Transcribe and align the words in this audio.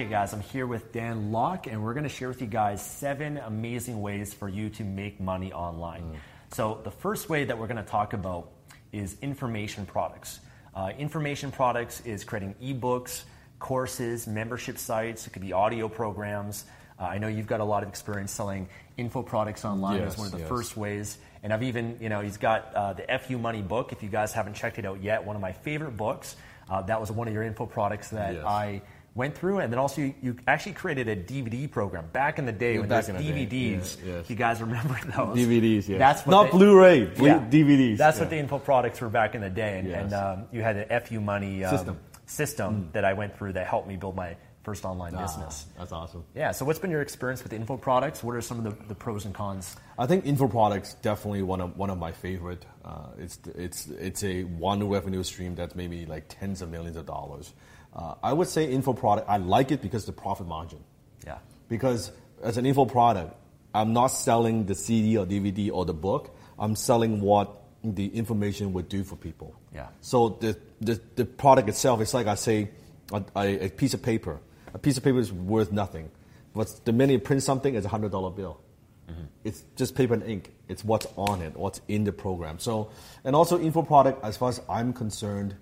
Okay, 0.00 0.08
guys, 0.08 0.32
I'm 0.32 0.40
here 0.40 0.66
with 0.66 0.92
Dan 0.92 1.30
Lok, 1.30 1.66
and 1.66 1.84
we're 1.84 1.92
going 1.92 2.04
to 2.04 2.08
share 2.08 2.28
with 2.28 2.40
you 2.40 2.46
guys 2.46 2.82
seven 2.82 3.36
amazing 3.36 4.00
ways 4.00 4.32
for 4.32 4.48
you 4.48 4.70
to 4.70 4.82
make 4.82 5.20
money 5.20 5.52
online. 5.52 6.00
Mm. 6.00 6.16
So, 6.52 6.80
the 6.84 6.90
first 6.90 7.28
way 7.28 7.44
that 7.44 7.58
we're 7.58 7.66
going 7.66 7.84
to 7.84 7.90
talk 7.90 8.14
about 8.14 8.48
is 8.92 9.18
information 9.20 9.84
products. 9.84 10.40
Uh, 10.74 10.92
information 10.98 11.52
products 11.52 12.00
is 12.06 12.24
creating 12.24 12.54
ebooks, 12.62 13.24
courses, 13.58 14.26
membership 14.26 14.78
sites, 14.78 15.26
it 15.26 15.34
could 15.34 15.42
be 15.42 15.52
audio 15.52 15.86
programs. 15.86 16.64
Uh, 16.98 17.04
I 17.04 17.18
know 17.18 17.28
you've 17.28 17.46
got 17.46 17.60
a 17.60 17.64
lot 17.64 17.82
of 17.82 17.90
experience 17.90 18.32
selling 18.32 18.70
info 18.96 19.22
products 19.22 19.66
online 19.66 20.00
yes, 20.00 20.14
as 20.14 20.18
one 20.18 20.26
of 20.28 20.32
the 20.32 20.38
yes. 20.38 20.48
first 20.48 20.78
ways. 20.78 21.18
And 21.42 21.52
I've 21.52 21.62
even, 21.62 21.98
you 22.00 22.08
know, 22.08 22.22
he's 22.22 22.38
got 22.38 22.74
uh, 22.74 22.94
the 22.94 23.18
FU 23.18 23.36
Money 23.36 23.60
book. 23.60 23.92
If 23.92 24.02
you 24.02 24.08
guys 24.08 24.32
haven't 24.32 24.54
checked 24.54 24.78
it 24.78 24.86
out 24.86 25.02
yet, 25.02 25.26
one 25.26 25.36
of 25.36 25.42
my 25.42 25.52
favorite 25.52 25.98
books. 25.98 26.36
Uh, 26.70 26.80
that 26.82 27.00
was 27.00 27.10
one 27.10 27.26
of 27.26 27.34
your 27.34 27.42
info 27.42 27.66
products 27.66 28.10
that 28.10 28.34
yes. 28.34 28.44
I 28.46 28.82
went 29.14 29.36
through, 29.36 29.58
and 29.58 29.72
then 29.72 29.78
also 29.78 30.00
you, 30.00 30.14
you, 30.22 30.36
actually 30.46 30.72
created 30.72 31.08
a 31.08 31.16
DVD 31.16 31.70
program 31.70 32.06
back 32.12 32.38
in 32.38 32.46
the 32.46 32.52
day 32.52 32.78
when 32.78 32.88
there's 32.88 33.08
DVDs. 33.08 33.98
Yeah, 34.04 34.14
yes. 34.14 34.30
You 34.30 34.36
guys 34.36 34.60
remember 34.60 34.98
those? 35.16 35.36
DVDs, 35.36 35.88
yeah. 35.88 35.98
That's 35.98 36.26
not 36.26 36.50
Blu-ray, 36.50 37.00
yeah, 37.16 37.44
DVDs. 37.50 37.96
That's 37.96 38.16
yeah. 38.16 38.22
what 38.22 38.30
the 38.30 38.38
info 38.38 38.58
products 38.58 39.00
were 39.00 39.08
back 39.08 39.34
in 39.34 39.40
the 39.40 39.50
day, 39.50 39.78
and, 39.78 39.88
yes. 39.88 40.04
and 40.04 40.12
um, 40.14 40.44
you 40.52 40.62
had 40.62 40.76
an 40.76 41.00
FU 41.00 41.20
Money 41.20 41.64
um, 41.64 41.76
system, 41.76 41.98
system 42.26 42.74
mm. 42.74 42.92
that 42.92 43.04
I 43.04 43.14
went 43.14 43.36
through 43.36 43.54
that 43.54 43.66
helped 43.66 43.88
me 43.88 43.96
build 43.96 44.14
my 44.14 44.36
first 44.62 44.84
online 44.84 45.14
ah, 45.16 45.22
business. 45.22 45.66
That's 45.76 45.92
awesome. 45.92 46.24
Yeah. 46.34 46.52
So, 46.52 46.64
what's 46.64 46.78
been 46.78 46.90
your 46.90 47.02
experience 47.02 47.42
with 47.42 47.52
info 47.52 47.76
products? 47.76 48.22
What 48.22 48.36
are 48.36 48.40
some 48.40 48.64
of 48.64 48.64
the, 48.64 48.86
the 48.86 48.94
pros 48.94 49.24
and 49.24 49.34
cons? 49.34 49.76
I 49.98 50.06
think 50.06 50.26
info 50.26 50.48
products 50.48 50.94
definitely 50.94 51.42
one 51.42 51.60
of 51.60 51.76
one 51.76 51.90
of 51.90 51.98
my 51.98 52.12
favorite. 52.12 52.64
Uh, 52.84 53.08
it's 53.18 53.38
it's 53.54 53.86
it's 53.88 54.22
a 54.22 54.44
one 54.44 54.86
revenue 54.88 55.22
stream 55.22 55.54
that's 55.54 55.74
maybe 55.74 56.06
like 56.06 56.26
tens 56.28 56.62
of 56.62 56.70
millions 56.70 56.96
of 56.96 57.06
dollars. 57.06 57.52
Uh, 57.94 58.14
I 58.22 58.32
would 58.32 58.48
say 58.48 58.70
info 58.70 58.92
product. 58.92 59.28
I 59.28 59.38
like 59.38 59.72
it 59.72 59.82
because 59.82 60.06
the 60.06 60.12
profit 60.12 60.46
margin. 60.46 60.80
Yeah. 61.26 61.38
Because 61.68 62.12
as 62.42 62.56
an 62.56 62.66
info 62.66 62.84
product, 62.84 63.34
I'm 63.74 63.92
not 63.92 64.08
selling 64.08 64.66
the 64.66 64.74
CD 64.74 65.16
or 65.16 65.26
DVD 65.26 65.70
or 65.72 65.84
the 65.84 65.94
book. 65.94 66.34
I'm 66.58 66.76
selling 66.76 67.20
what 67.20 67.56
the 67.82 68.06
information 68.06 68.72
would 68.74 68.88
do 68.88 69.04
for 69.04 69.16
people. 69.16 69.54
Yeah. 69.74 69.88
So 70.00 70.30
the 70.40 70.56
the, 70.80 71.00
the 71.16 71.24
product 71.24 71.68
itself 71.68 72.00
is 72.00 72.14
like 72.14 72.26
I 72.26 72.34
say, 72.34 72.70
a, 73.12 73.22
a, 73.36 73.68
piece 73.70 73.92
of 73.94 74.02
paper 74.02 74.40
a 74.74 74.78
piece 74.78 74.96
of 74.96 75.04
paper 75.04 75.18
is 75.18 75.32
worth 75.32 75.72
nothing. 75.72 76.10
But 76.54 76.80
the 76.84 76.92
minute 76.92 77.12
you 77.12 77.18
print 77.18 77.42
something, 77.42 77.74
it's 77.74 77.86
a 77.86 77.88
hundred 77.88 78.12
dollar 78.12 78.30
bill. 78.30 78.60
Mm-hmm. 79.08 79.24
It's 79.44 79.64
just 79.76 79.94
paper 79.94 80.14
and 80.14 80.22
ink. 80.22 80.52
It's 80.68 80.84
what's 80.84 81.06
on 81.16 81.42
it, 81.42 81.56
what's 81.56 81.80
in 81.88 82.04
the 82.04 82.12
program. 82.12 82.58
So, 82.58 82.90
and 83.24 83.34
also 83.34 83.60
info 83.60 83.82
product, 83.82 84.24
as 84.24 84.36
far 84.36 84.48
as 84.48 84.60
I'm 84.68 84.92
concerned, 84.92 85.54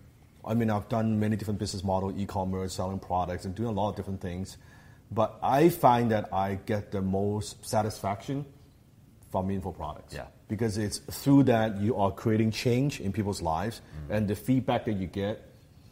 I 0.49 0.55
mean, 0.55 0.71
I've 0.71 0.89
done 0.89 1.21
many 1.21 1.37
different 1.37 1.61
business 1.61 1.85
model, 1.85 2.19
e-commerce, 2.19 2.75
selling 2.75 2.99
products, 2.99 3.45
and 3.45 3.55
doing 3.55 3.69
a 3.69 3.73
lot 3.73 3.91
of 3.91 3.97
different 3.97 4.21
things. 4.21 4.57
But 5.11 5.39
I 5.43 5.69
find 5.69 6.11
that 6.11 6.33
I 6.33 6.59
get 6.67 6.91
the 6.91 7.03
most 7.03 7.65
satisfaction 7.65 8.45
from 9.31 9.47
meaningful 9.47 9.73
products. 9.73 10.15
Yeah. 10.15 10.27
Because 10.49 10.79
it's 10.79 10.99
through 10.99 11.45
that 11.45 11.79
you 11.81 11.97
are 11.97 12.11
creating 12.11 12.51
change 12.51 13.01
in 13.01 13.13
people's 13.13 13.43
lives, 13.43 13.81
mm-hmm. 13.81 14.13
and 14.13 14.29
the 14.29 14.35
feedback 14.35 14.87
that 14.87 14.95
you 14.95 15.07
get 15.07 15.49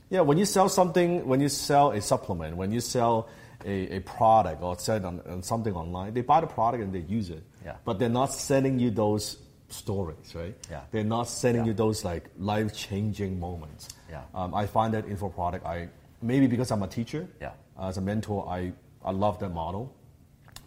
yeah, 0.09 0.21
when 0.21 0.39
you 0.39 0.45
sell 0.45 0.69
something, 0.69 1.27
when 1.27 1.41
you 1.41 1.49
sell 1.49 1.91
a 1.91 2.01
supplement, 2.01 2.57
when 2.57 2.71
you 2.71 2.81
sell 2.81 3.29
a, 3.65 3.97
a 3.97 4.01
product 4.01 4.63
or 4.63 4.79
sell 4.79 5.05
on, 5.05 5.21
on 5.29 5.43
something 5.43 5.75
online, 5.75 6.15
they 6.15 6.21
buy 6.21 6.41
the 6.41 6.47
product 6.47 6.83
and 6.83 6.93
they 6.93 7.01
use 7.01 7.31
it. 7.31 7.43
Yeah. 7.65 7.77
But 7.85 7.99
they're 7.99 8.09
not 8.09 8.33
sending 8.33 8.79
you 8.79 8.91
those 8.91 9.39
stories, 9.69 10.35
right? 10.35 10.55
Yeah. 10.71 10.83
They're 10.93 11.03
not 11.03 11.25
sending 11.25 11.65
yeah. 11.65 11.69
you 11.69 11.75
those 11.75 12.05
like 12.05 12.31
life 12.39 12.73
changing 12.73 13.41
moments. 13.41 13.89
Yeah. 14.11 14.23
Um, 14.35 14.55
I 14.55 14.67
find 14.67 14.95
that 14.95 15.07
info 15.09 15.29
product, 15.29 15.67
I 15.67 15.89
maybe 16.23 16.47
because 16.47 16.71
I'm 16.71 16.83
a 16.83 16.89
teacher, 16.89 17.27
yeah. 17.41 17.53
as 17.81 17.99
a 17.99 18.01
mentor, 18.01 18.49
I, 18.49 18.73
I 19.05 19.13
love 19.13 19.39
that 19.41 19.51
model. 19.51 19.95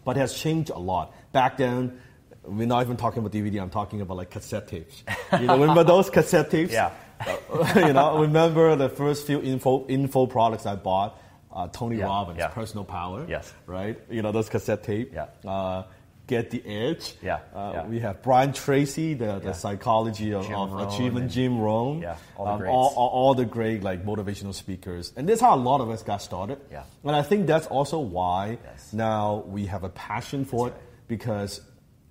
But 0.04 0.16
it 0.16 0.20
has 0.20 0.34
changed 0.34 0.70
a 0.70 0.78
lot. 0.78 1.14
Back 1.32 1.58
then, 1.58 2.00
we're 2.44 2.66
not 2.66 2.82
even 2.82 2.96
talking 2.96 3.20
about 3.20 3.32
DVD. 3.32 3.60
I'm 3.60 3.70
talking 3.70 4.00
about 4.00 4.16
like 4.16 4.30
cassette 4.30 4.68
tapes. 4.68 5.04
You 5.32 5.46
know, 5.46 5.58
remember 5.58 5.84
those 5.84 6.08
cassette 6.16 6.50
tapes? 6.50 6.72
Yeah. 6.72 6.90
you 7.76 7.92
know, 7.92 8.18
remember 8.18 8.76
the 8.76 8.88
first 8.88 9.26
few 9.26 9.42
info 9.42 9.86
info 9.88 10.26
products 10.26 10.64
I 10.64 10.76
bought. 10.76 11.20
Uh, 11.52 11.66
Tony 11.68 11.98
yeah, 11.98 12.04
Robbins, 12.04 12.38
yeah. 12.38 12.48
Personal 12.48 12.84
Power. 12.84 13.26
Yes. 13.28 13.52
Right. 13.66 13.98
You 14.08 14.22
know 14.22 14.32
those 14.32 14.48
cassette 14.48 14.84
tape. 14.84 15.12
Yeah. 15.12 15.26
Uh, 15.44 15.82
Get 16.30 16.50
the 16.50 16.64
Edge. 16.64 17.14
Yeah, 17.20 17.40
uh, 17.52 17.72
yeah. 17.74 17.86
We 17.88 17.98
have 17.98 18.22
Brian 18.22 18.52
Tracy, 18.52 19.14
the, 19.14 19.40
the 19.40 19.52
psychology 19.52 20.32
of, 20.32 20.48
of 20.48 20.92
achievement, 20.92 21.32
Jim 21.32 21.58
Rohn. 21.58 22.02
Yeah, 22.02 22.18
all 22.36 22.56
the, 22.56 22.66
um, 22.66 22.70
all, 22.70 22.94
all, 22.94 23.08
all, 23.08 23.34
the 23.34 23.44
great 23.44 23.82
like 23.82 24.04
motivational 24.04 24.54
speakers, 24.54 25.12
and 25.16 25.28
that's 25.28 25.40
how 25.40 25.56
a 25.56 25.58
lot 25.58 25.80
of 25.80 25.90
us 25.90 26.04
got 26.04 26.22
started. 26.22 26.60
Yeah, 26.70 26.84
and 27.02 27.16
I 27.16 27.22
think 27.22 27.48
that's 27.48 27.66
also 27.66 27.98
why 27.98 28.58
yes. 28.62 28.92
now 28.92 29.42
we 29.48 29.66
have 29.66 29.82
a 29.82 29.88
passion 29.88 30.44
for 30.44 30.68
that's 30.68 30.80
it 30.80 30.84
right. 30.84 31.08
because 31.08 31.60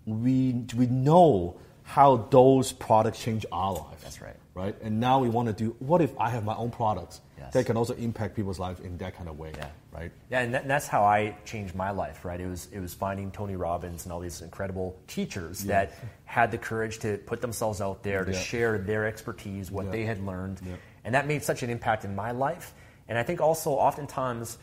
we 0.06 0.66
we 0.76 0.88
know 0.88 1.58
how 1.84 2.18
those 2.18 2.74
products 2.74 3.24
change 3.24 3.46
our 3.54 3.72
lives. 3.72 4.04
That's 4.04 4.22
right. 4.22 4.36
Right? 4.54 4.76
And 4.82 5.00
now 5.00 5.20
we 5.20 5.30
want 5.30 5.48
to 5.48 5.54
do 5.54 5.78
what 5.80 6.02
if 6.02 6.12
I 6.20 6.30
have 6.32 6.44
my 6.44 6.56
own 6.56 6.72
products 6.72 7.22
yes. 7.40 7.54
that 7.54 7.66
can 7.66 7.78
also 7.78 7.94
impact 7.96 8.36
people's 8.36 8.60
lives 8.60 8.80
in 8.80 8.98
that 8.98 9.16
kind 9.16 9.30
of 9.30 9.40
way. 9.40 9.54
Yeah. 9.56 9.70
Right? 9.92 10.12
Yeah, 10.30 10.42
and, 10.42 10.54
that, 10.54 10.62
and, 10.64 10.70
that's 10.70 10.88
how 10.88 11.04
I 11.04 11.36
changed 11.46 11.74
my 11.76 11.92
life, 11.92 12.24
right? 12.26 12.40
It 12.40 12.48
was 12.48 12.68
it 12.72 12.80
was 12.80 12.94
finding 12.94 13.32
Tony 13.32 13.56
Robbins 13.56 14.06
and 14.06 14.14
all 14.14 14.20
these 14.20 14.42
incredible 14.42 15.00
teachers 15.08 15.66
yeah. 15.66 15.86
that 15.86 15.94
had 16.26 16.52
the 16.52 16.58
courage 16.58 17.00
to 17.00 17.18
put 17.18 17.42
themselves 17.42 17.82
out 17.82 18.04
there 18.04 18.24
to 18.26 18.32
yeah. 18.32 18.40
share 18.40 18.78
their 18.78 19.08
expertise, 19.08 19.72
what 19.72 19.92
they 19.92 20.04
had 20.04 20.24
learned. 20.24 20.62
And 21.04 21.16
that 21.16 21.28
made 21.28 21.44
such 21.44 21.64
an 21.64 21.70
impact 21.70 22.06
in 22.06 22.16
my 22.16 22.32
life. 22.32 22.74
And 23.08 23.18
I 23.18 23.24
think 23.24 23.42
also 23.42 23.72
oftentimes 23.72 24.58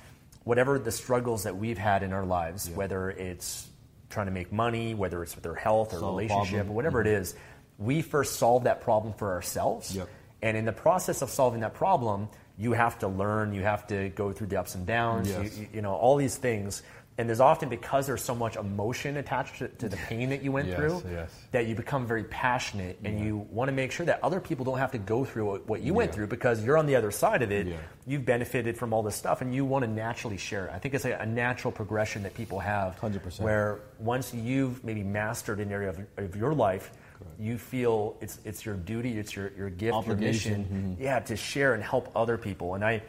whatever 0.44 0.78
the 0.78 0.92
struggles 0.92 1.42
that 1.42 1.56
we've 1.56 1.78
had 1.78 2.04
in 2.04 2.12
our 2.12 2.24
lives, 2.24 2.70
whether 2.70 3.10
it's 3.10 3.68
trying 4.10 4.26
to 4.26 4.32
make 4.32 4.52
money, 4.52 4.94
whether 4.94 5.22
it's 5.24 5.34
with 5.34 5.42
their 5.42 5.56
health 5.56 5.92
or 5.92 5.98
solve 5.98 6.16
relationship 6.16 6.68
or 6.68 6.72
whatever 6.72 7.00
mm-hmm. 7.00 7.08
it 7.08 7.20
is, 7.20 7.34
we 7.78 8.00
first 8.00 8.36
solve 8.36 8.64
that 8.64 8.80
problem 8.80 9.12
for 9.14 9.32
ourselves. 9.32 9.94
Yep. 9.94 10.08
And 10.42 10.56
in 10.56 10.64
the 10.64 10.72
process 10.72 11.22
of 11.22 11.30
solving 11.30 11.60
that 11.60 11.74
problem, 11.74 12.28
you 12.58 12.72
have 12.72 12.98
to 13.00 13.08
learn, 13.08 13.52
you 13.52 13.62
have 13.62 13.86
to 13.88 14.08
go 14.10 14.32
through 14.32 14.46
the 14.48 14.58
ups 14.58 14.74
and 14.74 14.86
downs, 14.86 15.28
yes. 15.28 15.58
you, 15.58 15.68
you, 15.74 15.82
know, 15.82 15.94
all 15.94 16.16
these 16.16 16.36
things. 16.36 16.82
And 17.18 17.28
there's 17.28 17.40
often 17.40 17.70
because 17.70 18.06
there's 18.06 18.22
so 18.22 18.34
much 18.34 18.56
emotion 18.56 19.16
attached 19.16 19.58
to, 19.58 19.68
to 19.68 19.88
the 19.88 19.96
pain 19.96 20.28
that 20.30 20.42
you 20.42 20.52
went 20.52 20.68
yes, 20.68 20.76
through 20.76 21.02
yes. 21.10 21.30
that 21.50 21.66
you 21.66 21.74
become 21.74 22.06
very 22.06 22.24
passionate 22.24 22.98
and 23.04 23.18
yeah. 23.18 23.24
you 23.24 23.36
want 23.50 23.68
to 23.68 23.72
make 23.72 23.90
sure 23.90 24.04
that 24.04 24.22
other 24.22 24.38
people 24.38 24.66
don't 24.66 24.78
have 24.78 24.92
to 24.92 24.98
go 24.98 25.24
through 25.24 25.46
what, 25.46 25.66
what 25.66 25.80
you 25.80 25.92
yeah. 25.92 25.96
went 25.96 26.14
through 26.14 26.26
because 26.26 26.62
you're 26.62 26.76
on 26.76 26.84
the 26.84 26.94
other 26.94 27.10
side 27.10 27.40
of 27.40 27.50
it. 27.50 27.68
Yeah. 27.68 27.76
You've 28.06 28.26
benefited 28.26 28.76
from 28.76 28.92
all 28.92 29.02
this 29.02 29.16
stuff 29.16 29.40
and 29.40 29.54
you 29.54 29.64
want 29.64 29.86
to 29.86 29.90
naturally 29.90 30.36
share 30.36 30.66
it. 30.66 30.72
I 30.74 30.78
think 30.78 30.92
it's 30.92 31.06
a, 31.06 31.12
a 31.12 31.24
natural 31.24 31.72
progression 31.72 32.22
that 32.24 32.34
people 32.34 32.58
have 32.60 33.00
100%. 33.00 33.40
where 33.40 33.80
once 33.98 34.34
you've 34.34 34.84
maybe 34.84 35.02
mastered 35.02 35.58
an 35.60 35.72
area 35.72 35.88
of, 35.88 36.06
of 36.18 36.36
your 36.36 36.52
life. 36.52 36.90
You 37.38 37.58
feel 37.58 38.16
it's 38.20 38.38
it's 38.44 38.64
your 38.64 38.76
duty, 38.76 39.18
it's 39.18 39.34
your, 39.34 39.52
your 39.56 39.70
gift, 39.70 39.94
Obligation. 39.94 40.50
your 40.50 40.58
mission, 40.60 40.94
mm-hmm. 40.94 41.02
yeah, 41.02 41.20
to 41.20 41.36
share 41.36 41.74
and 41.74 41.82
help 41.82 42.10
other 42.14 42.38
people. 42.38 42.74
And 42.74 42.84
I, 42.84 43.02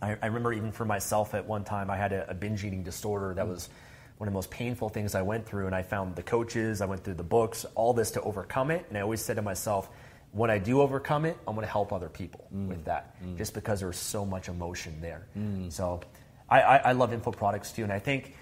I, 0.00 0.16
I, 0.22 0.26
remember 0.26 0.52
even 0.52 0.72
for 0.72 0.84
myself 0.84 1.34
at 1.34 1.46
one 1.46 1.64
time, 1.64 1.90
I 1.90 1.96
had 1.96 2.12
a, 2.12 2.30
a 2.30 2.34
binge 2.34 2.64
eating 2.64 2.82
disorder 2.82 3.34
that 3.34 3.46
was 3.46 3.68
one 4.18 4.28
of 4.28 4.32
the 4.32 4.36
most 4.36 4.50
painful 4.50 4.88
things 4.88 5.14
I 5.14 5.22
went 5.22 5.46
through. 5.46 5.66
And 5.66 5.74
I 5.74 5.82
found 5.82 6.16
the 6.16 6.22
coaches, 6.22 6.80
I 6.80 6.86
went 6.86 7.04
through 7.04 7.14
the 7.14 7.22
books, 7.22 7.64
all 7.74 7.92
this 7.92 8.12
to 8.12 8.22
overcome 8.22 8.70
it. 8.70 8.86
And 8.88 8.98
I 8.98 9.00
always 9.00 9.20
said 9.20 9.36
to 9.36 9.42
myself, 9.42 9.90
when 10.32 10.50
I 10.50 10.58
do 10.58 10.80
overcome 10.80 11.24
it, 11.24 11.36
I'm 11.46 11.54
going 11.54 11.66
to 11.66 11.72
help 11.72 11.92
other 11.92 12.08
people 12.08 12.46
mm. 12.54 12.66
with 12.66 12.84
that, 12.86 13.22
mm. 13.24 13.36
just 13.38 13.54
because 13.54 13.80
there's 13.80 13.98
so 13.98 14.24
much 14.24 14.48
emotion 14.48 15.00
there. 15.00 15.26
Mm. 15.38 15.72
So 15.72 16.00
I, 16.48 16.60
I, 16.60 16.76
I, 16.76 16.92
love 16.92 17.12
info 17.12 17.30
products 17.30 17.70
too. 17.70 17.84
And 17.84 17.92
I 17.92 18.00
think 18.00 18.34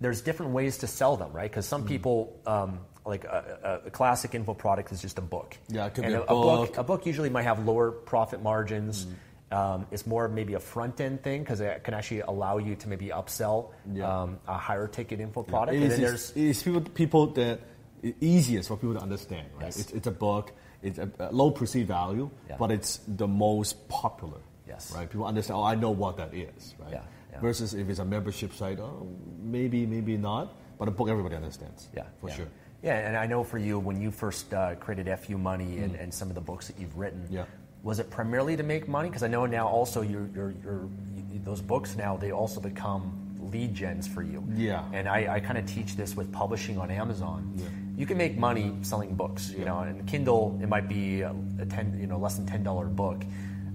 there's 0.00 0.20
different 0.20 0.52
ways 0.52 0.78
to 0.78 0.86
sell 0.86 1.16
them, 1.16 1.32
right? 1.32 1.50
Because 1.50 1.66
some 1.66 1.84
mm. 1.84 1.88
people, 1.88 2.38
um, 2.46 2.80
like 3.08 3.24
a, 3.24 3.82
a, 3.86 3.90
classic 3.90 4.34
info 4.34 4.54
product 4.54 4.92
is 4.92 5.00
just 5.00 5.18
a 5.18 5.22
book. 5.22 5.56
Yeah, 5.68 5.86
it 5.86 5.94
could 5.94 6.04
and 6.04 6.12
be 6.14 6.18
a 6.18 6.22
a, 6.22 6.26
book. 6.26 6.68
book. 6.68 6.78
A 6.78 6.84
book 6.84 7.06
usually 7.06 7.30
might 7.30 7.42
have 7.42 7.64
lower 7.64 7.90
profit 7.90 8.42
margins. 8.42 9.06
Um, 9.50 9.86
it's 9.90 10.06
more 10.06 10.28
maybe 10.28 10.54
a 10.54 10.60
front 10.60 11.00
end 11.00 11.22
thing 11.22 11.40
because 11.42 11.60
it 11.60 11.82
can 11.82 11.94
actually 11.94 12.20
allow 12.20 12.58
you 12.58 12.76
to 12.76 12.88
maybe 12.88 13.06
upsell 13.08 13.70
Yeah. 13.90 14.22
um, 14.22 14.38
a 14.46 14.58
higher 14.58 14.86
ticket 14.86 15.20
info 15.20 15.42
product. 15.42 15.74
It 15.74 15.82
and 15.82 15.92
is, 15.92 15.98
there's 15.98 16.32
it's 16.36 16.62
people, 16.62 16.82
people 16.82 17.26
that 17.28 17.60
it 18.02 18.16
easiest 18.20 18.68
for 18.68 18.76
people 18.76 18.94
to 18.94 19.00
understand, 19.00 19.48
right? 19.54 19.64
Yes. 19.64 19.80
It's, 19.80 19.92
it's 19.92 20.06
a 20.06 20.12
book, 20.12 20.52
it's 20.82 20.98
a, 20.98 21.10
a 21.18 21.32
low 21.32 21.50
perceived 21.50 21.88
value, 21.88 22.30
Yeah. 22.48 22.56
but 22.58 22.70
it's 22.70 23.00
the 23.08 23.26
most 23.26 23.88
popular. 23.88 24.38
Yes. 24.68 24.92
Right? 24.94 25.08
People 25.10 25.26
understand, 25.26 25.58
oh, 25.58 25.64
I 25.64 25.74
know 25.74 25.90
what 25.90 26.18
that 26.18 26.34
is, 26.34 26.74
right? 26.78 26.92
Yeah, 26.92 27.02
yeah. 27.32 27.40
Versus 27.40 27.72
if 27.72 27.88
it's 27.88 27.98
a 28.00 28.04
membership 28.04 28.52
site, 28.52 28.78
oh, 28.78 29.08
maybe, 29.40 29.86
maybe 29.86 30.18
not, 30.18 30.54
but 30.78 30.88
a 30.88 30.90
book 30.90 31.08
everybody 31.08 31.36
understands. 31.36 31.88
Yeah, 31.96 32.04
For 32.20 32.28
yeah. 32.28 32.36
sure. 32.36 32.46
Yeah, 32.82 32.96
and 33.08 33.16
I 33.16 33.26
know 33.26 33.42
for 33.42 33.58
you, 33.58 33.78
when 33.78 34.00
you 34.00 34.10
first 34.10 34.54
uh, 34.54 34.74
created 34.76 35.08
FU 35.18 35.36
Money 35.36 35.78
and, 35.78 35.96
and 35.96 36.14
some 36.14 36.28
of 36.28 36.34
the 36.34 36.40
books 36.40 36.68
that 36.68 36.78
you've 36.78 36.96
written, 36.96 37.22
Mm. 37.28 37.32
Yeah. 37.34 37.44
was 37.82 37.98
it 37.98 38.08
primarily 38.10 38.56
to 38.56 38.62
make 38.62 38.86
money? 38.88 39.08
Because 39.08 39.22
I 39.22 39.28
know 39.28 39.46
now 39.46 39.66
also 39.66 40.02
your 40.02 40.28
your 40.34 40.52
your 40.62 40.88
you, 41.32 41.40
those 41.44 41.60
books 41.60 41.96
now 41.96 42.16
they 42.16 42.30
also 42.32 42.60
become 42.60 43.12
lead 43.52 43.74
gens 43.74 44.06
for 44.06 44.22
you. 44.22 44.44
Yeah. 44.54 44.84
And 44.92 45.08
I, 45.08 45.36
I 45.36 45.40
kind 45.40 45.58
of 45.58 45.66
teach 45.66 45.96
this 45.96 46.14
with 46.16 46.30
publishing 46.32 46.78
on 46.78 46.90
Amazon. 46.90 47.52
Yeah. 47.56 47.64
You 47.96 48.06
can 48.06 48.16
make 48.18 48.36
money 48.38 48.76
selling 48.82 49.14
books, 49.16 49.50
you 49.50 49.64
know, 49.64 49.80
and 49.80 50.06
Kindle 50.06 50.58
it 50.62 50.68
might 50.68 50.88
be 50.88 51.22
a, 51.22 51.34
a 51.58 51.66
ten, 51.66 51.98
you 52.00 52.06
know, 52.06 52.18
less 52.18 52.36
than 52.36 52.46
ten 52.46 52.62
dollar 52.62 52.86
book, 52.86 53.24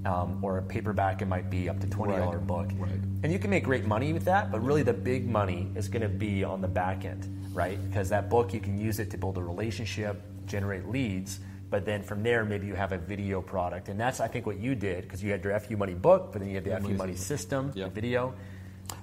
um, 0.05 0.39
or 0.41 0.59
a 0.59 0.61
paperback 0.61 1.21
it 1.21 1.27
might 1.27 1.49
be 1.49 1.67
up 1.69 1.79
to 1.81 1.87
twenty 1.87 2.15
dollar 2.15 2.37
Right, 2.37 2.47
book. 2.47 2.67
right. 2.77 3.01
And 3.23 3.31
you 3.33 3.39
can 3.39 3.49
make 3.49 3.63
great 3.65 3.85
money 3.85 4.13
with 4.13 4.25
that, 4.25 4.49
but 4.51 4.61
really 4.63 4.83
the 4.83 4.93
big 4.93 5.27
money 5.29 5.67
is 5.75 5.87
going 5.89 6.01
to 6.03 6.09
be 6.09 6.43
on 6.43 6.61
the 6.61 6.67
back 6.67 7.03
end, 7.05 7.23
right? 7.53 7.79
Because 7.89 8.09
that 8.09 8.29
book, 8.29 8.53
you 8.53 8.59
can 8.59 8.77
use 8.77 8.99
it 8.99 9.11
to 9.11 9.17
build 9.17 9.37
a 9.37 9.43
relationship, 9.43 10.21
generate 10.45 10.87
leads, 10.89 11.39
but 11.69 11.85
then 11.85 12.03
from 12.03 12.21
there, 12.23 12.43
maybe 12.45 12.67
you 12.67 12.75
have 12.75 12.91
a 12.91 12.97
video 12.97 13.41
product. 13.41 13.89
And 13.89 13.99
that's, 13.99 14.19
I 14.19 14.27
think, 14.27 14.45
what 14.45 14.59
you 14.59 14.75
did, 14.75 15.03
because 15.03 15.23
you 15.23 15.31
had 15.31 15.43
your 15.43 15.59
FU 15.59 15.75
Money 15.77 15.93
book, 15.95 16.31
but 16.31 16.39
then 16.39 16.49
you 16.49 16.55
had 16.55 16.63
the 16.65 16.75
FU 16.77 16.81
Money 16.83 16.93
Money 16.95 17.15
system, 17.15 17.71
Yeah. 17.75 17.85
the 17.85 17.89
video. 17.91 18.33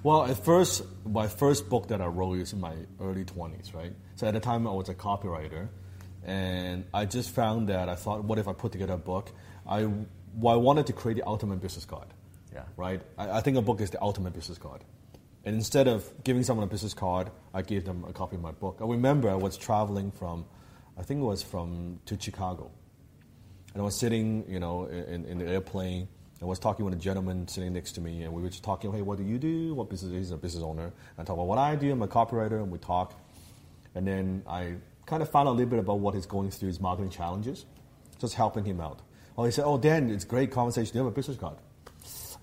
Well, 0.03 0.23
at 0.25 0.37
first, 0.45 0.83
my 1.05 1.27
first 1.27 1.67
book 1.69 1.87
that 1.89 2.01
I 2.01 2.05
wrote 2.05 2.37
was 2.37 2.53
in 2.53 2.59
my 2.61 2.75
early 3.01 3.25
20s, 3.25 3.73
right? 3.73 3.93
So 4.15 4.27
at 4.27 4.33
the 4.33 4.39
time, 4.39 4.67
I 4.67 4.71
was 4.71 4.89
a 4.89 4.93
copywriter, 4.95 5.67
and 6.23 6.85
I 6.93 7.05
just 7.05 7.31
found 7.31 7.67
that 7.69 7.89
I 7.89 7.95
thought, 7.95 8.23
what 8.23 8.37
if 8.37 8.47
I 8.47 8.53
put 8.53 8.71
together 8.71 8.93
a 8.93 8.97
book? 8.97 9.31
I, 9.67 9.85
well, 10.35 10.53
I 10.53 10.57
wanted 10.57 10.87
to 10.87 10.93
create 10.93 11.15
the 11.17 11.27
ultimate 11.27 11.61
business 11.61 11.83
card, 11.85 12.07
Yeah. 12.53 12.61
right? 12.77 13.01
I, 13.17 13.31
I 13.37 13.41
think 13.41 13.57
a 13.57 13.61
book 13.61 13.81
is 13.81 13.89
the 13.89 14.01
ultimate 14.01 14.33
business 14.33 14.57
card. 14.57 14.81
And 15.43 15.55
instead 15.55 15.87
of 15.87 16.11
giving 16.23 16.43
someone 16.43 16.63
a 16.63 16.69
business 16.69 16.93
card, 16.93 17.31
I 17.53 17.63
gave 17.63 17.83
them 17.83 18.05
a 18.07 18.13
copy 18.13 18.35
of 18.35 18.41
my 18.41 18.51
book. 18.51 18.77
I 18.79 18.85
remember 18.85 19.29
I 19.29 19.35
was 19.35 19.57
traveling 19.57 20.11
from, 20.11 20.45
I 20.97 21.01
think 21.01 21.19
it 21.19 21.23
was 21.23 21.41
from 21.41 21.99
to 22.05 22.17
Chicago, 22.19 22.71
and 23.73 23.81
I 23.81 23.85
was 23.85 23.97
sitting, 23.97 24.45
you 24.47 24.59
know, 24.59 24.85
in, 24.85 25.25
in 25.25 25.37
the 25.39 25.47
airplane. 25.47 26.07
I 26.41 26.45
was 26.45 26.59
talking 26.59 26.85
with 26.85 26.93
a 26.95 26.97
gentleman 26.97 27.47
sitting 27.47 27.71
next 27.73 27.91
to 27.93 28.01
me, 28.01 28.23
and 28.23 28.33
we 28.33 28.41
were 28.41 28.49
just 28.49 28.63
talking. 28.63 28.91
Hey, 28.91 29.03
what 29.03 29.17
do 29.17 29.23
you 29.23 29.37
do? 29.37 29.75
What 29.75 29.89
business? 29.89 30.11
He's 30.11 30.31
a 30.31 30.37
business 30.37 30.63
owner. 30.63 30.91
I 31.17 31.23
talk 31.23 31.35
about 31.35 31.45
what 31.45 31.59
I 31.59 31.75
do. 31.75 31.91
I'm 31.91 32.01
a 32.01 32.07
copywriter, 32.07 32.61
and 32.63 32.71
we 32.71 32.79
talk. 32.79 33.13
And 33.93 34.07
then 34.07 34.43
I 34.47 34.75
kind 35.05 35.21
of 35.21 35.29
found 35.29 35.47
out 35.47 35.51
a 35.51 35.53
little 35.53 35.69
bit 35.69 35.79
about 35.79 35.99
what 35.99 36.15
he's 36.15 36.25
going 36.25 36.49
through, 36.49 36.69
his 36.69 36.79
marketing 36.79 37.11
challenges, 37.11 37.65
just 38.19 38.33
helping 38.33 38.65
him 38.65 38.81
out. 38.81 39.01
Oh, 39.37 39.45
he 39.45 39.51
said, 39.51 39.65
"Oh, 39.65 39.77
Dan, 39.77 40.09
it's 40.09 40.25
great 40.25 40.51
conversation. 40.51 40.93
Do 40.93 40.99
you 40.99 41.05
have 41.05 41.13
a 41.13 41.15
business 41.15 41.37
card?" 41.37 41.57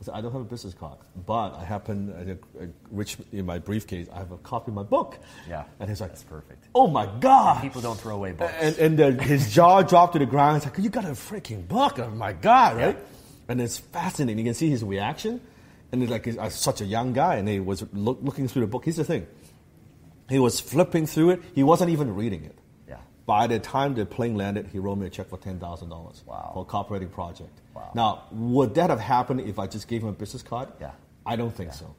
I 0.01 0.05
said, 0.05 0.15
"I 0.15 0.21
don't 0.21 0.33
have 0.33 0.43
a 0.43 0.45
business 0.45 0.75
card, 0.75 0.99
but 1.27 1.55
I 1.57 1.65
happen 1.65 2.39
I, 2.61 2.63
I, 2.65 2.69
rich 2.91 3.17
in 3.33 3.47
my 3.47 3.59
briefcase. 3.59 4.07
I 4.13 4.19
have 4.19 4.31
a 4.33 4.37
copy 4.39 4.71
of 4.71 4.75
my 4.75 4.83
book." 4.85 5.19
Yeah. 5.49 5.65
And 5.81 5.89
he's 5.89 6.01
like, 6.01 6.11
That's 6.11 6.23
perfect. 6.25 6.69
"Oh 6.75 6.87
my 6.87 7.07
god!" 7.21 7.63
People 7.63 7.81
don't 7.81 7.99
throw 7.99 8.15
away 8.15 8.33
books. 8.33 8.53
And, 8.61 8.77
and 8.79 8.99
the, 8.99 9.23
his 9.23 9.53
jaw 9.53 9.83
dropped 9.83 10.13
to 10.15 10.19
the 10.21 10.27
ground. 10.27 10.63
He's 10.63 10.71
like, 10.71 10.79
"You 10.79 10.89
got 10.91 11.05
a 11.05 11.09
freaking 11.09 11.67
book! 11.67 11.99
Oh 11.99 12.11
my 12.11 12.33
god!" 12.33 12.77
Right? 12.77 12.97
Yeah. 12.97 13.05
And 13.51 13.61
it's 13.61 13.79
fascinating. 13.79 14.39
You 14.39 14.45
can 14.45 14.55
see 14.55 14.69
his 14.71 14.85
reaction, 14.85 15.41
and 15.91 16.03
it's 16.03 16.13
like 16.13 16.27
he's 16.27 16.39
uh, 16.39 16.49
such 16.51 16.81
a 16.81 16.85
young 16.85 17.13
guy, 17.13 17.37
and 17.37 17.49
he 17.49 17.59
was 17.61 17.83
look, 17.93 18.19
looking 18.23 18.47
through 18.47 18.61
the 18.63 18.67
book. 18.69 18.85
Here's 18.85 18.97
the 18.97 19.05
thing: 19.05 19.27
he 20.29 20.39
was 20.39 20.61
flipping 20.61 21.07
through 21.07 21.31
it. 21.31 21.43
He 21.55 21.63
wasn't 21.65 21.91
even 21.91 22.15
reading 22.15 22.45
it. 22.45 22.57
Yeah. 22.89 22.99
By 23.27 23.47
the 23.47 23.59
time 23.59 23.95
the 23.95 24.07
plane 24.07 24.37
landed, 24.37 24.69
he 24.71 24.79
wrote 24.79 24.97
me 24.99 25.07
a 25.07 25.11
check 25.11 25.29
for 25.29 25.39
ten 25.39 25.59
thousand 25.59 25.89
dollars 25.89 26.23
Wow. 26.27 26.51
for 26.55 26.63
a 26.63 26.67
copywriting 26.67 27.11
project. 27.11 27.51
Wow. 27.79 27.91
Now, 27.95 28.23
would 28.33 28.75
that 28.75 28.91
have 28.91 29.01
happened 29.01 29.41
if 29.43 29.59
I 29.59 29.67
just 29.67 29.89
gave 29.89 30.03
him 30.03 30.09
a 30.09 30.13
business 30.13 30.43
card? 30.43 30.69
Yeah. 30.81 30.91
I 31.25 31.37
don't 31.37 31.55
think 31.55 31.73
so. 31.73 31.95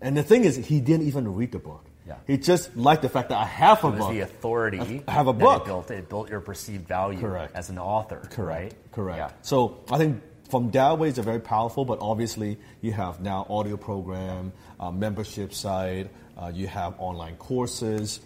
And 0.00 0.16
the 0.16 0.22
thing 0.22 0.44
is, 0.44 0.56
he 0.56 0.80
didn't 0.80 1.06
even 1.06 1.34
read 1.34 1.52
the 1.52 1.58
book. 1.58 1.84
Yeah. 2.06 2.16
He 2.26 2.36
just 2.36 2.76
liked 2.76 3.02
the 3.02 3.08
fact 3.08 3.28
that 3.28 3.38
I 3.38 3.44
have 3.46 3.84
a 3.84 3.88
It 3.88 3.90
was 3.92 3.98
book. 4.00 4.10
the 4.12 4.20
authority. 4.20 5.02
I 5.06 5.12
have 5.12 5.28
a 5.28 5.32
book. 5.32 5.62
It 5.62 5.66
built, 5.66 5.90
it 5.90 6.08
built 6.08 6.30
your 6.30 6.40
perceived 6.40 6.88
value 6.88 7.20
Correct. 7.20 7.54
as 7.54 7.70
an 7.70 7.78
author. 7.78 8.20
Correct. 8.30 8.38
Right? 8.62 8.92
Correct. 8.92 9.18
Yeah. 9.18 9.30
So 9.42 9.78
I 9.90 9.98
think 9.98 10.20
from 10.50 10.70
that 10.72 10.98
way, 10.98 11.08
it's 11.08 11.18
very 11.18 11.38
powerful, 11.40 11.84
but 11.84 11.98
obviously 12.00 12.58
you 12.80 12.92
have 12.92 13.20
now 13.20 13.46
audio 13.48 13.76
program, 13.76 14.52
uh, 14.80 14.90
membership 14.90 15.54
site, 15.54 16.10
uh, 16.36 16.50
you 16.52 16.66
have 16.66 16.94
online 16.98 17.36
courses, 17.36 18.20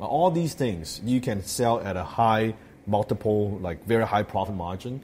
Uh, 0.00 0.06
all 0.06 0.30
these 0.30 0.54
things 0.54 1.00
you 1.04 1.20
can 1.20 1.42
sell 1.42 1.80
at 1.80 1.96
a 1.96 2.04
high 2.04 2.54
multiple, 2.86 3.58
like 3.60 3.84
very 3.84 4.06
high 4.06 4.22
profit 4.22 4.54
margin, 4.54 5.02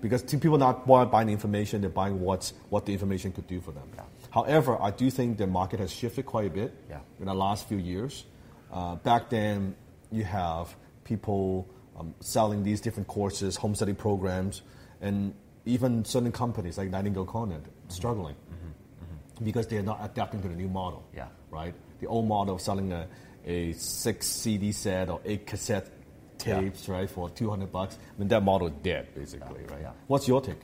because 0.00 0.22
people 0.22 0.58
not 0.58 0.86
bu- 0.86 1.04
buying 1.06 1.28
information, 1.28 1.80
they're 1.80 1.90
buying 1.90 2.20
what's 2.20 2.52
what 2.70 2.86
the 2.86 2.92
information 2.92 3.32
could 3.32 3.46
do 3.46 3.60
for 3.60 3.72
them. 3.72 3.88
However, 4.30 4.80
I 4.80 4.90
do 4.90 5.10
think 5.10 5.38
the 5.38 5.46
market 5.46 5.80
has 5.80 5.90
shifted 5.92 6.24
quite 6.26 6.46
a 6.46 6.50
bit 6.50 6.72
Yeah. 6.88 7.00
in 7.18 7.26
the 7.26 7.34
last 7.34 7.68
few 7.68 7.78
years. 7.78 8.24
Uh, 8.72 8.94
back 8.96 9.28
then, 9.30 9.74
you 10.12 10.24
have 10.24 10.74
people 11.04 11.68
um, 11.98 12.14
selling 12.20 12.62
these 12.62 12.80
different 12.80 13.08
courses, 13.08 13.56
home 13.56 13.74
study 13.74 13.92
programs, 13.92 14.62
and 15.00 15.34
even 15.66 16.04
certain 16.04 16.32
companies 16.32 16.78
like 16.78 16.88
Nightingale 16.90 17.26
Conant 17.26 17.64
struggling 17.88 18.36
because 19.42 19.66
they're 19.66 19.82
not 19.82 19.98
adapting 20.02 20.40
to 20.42 20.48
the 20.48 20.54
new 20.54 20.68
model. 20.68 21.02
Yeah. 21.14 21.28
Right? 21.50 21.74
The 22.00 22.06
old 22.06 22.26
model 22.28 22.54
of 22.54 22.60
selling 22.60 22.92
a, 22.92 23.06
a 23.44 23.72
six 23.72 24.26
CD 24.26 24.70
set 24.72 25.08
or 25.08 25.20
eight 25.24 25.46
cassette 25.46 25.90
tapes, 26.40 26.88
right, 26.88 27.08
for 27.08 27.30
200 27.30 27.70
bucks. 27.72 27.96
I 28.16 28.18
mean, 28.18 28.28
that 28.28 28.42
model 28.42 28.68
dead, 28.68 29.14
basically, 29.14 29.62
right? 29.70 29.80
yeah. 29.82 29.92
What's 30.06 30.26
your 30.28 30.40
take? 30.40 30.60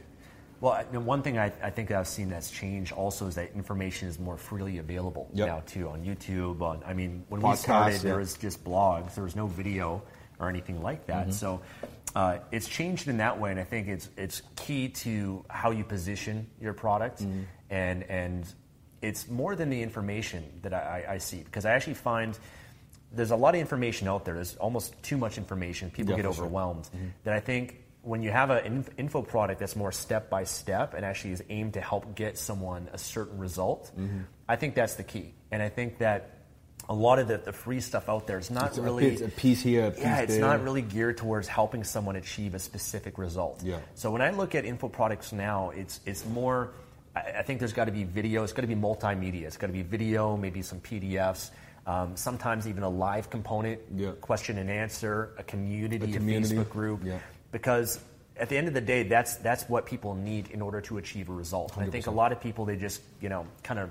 Well, 0.61 0.83
one 0.93 1.23
thing 1.23 1.39
I, 1.39 1.53
I 1.63 1.71
think 1.71 1.91
I've 1.91 2.09
seen 2.09 2.31
that's 2.31 2.51
changed 2.51 2.93
also 2.93 3.27
is 3.27 3.35
that 3.35 3.53
information 3.55 4.09
is 4.09 4.19
more 4.19 4.39
freely 4.39 4.79
available 4.79 5.29
Yep. 5.35 5.47
now 5.47 5.63
too 5.67 5.89
on 5.91 6.03
YouTube. 6.03 6.63
On 6.63 6.83
I 6.87 6.95
mean, 6.95 7.25
when 7.29 7.43
we 7.43 7.49
Podcasts, 7.51 7.57
started, 7.59 8.01
there 8.01 8.17
was 8.17 8.35
just 8.39 8.65
blogs. 8.65 9.15
There 9.15 9.25
was 9.25 9.37
no 9.37 9.47
video 9.47 10.03
or 10.39 10.49
anything 10.49 10.83
like 10.83 11.07
that. 11.07 11.35
So 11.35 11.61
uh, 12.15 12.39
it's 12.53 12.69
changed 12.69 13.09
in 13.09 13.19
that 13.19 13.39
way, 13.39 13.51
and 13.51 13.61
I 13.61 13.65
think 13.65 13.89
it's 13.89 14.09
it's 14.17 14.41
key 14.57 14.89
to 14.89 15.45
how 15.51 15.73
you 15.73 15.85
position 15.85 16.47
your 16.59 16.73
product, 16.73 17.21
and 17.69 18.03
and 18.05 18.47
it's 19.03 19.29
more 19.29 19.57
than 19.57 19.69
the 19.69 19.83
information 19.83 20.43
that 20.63 20.73
I 20.73 21.05
I 21.07 21.19
see 21.19 21.43
because 21.43 21.67
I 21.67 21.73
actually 21.73 21.95
find. 21.95 22.39
There's 23.13 23.31
a 23.31 23.37
lot 23.37 23.55
of 23.55 23.61
information 23.61 24.09
out 24.09 24.25
there. 24.25 24.35
There's 24.35 24.57
almost 24.57 25.01
too 25.03 25.17
much 25.17 25.39
information. 25.39 25.91
People 25.91 26.17
get 26.17 26.27
overwhelmed. 26.27 26.89
That 27.25 27.35
I 27.35 27.41
think 27.41 27.83
when 28.03 28.23
you 28.23 28.31
have 28.31 28.51
an 28.51 28.65
inf- 28.65 28.91
info 28.99 29.23
product 29.23 29.59
that's 29.61 29.75
more 29.77 29.91
step 29.93 30.29
by 30.31 30.45
step 30.45 30.95
and 30.95 31.05
actually 31.05 31.33
is 31.33 31.43
aimed 31.49 31.75
to 31.75 31.81
help 31.81 32.15
get 32.15 32.39
someone 32.39 32.89
a 32.93 32.99
certain 32.99 33.39
result, 33.39 33.91
Mm-hmm. 33.99 34.21
I 34.49 34.57
think 34.57 34.75
that's 34.77 34.95
the 34.95 35.03
key. 35.03 35.35
And 35.51 35.61
I 35.63 35.69
think 35.69 35.99
that 35.99 36.31
a 36.89 36.95
lot 36.95 37.19
of 37.19 37.27
the, 37.27 37.39
the 37.39 37.53
free 37.53 37.81
stuff 37.81 38.09
out 38.09 38.29
there 38.29 38.39
is 38.39 38.49
not 38.49 38.69
It's 38.69 38.79
a 38.79 38.83
really 38.83 39.11
bit- 39.17 39.23
a 39.23 39.29
piece 39.29 39.61
here, 39.63 39.87
a 39.87 39.91
piece 39.91 40.01
yeah, 40.03 40.21
it's 40.21 40.35
there. 40.35 40.41
not 40.41 40.63
really 40.63 40.83
geared 40.83 41.17
towards 41.17 41.49
helping 41.49 41.83
someone 41.83 42.15
achieve 42.15 42.55
a 42.55 42.61
specific 42.61 43.19
result. 43.19 43.61
Yeah. 43.65 43.79
So 43.95 44.13
when 44.13 44.23
I 44.23 44.31
look 44.31 44.55
at 44.55 44.65
info 44.65 44.89
products 44.89 45.33
now, 45.33 45.71
it's 45.71 45.99
it's 46.07 46.25
more. 46.27 46.71
I, 47.17 47.39
I 47.39 47.43
think 47.43 47.59
there's 47.59 47.73
got 47.73 47.87
to 47.87 47.93
be 47.93 48.05
video. 48.05 48.45
It's 48.45 48.53
got 48.53 48.63
to 48.63 48.69
be 48.69 48.77
multimedia. 48.77 49.43
It's 49.47 49.57
got 49.57 49.67
to 49.67 49.73
be 49.73 49.83
video, 49.83 50.37
maybe 50.37 50.63
some 50.63 50.79
PDFs. 50.81 51.51
Um, 51.87 52.17
sometimes 52.17 52.67
even 52.67 52.83
a 52.83 52.89
live 52.89 53.31
component, 53.31 53.81
Yeah. 53.95 54.11
question 54.21 54.59
and 54.59 54.69
answer, 54.69 55.31
a 55.39 55.45
community, 55.45 56.11
a, 56.11 56.17
community, 56.17 56.57
Facebook 56.57 56.69
group, 56.71 57.01
yeah. 57.05 57.19
because 57.53 58.01
at 58.37 58.49
the 58.49 58.57
end 58.59 58.67
of 58.67 58.75
the 58.75 58.81
day, 58.81 59.05
that's 59.05 59.37
that's 59.37 59.69
what 59.69 59.87
people 59.87 60.15
need 60.15 60.51
in 60.51 60.61
order 60.63 60.81
to 60.83 60.99
achieve 60.99 61.29
a 61.29 61.33
result. 61.33 61.79
I 61.79 61.87
think 61.87 62.09
a 62.09 62.11
lot 62.11 62.33
of 62.33 62.41
people 62.41 62.65
they 62.65 62.77
just 62.77 63.03
you 63.21 63.29
know 63.29 63.47
kind 63.63 63.79
of 63.79 63.91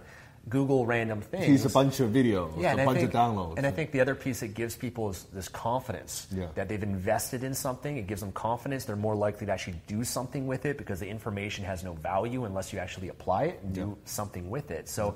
Google 0.50 0.86
random 0.86 1.22
things. 1.22 1.46
He's 1.46 1.66
a 1.66 1.70
bunch 1.70 2.00
of 2.02 2.12
videos, 2.12 2.52
Yeah, 2.60 2.74
a 2.74 2.86
bunch 2.86 3.00
think, 3.00 3.14
of 3.14 3.16
downloads. 3.20 3.58
And 3.58 3.66
I 3.66 3.72
think 3.72 3.92
the 3.92 4.02
other 4.02 4.14
piece 4.14 4.42
that 4.42 4.54
gives 4.54 4.76
people 4.76 5.10
is 5.10 5.24
this 5.34 5.48
confidence 5.48 6.28
Yeah. 6.32 6.48
that 6.54 6.68
they've 6.70 6.84
invested 6.84 7.44
in 7.44 7.56
something. 7.56 7.98
It 7.98 8.06
gives 8.06 8.22
them 8.22 8.32
confidence. 8.32 8.86
They're 8.86 8.96
more 8.96 9.16
likely 9.16 9.48
to 9.48 9.52
actually 9.52 9.82
do 9.88 10.04
something 10.04 10.46
with 10.46 10.66
it 10.68 10.78
because 10.78 11.00
the 11.00 11.08
information 11.08 11.66
has 11.66 11.84
no 11.84 11.94
value 11.94 12.46
unless 12.46 12.72
you 12.72 12.78
actually 12.78 13.10
apply 13.10 13.46
it 13.46 13.60
and 13.64 13.74
do 13.74 13.98
something 14.06 14.52
with 14.52 14.70
it. 14.70 14.88
So 14.88 15.16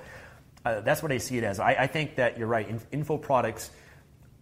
uh, 0.66 0.82
that's 0.82 1.02
what 1.02 1.12
I 1.12 1.18
see 1.18 1.38
it 1.38 1.44
as. 1.44 1.60
I, 1.60 1.72
I 1.72 1.88
think 1.88 2.16
that 2.16 2.38
you're 2.38 2.48
right. 2.48 2.68
In, 2.68 2.82
info 2.92 3.18
products, 3.18 3.72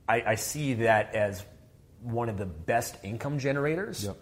I, 0.07 0.23
I 0.25 0.35
see 0.35 0.73
that 0.75 1.13
as 1.15 1.43
one 2.01 2.29
of 2.29 2.37
the 2.37 2.45
best 2.45 2.95
income 3.03 3.39
generators 3.39 4.05
Yep. 4.05 4.17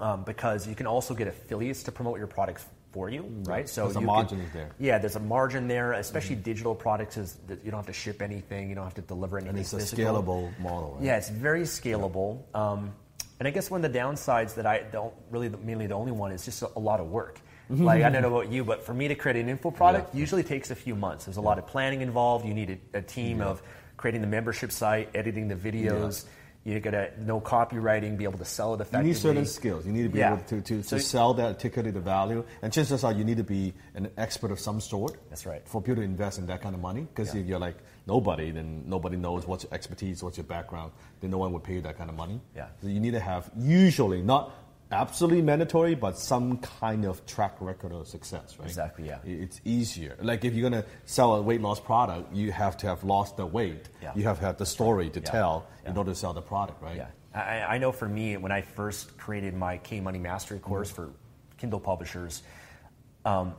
um, 0.00 0.24
because 0.24 0.66
you 0.66 0.74
can 0.74 0.86
also 0.86 1.14
get 1.14 1.28
affiliates 1.28 1.84
to 1.84 1.92
promote 1.92 2.18
your 2.18 2.26
products 2.26 2.64
for 2.92 3.10
you, 3.10 3.24
right? 3.42 3.68
So 3.68 3.88
the 3.88 4.00
you 4.00 4.06
margin 4.06 4.38
can, 4.38 4.50
there. 4.54 4.70
Yeah, 4.78 4.98
there's 4.98 5.16
a 5.16 5.20
margin 5.20 5.68
there, 5.68 5.92
especially 5.92 6.36
digital 6.36 6.74
products 6.74 7.18
is 7.18 7.36
that 7.46 7.62
you 7.64 7.70
don't 7.70 7.78
have 7.78 7.86
to 7.86 7.92
ship 7.92 8.22
anything, 8.22 8.70
you 8.70 8.74
don't 8.74 8.84
have 8.84 8.94
to 8.94 9.02
deliver 9.02 9.36
anything. 9.36 9.50
And 9.50 9.58
it's 9.58 9.72
a 9.72 9.96
scalable 9.96 10.58
model, 10.58 10.94
right? 10.94 11.04
Yeah, 11.04 11.16
it's 11.18 11.28
very 11.28 11.62
scalable. 11.62 12.42
Um, 12.54 12.94
and 13.38 13.46
I 13.46 13.50
guess 13.50 13.70
one 13.70 13.84
of 13.84 13.92
the 13.92 13.98
downsides 13.98 14.54
that 14.54 14.64
I 14.64 14.78
don't 14.90 15.12
really, 15.30 15.50
mainly 15.50 15.86
the 15.86 15.94
only 15.94 16.12
one 16.12 16.32
is 16.32 16.44
just 16.44 16.62
a, 16.62 16.70
a 16.74 16.78
lot 16.80 17.00
of 17.00 17.08
work. 17.10 17.38
Like 17.68 18.02
I 18.02 18.08
don't 18.08 18.12
mm-hmm. 18.12 18.22
know 18.22 18.38
about 18.38 18.52
you, 18.52 18.64
but 18.64 18.84
for 18.84 18.94
me 18.94 19.08
to 19.08 19.14
create 19.14 19.36
an 19.36 19.48
info 19.48 19.70
product 19.70 20.14
Yeah. 20.14 20.20
usually 20.20 20.42
takes 20.42 20.70
a 20.70 20.74
few 20.74 20.94
months. 20.94 21.24
There's 21.24 21.36
a 21.36 21.40
lot 21.40 21.58
of 21.58 21.66
planning 21.66 22.00
involved. 22.00 22.46
You 22.46 22.54
need 22.54 22.78
a, 22.94 22.98
a 22.98 23.02
team 23.02 23.40
of 23.40 23.62
creating 23.96 24.20
the 24.20 24.26
membership 24.26 24.70
site, 24.72 25.10
editing 25.14 25.48
the 25.48 25.56
videos. 25.56 26.24
You 26.64 26.80
gotta 26.80 27.12
know 27.20 27.40
copywriting, 27.40 28.18
be 28.18 28.24
able 28.24 28.38
to 28.38 28.44
sell 28.44 28.74
it 28.74 28.78
You 28.78 28.82
effectively. 28.82 29.06
need 29.06 29.16
certain 29.16 29.46
skills. 29.46 29.86
You 29.86 29.92
need 29.92 30.02
to 30.02 30.08
be 30.08 30.18
Yeah. 30.18 30.32
able 30.34 30.42
to, 30.44 30.60
to, 30.62 30.82
So- 30.82 30.96
to 30.96 31.02
sell 31.02 31.32
that, 31.34 31.46
articulate 31.46 31.94
the 31.94 32.00
value. 32.00 32.44
And 32.60 32.72
chances 32.72 33.04
are 33.04 33.12
you 33.12 33.22
need 33.22 33.36
to 33.36 33.44
be 33.44 33.72
an 33.94 34.10
expert 34.16 34.50
of 34.50 34.58
some 34.58 34.80
sort. 34.80 35.16
That's 35.28 35.46
right. 35.46 35.62
For 35.68 35.80
people 35.80 35.96
to 35.96 36.02
invest 36.02 36.40
in 36.40 36.46
that 36.46 36.62
kind 36.62 36.74
of 36.74 36.80
money. 36.80 37.02
Because 37.02 37.32
Yeah. 37.34 37.42
if 37.42 37.46
you're 37.46 37.60
like 37.60 37.76
nobody, 38.08 38.50
then 38.50 38.82
nobody 38.86 39.16
knows 39.16 39.46
what's 39.46 39.62
your 39.62 39.74
expertise, 39.74 40.24
what's 40.24 40.38
your 40.38 40.44
background, 40.46 40.90
then 41.20 41.30
no 41.30 41.38
one 41.38 41.52
would 41.52 41.62
pay 41.62 41.74
you 41.74 41.82
that 41.82 41.98
kind 41.98 42.10
of 42.10 42.16
money. 42.16 42.40
Yeah. 42.56 42.66
So 42.82 42.88
you 42.88 42.98
need 42.98 43.12
to 43.12 43.20
have, 43.20 43.48
usually, 43.56 44.22
not 44.22 44.52
absolutely 44.92 45.42
mandatory, 45.42 45.94
but 45.94 46.18
some 46.18 46.58
kind 46.58 47.04
of 47.04 47.24
track 47.26 47.56
record 47.60 47.92
of 47.92 48.06
success, 48.06 48.56
right? 48.58 48.66
Exactly, 48.68 49.06
yeah. 49.06 49.18
It's 49.24 49.60
easier. 49.64 50.16
Like 50.20 50.44
if 50.44 50.54
you're 50.54 50.68
going 50.68 50.82
to 50.82 50.88
sell 51.04 51.34
a 51.34 51.42
weight 51.42 51.60
loss 51.60 51.80
product, 51.80 52.32
you 52.34 52.52
have 52.52 52.76
to 52.78 52.86
have 52.86 53.02
lost 53.04 53.36
the 53.36 53.46
weight. 53.46 53.88
Yeah. 54.02 54.12
You 54.14 54.24
have 54.24 54.38
to 54.40 54.46
have 54.46 54.58
the 54.58 54.66
story 54.66 55.10
to 55.10 55.20
Yeah. 55.20 55.30
tell 55.30 55.66
in 55.84 55.96
order 55.96 56.12
to 56.12 56.14
sell 56.16 56.32
the 56.32 56.42
product, 56.42 56.82
right? 56.82 56.96
Yeah, 56.96 57.08
I, 57.34 57.74
I 57.74 57.78
know 57.78 57.92
for 57.92 58.08
me, 58.08 58.36
when 58.36 58.52
I 58.52 58.62
first 58.62 59.16
created 59.18 59.54
my 59.54 59.78
K 59.78 60.00
Money 60.00 60.18
Mastery 60.18 60.58
course 60.58 60.90
for 60.90 61.10
Kindle 61.58 61.80
publishers, 61.80 62.42
um, 63.24 63.54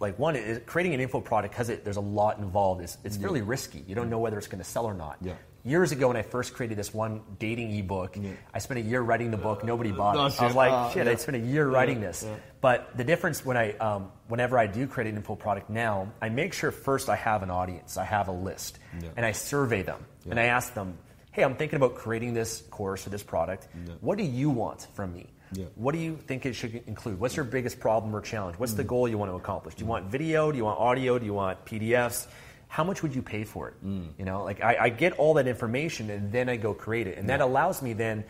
like 0.00 0.16
one, 0.18 0.60
creating 0.66 0.94
an 0.94 1.00
info 1.00 1.20
product 1.20 1.54
because 1.54 1.66
there's 1.66 1.96
a 1.96 2.00
lot 2.00 2.38
involved. 2.38 2.82
It's, 2.82 2.98
it's 3.02 3.16
fairly 3.16 3.42
risky. 3.42 3.82
You 3.88 3.96
don't 3.96 4.10
know 4.10 4.20
whether 4.20 4.38
it's 4.38 4.46
going 4.46 4.62
to 4.62 4.68
sell 4.68 4.86
or 4.86 4.94
not. 4.94 5.16
Yeah. 5.20 5.34
Years 5.68 5.92
ago, 5.92 6.08
when 6.08 6.16
I 6.16 6.22
first 6.22 6.54
created 6.54 6.78
this 6.78 6.94
one 6.94 7.20
dating 7.38 7.72
ebook, 7.76 8.16
I 8.54 8.58
spent 8.58 8.80
a 8.80 8.82
year 8.82 9.02
writing 9.02 9.30
the 9.30 9.36
book. 9.36 9.62
Nobody 9.64 9.92
bought 9.92 10.14
it. 10.16 10.40
I 10.40 10.46
was 10.46 10.54
like, 10.54 10.72
Uh, 10.72 10.88
shit, 10.90 11.04
yeah. 11.04 11.12
I 11.12 11.16
spent 11.16 11.36
a 11.36 11.40
year 11.46 11.68
writing 11.68 12.00
this. 12.00 12.26
But 12.62 12.96
the 12.96 13.04
difference 13.04 13.44
when 13.44 13.58
I, 13.58 13.72
um, 13.76 14.10
whenever 14.28 14.58
I 14.58 14.66
do 14.66 14.86
create 14.86 15.10
an 15.10 15.16
info 15.16 15.34
product 15.36 15.68
now, 15.68 16.10
I 16.22 16.30
make 16.30 16.54
sure 16.54 16.70
first 16.70 17.10
I 17.10 17.16
have 17.16 17.42
an 17.42 17.50
audience, 17.50 17.98
I 17.98 18.04
have 18.04 18.28
a 18.28 18.32
list, 18.32 18.78
Yeah. 18.98 19.10
and 19.16 19.26
I 19.26 19.32
survey 19.32 19.82
them, 19.82 20.00
and 20.30 20.40
I 20.40 20.44
ask 20.44 20.72
them, 20.72 20.96
hey, 21.32 21.44
I'm 21.44 21.54
thinking 21.56 21.76
about 21.76 21.96
creating 21.96 22.32
this 22.32 22.62
course 22.70 23.06
or 23.06 23.10
this 23.10 23.22
product. 23.22 23.68
What 24.00 24.16
do 24.16 24.24
you 24.24 24.48
want 24.48 24.86
from 24.94 25.12
me? 25.12 25.26
Yeah. 25.52 25.66
What 25.76 25.92
do 25.92 25.98
you 25.98 26.16
think 26.16 26.46
it 26.46 26.54
should 26.54 26.82
include? 26.86 27.20
What's 27.20 27.36
your 27.36 27.44
biggest 27.44 27.78
problem 27.80 28.14
or 28.16 28.20
challenge? 28.22 28.58
What's 28.58 28.74
the 28.74 28.84
goal 28.84 29.06
you 29.08 29.18
want 29.18 29.30
to 29.32 29.36
accomplish? 29.36 29.74
Do 29.76 29.84
you 29.84 29.88
want 29.88 30.06
video? 30.06 30.50
Do 30.50 30.56
you 30.58 30.64
want 30.64 30.78
audio? 30.78 31.18
Do 31.18 31.24
you 31.26 31.32
want 31.34 31.64
PDFs? 31.64 32.26
How 32.68 32.84
much 32.84 33.02
would 33.02 33.14
you 33.14 33.22
pay 33.22 33.44
for 33.44 33.68
it? 33.68 33.74
You 34.18 34.24
know, 34.24 34.44
like 34.44 34.62
I, 34.62 34.76
I 34.80 34.88
get 34.90 35.14
all 35.14 35.34
that 35.34 35.48
information 35.48 36.10
and 36.10 36.30
then 36.30 36.48
I 36.48 36.56
go 36.56 36.74
create 36.74 37.06
it, 37.06 37.18
and 37.18 37.28
that 37.28 37.40
allows 37.40 37.82
me 37.82 37.94
then 37.94 38.24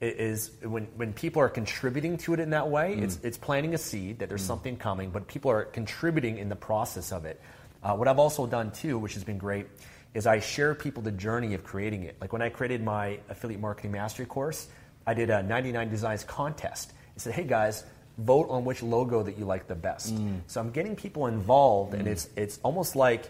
is 0.00 0.52
when, 0.62 0.84
when 0.96 1.12
people 1.12 1.42
are 1.42 1.48
contributing 1.48 2.16
to 2.16 2.32
it 2.32 2.40
in 2.40 2.50
that 2.50 2.70
way, 2.70 2.94
it's, 2.94 3.16
mm. 3.16 3.24
it's 3.24 3.36
planting 3.36 3.74
a 3.74 3.78
seed 3.78 4.18
that 4.20 4.28
there's 4.28 4.42
mm. 4.42 4.46
something 4.46 4.76
coming, 4.76 5.10
but 5.10 5.26
people 5.26 5.50
are 5.50 5.64
contributing 5.64 6.38
in 6.38 6.48
the 6.48 6.56
process 6.56 7.12
of 7.12 7.26
it. 7.26 7.40
Uh, 7.82 7.94
what 7.94 8.08
I've 8.08 8.18
also 8.18 8.46
done 8.46 8.70
too, 8.70 8.98
which 8.98 9.14
has 9.14 9.24
been 9.24 9.38
great, 9.38 9.66
is 10.14 10.26
I 10.26 10.40
share 10.40 10.74
people 10.74 11.02
the 11.02 11.12
journey 11.12 11.54
of 11.54 11.64
creating 11.64 12.04
it. 12.04 12.16
Like 12.20 12.32
when 12.32 12.42
I 12.42 12.48
created 12.48 12.82
my 12.82 13.20
affiliate 13.28 13.60
marketing 13.60 13.92
mastery 13.92 14.26
course, 14.26 14.68
I 15.06 15.14
did 15.14 15.30
a 15.30 15.42
99 15.42 15.90
designs 15.90 16.24
contest. 16.24 16.92
I 17.16 17.18
said, 17.18 17.34
hey 17.34 17.44
guys, 17.44 17.84
vote 18.18 18.48
on 18.50 18.64
which 18.64 18.82
logo 18.82 19.22
that 19.22 19.38
you 19.38 19.44
like 19.44 19.66
the 19.66 19.74
best. 19.74 20.14
Mm. 20.14 20.40
So 20.46 20.60
I'm 20.60 20.70
getting 20.70 20.96
people 20.96 21.26
involved, 21.26 21.94
and 21.94 22.08
it's 22.08 22.28
it's 22.36 22.58
almost 22.62 22.96
like, 22.96 23.28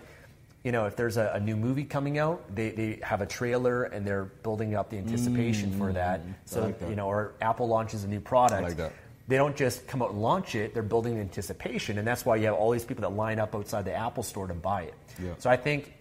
you 0.62 0.72
know, 0.72 0.86
if 0.86 0.94
there's 0.94 1.16
a, 1.16 1.32
a 1.34 1.40
new 1.40 1.56
movie 1.56 1.84
coming 1.84 2.18
out, 2.18 2.54
they, 2.54 2.70
they 2.70 2.98
have 3.02 3.22
a 3.22 3.26
trailer 3.26 3.84
and 3.84 4.06
they're 4.06 4.26
building 4.42 4.74
up 4.74 4.90
the 4.90 4.98
anticipation 4.98 5.76
for 5.78 5.92
that. 5.92 6.20
So 6.44 6.62
like 6.62 6.78
that. 6.80 6.90
you 6.90 6.96
know, 6.96 7.06
or 7.06 7.32
Apple 7.40 7.66
launches 7.66 8.04
a 8.04 8.08
new 8.08 8.20
product. 8.20 8.62
like 8.62 8.76
that. 8.76 8.92
They 9.26 9.36
don't 9.36 9.56
just 9.56 9.86
come 9.86 10.02
out 10.02 10.10
and 10.10 10.20
launch 10.20 10.56
it; 10.56 10.74
they're 10.74 10.82
building 10.82 11.14
the 11.14 11.20
anticipation, 11.20 11.98
and 11.98 12.06
that's 12.06 12.26
why 12.26 12.34
you 12.36 12.46
have 12.46 12.56
all 12.56 12.72
these 12.72 12.84
people 12.84 13.02
that 13.02 13.14
line 13.14 13.38
up 13.38 13.54
outside 13.54 13.84
the 13.84 13.94
Apple 13.94 14.24
store 14.24 14.48
to 14.48 14.54
buy 14.54 14.82
it. 14.82 14.94
Yeah. 15.22 15.30
So 15.38 15.48
I 15.48 15.56
think 15.56 15.94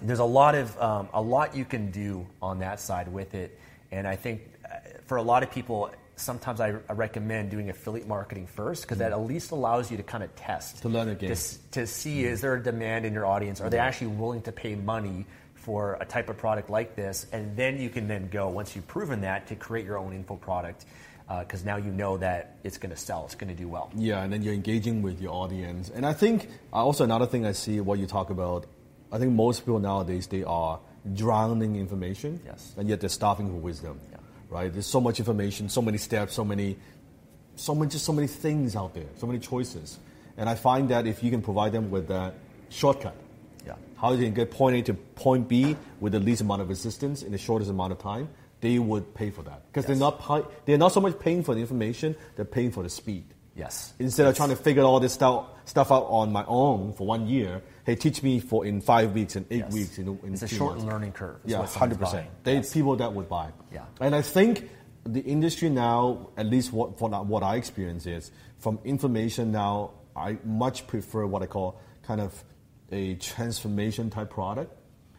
there's 0.00 0.20
a 0.20 0.24
lot 0.24 0.54
of 0.54 0.80
um, 0.80 1.08
a 1.12 1.20
lot 1.20 1.56
you 1.56 1.64
can 1.64 1.90
do 1.90 2.24
on 2.40 2.60
that 2.60 2.78
side 2.78 3.08
with 3.08 3.34
it, 3.34 3.58
and 3.90 4.06
I 4.06 4.14
think 4.14 4.42
uh, 4.64 4.76
for 5.06 5.16
a 5.16 5.22
lot 5.22 5.42
of 5.42 5.50
people, 5.50 5.90
sometimes 6.16 6.60
I, 6.60 6.74
I 6.88 6.92
recommend 6.92 7.50
doing 7.50 7.70
affiliate 7.70 8.06
marketing 8.06 8.46
first 8.46 8.82
because 8.82 8.98
that 8.98 9.12
at 9.12 9.20
least 9.20 9.50
allows 9.50 9.90
you 9.90 9.96
to 9.96 10.02
kind 10.02 10.22
of 10.22 10.34
test 10.36 10.76
Mm. 10.76 10.80
To 10.82 10.88
learn 10.88 11.14
game. 11.16 11.34
to, 11.34 11.70
to 11.72 11.86
see 11.86 12.24
is 12.24 12.40
there 12.40 12.54
a 12.54 12.62
demand 12.62 13.04
in 13.04 13.12
your 13.12 13.26
audience? 13.26 13.60
Are 13.60 13.70
they 13.70 13.78
actually 13.78 14.08
willing 14.08 14.42
to 14.42 14.52
pay 14.52 14.74
money 14.74 15.26
for 15.54 15.96
a 16.00 16.04
type 16.04 16.28
of 16.28 16.36
product 16.36 16.70
like 16.70 16.96
this? 16.96 17.26
And 17.32 17.56
then 17.56 17.78
you 17.80 17.88
can 17.88 18.08
then 18.08 18.28
go 18.28 18.48
once 18.48 18.74
you've 18.76 18.86
proven 18.88 19.20
that 19.22 19.46
to 19.48 19.54
create 19.54 19.86
your 19.86 19.98
own 19.98 20.12
info 20.12 20.36
product 20.36 20.84
because 21.40 21.64
now 21.64 21.76
you 21.76 21.90
know 21.90 22.18
that 22.18 22.56
it's 22.62 22.76
going 22.76 22.90
to 22.90 22.96
sell, 22.96 23.24
it's 23.24 23.34
going 23.34 23.48
to 23.48 23.54
do 23.56 23.66
well. 23.66 23.90
Yeah, 23.96 24.22
and 24.22 24.30
then 24.30 24.42
you're 24.42 24.52
engaging 24.52 25.00
with 25.00 25.20
your 25.20 25.32
audience. 25.32 25.90
And 25.94 26.04
I 26.04 26.12
think 26.12 26.48
uh, 26.72 26.84
also 26.84 27.04
another 27.04 27.26
thing 27.26 27.46
I 27.46 27.52
see 27.52 27.80
what 27.80 27.98
you 27.98 28.06
talk 28.06 28.28
about, 28.28 28.66
I 29.10 29.18
think 29.18 29.32
most 29.32 29.60
people 29.60 29.78
nowadays 29.78 30.26
they 30.26 30.44
are 30.44 30.78
drowning 31.14 31.74
in 31.74 31.80
information. 31.80 32.40
Yes. 32.44 32.74
And 32.76 32.86
yet 32.88 33.00
they're 33.00 33.08
starving 33.08 33.48
for 33.48 33.54
wisdom. 33.54 33.98
Right? 34.52 34.70
There's 34.72 34.86
so 34.86 35.00
much 35.00 35.18
information, 35.18 35.68
so 35.70 35.80
many 35.80 35.96
steps, 35.98 36.34
so 36.34 36.44
many 36.44 36.76
so 37.56 37.74
many 37.74 37.90
just 37.90 38.04
so 38.04 38.12
many 38.12 38.26
things 38.28 38.76
out 38.76 38.94
there, 38.94 39.06
so 39.16 39.26
many 39.26 39.38
choices. 39.38 39.98
And 40.36 40.48
I 40.48 40.54
find 40.54 40.88
that 40.90 41.06
if 41.06 41.22
you 41.22 41.30
can 41.30 41.42
provide 41.42 41.72
them 41.72 41.90
with 41.90 42.08
that 42.08 42.34
shortcut, 42.68 43.14
Yeah. 43.66 43.74
how 43.96 44.12
you 44.12 44.24
can 44.24 44.34
get 44.34 44.50
point 44.50 44.76
A 44.76 44.82
to 44.82 44.94
point 44.94 45.48
B 45.48 45.76
with 46.00 46.12
the 46.12 46.20
least 46.20 46.40
amount 46.42 46.62
of 46.62 46.68
resistance 46.68 47.22
in 47.22 47.32
the 47.32 47.38
shortest 47.38 47.70
amount 47.70 47.92
of 47.92 47.98
time, 47.98 48.28
they 48.60 48.78
would 48.78 49.14
pay 49.14 49.30
for 49.30 49.42
that 49.42 49.62
because 49.68 49.84
Yes. 49.84 49.88
they're 49.88 49.96
not 50.08 50.18
pi- 50.18 50.44
they're 50.66 50.78
not 50.78 50.92
so 50.92 51.00
much 51.00 51.18
paying 51.18 51.42
for 51.42 51.54
the 51.54 51.60
information, 51.60 52.14
they're 52.36 52.44
paying 52.44 52.70
for 52.72 52.82
the 52.82 52.88
speed. 52.90 53.24
Yes. 53.54 53.92
Instead 53.98 54.26
of 54.26 54.34
trying 54.36 54.48
to 54.50 54.56
figure 54.56 54.82
all 54.82 55.00
this 55.00 55.12
stuff 55.12 55.46
stuff 55.64 55.90
out 55.92 56.04
on 56.08 56.32
my 56.32 56.44
own 56.46 56.92
for 56.94 57.06
one 57.06 57.26
year, 57.26 57.62
hey, 57.84 57.94
teach 57.96 58.22
me 58.22 58.40
for 58.40 58.64
in 58.64 58.80
five 58.80 59.12
weeks, 59.12 59.36
in 59.36 59.46
eight 59.50 59.58
Yes. 59.60 59.72
weeks, 59.72 59.98
in, 59.98 60.08
in 60.22 60.32
It's 60.34 60.42
a 60.42 60.48
short 60.48 60.76
months. 60.76 60.92
learning 60.92 61.12
curve. 61.12 61.38
Yeah, 61.44 61.66
hundred 61.66 61.98
percent. 61.98 62.28
There's 62.44 62.72
people 62.72 62.96
that 62.96 63.12
would 63.12 63.28
buy. 63.28 63.50
Yeah. 63.72 63.84
and 64.00 64.14
I 64.14 64.22
think 64.22 64.68
the 65.04 65.20
industry 65.20 65.68
now, 65.68 66.28
at 66.36 66.46
least 66.46 66.72
what 66.72 67.00
what 67.00 67.12
I, 67.12 67.20
what 67.20 67.42
I 67.42 67.56
experience 67.56 68.06
is 68.06 68.30
from 68.58 68.78
information 68.84 69.50
now, 69.50 69.90
I 70.14 70.38
much 70.44 70.86
prefer 70.86 71.26
what 71.26 71.42
I 71.42 71.46
call 71.46 71.80
kind 72.02 72.20
of 72.20 72.44
a 72.92 73.14
transformation 73.16 74.10
type 74.10 74.30
product, 74.30 74.72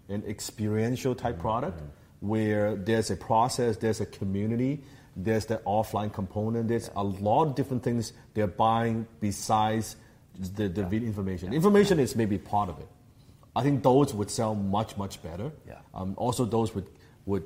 an 0.07 0.23
experiential 0.27 1.15
type 1.15 1.39
product, 1.39 1.77
mm-hmm. 1.79 2.27
where 2.27 2.75
there's 2.75 3.09
a 3.11 3.15
process, 3.17 3.77
there's 3.77 3.99
a 3.99 4.05
community, 4.05 4.83
there's 5.17 5.47
the 5.47 5.57
offline 5.65 6.13
component, 6.13 6.67
there's 6.67 6.89
a 6.95 7.03
lot 7.03 7.45
of 7.47 7.55
different 7.55 7.83
things 7.83 8.13
they're 8.35 8.47
buying 8.47 9.07
besides 9.19 9.95
the, 10.39 10.67
the 10.67 10.83
video 10.83 11.07
information. 11.07 11.53
Information 11.53 11.99
is 11.99 12.15
maybe 12.15 12.37
part 12.37 12.69
of 12.69 12.79
it. 12.79 12.87
I 13.55 13.61
think 13.61 13.83
those 13.83 14.13
would 14.13 14.31
sell 14.31 14.55
much, 14.55 14.97
much 14.97 15.21
better. 15.21 15.51
Yeah. 15.67 15.75
Um, 15.93 16.15
also, 16.17 16.45
those 16.45 16.73
would, 16.73 16.87
would 17.25 17.43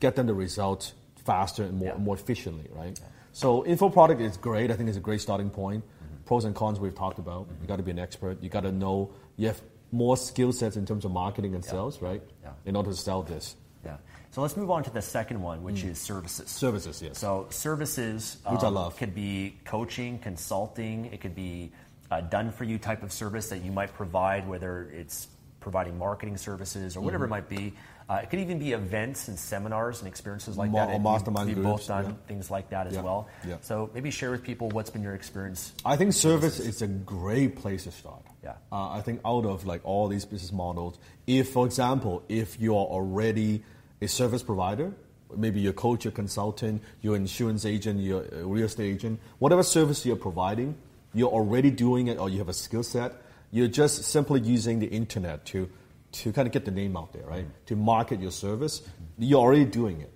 get 0.00 0.16
them 0.16 0.26
the 0.26 0.34
results 0.34 0.94
faster 1.24 1.64
and 1.64 1.78
more, 1.78 1.88
Yeah. 1.88 1.98
more 1.98 2.14
efficiently, 2.16 2.68
right? 2.74 2.98
So, 3.32 3.64
info 3.66 3.88
product 3.90 4.20
is 4.20 4.36
great. 4.36 4.70
I 4.70 4.74
think 4.74 4.88
it's 4.88 4.98
a 4.98 5.00
great 5.00 5.20
starting 5.20 5.50
point. 5.50 5.84
Mm-hmm. 5.84 6.24
Pros 6.24 6.44
and 6.44 6.54
cons 6.54 6.80
we've 6.80 6.94
talked 6.94 7.18
about. 7.18 7.48
You 7.60 7.68
got 7.68 7.76
to 7.76 7.82
be 7.82 7.90
an 7.90 7.98
expert. 7.98 8.42
You 8.42 8.48
got 8.48 8.62
to 8.62 8.72
know. 8.72 9.10
You 9.36 9.48
have 9.48 9.60
more 9.90 10.16
skill 10.16 10.52
sets 10.52 10.76
in 10.76 10.86
terms 10.86 11.04
of 11.04 11.10
marketing 11.10 11.54
and 11.54 11.64
sales, 11.64 12.00
right? 12.00 12.22
Yeah. 12.42 12.50
In 12.64 12.76
order 12.76 12.90
to 12.90 12.96
sell 12.96 13.22
this. 13.22 13.56
Yeah. 13.84 13.96
So 14.30 14.40
let's 14.40 14.56
move 14.56 14.70
on 14.70 14.82
to 14.84 14.90
the 14.90 15.02
second 15.02 15.42
one, 15.42 15.62
which 15.62 15.84
is 15.84 15.98
services. 15.98 16.48
Services, 16.48 17.02
yes. 17.02 17.18
So 17.18 17.46
services, 17.50 18.38
Which 18.48 18.62
I 18.62 18.68
um, 18.68 18.74
love. 18.74 18.96
could 18.96 19.14
be 19.14 19.58
coaching, 19.66 20.18
consulting. 20.18 21.06
It 21.06 21.20
could 21.20 21.34
be 21.34 21.72
a 22.18 22.22
done 22.22 22.50
for 22.52 22.64
you 22.64 22.78
type 22.78 23.02
of 23.02 23.12
service 23.12 23.48
that 23.50 23.62
you 23.64 23.72
might 23.72 23.92
provide, 23.94 24.46
whether 24.48 24.88
it's 24.92 25.28
providing 25.60 25.96
marketing 25.98 26.36
services 26.36 26.96
or 26.96 27.00
whatever 27.00 27.24
it 27.24 27.28
Mm-hmm. 27.28 27.30
might 27.30 27.48
be. 27.48 27.72
Uh, 28.10 28.14
it 28.16 28.28
could 28.30 28.40
even 28.40 28.58
be 28.58 28.72
events 28.72 29.28
and 29.28 29.38
seminars 29.38 30.00
and 30.00 30.08
experiences 30.08 30.58
like 30.58 30.70
Ma- 30.70 30.86
that. 30.86 30.92
or 30.94 31.00
mastermind 31.00 31.46
we've, 31.46 31.54
groups, 31.56 31.70
both 31.70 31.86
done 31.86 32.04
yeah. 32.04 32.12
things 32.26 32.50
like 32.50 32.68
that 32.70 32.86
as 32.88 32.94
Yeah, 32.94 33.02
well. 33.02 33.28
yeah. 33.46 33.56
So 33.62 33.88
maybe 33.94 34.10
share 34.10 34.32
with 34.32 34.42
people 34.42 34.68
what's 34.70 34.90
been 34.90 35.02
your 35.02 35.14
experience. 35.14 35.72
I 35.84 35.96
think 35.96 36.12
service 36.12 36.58
is 36.58 36.82
a 36.82 36.88
great 36.88 37.56
place 37.56 37.84
to 37.84 37.92
start. 37.92 38.22
Yeah. 38.42 38.54
Uh, 38.72 38.90
I 38.90 39.00
think 39.02 39.20
out 39.24 39.46
of 39.46 39.64
like 39.64 39.80
all 39.84 40.08
these 40.08 40.24
business 40.24 40.52
models, 40.52 40.98
if 41.28 41.50
for 41.52 41.64
example, 41.64 42.24
if 42.28 42.60
you 42.60 42.72
are 42.76 42.84
already 42.84 43.62
a 44.02 44.08
service 44.08 44.42
provider, 44.42 44.92
maybe 45.34 45.60
your 45.60 45.72
coach, 45.72 46.04
your 46.04 46.12
consultant, 46.12 46.82
your 47.02 47.14
insurance 47.16 47.64
agent, 47.64 48.00
your 48.00 48.24
uh, 48.24 48.44
real 48.44 48.66
estate 48.66 48.92
agent, 48.96 49.20
whatever 49.38 49.62
service 49.62 50.04
you're 50.04 50.16
providing, 50.16 50.74
you're 51.14 51.30
already 51.30 51.70
doing 51.70 52.08
it 52.08 52.18
or 52.18 52.28
you 52.30 52.38
have 52.38 52.48
a 52.48 52.54
skill 52.54 52.82
set. 52.82 53.12
You're 53.50 53.68
just 53.68 54.04
simply 54.04 54.40
using 54.40 54.78
the 54.78 54.86
internet 54.86 55.44
to 55.46 55.68
to 56.12 56.30
kind 56.32 56.46
of 56.46 56.52
get 56.52 56.66
the 56.66 56.70
name 56.70 56.94
out 56.96 57.12
there, 57.14 57.24
right? 57.26 57.46
To 57.66 57.76
market 57.76 58.20
your 58.20 58.30
service. 58.32 58.82
You're 59.18 59.40
already 59.40 59.64
doing 59.64 60.02
it. 60.02 60.12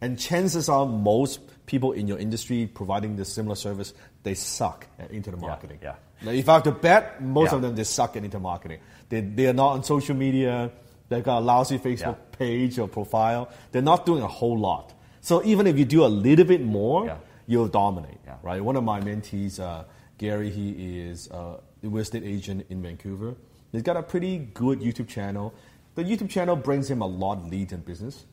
And 0.00 0.18
chances 0.18 0.68
are 0.68 0.84
most 0.86 1.38
people 1.66 1.92
in 1.92 2.08
your 2.08 2.18
industry 2.18 2.66
providing 2.66 3.14
this 3.16 3.32
similar 3.32 3.54
service, 3.54 3.94
they 4.24 4.34
suck 4.34 4.86
at 4.98 5.12
internet 5.12 5.40
marketing. 5.40 5.78
yeah. 5.82 5.94
Now, 6.22 6.32
if 6.32 6.48
I 6.48 6.54
have 6.54 6.62
to 6.64 6.72
bet, 6.72 7.22
most 7.22 7.50
Yeah. 7.50 7.56
of 7.56 7.62
them 7.62 7.76
they 7.76 7.84
suck 7.84 8.16
at 8.16 8.24
internet 8.24 8.42
marketing. 8.42 8.80
They, 9.08 9.20
they 9.20 9.46
are 9.46 9.52
not 9.52 9.68
on 9.74 9.84
social 9.84 10.16
media. 10.16 10.72
They've 11.08 11.22
got 11.22 11.38
a 11.38 11.44
lousy 11.44 11.78
Facebook 11.78 12.00
Yeah. 12.18 12.36
page 12.38 12.78
or 12.80 12.88
profile. 12.88 13.48
They're 13.70 13.82
not 13.82 14.04
doing 14.04 14.22
a 14.22 14.28
whole 14.28 14.58
lot. 14.58 14.94
So 15.20 15.44
even 15.44 15.68
if 15.68 15.78
you 15.78 15.84
do 15.84 16.04
a 16.04 16.08
little 16.10 16.44
bit 16.44 16.60
more, 16.62 17.06
Yeah. 17.06 17.16
you'll 17.46 17.68
dominate. 17.68 18.18
Yeah. 18.26 18.34
Right. 18.42 18.62
One 18.64 18.74
of 18.76 18.82
my 18.82 19.00
mentees, 19.00 19.60
uh, 19.60 19.84
Gary, 20.18 20.50
he 20.50 21.00
is 21.00 21.30
uh, 21.30 21.58
a 21.82 21.88
real 21.88 21.98
estate 22.02 22.24
agent 22.24 22.66
in 22.70 22.82
Vancouver. 22.82 23.34
He's 23.72 23.82
got 23.82 23.96
a 23.96 24.02
pretty 24.02 24.38
good 24.38 24.80
YouTube 24.80 25.08
channel. 25.08 25.52
The 25.94 26.04
YouTube 26.04 26.30
channel 26.30 26.56
brings 26.56 26.90
him 26.90 27.02
a 27.02 27.06
lot 27.06 27.38
of 27.38 27.46
leads 27.48 27.72
and 27.72 27.84
business, 27.84 28.24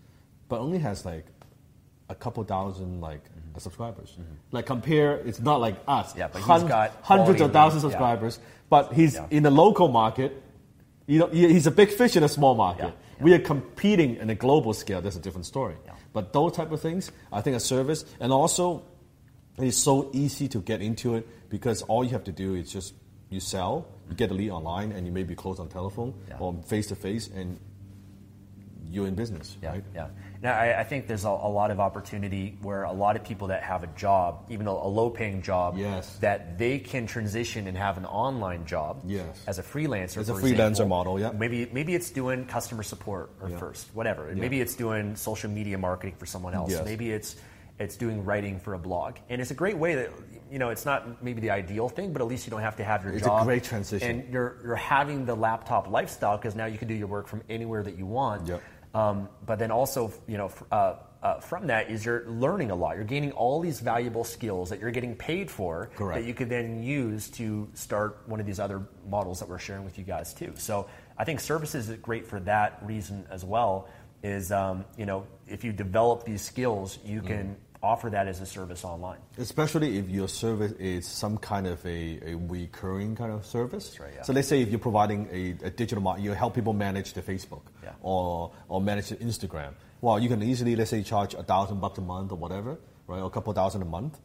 but 0.50 0.60
only 0.60 0.80
has 0.80 1.06
like 1.06 1.26
a 2.10 2.16
couple 2.16 2.44
thousand 2.44 3.02
like 3.02 3.24
Mm-hmm. 3.54 3.60
subscribers. 3.60 4.18
Like 4.52 4.66
compare, 4.66 5.18
it's 5.18 5.40
not 5.40 5.62
like 5.62 5.76
us. 5.88 6.16
Yeah, 6.18 6.28
but 6.28 6.40
he's 6.40 6.48
Hun- 6.48 6.68
got 6.68 6.92
hundreds 7.04 7.40
of 7.40 7.54
thousands 7.54 7.84
of 7.84 7.92
leads, 7.92 8.00
yeah. 8.02 8.08
subscribers. 8.10 8.40
But 8.70 8.94
he's 8.94 9.14
Yeah. 9.14 9.28
in 9.30 9.44
the 9.44 9.52
local 9.52 9.90
market. 9.90 10.42
You 11.06 11.20
know, 11.20 11.28
he's 11.28 11.68
a 11.68 11.72
big 11.72 11.90
fish 11.90 12.16
in 12.16 12.24
a 12.24 12.28
small 12.30 12.56
market. 12.56 12.86
Yeah, 13.20 13.24
We 13.24 13.34
are 13.36 13.40
competing 13.40 14.16
in 14.16 14.30
a 14.32 14.36
global 14.36 14.74
scale. 14.74 15.02
That's 15.02 15.16
a 15.18 15.20
different 15.20 15.46
story. 15.46 15.76
But 16.14 16.34
those 16.34 16.54
type 16.54 16.72
of 16.72 16.82
things, 16.82 17.12
I 17.32 17.42
think, 17.42 17.56
a 17.56 17.60
service, 17.60 18.06
and 18.20 18.32
also 18.32 18.82
it's 19.58 19.78
so 19.78 20.10
easy 20.14 20.48
to 20.50 20.60
get 20.62 20.82
into 20.82 21.16
it 21.16 21.28
because 21.50 21.82
all 21.84 22.04
you 22.04 22.12
have 22.12 22.24
to 22.26 22.32
do 22.32 22.56
is 22.56 22.72
just 22.72 22.94
you 23.30 23.40
sell, 23.40 23.88
you 24.10 24.16
get 24.16 24.32
a 24.32 24.34
lead 24.34 24.52
online, 24.52 24.92
and 24.92 25.06
you 25.08 25.12
maybe 25.12 25.36
close 25.36 25.60
on 25.60 25.68
telephone 25.68 26.14
Yeah. 26.30 26.38
or 26.40 26.54
face 26.68 26.88
to 26.88 26.96
face, 26.96 27.28
and 27.34 27.60
you're 28.92 29.08
in 29.08 29.16
business, 29.16 29.58
Yeah, 29.62 29.72
right? 29.72 29.84
yeah. 29.96 30.08
Now, 30.44 30.54
I, 30.54 30.82
I 30.82 30.84
think 30.84 31.08
there's 31.08 31.24
a, 31.26 31.30
a 31.30 31.50
lot 31.50 31.72
of 31.72 31.80
opportunity 31.80 32.58
where 32.62 32.84
a 32.84 32.92
lot 32.92 33.16
of 33.16 33.24
people 33.24 33.48
that 33.48 33.64
have 33.64 33.82
a 33.84 33.88
job, 33.88 34.46
even 34.50 34.68
a, 34.68 34.72
a 34.72 34.88
low-paying 34.88 35.42
job, 35.42 35.78
Yes. 35.78 36.16
that 36.18 36.60
they 36.60 36.78
can 36.78 37.08
transition 37.08 37.66
and 37.68 37.76
have 37.76 37.98
an 37.98 38.06
online 38.06 38.66
job 38.66 39.02
Yes. 39.08 39.44
as 39.48 39.58
a 39.58 39.64
freelancer. 39.64 40.18
As 40.18 40.30
a 40.30 40.34
freelancer 40.34 40.70
example. 40.70 40.86
model, 40.88 41.20
yeah. 41.20 41.32
Maybe 41.32 41.68
maybe 41.72 41.96
it's 41.96 42.12
doing 42.12 42.46
customer 42.46 42.84
support 42.84 43.32
or 43.42 43.50
Yeah. 43.50 43.58
first, 43.58 43.88
whatever. 43.96 44.28
Yeah. 44.30 44.36
Maybe 44.36 44.62
it's 44.62 44.76
doing 44.76 45.16
social 45.16 45.50
media 45.50 45.78
marketing 45.80 46.16
for 46.20 46.28
someone 46.28 46.54
else. 46.54 46.72
Yes. 46.72 46.86
Maybe 46.86 47.10
it's 47.12 47.36
it's 47.80 47.98
doing 47.98 48.24
writing 48.24 48.60
for 48.60 48.74
a 48.76 48.80
blog, 48.80 49.18
and 49.30 49.42
it's 49.42 49.52
a 49.52 49.56
great 49.56 49.78
way 49.78 49.96
that 49.96 50.12
you 50.52 50.60
know 50.60 50.70
it's 50.70 50.86
not 50.86 51.24
maybe 51.24 51.42
the 51.42 51.50
ideal 51.50 51.90
thing, 51.90 52.14
but 52.14 52.22
at 52.22 52.28
least 52.28 52.46
you 52.46 52.52
don't 52.52 52.62
have 52.62 52.76
to 52.78 52.84
have 52.84 53.04
your 53.04 53.14
It's 53.14 53.26
a 53.28 53.42
great 53.44 53.64
transition. 53.64 54.22
and 54.22 54.34
you're 54.34 54.58
you're 54.64 54.76
having 54.76 55.26
the 55.26 55.36
laptop 55.36 55.90
lifestyle 55.90 56.38
because 56.38 56.56
now 56.56 56.66
you 56.66 56.78
can 56.78 56.88
do 56.88 56.94
your 56.94 57.08
work 57.08 57.28
from 57.28 57.42
anywhere 57.50 57.84
that 57.84 57.98
you 57.98 58.06
want. 58.06 58.48
Yep. 58.48 58.62
Um, 58.94 59.28
but 59.46 59.58
then 59.58 59.72
also, 59.72 60.14
you 60.28 60.38
know, 60.38 60.52
uh, 60.72 60.96
uh, 61.24 61.40
from 61.40 61.66
that 61.68 61.90
is 61.90 62.06
you're 62.06 62.30
learning 62.30 62.70
a 62.70 62.76
lot. 62.76 62.96
You're 62.96 63.06
gaining 63.06 63.32
all 63.32 63.60
these 63.60 63.80
valuable 63.80 64.24
skills 64.24 64.70
that 64.70 64.80
you're 64.80 64.92
getting 64.92 65.16
paid 65.16 65.50
for 65.50 65.90
Correct. 65.96 66.22
that 66.22 66.28
you 66.28 66.36
could 66.36 66.50
then 66.50 66.84
use 66.84 67.28
to 67.32 67.68
start 67.74 68.22
one 68.28 68.40
of 68.40 68.46
these 68.46 68.60
other 68.60 68.84
models 69.10 69.40
that 69.40 69.50
we're 69.50 69.58
sharing 69.58 69.84
with 69.84 69.98
you 69.98 70.04
guys 70.04 70.32
too. 70.34 70.54
So 70.58 70.88
I 71.18 71.24
think 71.24 71.40
services 71.40 71.90
is 71.90 71.98
great 71.98 72.28
for 72.28 72.40
that 72.42 72.80
reason 72.86 73.26
as 73.32 73.44
well. 73.44 73.88
Is 74.22 74.52
um, 74.52 74.86
you 74.96 75.06
know, 75.08 75.26
if 75.48 75.64
you 75.64 75.74
develop 75.74 76.24
these 76.24 76.42
skills, 76.44 77.00
you 77.04 77.22
Mm. 77.22 77.28
can 77.28 77.58
offer 77.84 78.10
that 78.10 78.28
as 78.28 78.40
a 78.40 78.46
service 78.46 78.86
online. 78.86 79.20
Especially 79.38 79.98
if 79.98 80.10
your 80.10 80.28
service 80.30 80.72
is 80.80 81.06
some 81.06 81.38
kind 81.38 81.68
of 81.68 81.86
a, 81.86 82.20
a 82.26 82.36
recurring 82.36 83.16
kind 83.16 83.32
of 83.32 83.46
service. 83.46 84.00
right, 84.00 84.14
yeah. 84.16 84.22
So 84.24 84.32
let's 84.34 84.48
say 84.48 84.62
if 84.62 84.70
you're 84.70 84.80
providing 84.80 85.28
a, 85.32 85.68
a 85.68 85.70
digital 85.70 86.02
market, 86.02 86.24
you 86.24 86.32
help 86.32 86.56
people 86.56 86.72
manage 86.74 87.14
their 87.14 87.24
Facebook 87.24 87.64
Yeah. 87.84 87.92
or, 88.02 88.54
or 88.70 88.82
manage 88.82 89.10
their 89.10 89.20
Instagram. 89.20 89.74
Well, 90.02 90.20
you 90.20 90.30
can 90.30 90.42
easily, 90.42 90.76
let's 90.76 90.90
say, 90.92 91.04
charge 91.04 91.34
a 91.34 91.44
thousand 91.44 91.82
bucks 91.82 91.98
a 91.98 92.02
month 92.02 92.32
or 92.32 92.38
whatever, 92.38 92.78
right, 93.08 93.20
or 93.20 93.28
a 93.28 93.30
couple 93.30 93.52
thousand 93.54 93.82
a 93.82 93.86
month. 93.86 94.18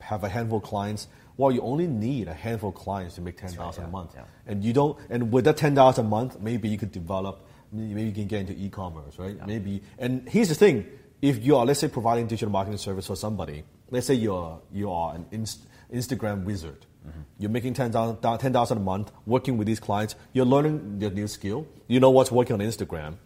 Have 0.00 0.22
a 0.22 0.28
handful 0.28 0.58
of 0.58 0.64
clients. 0.64 1.08
Well, 1.38 1.50
you 1.50 1.62
only 1.62 1.86
need 1.86 2.28
a 2.28 2.34
handful 2.34 2.68
of 2.68 2.74
clients 2.76 3.14
to 3.14 3.22
make 3.22 3.38
ten 3.38 3.48
thousand 3.50 3.84
yeah, 3.84 3.88
a 3.88 3.92
month, 3.92 4.12
yeah. 4.14 4.24
and 4.46 4.62
you 4.62 4.72
don't. 4.74 4.98
And 5.08 5.32
with 5.32 5.46
that 5.46 5.56
ten 5.56 5.74
thousand 5.74 6.06
a 6.06 6.08
month, 6.08 6.38
maybe 6.40 6.68
you 6.68 6.76
could 6.76 6.92
develop. 6.92 7.46
Maybe 7.72 8.02
you 8.02 8.12
can 8.12 8.26
get 8.26 8.40
into 8.40 8.52
e-commerce, 8.52 9.18
right? 9.18 9.34
Maybe. 9.46 9.82
And 9.98 10.28
here's 10.28 10.48
the 10.50 10.54
thing: 10.54 10.86
if 11.24 11.42
you 11.44 11.56
are, 11.56 11.64
let's 11.64 11.80
say, 11.80 11.88
providing 11.88 12.26
digital 12.26 12.52
marketing 12.52 12.76
service 12.76 13.06
for 13.06 13.16
somebody, 13.16 13.64
let's 13.90 14.06
say 14.06 14.14
you're 14.14 14.60
you 14.70 14.90
are 14.90 15.14
an 15.14 15.24
inst- 15.32 15.66
Instagram 15.92 16.44
wizard. 16.44 16.84
Mm-hmm. 17.06 17.20
You're 17.38 17.50
making 17.50 17.74
10,000 17.74 18.18
10,000 18.20 18.76
a 18.76 18.80
month, 18.80 19.10
working 19.24 19.56
with 19.56 19.66
these 19.66 19.80
clients. 19.80 20.16
You're 20.34 20.44
learning 20.44 20.98
your 21.00 21.10
new 21.10 21.26
skill. 21.26 21.66
You 21.88 22.00
know 22.00 22.10
what's 22.10 22.30
working 22.30 22.54
on 22.54 22.60
Instagram. 22.60 23.16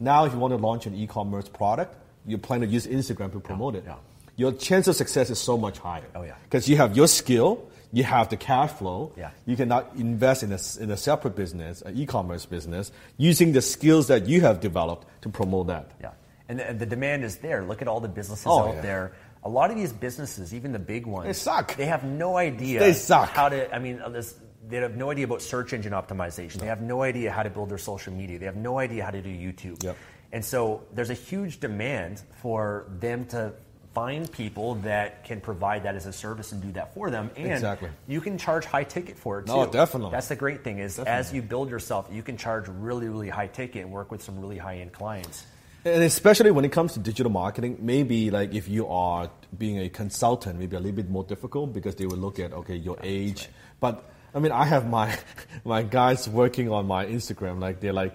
Now, 0.00 0.24
if 0.24 0.32
you 0.32 0.38
want 0.38 0.52
to 0.52 0.56
launch 0.56 0.86
an 0.86 0.94
e-commerce 0.96 1.48
product, 1.48 1.94
you 2.26 2.38
plan 2.38 2.60
to 2.62 2.66
use 2.66 2.86
Instagram 2.88 3.30
to 3.32 3.40
promote 3.40 3.76
it. 3.76 3.84
yeah. 3.86 3.96
Your 4.36 4.50
chance 4.52 4.88
of 4.88 4.96
success 4.96 5.30
is 5.30 5.38
so 5.38 5.56
much 5.56 5.78
higher. 5.78 6.08
Oh, 6.16 6.22
yeah. 6.22 6.34
Because 6.42 6.68
you 6.68 6.76
have 6.76 6.96
your 6.96 7.06
skill, 7.06 7.68
you 7.92 8.02
have 8.02 8.28
the 8.30 8.36
cash 8.36 8.72
flow. 8.72 9.12
Yeah. 9.16 9.30
You 9.46 9.56
cannot 9.56 9.92
invest 9.96 10.42
in 10.42 10.50
a, 10.52 10.58
in 10.80 10.90
a 10.90 10.96
separate 10.96 11.36
business, 11.36 11.82
an 11.82 11.96
e-commerce 11.96 12.44
business, 12.44 12.90
using 13.16 13.52
the 13.52 13.62
skills 13.62 14.08
that 14.08 14.26
you 14.26 14.40
have 14.40 14.58
developed 14.60 15.06
to 15.22 15.28
promote 15.28 15.68
that. 15.68 15.92
Yeah, 16.00 16.10
and 16.48 16.58
the, 16.58 16.74
the 16.74 16.86
demand 16.86 17.24
is 17.24 17.36
there. 17.38 17.64
Look 17.64 17.82
at 17.82 17.88
all 17.88 18.00
the 18.00 18.08
businesses 18.08 18.46
Oh, 18.46 18.68
out 18.68 18.74
yeah. 18.76 18.80
there. 18.82 19.12
A 19.42 19.48
lot 19.48 19.70
of 19.70 19.76
these 19.76 19.92
businesses, 19.92 20.54
even 20.54 20.72
the 20.72 20.78
big 20.78 21.06
ones, 21.06 21.26
They 21.26 21.32
suck. 21.34 21.76
They 21.76 21.86
have 21.86 22.04
no 22.04 22.36
idea. 22.36 22.80
They 22.80 22.92
suck. 22.94 23.30
How 23.30 23.48
to? 23.50 23.74
I 23.74 23.78
mean, 23.78 24.00
this, 24.10 24.34
they 24.66 24.78
have 24.78 24.96
no 24.96 25.10
idea 25.10 25.24
about 25.26 25.42
search 25.42 25.72
engine 25.74 25.92
optimization. 25.92 26.60
They 26.60 26.66
have 26.66 26.80
no 26.80 27.02
idea 27.02 27.30
how 27.30 27.42
to 27.42 27.50
build 27.50 27.68
their 27.68 27.78
social 27.78 28.12
media. 28.14 28.38
They 28.38 28.46
have 28.46 28.56
no 28.56 28.78
idea 28.78 29.04
how 29.04 29.10
to 29.10 29.20
do 29.20 29.28
YouTube. 29.28 29.82
Yep. 29.82 29.96
And 30.32 30.44
so 30.44 30.82
there's 30.94 31.10
a 31.10 31.14
huge 31.14 31.60
demand 31.60 32.22
for 32.40 32.86
them 32.98 33.26
to 33.26 33.52
find 33.94 34.30
people 34.32 34.74
that 34.76 35.22
can 35.24 35.40
provide 35.40 35.84
that 35.84 35.94
as 35.94 36.06
a 36.06 36.12
service 36.12 36.50
and 36.50 36.60
do 36.60 36.72
that 36.72 36.92
for 36.94 37.10
them. 37.10 37.30
And 37.36 37.52
Exactly. 37.52 37.88
you 38.08 38.20
can 38.20 38.38
charge 38.38 38.64
high 38.64 38.82
ticket 38.82 39.16
for 39.16 39.38
it 39.38 39.46
too. 39.46 39.52
No, 39.52 39.66
definitely. 39.66 40.10
That's 40.10 40.26
the 40.26 40.34
great 40.36 40.64
thing 40.64 40.78
is 40.80 40.98
as 40.98 41.32
you 41.32 41.42
build 41.42 41.70
yourself, 41.70 42.08
you 42.10 42.22
can 42.24 42.36
charge 42.36 42.66
really, 42.66 43.08
really 43.08 43.28
high 43.28 43.46
ticket 43.46 43.82
and 43.82 43.92
work 43.92 44.10
with 44.10 44.20
some 44.22 44.40
really 44.40 44.58
high 44.58 44.78
end 44.78 44.92
clients. 44.92 45.44
And 45.84 46.02
especially 46.02 46.50
when 46.50 46.64
it 46.64 46.72
comes 46.72 46.94
to 46.94 46.98
digital 47.00 47.30
marketing, 47.30 47.76
maybe 47.80 48.30
like 48.30 48.54
if 48.54 48.68
you 48.68 48.88
are 48.88 49.30
being 49.58 49.78
a 49.78 49.88
consultant, 49.90 50.58
maybe 50.58 50.76
a 50.76 50.80
little 50.80 50.96
bit 50.96 51.10
more 51.10 51.24
difficult 51.24 51.72
because 51.74 51.94
they 51.96 52.06
will 52.06 52.16
look 52.16 52.38
at 52.38 52.52
okay 52.52 52.76
your 52.76 52.96
age. 53.02 53.48
But 53.80 54.02
I 54.34 54.38
mean, 54.38 54.50
I 54.52 54.64
have 54.64 54.88
my 54.88 55.16
my 55.64 55.82
guys 55.82 56.28
working 56.28 56.70
on 56.70 56.86
my 56.86 57.04
Instagram, 57.06 57.60
like 57.60 57.80
they're 57.80 57.92
like 57.92 58.14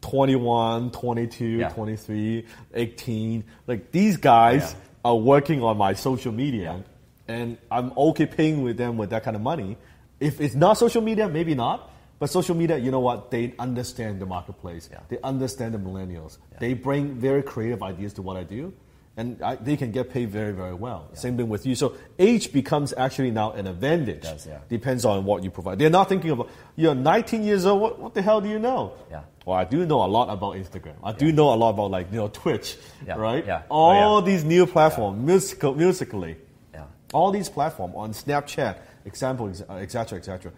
21, 0.00 0.90
22, 0.90 1.44
Yeah. 1.44 1.68
23, 1.70 2.46
18. 2.74 3.44
Like 3.66 3.92
these 3.92 4.16
guys 4.16 4.72
Yeah. 4.74 5.10
are 5.10 5.16
working 5.16 5.62
on 5.62 5.76
my 5.76 5.92
social 5.94 6.32
media, 6.32 6.82
and 7.28 7.58
I'm 7.70 7.92
okay 7.96 8.26
paying 8.26 8.62
with 8.62 8.76
them 8.76 8.96
with 8.96 9.10
that 9.10 9.22
kind 9.22 9.36
of 9.36 9.42
money. 9.42 9.76
If 10.20 10.40
it's 10.40 10.54
not 10.54 10.78
social 10.78 11.02
media, 11.02 11.28
maybe 11.28 11.54
not. 11.54 11.90
But 12.18 12.30
social 12.30 12.56
media, 12.56 12.76
you 12.78 12.90
know 12.90 13.00
what? 13.00 13.30
They 13.30 13.54
understand 13.58 14.20
the 14.20 14.26
marketplace. 14.26 14.88
Yeah. 14.90 15.00
They 15.08 15.18
understand 15.22 15.74
the 15.74 15.78
millennials. 15.78 16.38
They 16.58 16.74
bring 16.74 17.14
very 17.14 17.42
creative 17.42 17.82
ideas 17.82 18.12
to 18.14 18.22
what 18.22 18.36
I 18.36 18.42
do, 18.42 18.72
and 19.16 19.40
I, 19.42 19.54
they 19.54 19.76
can 19.76 19.92
get 19.92 20.10
paid 20.10 20.30
very, 20.30 20.52
very 20.52 20.74
well. 20.74 21.08
Same 21.12 21.36
thing 21.36 21.48
with 21.48 21.64
you. 21.64 21.76
So 21.76 21.94
age 22.18 22.52
becomes 22.52 22.92
actually 22.96 23.30
now 23.30 23.52
an 23.52 23.66
advantage. 23.68 24.22
does, 24.22 24.46
yeah. 24.46 24.58
Depends 24.68 25.04
on 25.04 25.24
what 25.24 25.44
you 25.44 25.50
provide. 25.50 25.78
They're 25.78 25.90
not 25.90 26.08
thinking 26.08 26.30
about 26.30 26.50
you're 26.74 26.94
19 26.96 27.44
years 27.44 27.64
old. 27.66 27.80
What, 27.80 27.98
what 28.00 28.14
the 28.14 28.22
hell 28.22 28.40
do 28.40 28.48
you 28.48 28.58
know? 28.58 28.94
Yeah. 29.10 29.22
Well, 29.46 29.56
I 29.56 29.64
do 29.64 29.86
know 29.86 30.04
a 30.04 30.10
lot 30.10 30.28
about 30.28 30.56
Instagram. 30.56 30.96
I 31.02 31.12
do 31.12 31.30
know 31.32 31.54
a 31.54 31.56
lot 31.56 31.70
about 31.70 31.90
like 31.92 32.10
you 32.10 32.18
know 32.18 32.28
Twitch, 32.28 32.76
Yeah. 33.06 33.14
right? 33.14 33.46
Yeah. 33.46 33.62
Oh, 33.70 33.76
All 33.76 34.20
yeah. 34.20 34.26
these 34.26 34.44
new 34.44 34.66
platforms, 34.66 35.24
musical, 35.24 35.74
musically, 35.76 36.36
Yeah. 36.74 36.84
all 37.14 37.30
these 37.30 37.48
platforms 37.48 37.94
on 37.96 38.10
Snapchat, 38.12 38.76
example, 39.06 39.48
etc., 39.70 40.18
etc. 40.18 40.52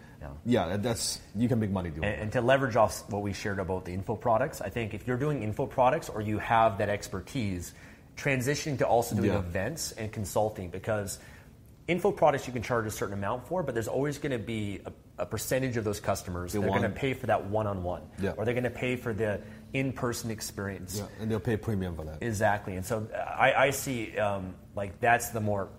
Yeah. 0.45 0.67
yeah, 0.69 0.77
that's 0.77 1.19
you 1.35 1.47
can 1.47 1.59
make 1.59 1.71
money 1.71 1.89
doing. 1.89 2.03
And, 2.05 2.13
it. 2.13 2.19
and 2.21 2.31
to 2.33 2.41
leverage 2.41 2.75
off 2.75 3.09
what 3.09 3.21
we 3.21 3.33
shared 3.33 3.59
about 3.59 3.85
the 3.85 3.93
info 3.93 4.15
products, 4.15 4.61
I 4.61 4.69
think 4.69 4.93
if 4.93 5.07
you're 5.07 5.17
doing 5.17 5.43
info 5.43 5.65
products 5.65 6.09
or 6.09 6.21
you 6.21 6.37
have 6.39 6.77
that 6.79 6.89
expertise, 6.89 7.73
transitioning 8.17 8.77
to 8.79 8.87
also 8.87 9.15
doing 9.15 9.29
Yeah. 9.29 9.39
events 9.39 9.91
and 9.93 10.11
consulting 10.11 10.69
because 10.69 11.19
info 11.87 12.11
products 12.11 12.47
you 12.47 12.53
can 12.53 12.61
charge 12.61 12.85
a 12.85 12.91
certain 12.91 13.13
amount 13.13 13.47
for, 13.47 13.63
but 13.63 13.73
there's 13.73 13.87
always 13.87 14.17
going 14.17 14.31
to 14.31 14.39
be 14.39 14.79
a, 14.85 15.23
a 15.23 15.25
percentage 15.25 15.77
of 15.77 15.83
those 15.83 15.99
customers 15.99 16.53
They 16.53 16.59
that 16.59 16.65
are 16.65 16.69
going 16.69 16.83
to 16.83 16.89
pay 16.89 17.13
for 17.13 17.27
that 17.27 17.45
one-on-one, 17.45 18.03
Yeah. 18.19 18.31
or 18.37 18.45
they're 18.45 18.53
going 18.53 18.63
to 18.65 18.69
pay 18.69 18.95
for 18.95 19.13
the 19.13 19.41
in-person 19.73 20.31
experience. 20.31 20.99
Yeah, 20.99 21.07
and 21.21 21.31
they'll 21.31 21.39
pay 21.39 21.57
premium 21.57 21.95
for 21.95 22.05
that. 22.05 22.21
Exactly, 22.21 22.75
and 22.75 22.85
so 22.85 23.07
I, 23.15 23.53
I 23.53 23.69
see 23.71 24.17
um, 24.17 24.53
like 24.75 24.99
that's 24.99 25.29
the 25.29 25.41
more 25.41 25.69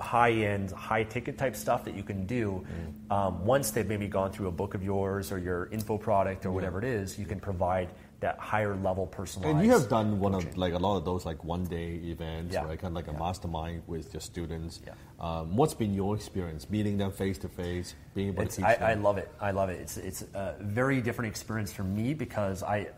high-end, 0.00 0.72
high-ticket 0.72 1.38
type 1.38 1.54
stuff 1.54 1.84
that 1.84 1.94
you 1.94 2.02
can 2.02 2.26
do. 2.26 2.64
Mm. 3.10 3.14
Um, 3.14 3.44
once 3.44 3.70
they've 3.70 3.86
maybe 3.86 4.08
gone 4.08 4.32
through 4.32 4.48
a 4.48 4.52
book 4.52 4.74
of 4.74 4.82
yours 4.82 5.30
or 5.30 5.38
your 5.38 5.66
info 5.66 5.98
product 5.98 6.46
or 6.46 6.50
whatever 6.52 6.78
it 6.78 6.84
is, 6.84 7.18
you 7.18 7.26
can 7.26 7.38
provide 7.40 7.90
that 8.20 8.38
higher 8.38 8.74
level 8.76 9.06
personalized. 9.06 9.56
And 9.56 9.66
you 9.66 9.70
have 9.72 9.88
done 9.88 10.18
one 10.18 10.34
of 10.34 10.56
like 10.56 10.72
a 10.72 10.78
lot 10.78 10.96
of 10.96 11.04
those 11.04 11.26
like 11.26 11.44
one 11.44 11.64
day 11.64 12.00
events, 12.04 12.54
Yeah. 12.54 12.64
right? 12.64 12.78
Kind 12.78 12.92
of 12.92 12.94
like 12.94 13.08
a 13.08 13.12
Yeah. 13.12 13.18
mastermind 13.18 13.82
with 13.86 14.14
your 14.14 14.20
students. 14.20 14.80
Yeah. 14.86 14.94
Um, 15.20 15.56
what's 15.56 15.74
been 15.74 15.92
your 15.92 16.14
experience 16.16 16.70
meeting 16.70 16.96
them 16.96 17.12
face 17.12 17.38
to 17.38 17.48
face, 17.48 17.94
being 18.14 18.28
able 18.28 18.42
It's, 18.44 18.56
to 18.56 18.62
teach 18.62 18.70
I, 18.70 18.74
them? 18.76 18.90
I 18.90 18.94
love 18.94 19.18
it. 19.18 19.30
I 19.40 19.50
love 19.50 19.68
it. 19.68 19.78
It's 19.80 19.96
it's 19.98 20.22
a 20.34 20.56
very 20.60 21.02
different 21.02 21.28
experience 21.30 21.72
for 21.72 21.84
me 21.84 22.14
because 22.14 22.62
I 22.62 22.88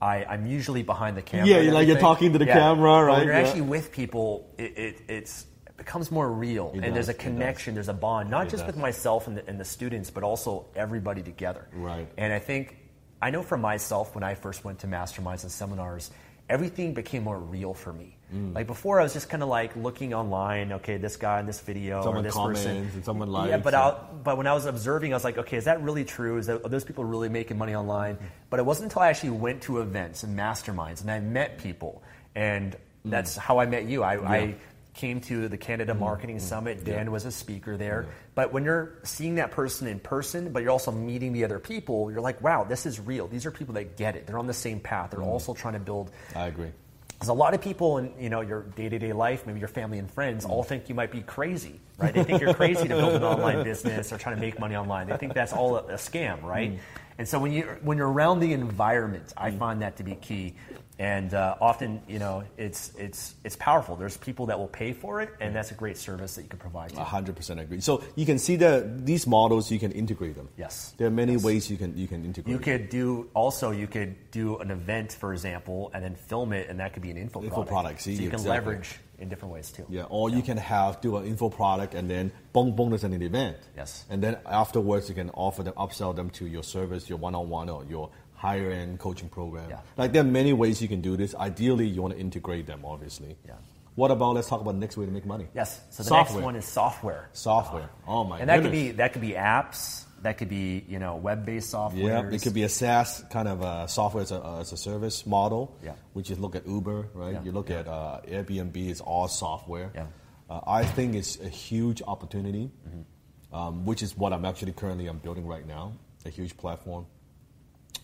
I, 0.00 0.24
I'm 0.24 0.46
usually 0.46 0.82
behind 0.82 1.16
the 1.16 1.22
camera. 1.22 1.46
Yeah, 1.46 1.70
like 1.70 1.86
you're 1.86 1.98
talking 1.98 2.32
to 2.32 2.38
the 2.38 2.46
Yeah. 2.46 2.54
camera, 2.58 3.04
right? 3.04 3.18
When 3.18 3.26
you're 3.26 3.36
Yeah. 3.36 3.42
actually 3.42 3.60
with 3.60 3.92
people, 3.92 4.50
it, 4.58 4.76
it, 4.76 5.00
it's, 5.06 5.46
it 5.72 5.76
becomes 5.76 6.10
more 6.10 6.30
real, 6.30 6.70
and 6.72 6.82
does, 6.82 6.94
there's 6.94 7.08
a 7.08 7.14
connection, 7.14 7.74
there's 7.74 7.88
a 7.88 7.94
bond, 7.94 8.30
not 8.30 8.46
It 8.46 8.50
just 8.50 8.66
does. 8.66 8.74
with 8.74 8.82
myself 8.82 9.26
and 9.26 9.36
the, 9.36 9.48
and 9.48 9.58
the 9.58 9.64
students, 9.64 10.10
but 10.10 10.22
also 10.22 10.66
everybody 10.76 11.22
together. 11.22 11.66
Right. 11.74 12.06
And 12.16 12.32
I 12.32 12.38
think 12.38 12.76
I 13.20 13.30
know 13.30 13.42
for 13.42 13.56
myself 13.56 14.14
when 14.14 14.24
I 14.24 14.34
first 14.34 14.64
went 14.64 14.80
to 14.80 14.86
masterminds 14.86 15.42
and 15.42 15.52
seminars, 15.52 16.10
everything 16.48 16.92
became 16.94 17.22
more 17.24 17.38
real 17.38 17.72
for 17.74 17.92
me. 17.92 18.16
Mm. 18.34 18.54
Like 18.54 18.66
before, 18.66 18.98
I 18.98 19.02
was 19.02 19.12
just 19.12 19.28
kind 19.28 19.42
of 19.42 19.48
like 19.50 19.76
looking 19.76 20.14
online. 20.14 20.72
Okay, 20.72 20.96
this 20.96 21.16
guy 21.16 21.38
in 21.40 21.46
this 21.46 21.60
video 21.60 22.02
Someone 22.02 22.20
or 22.20 22.22
this 22.22 22.34
comments 22.34 22.62
person. 22.62 22.76
and 22.94 23.04
someone 23.04 23.28
Yeah, 23.28 23.38
likes 23.38 23.62
but 23.64 23.74
and- 23.74 23.82
I, 23.82 23.96
but 24.24 24.36
when 24.38 24.46
I 24.46 24.54
was 24.54 24.64
observing, 24.66 25.12
I 25.12 25.16
was 25.16 25.24
like, 25.24 25.36
okay, 25.38 25.56
is 25.58 25.64
that 25.64 25.82
really 25.82 26.04
true? 26.04 26.38
Is 26.38 26.46
that, 26.46 26.64
are 26.64 26.68
those 26.68 26.84
people 26.84 27.04
really 27.04 27.28
making 27.28 27.58
money 27.58 27.74
online? 27.74 28.18
But 28.50 28.58
it 28.60 28.64
wasn't 28.64 28.90
until 28.90 29.02
I 29.02 29.08
actually 29.10 29.30
went 29.30 29.62
to 29.62 29.80
events 29.80 30.22
and 30.22 30.36
masterminds 30.38 31.02
and 31.02 31.10
I 31.10 31.20
met 31.20 31.58
people, 31.58 32.02
and 32.34 32.74
that's 33.04 33.36
how 33.36 33.58
I 33.58 33.66
met 33.66 33.84
you. 33.84 34.02
I, 34.02 34.14
I 34.36 34.54
came 34.94 35.20
to 35.22 35.48
the 35.48 35.56
Canada 35.56 35.92
mm-hmm. 35.92 36.00
Marketing 36.00 36.36
mm-hmm. 36.36 36.46
Summit. 36.46 36.84
Dan 36.84 37.10
was 37.10 37.24
a 37.24 37.32
speaker 37.32 37.76
there. 37.76 38.06
But 38.34 38.52
when 38.52 38.64
you're 38.64 38.94
seeing 39.04 39.36
that 39.36 39.50
person 39.50 39.86
in 39.86 40.00
person, 40.00 40.52
but 40.52 40.62
you're 40.62 40.72
also 40.72 40.92
meeting 40.92 41.32
the 41.32 41.44
other 41.44 41.58
people, 41.58 42.10
you're 42.10 42.20
like, 42.20 42.40
wow, 42.42 42.64
this 42.64 42.86
is 42.86 43.00
real. 43.00 43.26
These 43.26 43.46
are 43.46 43.50
people 43.50 43.74
that 43.74 43.96
get 43.96 44.16
it. 44.16 44.26
They're 44.26 44.38
on 44.38 44.46
the 44.46 44.54
same 44.54 44.80
path. 44.80 45.10
They're 45.10 45.20
mm-hmm. 45.20 45.28
also 45.28 45.54
trying 45.54 45.74
to 45.74 45.80
build 45.80 46.10
I 46.34 46.46
agree. 46.46 46.70
because 47.08 47.28
a 47.28 47.32
lot 47.32 47.54
of 47.54 47.62
people 47.62 47.98
in 47.98 48.12
you 48.18 48.28
know 48.28 48.40
your 48.40 48.62
day-to-day 48.62 49.12
life, 49.12 49.46
maybe 49.46 49.60
your 49.60 49.68
family 49.68 49.98
and 49.98 50.10
friends, 50.10 50.44
all 50.44 50.62
mm. 50.62 50.66
think 50.66 50.88
you 50.88 50.94
might 50.94 51.10
be 51.10 51.22
crazy, 51.22 51.80
right? 51.98 52.12
They 52.12 52.24
think 52.24 52.40
you're 52.40 52.54
crazy 52.54 52.88
to 52.88 52.96
build 52.96 53.14
an 53.14 53.24
online 53.34 53.64
business 53.64 54.12
or 54.12 54.18
trying 54.18 54.36
to 54.36 54.40
make 54.40 54.58
money 54.58 54.76
online. 54.76 55.06
They 55.06 55.16
think 55.16 55.34
that's 55.34 55.52
all 55.52 55.76
a, 55.76 55.84
a 55.84 55.94
scam, 55.94 56.42
right? 56.42 56.72
Mm. 56.72 56.78
And 57.18 57.28
so 57.28 57.38
when 57.38 57.52
you 57.52 57.62
when 57.82 57.98
you're 57.98 58.10
around 58.10 58.40
the 58.40 58.52
environment, 58.52 59.32
I 59.36 59.50
mm. 59.50 59.58
find 59.58 59.82
that 59.82 59.96
to 59.96 60.02
be 60.02 60.14
key. 60.16 60.54
And 60.98 61.32
uh, 61.34 61.56
often, 61.60 62.02
you 62.06 62.18
know, 62.18 62.44
it's 62.56 62.92
it's 62.98 63.34
it's 63.44 63.56
powerful. 63.56 63.96
There's 63.96 64.16
people 64.16 64.46
that 64.46 64.58
will 64.58 64.68
pay 64.68 64.92
for 64.92 65.20
it, 65.22 65.30
and 65.40 65.54
that's 65.56 65.70
a 65.70 65.74
great 65.74 65.96
service 65.96 66.34
that 66.36 66.42
you 66.42 66.48
can 66.48 66.58
provide. 66.58 66.90
To. 66.90 67.02
hundred 67.02 67.34
percent 67.34 67.60
agree. 67.60 67.80
So 67.80 68.02
you 68.14 68.26
can 68.26 68.38
see 68.38 68.56
that 68.56 69.06
these 69.06 69.26
models 69.26 69.70
you 69.70 69.78
can 69.78 69.90
integrate 69.92 70.36
them. 70.36 70.48
Yes. 70.56 70.94
There 70.98 71.06
are 71.06 71.10
many 71.10 71.36
ways 71.36 71.70
you 71.70 71.76
can 71.76 71.96
you 71.96 72.06
can 72.06 72.24
integrate. 72.24 72.52
You 72.52 72.58
could 72.58 72.88
do 72.90 73.30
also 73.34 73.70
you 73.70 73.86
could 73.86 74.30
do 74.30 74.58
an 74.58 74.70
event, 74.70 75.12
for 75.12 75.32
example, 75.32 75.90
and 75.94 76.04
then 76.04 76.14
film 76.14 76.52
it, 76.52 76.68
and 76.68 76.78
that 76.80 76.92
could 76.92 77.02
be 77.02 77.10
an 77.10 77.16
info, 77.16 77.42
Info 77.42 77.64
product, 77.64 78.02
see, 78.02 78.16
so 78.16 78.22
you 78.22 78.30
can 78.30 78.44
leverage 78.44 79.00
in 79.18 79.28
different 79.28 79.54
ways 79.54 79.70
too. 79.70 79.86
Yeah, 79.88 80.04
or 80.10 80.30
you 80.30 80.42
can 80.42 80.56
have 80.56 81.00
do 81.00 81.16
an 81.16 81.24
info 81.24 81.48
product 81.48 81.94
and 81.94 82.10
then 82.10 82.32
boom 82.52 82.76
bonus 82.76 83.04
in 83.04 83.12
an 83.12 83.22
event. 83.22 83.56
Yes. 83.76 84.04
And 84.10 84.22
then 84.22 84.36
afterwards 84.44 85.08
you 85.08 85.14
can 85.14 85.30
offer 85.30 85.62
them 85.62 85.74
upsell 85.74 86.14
them 86.14 86.28
to 86.30 86.46
your 86.46 86.62
service, 86.62 87.08
your 87.08 87.18
one 87.18 87.34
on 87.34 87.48
one 87.48 87.70
or 87.70 87.84
your 87.84 88.10
higher 88.42 88.70
end 88.72 88.98
coaching 88.98 89.28
program. 89.28 89.70
Yeah. 89.70 89.80
Like 89.96 90.12
there 90.12 90.22
are 90.22 90.32
many 90.40 90.52
ways 90.52 90.82
you 90.82 90.88
can 90.88 91.00
do 91.00 91.16
this. 91.16 91.34
Ideally 91.36 91.86
you 91.86 92.02
want 92.02 92.14
to 92.14 92.20
integrate 92.20 92.66
them 92.66 92.80
obviously. 92.84 93.36
Yeah. 93.46 93.54
What 93.94 94.10
about 94.10 94.34
let's 94.34 94.48
talk 94.48 94.60
about 94.60 94.72
the 94.72 94.78
next 94.86 94.96
way 94.96 95.06
to 95.06 95.12
make 95.12 95.26
money? 95.26 95.46
Yes. 95.54 95.80
So 95.90 96.02
the 96.02 96.08
Software. 96.08 96.38
next 96.38 96.44
one 96.44 96.56
is 96.56 96.64
software. 96.64 97.28
Software. 97.32 97.88
Oh 98.08 98.24
my 98.24 98.40
and 98.40 98.48
that 98.48 98.60
could 98.62 98.72
be 98.72 98.90
that 98.92 99.12
could 99.12 99.22
be 99.22 99.32
apps, 99.32 100.04
that 100.22 100.38
could 100.38 100.48
be 100.48 100.84
you 100.88 100.98
know 100.98 101.14
web-based 101.16 101.70
software. 101.70 102.02
Yeah, 102.24 102.34
it 102.36 102.42
could 102.42 102.54
be 102.54 102.64
a 102.64 102.68
SaaS 102.68 103.22
kind 103.30 103.46
of 103.46 103.60
a 103.62 103.86
software 103.88 104.22
as 104.22 104.32
a, 104.32 104.42
as 104.60 104.72
a 104.72 104.76
service 104.76 105.24
model. 105.26 105.76
Yeah. 105.84 105.92
Which 106.14 106.30
is 106.32 106.38
look 106.40 106.56
at 106.56 106.66
Uber, 106.66 107.08
right? 107.14 107.34
Yeah. 107.34 107.42
You 107.44 107.52
look 107.52 107.70
at 107.70 107.86
uh, 107.86 108.20
Airbnb, 108.26 108.76
it's 108.90 109.00
all 109.00 109.28
software. 109.28 109.92
Yeah. 109.94 110.06
Uh, 110.50 110.60
I 110.66 110.84
think 110.84 111.14
it's 111.14 111.38
a 111.40 111.48
huge 111.48 112.02
opportunity, 112.06 112.70
Mm-hmm. 112.88 113.54
um, 113.54 113.84
which 113.86 114.02
is 114.02 114.16
what 114.16 114.32
I'm 114.32 114.44
actually 114.44 114.72
currently 114.72 115.06
I'm 115.06 115.18
building 115.18 115.46
right 115.46 115.66
now, 115.66 115.92
a 116.24 116.30
huge 116.30 116.56
platform. 116.56 117.06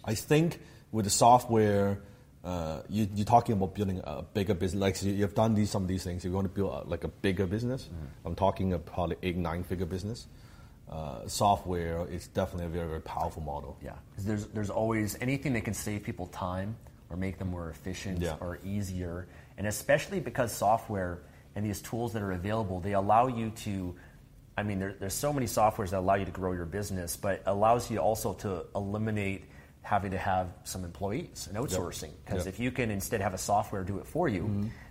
I 0.09 0.15
think 0.15 0.59
with 0.93 1.05
the 1.05 1.11
software, 1.11 2.01
uh, 2.45 2.81
you, 2.89 3.09
you're 3.15 3.27
talking 3.27 3.55
about 3.59 3.75
building 3.75 4.01
a 4.05 4.23
bigger 4.23 4.55
business. 4.55 4.81
Like 4.81 5.03
you- 5.03 5.13
you've 5.13 5.35
done 5.35 5.55
these 5.55 5.71
some 5.71 5.83
of 5.83 5.89
these 5.89 6.03
things. 6.05 6.25
You 6.25 6.33
want 6.33 6.47
to 6.47 6.55
build 6.59 6.73
a, 6.73 6.89
like 6.89 7.05
a 7.05 7.09
bigger 7.27 7.47
business. 7.47 7.83
Mm-hmm. 7.85 8.27
I'm 8.27 8.35
talking 8.35 8.73
a 8.73 8.79
probably 8.79 9.17
eight 9.23 9.37
nine 9.37 9.63
figure 9.65 9.87
business. 9.87 10.27
Uh, 10.91 11.27
software 11.29 12.07
is 12.09 12.29
definitely 12.29 12.67
a 12.67 12.71
very 12.71 12.89
very 12.89 13.03
powerful 13.03 13.43
model. 13.43 13.77
Yeah, 13.85 13.93
there's 14.19 14.47
there's 14.47 14.71
always 14.71 15.19
anything 15.21 15.53
that 15.53 15.65
can 15.65 15.75
save 15.75 16.03
people 16.03 16.27
time 16.29 16.77
or 17.11 17.17
make 17.19 17.37
them 17.39 17.51
more 17.51 17.69
efficient 17.69 18.21
Yeah. 18.21 18.37
or 18.41 18.59
easier, 18.65 19.27
and 19.59 19.67
especially 19.67 20.21
because 20.21 20.51
software 20.51 21.19
and 21.55 21.67
these 21.67 21.83
tools 21.83 22.13
that 22.15 22.23
are 22.23 22.33
available, 22.33 22.81
they 22.81 22.95
allow 22.95 23.27
you 23.27 23.51
to. 23.65 23.95
I 24.57 24.63
mean, 24.65 24.79
there, 24.81 24.95
there's 24.99 25.15
so 25.15 25.33
many 25.33 25.47
softwares 25.47 25.91
that 25.91 25.99
allow 25.99 26.15
you 26.15 26.25
to 26.25 26.37
grow 26.41 26.53
your 26.53 26.65
business, 26.65 27.17
but 27.17 27.43
allows 27.47 27.91
you 27.91 27.99
also 27.99 28.33
to 28.45 28.65
eliminate 28.75 29.45
having 29.89 30.11
to 30.11 30.19
have 30.19 30.47
some 30.65 30.85
employees 30.85 31.49
and 31.49 31.57
outsourcing. 31.57 32.11
Because 32.25 32.45
Yep. 32.45 32.55
if 32.55 32.61
you 32.61 32.71
can 32.71 32.91
instead 32.91 33.21
have 33.23 33.33
a 33.35 33.39
software 33.39 33.83
do 33.85 33.99
it 33.99 34.07
for 34.07 34.29
you, 34.29 34.43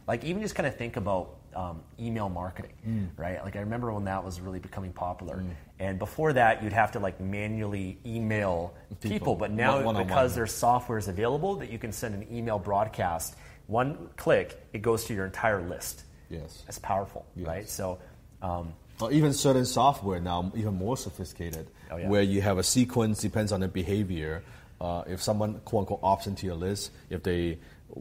like 0.08 0.24
even 0.24 0.42
just 0.42 0.56
kind 0.56 0.66
of 0.68 0.76
think 0.76 0.98
about 0.98 1.36
um, 1.56 1.82
email 2.00 2.30
marketing, 2.30 3.10
right? 3.18 3.44
Like 3.44 3.56
I 3.56 3.60
remember 3.62 3.92
when 3.92 4.06
that 4.06 4.24
was 4.24 4.40
really 4.42 4.60
becoming 4.60 4.94
popular, 4.94 5.44
and 5.80 5.98
before 6.00 6.34
that 6.34 6.62
you'd 6.64 6.74
have 6.74 6.92
to 6.94 7.00
like 7.00 7.20
manually 7.20 7.98
email 8.06 8.74
people, 9.02 9.10
People. 9.18 9.36
but 9.36 9.52
now 9.52 9.76
One- 9.76 9.86
one-on-one. 9.86 10.08
because 10.08 10.36
there's 10.36 10.52
softwares 10.52 11.08
available 11.08 11.56
that 11.62 11.70
you 11.72 11.80
can 11.80 11.92
send 11.92 12.14
an 12.16 12.26
email 12.36 12.60
broadcast, 12.60 13.36
one 13.68 14.10
click 14.18 14.48
it 14.74 14.82
goes 14.82 15.06
to 15.06 15.14
your 15.14 15.26
entire 15.26 15.62
list. 15.62 16.04
Yes. 16.30 16.64
That's 16.66 16.80
powerful, 16.80 17.26
Yes. 17.36 17.48
right? 17.48 17.70
So. 17.70 18.00
Um, 18.42 18.74
Or 19.00 19.12
even 19.12 19.32
certain 19.34 19.66
software 19.66 20.20
now, 20.20 20.52
even 20.56 20.74
more 20.76 20.98
sophisticated, 20.98 21.66
Oh, 21.92 21.98
yeah. 21.98 22.10
where 22.10 22.24
you 22.24 22.42
have 22.42 22.58
a 22.58 22.64
sequence 22.64 23.20
depends 23.22 23.52
on 23.52 23.60
the 23.62 23.68
behavior. 23.68 24.44
Uh, 24.80 25.04
if 25.08 25.22
someone 25.22 25.60
quote 25.66 25.82
unquote 25.82 26.02
opts 26.02 26.28
into 26.28 26.46
your 26.46 26.56
list, 26.56 26.92
if 27.10 27.24
they 27.24 27.58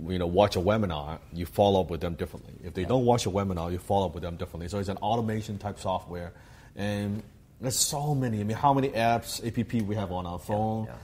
you 0.08 0.18
know 0.18 0.26
watch 0.26 0.56
a 0.56 0.60
webinar, 0.60 1.18
you 1.32 1.46
follow 1.46 1.80
up 1.80 1.90
with 1.90 2.00
them 2.00 2.14
differently. 2.14 2.52
If 2.64 2.74
they 2.74 2.84
don't 2.84 3.04
watch 3.04 3.26
a 3.26 3.30
webinar, 3.30 3.72
you 3.72 3.78
follow 3.78 4.06
up 4.06 4.14
with 4.14 4.22
them 4.22 4.36
differently. 4.36 4.68
So 4.68 4.78
it's 4.78 4.88
an 4.88 4.98
automation 4.98 5.58
type 5.58 5.78
software, 5.78 6.32
and 6.74 7.22
there's 7.60 7.78
so 7.78 8.14
many. 8.14 8.40
I 8.40 8.44
mean, 8.44 8.56
how 8.56 8.74
many 8.74 8.90
apps, 8.90 9.46
app 9.46 9.82
we 9.86 9.94
have 9.94 10.12
on 10.12 10.26
our 10.26 10.38
phone? 10.38 10.86
yeah. 10.86 10.94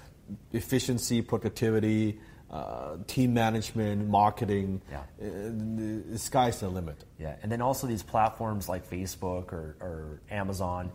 Efficiency, 0.53 1.21
productivity, 1.21 2.19
uh, 2.51 2.97
team 3.07 3.35
management, 3.35 4.09
marketing. 4.09 4.83
Yeah. 4.91 4.99
Uh, 4.99 5.05
the, 5.21 6.03
the 6.11 6.19
sky's 6.19 6.61
the 6.61 6.69
limit. 6.69 7.05
Yeah, 7.19 7.37
and 7.43 7.51
then 7.51 7.63
also 7.63 7.87
these 7.87 8.03
platforms 8.03 8.69
like 8.69 8.89
Facebook 8.89 9.53
or, 9.53 9.77
or 9.81 10.21
Amazon, 10.31 10.93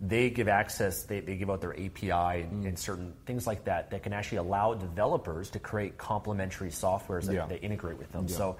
they 0.00 0.30
give 0.30 0.46
access, 0.48 1.02
they, 1.04 1.20
they 1.20 1.36
give 1.36 1.50
out 1.50 1.60
their 1.60 1.72
API 1.74 2.10
and, 2.42 2.64
and 2.66 2.78
certain 2.78 3.12
things 3.26 3.46
like 3.46 3.64
that 3.64 3.90
that 3.90 4.02
can 4.04 4.12
actually 4.12 4.38
allow 4.38 4.74
developers 4.74 5.50
to 5.50 5.58
create 5.58 5.98
complementary 5.98 6.70
softwares 6.70 7.24
that 7.26 7.34
Yeah. 7.34 7.46
they 7.46 7.56
integrate 7.56 7.98
with 7.98 8.12
them. 8.12 8.26
Yeah, 8.28 8.36
So 8.36 8.56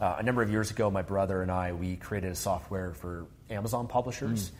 uh, 0.00 0.16
a 0.18 0.22
number 0.22 0.42
of 0.42 0.50
years 0.50 0.70
ago, 0.70 0.90
my 0.90 1.02
brother 1.02 1.42
and 1.42 1.50
I, 1.50 1.72
we 1.72 1.96
created 1.96 2.30
a 2.30 2.34
software 2.36 2.92
for 2.92 3.26
Amazon 3.50 3.88
publishers. 3.88 4.52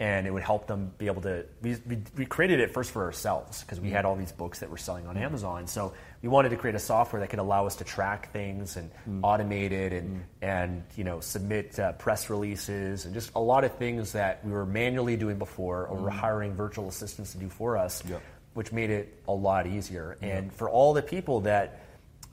And 0.00 0.28
it 0.28 0.30
would 0.32 0.44
help 0.44 0.68
them 0.68 0.92
be 0.96 1.06
able 1.06 1.22
to. 1.22 1.44
We, 1.60 1.76
we, 1.86 1.98
we 2.16 2.24
created 2.24 2.60
it 2.60 2.72
first 2.72 2.92
for 2.92 3.02
ourselves 3.02 3.62
because 3.62 3.80
we 3.80 3.90
had 3.90 4.04
all 4.04 4.14
these 4.14 4.30
books 4.30 4.60
that 4.60 4.70
were 4.70 4.76
selling 4.76 5.08
on 5.08 5.16
mm. 5.16 5.22
Amazon. 5.22 5.66
So 5.66 5.92
we 6.22 6.28
wanted 6.28 6.50
to 6.50 6.56
create 6.56 6.76
a 6.76 6.80
software 6.80 7.20
that 7.20 7.30
could 7.30 7.40
allow 7.40 7.66
us 7.66 7.76
to 7.76 7.84
track 7.84 8.32
things 8.32 8.76
and 8.76 8.90
mm. 9.08 9.20
automate 9.22 9.72
it 9.72 9.92
and 9.92 10.18
mm. 10.18 10.22
and 10.40 10.84
you 10.94 11.02
know 11.02 11.18
submit 11.18 11.78
uh, 11.80 11.92
press 11.92 12.30
releases 12.30 13.06
and 13.06 13.14
just 13.14 13.32
a 13.34 13.40
lot 13.40 13.64
of 13.64 13.74
things 13.74 14.12
that 14.12 14.44
we 14.44 14.52
were 14.52 14.66
manually 14.66 15.16
doing 15.16 15.36
before 15.38 15.86
or 15.86 15.96
were 15.96 16.10
hiring 16.10 16.54
virtual 16.54 16.88
assistants 16.88 17.32
to 17.32 17.38
do 17.38 17.48
for 17.48 17.76
us, 17.76 18.04
Yep. 18.08 18.22
which 18.54 18.72
made 18.72 18.90
it 18.90 19.20
a 19.26 19.32
lot 19.32 19.66
easier. 19.66 20.16
And 20.22 20.52
for 20.52 20.70
all 20.70 20.94
the 20.94 21.02
people 21.02 21.40
that 21.40 21.80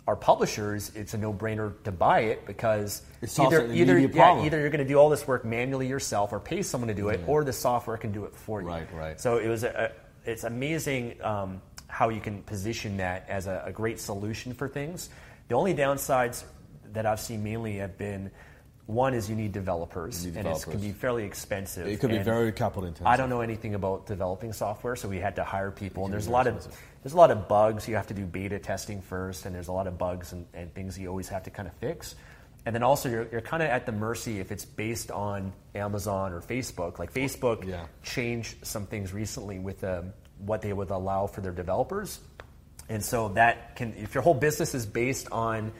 are 0.07 0.15
publishers, 0.15 0.91
it's 0.93 1.15
a 1.15 1.17
no-brainer 1.17 1.73
to 1.83 1.91
buy 1.91 2.21
it 2.21 2.45
because 2.45 3.01
It 3.21 3.29
solves 3.29 3.55
either 3.55 3.73
either 3.73 3.97
yeah, 3.97 4.43
either 4.43 4.59
you're 4.59 4.69
going 4.69 4.83
to 4.83 4.87
do 4.87 4.97
all 4.97 5.09
this 5.09 5.27
work 5.27 5.45
manually 5.45 5.87
yourself 5.87 6.31
or 6.31 6.39
pay 6.39 6.61
someone 6.61 6.89
to 6.89 6.93
do 6.93 7.09
it, 7.09 7.21
or 7.25 7.43
the 7.43 7.53
software 7.53 7.97
can 7.97 8.11
do 8.11 8.25
it 8.25 8.35
for 8.35 8.61
you. 8.61 8.67
Right, 8.67 8.93
right. 8.93 9.19
So 9.19 9.37
it 9.37 9.47
was 9.47 9.63
a, 9.63 9.91
a 10.25 10.29
it's 10.29 10.43
amazing 10.43 11.21
um, 11.23 11.61
how 11.87 12.09
you 12.09 12.21
can 12.21 12.43
position 12.43 12.97
that 12.97 13.25
as 13.29 13.47
a, 13.47 13.63
a 13.65 13.71
great 13.71 13.99
solution 13.99 14.53
for 14.53 14.67
things. 14.67 15.09
The 15.47 15.55
only 15.55 15.73
downsides 15.73 16.43
that 16.93 17.05
I've 17.05 17.19
seen 17.19 17.43
mainly 17.43 17.77
have 17.77 17.97
been 17.97 18.31
one 18.87 19.15
is 19.15 19.29
you 19.29 19.35
need 19.35 19.51
developers, 19.51 20.23
You 20.25 20.31
need 20.31 20.45
and 20.45 20.47
it 20.47 20.61
can 20.61 20.79
be 20.79 20.91
fairly 20.91 21.23
expensive. 21.23 21.87
It 21.87 21.99
could 21.99 22.11
be 22.11 22.19
very 22.19 22.51
capital 22.51 22.85
intensive. 22.85 23.07
I 23.07 23.17
don't 23.17 23.29
know 23.29 23.41
anything 23.41 23.73
about 23.73 24.05
developing 24.05 24.53
software, 24.53 24.95
so 24.95 25.07
we 25.07 25.19
had 25.19 25.37
to 25.37 25.43
hire 25.43 25.71
people. 25.71 26.05
And 26.05 26.13
there's 26.13 26.27
a 26.27 26.31
lot 26.31 26.45
very 26.45 26.57
of 26.57 26.77
there's 27.01 27.13
a 27.13 27.17
lot 27.17 27.31
of 27.31 27.47
bugs. 27.47 27.87
You 27.87 27.95
have 27.95 28.07
to 28.07 28.13
do 28.13 28.25
beta 28.25 28.59
testing 28.59 29.01
first, 29.01 29.45
and 29.45 29.55
there's 29.55 29.69
a 29.69 29.71
lot 29.71 29.87
of 29.87 29.97
bugs 29.97 30.33
and, 30.33 30.45
and 30.53 30.73
things 30.73 30.99
you 30.99 31.07
always 31.07 31.29
have 31.29 31.43
to 31.43 31.49
kind 31.49 31.67
of 31.67 31.73
fix. 31.75 32.15
And 32.67 32.73
then 32.75 32.81
also 32.83 33.09
you're, 33.09 33.27
you're 33.31 33.41
kind 33.41 33.61
of 33.61 33.69
at 33.69 33.85
the 33.85 33.91
mercy 33.91 34.39
if 34.39 34.51
it's 34.51 34.65
based 34.65 35.11
on 35.11 35.53
Amazon 35.75 36.31
or 36.33 36.41
Facebook. 36.41 36.97
Like 36.97 37.13
Facebook 37.13 37.65
Yeah. 37.65 37.85
changed 38.03 38.65
some 38.65 38.87
things 38.87 39.13
recently 39.13 39.59
with 39.59 39.83
um, 39.83 40.13
what 40.39 40.61
they 40.61 40.73
would 40.73 40.89
allow 40.89 41.27
for 41.27 41.41
their 41.41 41.51
developers, 41.51 42.19
and 42.89 43.03
so 43.03 43.29
that 43.29 43.75
can 43.75 43.93
if 43.97 44.13
your 44.13 44.21
whole 44.21 44.33
business 44.35 44.75
is 44.75 44.85
based 44.85 45.31
on 45.31 45.71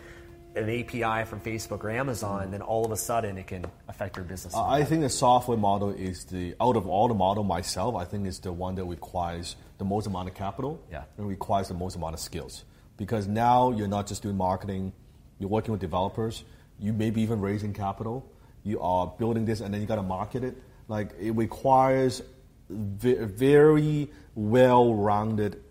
an 0.56 0.70
API 0.70 1.26
from 1.26 1.40
Facebook 1.42 1.84
or 1.84 1.90
Amazon, 1.90 2.52
then 2.52 2.62
all 2.62 2.86
of 2.86 2.92
a 2.92 2.98
sudden 2.98 3.38
it 3.38 3.48
can 3.48 3.66
affect 3.88 4.16
your 4.16 4.26
business. 4.26 4.56
I 4.56 4.84
think 4.84 5.02
the 5.02 5.10
software 5.10 5.58
model 5.58 5.90
is 5.90 6.26
the 6.26 6.56
out 6.62 6.76
of 6.78 6.88
all 6.88 7.08
the 7.08 7.14
model 7.14 7.44
myself. 7.44 7.96
I 7.96 8.06
think 8.06 8.26
it's 8.28 8.40
the 8.40 8.54
one 8.54 8.76
that 8.76 8.86
requires 8.86 9.56
the 9.78 9.86
most 9.86 10.08
amount 10.08 10.30
of 10.30 10.36
capital 10.36 10.80
Yeah. 10.92 11.04
and 11.18 11.28
requires 11.28 11.68
the 11.68 11.74
most 11.74 11.96
amount 11.96 12.14
of 12.14 12.20
skills. 12.20 12.64
because 12.98 13.28
now 13.28 13.72
you're 13.72 13.90
not 13.90 14.08
just 14.08 14.24
doing 14.24 14.38
marketing, 14.38 14.94
you're 15.38 15.50
working 15.50 15.74
with 15.74 15.82
developers, 15.82 16.46
you 16.80 16.94
may 16.94 17.10
be 17.10 17.22
even 17.24 17.42
raising 17.42 17.74
capital, 17.74 18.26
you 18.64 18.80
are 18.80 19.06
building 19.20 19.44
this, 19.44 19.60
and 19.60 19.74
then 19.74 19.82
you 19.82 19.86
got 19.88 19.96
to 19.98 20.02
market 20.02 20.46
it. 20.46 20.56
Like 20.88 21.12
it 21.20 21.32
requires 21.32 22.22
very 22.70 24.10
well-rounded 24.36 25.62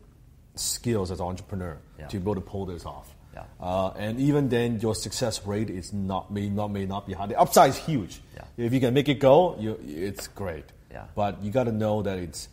skills 0.55 1.11
as 1.11 1.20
an 1.20 1.27
entrepreneur 1.27 1.79
Yeah. 1.99 2.07
to 2.09 2.18
be 2.18 2.23
able 2.23 2.35
to 2.35 2.40
pull 2.40 2.66
this 2.66 2.85
off. 2.87 3.13
Yeah. 3.35 3.42
Uh, 3.61 3.88
and 3.97 4.20
even 4.20 4.49
then, 4.49 4.81
your 4.81 4.94
success 4.94 5.44
rate 5.47 5.68
is 5.70 5.92
not 5.92 6.31
may 6.31 6.49
not 6.49 6.68
may 6.70 6.87
not 6.87 7.07
be 7.07 7.12
high. 7.12 7.27
The 7.27 7.38
upside 7.38 7.70
is 7.70 7.77
huge. 7.77 8.20
Yeah. 8.37 8.44
If 8.57 8.73
you 8.73 8.81
can 8.81 8.94
make 8.94 9.09
it 9.09 9.18
go, 9.18 9.57
you, 9.59 9.79
it's 9.85 10.29
great. 10.29 10.64
Yeah. 10.92 11.05
But 11.16 11.42
you 11.42 11.51
got 11.51 11.64
to 11.64 11.73
know 11.73 12.03
that 12.03 12.18
it's. 12.18 12.49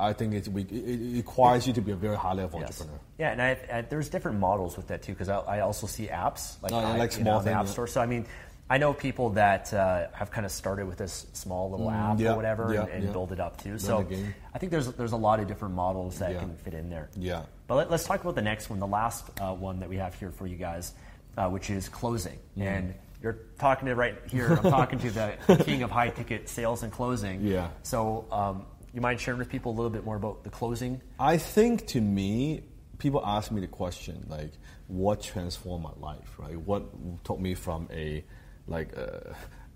I 0.00 0.12
think 0.12 0.32
it's, 0.34 0.46
it, 0.46 0.70
it 0.70 1.16
requires 1.16 1.66
you 1.66 1.72
to 1.72 1.80
be 1.80 1.90
a 1.90 1.96
very 1.96 2.16
high 2.16 2.32
level 2.32 2.60
Yes. 2.60 2.68
entrepreneur. 2.80 3.00
Yeah, 3.18 3.32
and 3.32 3.42
I, 3.42 3.58
I, 3.72 3.80
there's 3.82 4.08
different 4.08 4.38
models 4.38 4.76
with 4.76 4.86
that 4.88 5.02
too, 5.02 5.10
because 5.12 5.28
I, 5.28 5.38
I 5.38 5.60
also 5.60 5.88
see 5.88 6.06
apps 6.06 6.54
like, 6.62 6.70
Oh, 6.72 6.78
I- 6.78 6.96
like 6.96 7.10
small 7.10 7.38
know, 7.40 7.44
the 7.44 7.50
app 7.50 7.66
store. 7.66 7.88
So 7.88 8.00
I 8.00 8.06
mean, 8.06 8.24
I 8.70 8.78
know 8.78 8.92
people 8.92 9.30
that 9.30 9.72
uh, 9.72 10.08
have 10.12 10.30
kind 10.30 10.44
of 10.44 10.52
started 10.52 10.86
with 10.86 10.98
this 10.98 11.26
small 11.32 11.70
little 11.70 11.90
app 11.90 12.16
Mm, 12.16 12.20
yeah, 12.20 12.32
or 12.32 12.36
whatever 12.36 12.74
yeah, 12.74 12.82
and, 12.82 12.90
and 12.90 13.04
yeah. 13.04 13.12
build 13.12 13.32
it 13.32 13.40
up 13.40 13.62
too. 13.62 13.78
So. 13.78 14.06
I 14.54 14.58
think 14.58 14.72
there's 14.72 14.88
there's 14.94 15.12
a 15.12 15.16
lot 15.16 15.40
of 15.40 15.46
different 15.46 15.74
models 15.74 16.18
that 16.18 16.38
can 16.38 16.56
fit 16.56 16.74
in 16.74 16.90
there. 16.90 17.08
Yeah. 17.16 17.44
But 17.66 17.76
let, 17.76 17.90
us 17.92 18.06
talk 18.06 18.20
about 18.22 18.34
the 18.34 18.42
next 18.42 18.70
one, 18.70 18.78
the 18.78 18.86
last 18.86 19.28
uh, 19.40 19.54
one 19.54 19.80
that 19.80 19.88
we 19.88 19.96
have 19.96 20.14
here 20.14 20.30
for 20.30 20.46
you 20.46 20.56
guys, 20.56 20.92
uh, 21.36 21.48
which 21.48 21.70
is 21.70 21.88
closing. 21.88 22.38
Mm. 22.56 22.62
And 22.62 22.94
you're 23.22 23.38
talking 23.58 23.86
to 23.86 23.94
right 23.94 24.16
here. 24.26 24.52
I'm 24.52 24.70
talking 24.70 24.98
to 25.00 25.10
the 25.10 25.62
king 25.64 25.82
of 25.82 25.90
high 25.90 26.10
ticket 26.10 26.48
sales 26.48 26.82
and 26.82 26.92
closing. 26.92 27.42
Yeah. 27.42 27.68
So 27.82 28.26
um, 28.32 28.66
you 28.92 29.00
mind 29.00 29.20
sharing 29.20 29.38
with 29.38 29.48
people 29.48 29.72
a 29.72 29.76
little 29.76 29.90
bit 29.90 30.04
more 30.04 30.16
about 30.16 30.44
the 30.44 30.50
closing? 30.50 31.00
I 31.18 31.36
think 31.36 31.86
to 31.88 32.00
me, 32.00 32.62
people 32.98 33.22
ask 33.24 33.50
me 33.50 33.60
the 33.60 33.66
question 33.66 34.26
like, 34.28 34.52
what 34.86 35.22
transformed 35.22 35.84
my 35.84 35.92
life, 35.98 36.38
right? 36.38 36.58
What 36.58 36.84
took 37.24 37.38
me 37.38 37.54
from 37.54 37.88
a 37.92 38.24
like 38.68 38.96
uh, 38.96 39.34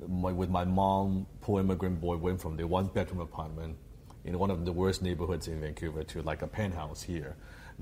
my, 0.09 0.33
with 0.33 0.50
my 0.50 0.64
mom, 0.64 1.26
poor 1.40 1.61
immigrant 1.61 2.00
boy, 2.00 2.16
went 2.16 2.40
from 2.40 2.57
the 2.57 2.66
one 2.66 2.87
bedroom 2.87 3.20
apartment 3.20 3.76
in 4.24 4.38
one 4.38 4.50
of 4.50 4.64
the 4.64 4.72
worst 4.72 5.02
neighborhoods 5.02 5.48
in 5.48 5.61
Vancouver 5.61 6.05
to 6.05 6.22
like 6.22 6.42
a 6.42 6.46
penthouse 6.46 7.02
here. 7.02 7.37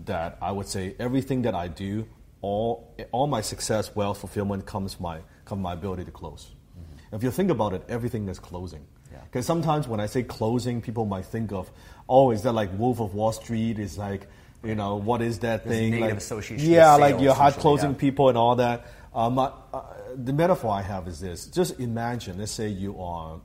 That 0.07 0.39
I 0.41 0.53
would 0.53 0.67
say 0.69 0.95
everything 0.99 1.43
that 1.43 1.55
I 1.55 1.69
do, 1.69 2.07
all 2.41 2.95
all 3.13 3.27
my 3.27 3.43
success, 3.43 3.95
wealth, 3.95 4.19
fulfillment 4.19 4.65
comes 4.65 4.99
my 4.99 5.21
come 5.45 5.61
my 5.61 5.75
ability 5.75 6.05
to 6.05 6.11
close. 6.11 6.55
If 7.13 7.23
you 7.25 7.31
think 7.31 7.51
about 7.51 7.75
it, 7.75 7.83
everything 7.89 8.29
is 8.29 8.39
closing. 8.39 8.87
Yeah. 9.11 9.19
Because 9.25 9.45
sometimes 9.45 9.89
when 9.89 10.01
I 10.01 10.07
say 10.07 10.23
closing, 10.23 10.81
people 10.81 11.07
might 11.07 11.25
think 11.25 11.53
of, 11.53 11.71
oh, 12.09 12.31
is 12.31 12.43
that 12.43 12.53
like 12.53 12.71
Wolf 12.79 13.01
of 13.01 13.15
Wall 13.15 13.33
Street? 13.33 13.79
Is 13.79 13.99
like, 13.99 14.29
you 14.63 14.77
know, 14.77 14.97
what 14.97 15.21
is 15.21 15.41
that 15.41 15.65
There's 15.65 15.77
thing? 15.77 16.01
like, 16.01 16.15
association 16.15 16.71
Yeah, 16.71 16.95
like 16.95 17.21
you're 17.21 17.35
hard 17.35 17.55
closing 17.55 17.91
yeah. 17.91 17.97
people 17.99 18.29
and 18.29 18.39
all 18.39 18.57
that. 18.57 18.87
Um, 19.13 19.39
uh, 19.41 19.51
the 20.17 20.33
metaphor 20.33 20.71
I 20.73 20.83
have 20.83 21.09
is 21.09 21.21
this: 21.21 21.47
just 21.47 21.81
imagine, 21.81 22.39
let's 22.39 22.53
say 22.53 22.69
you 22.69 23.01
are 23.01 23.41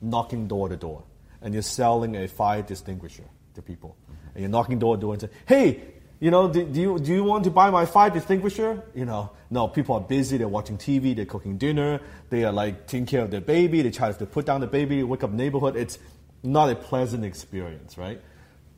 knocking 0.00 0.46
door 0.46 0.68
to 0.68 0.76
door, 0.76 1.04
and 1.42 1.54
you're 1.54 1.62
selling 1.62 2.16
a 2.16 2.28
fire 2.28 2.64
extinguisher 2.68 3.24
to 3.54 3.62
people, 3.62 3.96
and 4.34 4.42
you're 4.42 4.50
knocking 4.50 4.78
door 4.78 4.96
to 4.96 5.00
door 5.00 5.12
and 5.14 5.22
say, 5.22 5.30
"Hey, 5.46 5.80
you 6.20 6.30
know, 6.30 6.48
do, 6.48 6.64
do 6.64 6.80
you 6.80 6.98
do 6.98 7.12
you 7.12 7.24
want 7.24 7.44
to 7.44 7.50
buy 7.50 7.70
my 7.70 7.86
fire 7.86 8.14
extinguisher?" 8.16 8.82
You 8.94 9.04
know, 9.04 9.30
no, 9.50 9.68
people 9.68 9.94
are 9.96 10.00
busy. 10.00 10.36
They're 10.36 10.48
watching 10.48 10.78
TV. 10.78 11.14
They're 11.14 11.26
cooking 11.26 11.58
dinner. 11.58 12.00
They 12.30 12.44
are 12.44 12.52
like 12.52 12.86
taking 12.86 13.06
care 13.06 13.22
of 13.22 13.30
their 13.30 13.40
baby. 13.40 13.82
They 13.82 13.90
try 13.90 14.12
to 14.12 14.26
put 14.26 14.46
down 14.46 14.60
the 14.60 14.66
baby, 14.66 15.02
wake 15.02 15.24
up 15.24 15.32
neighborhood. 15.32 15.76
It's 15.76 15.98
not 16.42 16.70
a 16.70 16.76
pleasant 16.76 17.24
experience, 17.24 17.98
right? 17.98 18.20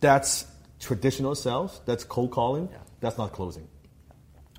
That's 0.01 0.47
traditional 0.79 1.35
sales. 1.35 1.81
That's 1.87 2.05
cold 2.05 2.31
calling. 2.31 2.69
That's 3.01 3.19
not 3.19 3.33
closing. 3.33 3.69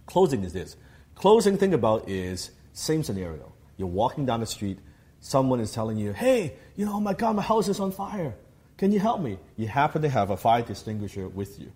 Closing 0.05 0.43
is 0.43 0.53
this. 0.53 0.75
Closing, 1.19 1.57
thing 1.57 1.73
about 1.73 2.07
is 2.07 2.51
same 2.71 3.03
scenario. 3.03 3.51
You're 3.75 3.89
walking 3.89 4.25
down 4.25 4.39
the 4.39 4.45
street, 4.45 4.79
someone 5.19 5.59
is 5.59 5.73
telling 5.73 5.97
you, 5.97 6.13
hey, 6.13 6.53
you 6.77 6.85
know, 6.85 6.93
oh 6.93 6.99
my 7.01 7.13
God, 7.13 7.35
my 7.35 7.41
house 7.41 7.67
is 7.67 7.79
on 7.81 7.91
fire. 7.91 8.35
Can 8.77 8.93
you 8.93 8.99
help 8.99 9.19
me? 9.19 9.37
You 9.57 9.67
happen 9.67 10.01
to 10.03 10.09
have 10.09 10.29
a 10.29 10.37
fire 10.37 10.63
extinguisher 10.67 11.27
with 11.27 11.59
you. 11.59 11.73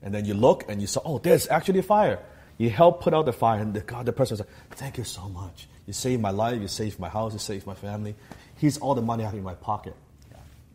And 0.00 0.14
then 0.14 0.24
you 0.24 0.34
look 0.34 0.64
and 0.68 0.80
you 0.80 0.86
say, 0.86 1.00
oh, 1.04 1.18
there's 1.18 1.48
actually 1.48 1.80
a 1.80 1.82
fire. 1.82 2.20
You 2.56 2.70
help 2.70 3.02
put 3.02 3.14
out 3.14 3.26
the 3.26 3.32
fire, 3.32 3.60
and 3.60 3.74
the, 3.74 3.80
God, 3.80 4.06
the 4.06 4.12
person 4.12 4.36
says, 4.36 4.46
thank 4.70 4.96
you 4.98 5.04
so 5.04 5.28
much. 5.28 5.68
You 5.86 5.92
saved 5.92 6.22
my 6.22 6.30
life, 6.30 6.60
you 6.60 6.68
saved 6.68 7.00
my 7.00 7.08
house, 7.08 7.32
you 7.32 7.40
saved 7.40 7.66
my 7.66 7.74
family. 7.74 8.14
Here's 8.56 8.78
all 8.78 8.94
the 8.94 9.02
money 9.02 9.24
I 9.24 9.26
have 9.26 9.34
in 9.34 9.42
my 9.42 9.54
pocket. 9.54 9.96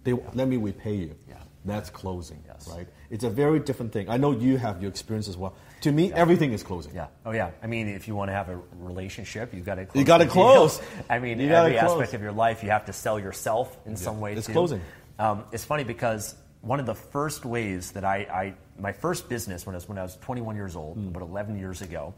They, 0.03 0.11
Let 0.33 0.49
me 0.49 0.57
repay 0.57 0.95
you. 0.95 1.15
Yeah. 1.29 1.35
That's 1.65 1.89
closing, 1.89 2.43
Yes. 2.45 2.67
right? 2.67 2.87
It's 3.09 3.23
a 3.23 3.29
very 3.29 3.59
different 3.59 3.93
thing. 3.93 4.09
I 4.09 4.17
know 4.17 4.31
you 4.31 4.57
have 4.57 4.81
your 4.81 4.89
experience 4.89 5.29
as 5.29 5.37
well. 5.37 5.53
To 5.83 5.91
me, 5.91 6.11
everything 6.13 6.51
is 6.53 6.63
closing. 6.63 6.93
Yeah. 6.95 7.07
Oh, 7.25 7.31
yeah. 7.31 7.51
I 7.61 7.67
mean, 7.67 7.87
if 7.87 8.07
you 8.07 8.15
want 8.15 8.29
to 8.29 8.33
have 8.33 8.49
a 8.49 8.59
relationship, 8.79 9.53
you've 9.53 9.65
got 9.65 9.75
to. 9.75 9.85
Close 9.85 9.99
You 9.99 10.05
the 10.05 10.17
deal. 10.19 10.27
close. 10.27 10.81
I 11.09 11.19
mean, 11.19 11.39
every 11.41 11.77
close. 11.77 11.91
aspect 11.91 12.13
of 12.13 12.21
your 12.21 12.31
life, 12.31 12.63
you 12.63 12.69
have 12.71 12.85
to 12.85 12.93
sell 12.93 13.19
yourself 13.19 13.77
in 13.85 13.95
some 13.95 14.19
way. 14.19 14.33
It's 14.33 14.47
too. 14.47 14.53
closing. 14.53 14.81
Um, 15.19 15.43
it's 15.51 15.63
funny 15.65 15.83
because 15.83 16.35
one 16.61 16.79
of 16.79 16.85
the 16.85 16.95
first 16.95 17.45
ways 17.45 17.91
that 17.91 18.03
I, 18.05 18.17
I 18.17 18.53
my 18.79 18.91
first 18.93 19.29
business 19.29 19.65
when 19.65 19.75
I 19.75 19.77
was 19.77 19.87
when 19.89 19.97
I 19.97 20.03
was 20.03 20.15
21 20.17 20.55
years 20.55 20.75
old, 20.75 20.95
Hmm. 20.97 21.09
about 21.09 21.23
11 21.23 21.59
years 21.59 21.81
ago, 21.81 22.13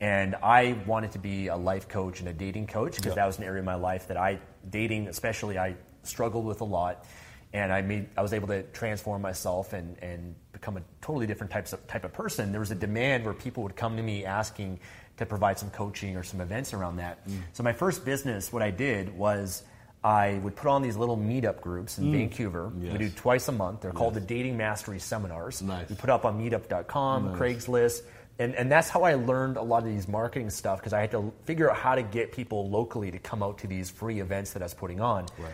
and 0.00 0.36
I 0.42 0.76
wanted 0.86 1.10
to 1.12 1.18
be 1.18 1.48
a 1.48 1.56
life 1.56 1.88
coach 1.88 2.20
and 2.20 2.28
a 2.28 2.32
dating 2.32 2.68
coach 2.68 2.92
because 2.96 3.06
Yeah. 3.10 3.14
that 3.16 3.26
was 3.26 3.38
an 3.38 3.44
area 3.44 3.58
of 3.60 3.66
my 3.66 3.74
life 3.74 4.06
that 4.08 4.16
I 4.16 4.38
dating 4.70 5.08
especially 5.08 5.58
I 5.58 5.74
struggled 6.04 6.46
with 6.46 6.60
a 6.60 6.64
lot. 6.64 7.04
And 7.52 7.72
I 7.72 7.82
made, 7.82 8.08
I 8.16 8.22
was 8.22 8.32
able 8.32 8.48
to 8.48 8.62
transform 8.62 9.22
myself 9.22 9.72
and, 9.72 9.96
and 10.02 10.34
become 10.52 10.76
a 10.76 10.82
totally 11.00 11.26
different 11.26 11.50
types 11.52 11.72
of, 11.72 11.84
type 11.88 12.04
of 12.04 12.12
person. 12.12 12.52
There 12.52 12.60
was 12.60 12.70
a 12.70 12.76
demand 12.76 13.24
where 13.24 13.34
people 13.34 13.64
would 13.64 13.74
come 13.74 13.96
to 13.96 14.02
me 14.02 14.24
asking 14.24 14.78
to 15.16 15.26
provide 15.26 15.58
some 15.58 15.70
coaching 15.70 16.16
or 16.16 16.22
some 16.22 16.40
events 16.40 16.72
around 16.72 16.96
that. 16.96 17.26
Mm. 17.28 17.40
So 17.52 17.62
my 17.62 17.72
first 17.72 18.04
business, 18.04 18.52
what 18.52 18.62
I 18.62 18.70
did 18.70 19.16
was 19.16 19.64
I 20.02 20.34
would 20.42 20.56
put 20.56 20.68
on 20.68 20.80
these 20.80 20.96
little 20.96 21.16
meetup 21.16 21.60
groups 21.60 21.98
in 21.98 22.10
Vancouver. 22.10 22.68
We 22.68 22.88
Mm. 22.88 22.98
Do 22.98 23.10
twice 23.10 23.48
a 23.48 23.52
month. 23.52 23.82
They're 23.82 23.92
called 23.92 24.14
the 24.14 24.20
Dating 24.20 24.56
Mastery 24.56 24.98
Seminars. 24.98 25.60
Nice. 25.60 25.90
We 25.90 25.96
put 25.96 26.08
up 26.08 26.24
on 26.24 26.40
meetup.com, 26.40 27.36
Craigslist. 27.36 28.02
And, 28.38 28.54
and 28.54 28.72
that's 28.72 28.88
how 28.88 29.02
I 29.02 29.14
learned 29.16 29.58
a 29.58 29.62
lot 29.62 29.82
of 29.82 29.90
these 29.90 30.08
marketing 30.08 30.48
stuff 30.48 30.78
because 30.78 30.94
I 30.94 31.00
had 31.02 31.10
to 31.10 31.30
figure 31.44 31.70
out 31.70 31.76
how 31.76 31.94
to 31.94 32.02
get 32.02 32.32
people 32.32 32.70
locally 32.70 33.10
to 33.10 33.18
come 33.18 33.42
out 33.42 33.58
to 33.58 33.66
these 33.66 33.90
free 33.90 34.20
events 34.20 34.54
that 34.54 34.62
I 34.62 34.64
was 34.64 34.72
putting 34.72 35.00
on. 35.02 35.26
Right. 35.38 35.52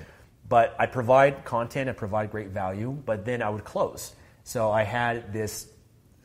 But 0.48 0.76
I 0.78 0.86
provide 0.86 1.44
content, 1.44 1.88
I 1.88 1.92
provide 1.92 2.30
great 2.30 2.48
value, 2.50 2.90
but 2.92 3.24
then 3.24 3.42
I 3.42 3.48
would 3.50 3.64
close. 3.64 4.14
So 4.44 4.70
I 4.70 4.84
had 4.84 5.32
this, 5.32 5.66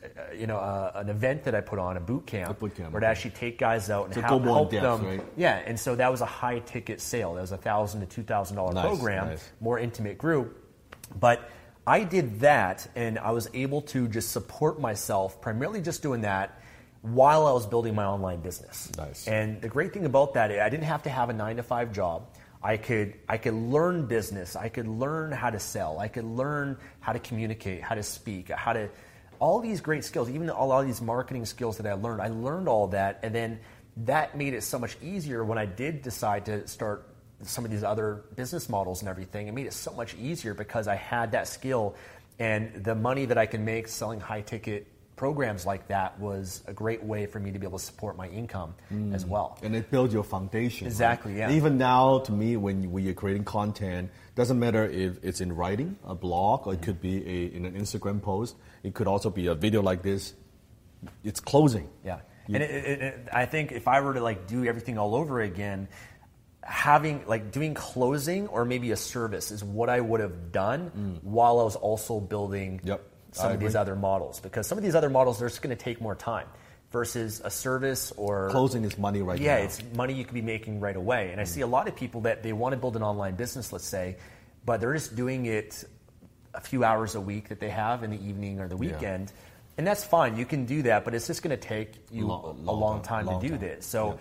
uh, 0.04 0.32
you 0.32 0.46
know, 0.46 0.58
uh, 0.58 0.92
an 0.94 1.08
event 1.08 1.44
that 1.44 1.54
I 1.56 1.60
put 1.60 1.78
on, 1.80 1.96
a 1.96 2.00
boot 2.00 2.26
camp, 2.26 2.50
A 2.50 2.54
boot 2.54 2.76
camp, 2.76 2.92
where 2.92 3.00
to 3.00 3.06
actually 3.06 3.32
take 3.32 3.58
guys 3.58 3.90
out 3.90 4.06
and 4.06 4.14
So 4.14 4.20
help, 4.20 4.42
go 4.42 4.46
more 4.46 4.48
in 4.50 4.54
help 4.54 4.70
depth, 4.70 4.82
them. 5.00 5.06
right? 5.18 5.26
Yeah, 5.36 5.56
and 5.66 5.78
so 5.78 5.96
that 5.96 6.10
was 6.10 6.20
a 6.20 6.26
high 6.26 6.60
ticket 6.60 7.00
sale. 7.00 7.34
That 7.34 7.40
was 7.40 7.52
a 7.52 7.56
thousand 7.56 8.00
to 8.00 8.06
two 8.06 8.22
thousand 8.22 8.56
dollar 8.56 8.72
Nice, 8.74 8.84
program, 8.86 9.26
nice. 9.28 9.50
more 9.60 9.78
intimate 9.80 10.18
group. 10.18 10.56
But 11.18 11.50
I 11.84 12.04
did 12.04 12.40
that, 12.40 12.86
and 12.94 13.18
I 13.18 13.32
was 13.32 13.48
able 13.54 13.82
to 13.82 14.06
just 14.06 14.30
support 14.30 14.80
myself, 14.80 15.40
primarily 15.40 15.80
just 15.80 16.00
doing 16.00 16.20
that 16.20 16.60
while 17.00 17.44
I 17.48 17.52
was 17.52 17.66
building 17.66 17.96
my 17.96 18.04
online 18.04 18.38
business. 18.40 18.88
Nice. 18.96 19.26
And 19.26 19.60
the 19.60 19.68
great 19.68 19.92
thing 19.92 20.04
about 20.04 20.34
that, 20.34 20.52
I 20.52 20.68
didn't 20.68 20.84
have 20.84 21.02
to 21.02 21.10
have 21.10 21.28
a 21.28 21.32
nine 21.32 21.56
to 21.56 21.64
five 21.64 21.92
job. 21.92 22.28
I 22.62 22.76
could 22.76 23.14
I 23.28 23.38
could 23.38 23.54
learn 23.54 24.06
business. 24.06 24.54
I 24.54 24.68
could 24.68 24.86
learn 24.86 25.32
how 25.32 25.50
to 25.50 25.58
sell. 25.58 25.98
I 25.98 26.08
could 26.08 26.24
learn 26.24 26.78
how 27.00 27.12
to 27.12 27.18
communicate, 27.18 27.82
how 27.82 27.96
to 27.96 28.02
speak, 28.02 28.50
how 28.50 28.72
to 28.72 28.88
all 29.40 29.58
these 29.58 29.80
great 29.80 30.04
skills, 30.04 30.30
even 30.30 30.48
all, 30.48 30.70
all 30.70 30.84
these 30.84 31.02
marketing 31.02 31.44
skills 31.44 31.78
that 31.78 31.86
I 31.86 31.94
learned. 31.94 32.22
I 32.22 32.28
learned 32.28 32.68
all 32.68 32.86
that, 32.88 33.18
and 33.24 33.34
then 33.34 33.58
that 34.04 34.36
made 34.36 34.54
it 34.54 34.62
so 34.62 34.78
much 34.78 34.96
easier 35.02 35.44
when 35.44 35.58
I 35.58 35.66
did 35.66 36.02
decide 36.02 36.46
to 36.46 36.68
start 36.68 37.08
some 37.42 37.64
of 37.64 37.72
these 37.72 37.82
other 37.82 38.22
business 38.36 38.68
models 38.68 39.02
and 39.02 39.08
everything. 39.08 39.48
It 39.48 39.52
made 39.52 39.66
it 39.66 39.72
so 39.72 39.92
much 39.92 40.14
easier 40.14 40.54
because 40.54 40.86
I 40.86 40.94
had 40.94 41.32
that 41.32 41.48
skill, 41.48 41.96
and 42.38 42.84
the 42.84 42.94
money 42.94 43.24
that 43.24 43.36
I 43.36 43.46
can 43.46 43.64
make 43.64 43.88
selling 43.88 44.20
high 44.20 44.42
ticket 44.42 44.86
programs 45.22 45.64
like 45.64 45.86
that 45.86 46.18
was 46.18 46.64
a 46.66 46.72
great 46.72 47.00
way 47.04 47.26
for 47.26 47.38
me 47.38 47.52
to 47.52 47.58
be 47.60 47.64
able 47.64 47.78
to 47.78 47.84
support 47.84 48.16
my 48.16 48.26
income 48.40 48.74
as 49.14 49.24
well. 49.24 49.56
and 49.62 49.72
it 49.76 49.88
builds 49.92 50.12
your 50.12 50.24
foundation. 50.24 50.84
right? 50.86 50.90
Exactly, 50.92 51.32
yeah. 51.38 51.50
Even 51.58 51.78
now, 51.78 52.18
to 52.26 52.32
me, 52.32 52.56
when 52.64 52.90
when 52.90 53.04
you're 53.04 53.14
creating 53.22 53.44
content, 53.44 54.10
doesn't 54.34 54.58
matter 54.58 54.84
if 55.04 55.10
it's 55.22 55.40
in 55.40 55.50
writing, 55.60 55.90
a 56.14 56.16
blog, 56.26 56.66
or 56.66 56.74
it 56.74 56.82
could 56.86 57.00
be 57.00 57.14
a, 57.36 57.38
in 57.56 57.62
an 57.70 57.74
Instagram 57.82 58.18
post. 58.20 58.56
It 58.82 58.92
could 58.94 59.06
also 59.06 59.30
be 59.30 59.44
a 59.46 59.54
video 59.54 59.80
like 59.90 60.02
this. 60.02 60.34
It's 61.22 61.38
closing. 61.52 61.86
Yeah, 62.04 62.18
You- 62.48 62.54
and 62.56 62.64
it, 62.64 62.70
it, 62.92 63.00
it, 63.08 63.28
I 63.32 63.44
think 63.46 63.70
if 63.70 63.86
I 63.86 64.00
were 64.00 64.14
to 64.14 64.22
like 64.30 64.40
do 64.48 64.64
everything 64.72 64.98
all 64.98 65.14
over 65.14 65.40
again, 65.40 65.86
having 66.62 67.24
like 67.26 67.44
doing 67.52 67.74
closing 67.74 68.48
or 68.48 68.64
maybe 68.64 68.90
a 68.90 68.96
service 68.96 69.50
is 69.52 69.62
what 69.62 69.88
I 69.88 70.00
would 70.00 70.20
have 70.20 70.50
done 70.52 71.20
while 71.22 71.56
I 71.60 71.64
was 71.70 71.76
also 71.76 72.18
building 72.20 72.80
Mm. 72.82 72.88
Yep, 72.88 73.00
some 73.32 73.52
of 73.52 73.60
these 73.60 73.74
other 73.76 73.96
models 73.96 74.40
because 74.40 74.66
some 74.66 74.78
of 74.78 74.84
these 74.84 74.94
other 74.94 75.10
models 75.10 75.38
they're 75.38 75.48
just 75.48 75.62
going 75.62 75.76
to 75.76 75.82
take 75.82 76.00
more 76.00 76.14
time 76.14 76.46
versus 76.90 77.40
a 77.44 77.50
service 77.50 78.12
or 78.18 78.50
Closing 78.50 78.84
is 78.84 78.98
money 78.98 79.22
right 79.22 79.40
yeah, 79.40 79.56
now. 79.56 79.62
Mm. 79.62 79.64
it's 79.64 79.82
money 79.96 80.12
you 80.14 80.24
could 80.24 80.34
be 80.34 80.42
making 80.42 80.78
right 80.80 80.94
away. 80.96 81.32
And 81.32 81.40
I 81.40 81.44
see 81.44 81.62
a 81.62 81.66
lot 81.66 81.88
of 81.88 81.96
people 81.96 82.20
that 82.22 82.42
they 82.42 82.52
want 82.52 82.74
to 82.74 82.76
build 82.76 82.96
an 82.96 83.02
online 83.02 83.34
business, 83.34 83.72
let's 83.72 83.86
say, 83.86 84.16
but 84.66 84.80
they're 84.80 84.92
just 84.92 85.16
doing 85.16 85.46
it 85.46 85.84
a 86.54 86.60
few 86.60 86.84
hours 86.84 87.14
a 87.14 87.20
week 87.20 87.48
that 87.48 87.60
they 87.60 87.70
have 87.70 88.02
in 88.04 88.10
the 88.10 88.22
evening 88.22 88.60
or 88.60 88.68
the 88.68 88.76
weekend. 88.76 89.32
And 89.78 89.86
that's 89.86 90.04
fine. 90.04 90.36
You 90.36 90.44
can 90.44 90.66
do 90.66 90.82
that, 90.82 91.06
but 91.06 91.14
it's 91.14 91.26
just 91.26 91.42
going 91.42 91.56
to 91.58 91.62
take 91.68 91.94
you 92.10 92.26
Long- 92.26 92.44
a 92.44 92.48
long 92.70 92.80
long 92.80 93.02
time, 93.02 93.24
long 93.24 93.40
to 93.40 93.46
do 93.48 93.52
time. 93.54 93.60
this. 93.60 93.86
So 93.86 94.08
Yeah. 94.08 94.14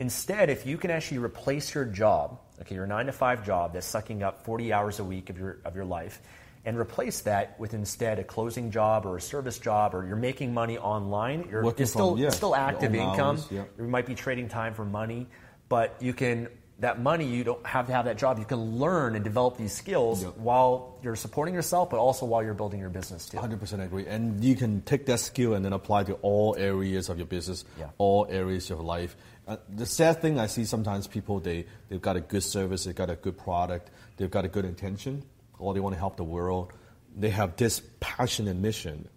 instead, 0.00 0.50
if 0.50 0.66
you 0.66 0.76
can 0.76 0.90
actually 0.90 1.18
replace 1.18 1.74
your 1.74 1.86
job, 1.86 2.38
okay, 2.60 2.74
your 2.74 2.86
nine 2.86 3.06
to 3.06 3.12
five 3.12 3.46
job 3.46 3.72
that's 3.72 3.86
sucking 3.86 4.22
up 4.22 4.44
40 4.44 4.70
hours 4.70 4.98
a 5.00 5.04
week 5.04 5.30
of 5.30 5.38
your, 5.38 5.56
of 5.64 5.74
your 5.74 5.86
life, 5.86 6.20
and 6.64 6.78
replace 6.78 7.22
that 7.22 7.58
with 7.58 7.74
instead 7.74 8.18
a 8.18 8.24
closing 8.24 8.70
job 8.70 9.04
or 9.06 9.16
a 9.16 9.20
service 9.20 9.58
job, 9.58 9.94
or 9.94 10.06
you're 10.06 10.16
making 10.16 10.54
money 10.54 10.78
online, 10.78 11.48
you're 11.50 11.64
it's 11.76 11.90
still, 11.90 12.10
from- 12.10 12.18
yeah, 12.18 12.28
it's 12.28 12.36
still 12.36 12.54
active 12.54 12.94
income. 12.94 13.36
hours, 13.36 13.48
yeah. 13.50 13.64
You 13.78 13.84
might 13.84 14.06
be 14.06 14.14
trading 14.14 14.48
time 14.48 14.74
for 14.74 14.84
money, 14.84 15.26
but 15.68 15.96
you 16.00 16.12
can 16.12 16.48
that 16.78 17.00
money 17.00 17.24
you 17.26 17.44
don't 17.44 17.64
have 17.64 17.86
to 17.86 17.92
have 17.92 18.06
that 18.06 18.18
job. 18.18 18.40
You 18.40 18.44
can 18.44 18.78
learn 18.80 19.14
and 19.14 19.22
develop 19.22 19.56
these 19.56 19.72
skills 19.72 20.24
while 20.36 20.98
you're 21.00 21.14
supporting 21.14 21.54
yourself, 21.54 21.90
but 21.90 21.98
also 21.98 22.26
while 22.26 22.42
you're 22.42 22.54
building 22.54 22.80
your 22.80 22.88
business 22.90 23.28
too. 23.28 23.36
100% 23.36 23.84
agree. 23.84 24.04
And 24.06 24.42
you 24.42 24.56
can 24.56 24.80
take 24.82 25.06
that 25.06 25.20
skill 25.20 25.54
and 25.54 25.64
then 25.64 25.72
apply 25.72 26.04
to 26.04 26.14
all 26.22 26.56
areas 26.58 27.08
of 27.08 27.18
your 27.18 27.26
business, 27.26 27.64
Yeah. 27.78 27.90
all 27.98 28.26
areas 28.28 28.68
of 28.72 28.80
life. 28.80 29.14
Uh, 29.46 29.58
the 29.68 29.86
sad 29.86 30.20
thing 30.22 30.40
I 30.40 30.46
see 30.46 30.64
sometimes 30.64 31.06
people, 31.06 31.38
they, 31.38 31.66
they've 31.88 32.02
got 32.02 32.16
a 32.16 32.20
good 32.20 32.42
service, 32.42 32.82
they've 32.84 32.96
got 32.96 33.10
a 33.10 33.16
good 33.16 33.38
product, 33.38 33.90
they've 34.16 34.30
got 34.30 34.44
a 34.44 34.48
good 34.48 34.64
intention, 34.64 35.22
or 35.62 35.74
they 35.74 35.80
want 35.80 35.94
to 35.94 35.98
help 35.98 36.16
the 36.16 36.24
world. 36.24 36.72
They 37.16 37.30
have 37.30 37.56
this 37.56 37.82
passion 38.00 38.48
and 38.48 38.60
mission, 38.60 39.08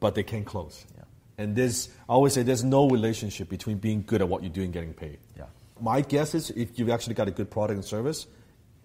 but 0.00 0.14
they 0.14 0.22
can't 0.22 0.44
close. 0.44 0.84
Yeah. 0.96 1.04
And 1.38 1.56
there's, 1.56 1.88
I 2.08 2.12
always 2.12 2.32
say 2.34 2.42
there's 2.42 2.64
no 2.64 2.88
relationship 2.88 3.48
between 3.48 3.78
being 3.78 4.04
good 4.06 4.20
at 4.20 4.28
what 4.28 4.42
you 4.42 4.48
do 4.48 4.62
and 4.62 4.72
getting 4.72 4.92
paid. 4.92 5.18
Yeah. 5.36 5.44
My 5.80 6.00
guess 6.00 6.34
is 6.34 6.50
if 6.50 6.78
you've 6.78 6.90
actually 6.90 7.14
got 7.14 7.28
a 7.28 7.30
good 7.30 7.50
product 7.50 7.76
and 7.76 7.84
service, 7.84 8.26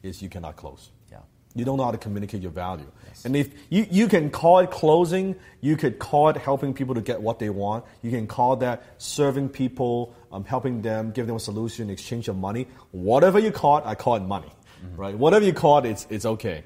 is 0.04 0.22
you 0.22 0.30
cannot 0.30 0.56
close. 0.56 0.92
Yeah. 1.12 1.20
You 1.56 1.66
don't 1.66 1.78
know 1.78 1.86
how 1.86 1.92
to 1.92 1.98
communicate 1.98 2.42
your 2.42 2.52
value. 2.52 2.90
And 3.26 3.36
if 3.36 3.50
you, 3.70 3.88
you 3.90 4.08
can 4.08 4.30
call 4.30 4.60
it 4.60 4.70
closing, 4.72 5.36
you 5.62 5.78
could 5.78 5.98
call 6.00 6.30
it 6.30 6.38
helping 6.38 6.74
people 6.74 6.96
to 6.96 7.02
get 7.02 7.22
what 7.22 7.40
they 7.40 7.50
want. 7.50 7.86
You 8.02 8.12
can 8.12 8.28
call 8.28 8.56
that 8.58 8.84
serving 8.98 9.50
people, 9.50 10.14
um, 10.32 10.44
helping 10.44 10.82
them, 10.82 11.12
giving 11.12 11.28
them 11.28 11.38
a 11.38 11.40
solution, 11.40 11.90
exchange 11.90 12.28
of 12.28 12.38
money. 12.38 12.68
Whatever 12.92 13.40
you 13.40 13.52
call 13.52 13.78
it, 13.78 13.86
I 13.86 13.96
call 13.96 14.16
it 14.16 14.24
money, 14.24 14.52
right? 14.96 15.16
Whatever 15.18 15.46
you 15.46 15.54
call 15.54 15.80
it, 15.80 15.86
it's, 15.86 16.08
it's 16.10 16.26
okay. 16.26 16.64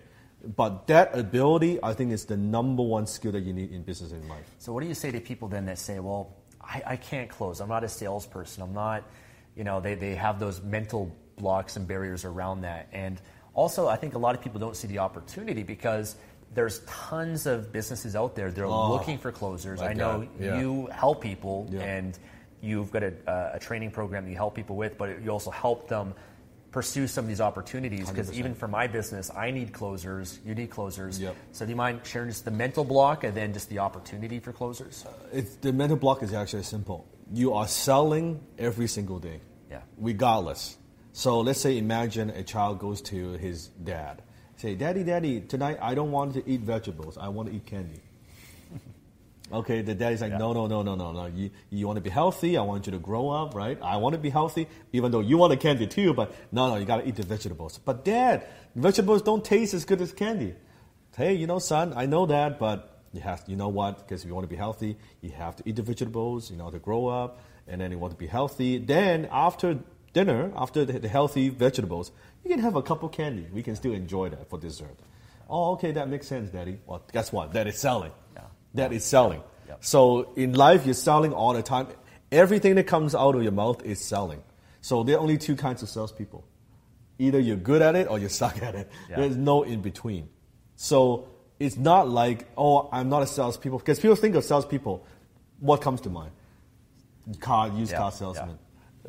But 0.56 0.88
that 0.88 1.18
ability, 1.18 1.80
I 1.84 1.94
think, 1.94 2.12
is 2.14 2.26
the 2.26 2.38
number 2.38 2.84
one 2.84 3.06
skill 3.06 3.34
that 3.34 3.42
you 3.42 3.54
need 3.54 3.72
in 3.72 3.84
business 3.84 4.12
and 4.12 4.28
life. 4.30 4.50
So 4.60 4.72
what 4.72 4.82
do 4.82 4.88
you 4.88 4.94
say 4.94 5.12
to 5.12 5.20
people 5.20 5.48
then 5.50 5.66
that 5.66 5.78
say, 5.78 6.00
well, 6.00 6.36
I, 6.62 6.82
I 6.86 6.96
can't 6.96 7.30
close. 7.30 7.60
I'm 7.60 7.70
not 7.70 7.84
a 7.84 7.90
salesperson. 7.90 8.64
I'm 8.64 8.74
not, 8.74 9.04
you 9.56 9.64
know, 9.64 9.82
they, 9.82 9.96
they 9.96 10.16
have 10.16 10.40
those 10.40 10.62
mental 10.62 11.14
blocks 11.38 11.76
and 11.76 11.88
barriers 11.88 12.24
around 12.24 12.62
that. 12.62 12.88
And 12.94 13.20
also, 13.54 13.88
I 13.88 13.98
think 13.98 14.16
a 14.16 14.18
lot 14.18 14.36
of 14.36 14.42
people 14.42 14.60
don't 14.60 14.76
see 14.76 14.88
the 14.88 15.00
opportunity 15.00 15.64
because 15.64 16.16
there's 16.54 16.80
tons 16.88 17.46
of 17.46 17.74
businesses 17.74 18.16
out 18.16 18.36
there. 18.36 18.52
They're 18.52 18.66
oh, 18.66 18.92
looking 18.92 19.18
for 19.18 19.32
closers. 19.32 19.82
I 19.82 19.94
know 19.94 20.28
yeah. 20.40 20.60
you 20.60 20.88
help 20.88 21.22
people 21.22 21.68
Yeah. 21.70 21.82
and 21.82 22.18
you've 22.62 22.92
got 22.92 23.04
a, 23.04 23.52
a 23.54 23.60
training 23.60 23.92
program 23.92 24.26
that 24.26 24.32
you 24.32 24.38
help 24.38 24.56
people 24.56 24.76
with, 24.76 24.98
but 24.98 25.22
you 25.22 25.30
also 25.30 25.52
help 25.52 25.88
them 25.88 26.14
pursue 26.78 27.08
some 27.08 27.26
of 27.26 27.28
these 27.28 27.42
opportunities 27.42 28.08
because 28.08 28.32
even 28.32 28.54
for 28.54 28.68
my 28.68 28.86
business, 28.86 29.32
I 29.36 29.50
need 29.50 29.74
closers, 29.74 30.40
you 30.46 30.54
need 30.54 30.70
closers. 30.70 31.20
Yep. 31.20 31.36
So 31.52 31.66
do 31.66 31.72
you 31.72 31.76
mind 31.76 32.02
sharing 32.04 32.30
just 32.30 32.46
the 32.46 32.52
mental 32.52 32.84
block 32.84 33.24
and 33.24 33.34
then 33.34 33.52
just 33.52 33.68
the 33.70 33.80
opportunity 33.80 34.40
for 34.40 34.54
closers? 34.54 35.04
Uh, 35.04 35.12
it's, 35.34 35.56
the 35.56 35.74
mental 35.74 35.98
block 35.98 36.22
is 36.22 36.36
actually 36.36 36.62
simple. 36.62 37.08
You 37.34 37.54
are 37.54 37.68
selling 37.68 38.42
every 38.60 38.88
single 38.88 39.18
day, 39.18 39.40
Yeah. 39.72 39.82
regardless. 39.98 40.78
So 41.14 41.40
let's 41.40 41.60
say, 41.60 41.80
imagine 41.80 42.30
a 42.30 42.44
child 42.44 42.78
goes 42.78 43.02
to 43.10 43.32
his 43.40 43.70
dad, 43.84 44.22
say, 44.58 44.76
"Daddy, 44.76 45.04
Daddy, 45.04 45.42
tonight 45.42 45.80
I 45.82 45.96
don't 45.96 46.12
want 46.12 46.36
to 46.36 46.48
eat 46.48 46.62
vegetables. 46.62 47.18
I 47.18 47.30
want 47.30 47.50
to 47.50 47.56
eat 47.56 47.66
candy." 47.66 48.02
Okay, 49.52 49.82
the 49.82 49.96
daddy's 49.96 50.22
like, 50.22 50.32
Yeah. 50.32 50.38
"No, 50.38 50.54
no, 50.54 50.68
no, 50.68 50.82
no, 50.84 50.96
no, 50.96 51.12
no. 51.12 51.26
You 51.28 51.50
you 51.70 51.88
want 51.88 51.98
to 51.98 52.02
be 52.02 52.10
healthy. 52.10 52.58
I 52.58 52.62
want 52.62 52.86
you 52.86 52.92
to 52.92 53.00
grow 53.00 53.30
up, 53.30 53.56
right? 53.56 53.78
I 53.82 53.98
want 53.98 54.14
to 54.14 54.20
be 54.20 54.30
healthy, 54.30 54.68
even 54.94 55.12
though 55.12 55.20
you 55.22 55.38
want 55.38 55.52
the 55.52 55.58
candy 55.58 55.88
too. 55.88 56.14
But 56.14 56.34
no, 56.52 56.70
no, 56.70 56.76
you 56.78 56.86
got 56.86 56.98
to 56.98 57.08
eat 57.08 57.16
the 57.16 57.24
vegetables. 57.24 57.80
But 57.84 58.04
Dad, 58.06 58.44
vegetables 58.76 59.22
don't 59.22 59.44
taste 59.44 59.74
as 59.74 59.86
good 59.86 60.02
as 60.02 60.12
candy. 60.14 60.56
Hey, 61.16 61.34
you 61.34 61.48
know, 61.48 61.60
son, 61.60 61.94
I 61.96 62.06
know 62.06 62.26
that, 62.28 62.60
but 62.60 63.02
you 63.12 63.22
have, 63.22 63.44
you 63.48 63.56
know 63.56 63.70
what? 63.70 63.98
Because 63.98 64.22
if 64.22 64.28
you 64.28 64.36
want 64.36 64.44
to 64.44 64.50
be 64.50 64.56
healthy, 64.56 64.98
you 65.22 65.32
have 65.32 65.56
to 65.56 65.64
eat 65.68 65.76
the 65.76 65.82
vegetables, 65.82 66.52
you 66.52 66.58
know, 66.58 66.70
to 66.70 66.78
grow 66.78 67.08
up, 67.08 67.40
and 67.68 67.82
then 67.82 67.90
you 67.92 67.98
want 67.98 68.12
to 68.14 68.18
be 68.18 68.28
healthy. 68.28 68.78
Then 68.78 69.28
after 69.32 69.80
dinner, 70.14 70.52
after 70.56 70.86
the, 70.86 71.00
the 71.00 71.08
healthy 71.08 71.50
vegetables, 71.50 72.12
you 72.44 72.52
can 72.52 72.60
have 72.60 72.76
a 72.76 72.84
cup 72.84 73.02
of 73.02 73.12
candy. 73.14 73.48
We 73.52 73.64
can 73.64 73.76
still 73.76 73.94
enjoy 73.94 74.30
that 74.30 74.48
for 74.50 74.60
dessert. 74.60 74.96
Oh, 75.50 75.72
okay, 75.74 75.92
that 75.94 76.08
makes 76.10 76.28
sense, 76.28 76.52
Daddy. 76.52 76.78
Well, 76.86 77.02
guess 77.12 77.32
what? 77.32 77.54
That 77.54 77.66
is 77.68 77.80
selling. 77.80 78.12
Yeah. 78.78 78.88
That 78.88 78.96
is 78.96 79.04
selling. 79.04 79.42
Yeah. 79.68 79.76
So 79.82 80.34
in 80.36 80.54
life, 80.54 80.86
you're 80.86 80.94
selling 80.94 81.34
all 81.34 81.54
the 81.54 81.64
time. 81.64 81.88
Everything 82.32 82.76
that 82.76 82.86
comes 82.88 83.16
out 83.16 83.36
of 83.36 83.44
your 83.44 83.52
mouth 83.52 83.84
is 83.86 84.00
selling. 84.00 84.42
So 84.82 85.04
there 85.04 85.16
are 85.18 85.20
only 85.20 85.38
two 85.38 85.56
kinds 85.56 85.82
of 85.84 85.90
salespeople. 85.90 86.46
Either 87.20 87.40
you're 87.40 87.58
good 87.58 87.82
at 87.82 87.96
it 87.96 88.08
or 88.10 88.20
you 88.20 88.30
suck 88.42 88.62
at 88.62 88.76
it. 88.76 88.90
Yeah. 89.10 89.18
There's 89.18 89.36
no 89.38 89.64
in 89.64 89.82
between. 89.82 90.30
So 90.76 91.28
it's 91.60 91.78
not 91.78 92.08
like, 92.10 92.48
oh, 92.58 92.90
I'm 92.92 93.10
not 93.10 93.24
a 93.24 93.28
salespeople. 93.28 93.80
Because 93.80 94.00
people 94.00 94.16
think 94.16 94.36
of 94.36 94.44
salespeople, 94.44 95.06
what 95.60 95.82
comes 95.82 96.02
to 96.02 96.10
mind? 96.10 96.32
Car, 97.40 97.70
used 97.70 97.92
Yeah, 97.92 97.98
car 97.98 98.12
yeah. 98.14 98.18
salesman. 98.18 98.60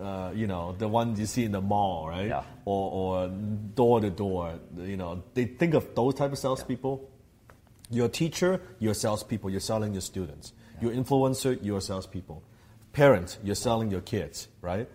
Uh, 0.01 0.31
you 0.35 0.47
know, 0.47 0.75
the 0.79 0.87
one 0.89 1.17
you 1.17 1.27
see 1.27 1.45
in 1.45 1.53
the 1.53 1.61
mall, 1.61 2.09
right? 2.09 2.29
Yeah. 2.29 2.45
Or, 2.65 2.91
or 3.25 3.29
door 3.29 4.01
to 4.01 4.11
door. 4.11 4.55
You 4.77 4.97
know, 4.97 5.25
they 5.35 5.45
think 5.45 5.75
of 5.75 5.95
those 5.95 6.15
type 6.15 6.33
of 6.33 6.39
salespeople. 6.39 7.11
You're 7.91 8.09
teacher, 8.09 8.61
you're 8.79 8.95
salespeople, 8.95 9.51
you're 9.51 9.61
selling 9.61 9.93
your 9.93 10.03
students. 10.03 10.53
You're 10.81 10.93
influencer, 10.93 11.59
you're 11.63 11.81
salespeople. 11.81 12.43
Parents, 12.93 13.39
you're 13.43 13.55
selling 13.55 13.91
your 13.91 14.01
kids, 14.01 14.49
right? 14.61 14.89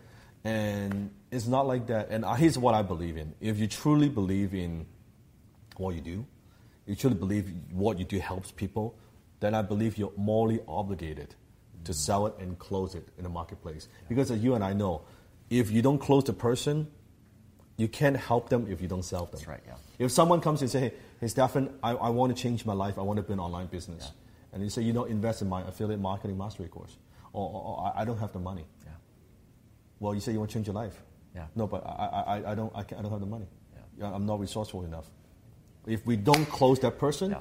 And 0.44 1.12
it's 1.32 1.48
not 1.48 1.68
like 1.68 1.88
that. 1.88 2.10
And 2.10 2.26
here's 2.38 2.58
what 2.58 2.76
I 2.76 2.82
believe 2.82 3.18
in. 3.18 3.34
If 3.42 3.60
you 3.60 3.68
truly 3.68 4.10
believe 4.10 4.54
in 4.54 4.86
what 5.78 5.96
you 5.96 6.02
do, 6.02 6.26
you 6.86 6.96
truly 6.96 7.16
believe 7.16 7.52
what 7.72 7.98
you 7.98 8.06
do 8.06 8.20
helps 8.20 8.52
people, 8.52 8.96
then 9.40 9.54
I 9.54 9.62
believe 9.62 9.98
you're 9.98 10.14
morally 10.16 10.60
obligated 10.68 11.36
to 11.86 11.92
mm. 11.92 11.96
sell 11.96 12.28
it 12.28 12.36
and 12.40 12.58
close 12.60 12.96
it 12.96 13.08
in 13.18 13.24
the 13.24 13.30
marketplace. 13.30 13.88
Because 14.10 14.32
as 14.32 14.44
you 14.44 14.56
and 14.56 14.64
I 14.64 14.74
know, 14.74 15.02
if 15.50 15.72
you 15.72 15.82
don't 15.82 15.98
close 15.98 16.24
the 16.26 16.34
person, 16.34 16.88
you 17.78 17.88
can't 17.88 18.18
help 18.18 18.50
them 18.50 18.68
if 18.70 18.82
you 18.82 18.88
don't 18.88 19.04
sell 19.04 19.26
them. 19.26 19.32
That's 19.34 19.48
right, 19.48 19.64
yeah. 19.66 19.76
If 20.00 20.12
someone 20.12 20.42
comes 20.42 20.62
and 20.62 20.70
say, 20.70 20.80
hey, 20.80 20.94
hey 21.24 21.30
Stefan, 21.30 21.70
I, 21.82 21.92
I 21.92 22.10
want 22.10 22.36
to 22.36 22.42
change 22.42 22.66
my 22.66 22.74
life, 22.74 22.98
I 22.98 23.02
want 23.02 23.16
to 23.16 23.24
build 23.24 23.40
an 23.40 23.46
online 23.46 23.68
business. 23.68 24.12
And 24.52 24.62
you 24.62 24.70
say, 24.70 24.82
you 24.82 24.92
know, 24.92 25.06
invest 25.06 25.42
in 25.42 25.48
my 25.48 25.62
affiliate 25.62 26.02
marketing 26.02 26.38
mastery 26.38 26.68
course. 26.68 26.98
Or, 27.32 27.50
or, 27.50 27.78
or, 27.78 27.94
I 27.96 28.04
don't 28.04 28.20
have 28.20 28.34
the 28.34 28.40
money. 28.40 28.66
Yeah. 28.86 28.92
Well, 30.00 30.14
you 30.14 30.20
say 30.20 30.34
you 30.34 30.40
want 30.40 30.52
to 30.52 30.54
change 30.54 30.68
your 30.68 30.76
life. 30.76 31.02
Yeah. 31.34 31.46
No, 31.56 31.66
but 31.66 31.84
I, 31.86 31.90
I, 32.44 32.52
I, 32.52 32.56
don't, 32.56 32.72
I, 32.76 32.84
can't, 32.84 33.00
I 33.00 33.02
don't 33.04 33.12
have 33.12 33.22
the 33.22 33.26
money. 33.26 33.48
Yeah. 33.98 34.14
I'm 34.14 34.26
not 34.26 34.40
resourceful 34.42 34.84
enough. 34.84 35.10
If 35.88 36.06
we 36.06 36.18
don't 36.18 36.46
close 36.46 36.80
that 36.82 37.00
person, 37.00 37.32
Yeah. 37.32 37.38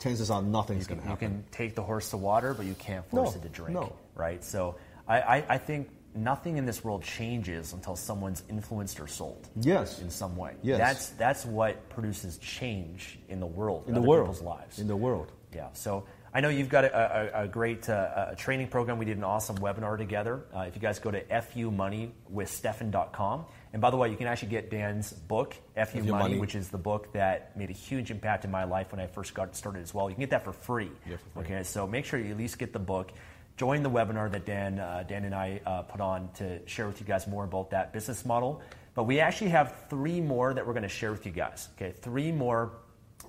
chances 0.00 0.30
are 0.30 0.40
nothing's 0.42 0.86
going 0.86 1.00
to 1.02 1.06
happen. 1.06 1.30
you 1.30 1.36
can 1.42 1.44
take 1.52 1.74
the 1.74 1.82
horse 1.82 2.10
to 2.10 2.16
water, 2.16 2.54
but 2.54 2.64
you 2.64 2.74
can't 2.74 3.04
force 3.10 3.34
No, 3.34 3.40
it 3.40 3.42
to 3.42 3.48
drink. 3.50 3.74
no. 3.74 3.92
Right? 4.14 4.42
So 4.42 4.76
I, 5.06 5.20
I, 5.20 5.44
I 5.50 5.58
think 5.58 5.90
nothing 6.16 6.56
in 6.56 6.64
this 6.66 6.82
world 6.84 7.02
changes 7.02 7.72
until 7.72 7.96
someone's 7.96 8.42
influenced 8.48 9.00
or 9.00 9.06
sold. 9.06 9.48
Yes. 9.60 10.00
In 10.00 10.10
some 10.10 10.36
way. 10.36 10.54
Yes. 10.62 10.78
That's 10.78 11.08
that's 11.10 11.44
what 11.44 11.88
produces 11.90 12.38
change 12.38 13.18
in 13.28 13.40
the 13.40 13.46
world, 13.46 13.84
in 13.86 13.94
the 13.94 14.00
other 14.00 14.08
world. 14.08 14.26
people's 14.26 14.42
lives. 14.42 14.78
In 14.78 14.86
the 14.88 14.96
world. 14.96 15.32
Yeah. 15.54 15.68
So 15.72 16.04
I 16.34 16.40
know 16.40 16.48
you've 16.50 16.68
got 16.68 16.84
a, 16.84 17.38
a, 17.38 17.44
a 17.44 17.48
great 17.48 17.88
uh, 17.88 18.26
a 18.32 18.36
training 18.36 18.68
program. 18.68 18.98
We 18.98 19.06
did 19.06 19.16
an 19.16 19.24
awesome 19.24 19.56
webinar 19.56 19.96
together. 19.96 20.44
Uh, 20.54 20.60
if 20.68 20.74
you 20.74 20.82
guys 20.82 20.98
go 20.98 21.10
to 21.10 21.22
fumoneywithstefan.com, 21.24 23.46
and 23.72 23.80
by 23.80 23.90
the 23.90 23.96
way, 23.96 24.10
you 24.10 24.16
can 24.16 24.26
actually 24.26 24.48
get 24.48 24.70
Dan's 24.70 25.12
book, 25.12 25.54
FU, 25.74 25.84
FU 25.84 25.98
Money, 26.02 26.10
Money. 26.10 26.38
which 26.38 26.54
is 26.54 26.68
the 26.68 26.76
book 26.78 27.12
that 27.12 27.56
made 27.56 27.70
a 27.70 27.74
huge 27.74 28.10
impact 28.10 28.44
in 28.44 28.50
my 28.50 28.64
life 28.64 28.92
when 28.92 29.00
I 29.00 29.06
first 29.06 29.32
got 29.34 29.56
started 29.56 29.82
as 29.82 29.94
well. 29.94 30.08
You 30.10 30.14
can 30.14 30.22
get 30.22 30.30
that 30.30 30.44
for 30.44 30.52
free. 30.52 30.90
Yeah, 31.08 31.16
for 31.16 31.42
free. 31.42 31.54
Okay. 31.54 31.62
So 31.62 31.86
make 31.86 32.04
sure 32.04 32.18
you 32.20 32.30
at 32.32 32.36
least 32.36 32.58
get 32.58 32.72
the 32.72 32.78
book. 32.78 33.12
Join 33.56 33.82
the 33.82 33.90
webinar 33.90 34.30
that 34.32 34.44
Dan, 34.44 34.78
uh, 34.78 35.02
Dan 35.08 35.24
and 35.24 35.34
I 35.34 35.62
uh, 35.64 35.82
put 35.82 36.02
on 36.02 36.28
to 36.34 36.60
share 36.68 36.86
with 36.86 37.00
you 37.00 37.06
guys 37.06 37.26
more 37.26 37.44
about 37.44 37.70
that 37.70 37.90
business 37.90 38.26
model. 38.26 38.60
But 38.94 39.04
we 39.04 39.18
actually 39.18 39.48
have 39.50 39.74
three 39.88 40.20
more 40.20 40.52
that 40.52 40.66
we're 40.66 40.74
going 40.74 40.82
to 40.82 40.88
share 40.90 41.10
with 41.10 41.24
you 41.24 41.32
guys. 41.32 41.68
Okay, 41.76 41.94
three 42.02 42.30
more 42.30 42.72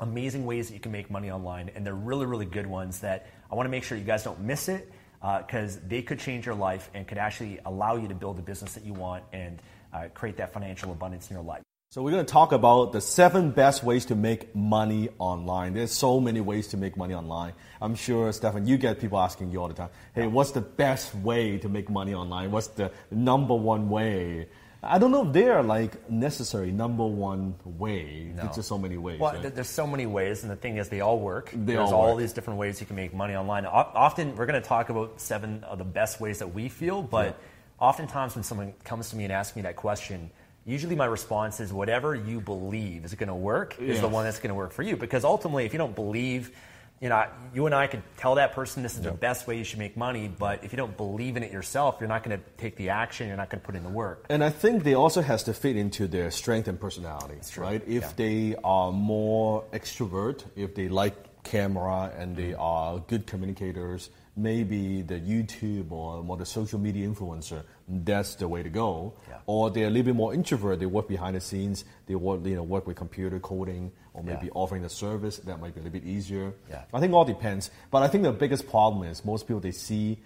amazing 0.01 0.45
ways 0.45 0.67
that 0.67 0.73
you 0.73 0.81
can 0.81 0.91
make 0.91 1.09
money 1.09 1.31
online, 1.31 1.71
and 1.75 1.85
they're 1.85 1.95
really, 1.95 2.25
really 2.25 2.45
good 2.45 2.67
ones 2.67 2.99
that 2.99 3.27
I 3.49 3.55
want 3.55 3.67
to 3.67 3.71
make 3.71 3.85
sure 3.85 3.97
you 3.97 4.03
guys 4.03 4.23
don't 4.23 4.41
miss 4.41 4.67
it 4.67 4.91
because 5.21 5.79
they 5.87 6.01
could 6.01 6.19
change 6.19 6.45
your 6.45 6.55
life 6.55 6.89
and 6.93 7.07
could 7.07 7.17
actually 7.17 7.59
allow 7.65 7.95
you 7.95 8.09
to 8.09 8.15
build 8.15 8.37
the 8.37 8.43
business 8.43 8.73
that 8.73 8.83
you 8.85 8.93
want 8.93 9.23
and 9.31 9.61
uh, 9.93 10.07
create 10.13 10.37
that 10.37 10.53
financial 10.53 10.91
abundance 10.91 11.29
in 11.29 11.35
your 11.35 11.43
life. 11.43 11.66
So 11.89 12.01
we're 12.01 12.11
going 12.11 12.25
to 12.25 12.29
talk 12.29 12.51
about 12.51 12.91
the 12.91 12.99
seven 12.99 13.51
best 13.51 13.81
ways 13.81 14.07
to 14.07 14.15
make 14.15 14.53
money 14.53 15.07
online. 15.19 15.73
There's 15.73 15.93
so 15.93 16.19
many 16.19 16.41
ways 16.41 16.67
to 16.69 16.77
make 16.77 16.97
money 16.97 17.13
online. 17.13 17.53
I'm 17.79 17.95
sure, 17.95 18.29
Stefan, 18.33 18.67
you 18.67 18.75
get 18.77 18.99
people 18.99 19.17
asking 19.17 19.51
you 19.53 19.61
all 19.61 19.69
the 19.69 19.73
time, 19.73 19.89
hey, 20.13 20.27
what's 20.27 20.51
the 20.51 20.59
best 20.59 21.15
way 21.15 21.57
to 21.59 21.69
make 21.69 21.89
money 21.89 22.13
online? 22.13 22.51
What's 22.51 22.67
the 22.67 22.91
number 23.09 23.55
one 23.55 23.87
way? 23.87 24.49
I 24.83 24.99
don't 24.99 25.11
know 25.11 25.27
if 25.27 25.31
they're 25.31 25.63
like 25.63 26.09
necessary 26.09 26.73
number 26.73 27.05
one 27.05 27.55
way. 27.63 28.33
No. 28.35 28.43
There's 28.43 28.57
just 28.57 28.67
so 28.67 28.77
many 28.77 28.97
ways. 28.97 29.21
Well, 29.21 29.35
right? 29.41 29.55
there's 29.55 29.69
so 29.69 29.87
many 29.87 30.07
ways, 30.07 30.43
and 30.43 30.51
the 30.51 30.57
thing 30.57 30.75
is, 30.75 30.89
they 30.89 30.99
all 30.99 31.19
work. 31.21 31.51
They 31.51 31.75
there's 31.75 31.89
all 31.93 32.09
all 32.09 32.15
these 32.17 32.33
different 32.33 32.59
ways 32.59 32.81
you 32.81 32.85
can 32.85 32.97
make 32.97 33.13
money 33.13 33.33
online. 33.33 33.65
Often, 33.65 34.35
we're 34.35 34.45
going 34.45 34.61
to 34.61 34.67
talk 34.67 34.89
about 34.89 35.21
seven 35.21 35.63
of 35.63 35.77
the 35.77 35.85
best 35.85 36.19
ways 36.19 36.39
that 36.39 36.53
we 36.53 36.67
feel, 36.67 37.01
but 37.01 37.27
Yeah. 37.27 37.87
oftentimes 37.87 38.35
when 38.35 38.43
someone 38.43 38.73
comes 38.83 39.09
to 39.11 39.15
me 39.15 39.23
and 39.23 39.31
asks 39.31 39.55
me 39.55 39.61
that 39.61 39.77
question, 39.77 40.31
usually 40.67 40.95
my 40.95 41.05
response 41.05 41.59
is 41.59 41.71
whatever 41.73 42.13
you 42.13 42.41
believe 42.41 43.05
is 43.05 43.15
going 43.15 43.29
to 43.29 43.35
work 43.35 43.79
is 43.79 44.01
the 44.01 44.07
one 44.07 44.25
that's 44.25 44.39
going 44.39 44.49
to 44.49 44.55
work 44.55 44.71
for 44.73 44.83
you. 44.83 44.95
Because 44.97 45.23
ultimately, 45.23 45.65
if 45.65 45.73
you 45.73 45.79
don't 45.79 45.95
believe, 45.95 46.51
you 46.99 47.09
know, 47.09 47.25
you 47.53 47.65
and 47.67 47.73
I 47.73 47.87
could 47.87 48.01
tell 48.17 48.35
that 48.35 48.53
person 48.53 48.83
this 48.83 48.95
is 48.95 49.01
the 49.01 49.11
best 49.11 49.47
way 49.47 49.57
you 49.57 49.63
should 49.63 49.79
make 49.79 49.95
money, 49.95 50.27
but 50.27 50.63
if 50.63 50.73
you 50.73 50.77
don't 50.77 50.97
believe 50.97 51.37
in 51.37 51.43
it 51.43 51.51
yourself, 51.51 51.97
you're 51.99 52.09
not 52.09 52.23
going 52.23 52.37
to 52.37 52.43
take 52.57 52.75
the 52.75 52.89
action. 52.89 53.27
You're 53.27 53.37
not 53.37 53.49
going 53.49 53.61
to 53.61 53.65
put 53.65 53.75
in 53.75 53.83
the 53.83 53.89
work. 53.89 54.25
And 54.29 54.43
I 54.43 54.49
think 54.49 54.83
they 54.83 54.93
also 54.95 55.21
has 55.21 55.43
to 55.43 55.53
fit 55.53 55.77
into 55.77 56.07
their 56.07 56.29
strength 56.31 56.67
and 56.67 56.79
personality, 56.79 57.35
true. 57.49 57.63
right? 57.63 57.81
If 57.87 58.03
Yeah. 58.03 58.11
they 58.17 58.55
are 58.63 58.91
more 58.91 59.63
extrovert, 59.71 60.43
if 60.55 60.75
they 60.75 60.89
like 60.89 61.15
camera 61.43 62.11
and 62.17 62.35
they 62.35 62.51
Mm-hmm. 62.51 62.61
are 62.61 62.99
good 63.07 63.25
communicators, 63.25 64.09
maybe 64.37 65.01
the 65.01 65.19
YouTube 65.19 65.91
or 65.91 66.23
more 66.23 66.37
the 66.37 66.45
social 66.45 66.79
media 66.79 67.07
influencer, 67.07 67.63
that's 67.89 68.35
the 68.35 68.47
way 68.47 68.61
to 68.63 68.69
go. 68.69 69.13
Yeah. 69.27 69.39
Or 69.47 69.69
they're 69.71 69.87
a 69.87 69.89
little 69.89 70.05
bit 70.05 70.15
more 70.15 70.33
introvert, 70.33 70.79
they 70.79 70.85
work 70.85 71.07
behind 71.07 71.35
the 71.35 71.41
scenes, 71.41 71.83
they 72.05 72.15
work, 72.15 72.45
you 72.45 72.55
know, 72.55 72.63
work 72.63 72.85
with 72.87 72.95
computer 72.97 73.39
coding 73.39 73.91
or 74.13 74.23
maybe 74.23 74.45
Yeah. 74.45 74.51
offering 74.53 74.83
the 74.83 74.89
service, 74.89 75.37
that 75.39 75.59
might 75.59 75.73
be 75.73 75.81
a 75.81 75.83
little 75.83 75.99
bit 75.99 76.07
easier. 76.07 76.53
Yeah. 76.69 76.83
I 76.93 76.99
think 76.99 77.13
all 77.13 77.25
depends. 77.25 77.71
But 77.91 78.03
I 78.03 78.07
think 78.07 78.23
the 78.23 78.31
biggest 78.31 78.67
problem 78.69 79.03
is 79.09 79.25
most 79.25 79.47
people, 79.47 79.59
they 79.59 79.71
see 79.71 80.19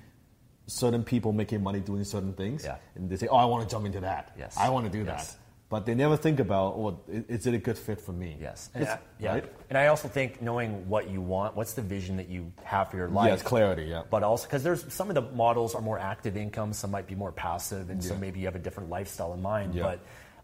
certain 0.68 1.04
people 1.04 1.32
making 1.34 1.64
money 1.64 1.80
doing 1.80 2.04
certain 2.04 2.34
things, 2.34 2.66
and 2.96 3.10
they 3.10 3.18
say, 3.18 3.28
"Oh, 3.28 3.36
I 3.36 3.46
want 3.46 3.68
to 3.68 3.74
jump 3.74 3.86
into 3.86 4.00
that. 4.02 4.32
Yes. 4.38 4.56
I 4.58 4.70
want 4.70 4.86
to 4.86 4.92
do 4.92 5.04
Yes. 5.04 5.34
that." 5.34 5.38
But 5.72 5.86
they 5.86 5.96
never 5.96 6.18
think 6.18 6.42
about, 6.42 6.78
well, 6.78 7.02
is 7.08 7.48
it 7.48 7.54
a 7.54 7.58
good 7.58 7.78
fit 7.78 8.02
for 8.02 8.12
me?" 8.12 8.36
Yes. 8.42 8.70
And 8.74 8.84
It's- 8.84 8.98
I, 8.98 9.24
yeah. 9.24 9.32
Right? 9.36 9.54
And 9.70 9.78
I 9.78 9.88
also 9.88 10.10
think 10.10 10.42
knowing 10.42 10.90
what 10.90 11.10
you 11.10 11.22
want, 11.22 11.56
what's 11.56 11.74
the 11.74 11.82
vision 11.82 12.18
that 12.18 12.28
you 12.28 12.52
have 12.64 12.92
for 12.92 12.98
your 12.98 13.08
life. 13.08 13.30
Yes, 13.30 13.42
clarity. 13.42 13.84
Yeah. 13.86 14.04
But 14.10 14.22
also, 14.22 14.46
because 14.48 14.64
there's 14.64 14.84
some 14.94 15.08
of 15.10 15.16
the 15.16 15.22
models 15.22 15.74
are 15.74 15.82
more 15.82 15.98
active 15.98 16.36
income, 16.36 16.74
some 16.74 16.92
might 16.92 17.08
be 17.08 17.16
more 17.16 17.32
passive, 17.32 17.90
and 17.90 18.04
so 18.04 18.16
maybe 18.16 18.40
you 18.42 18.48
have 18.48 18.56
a 18.58 18.60
different 18.60 18.90
lifestyle 18.90 19.34
in 19.34 19.42
mind. 19.42 19.74
Yeah. 19.74 19.84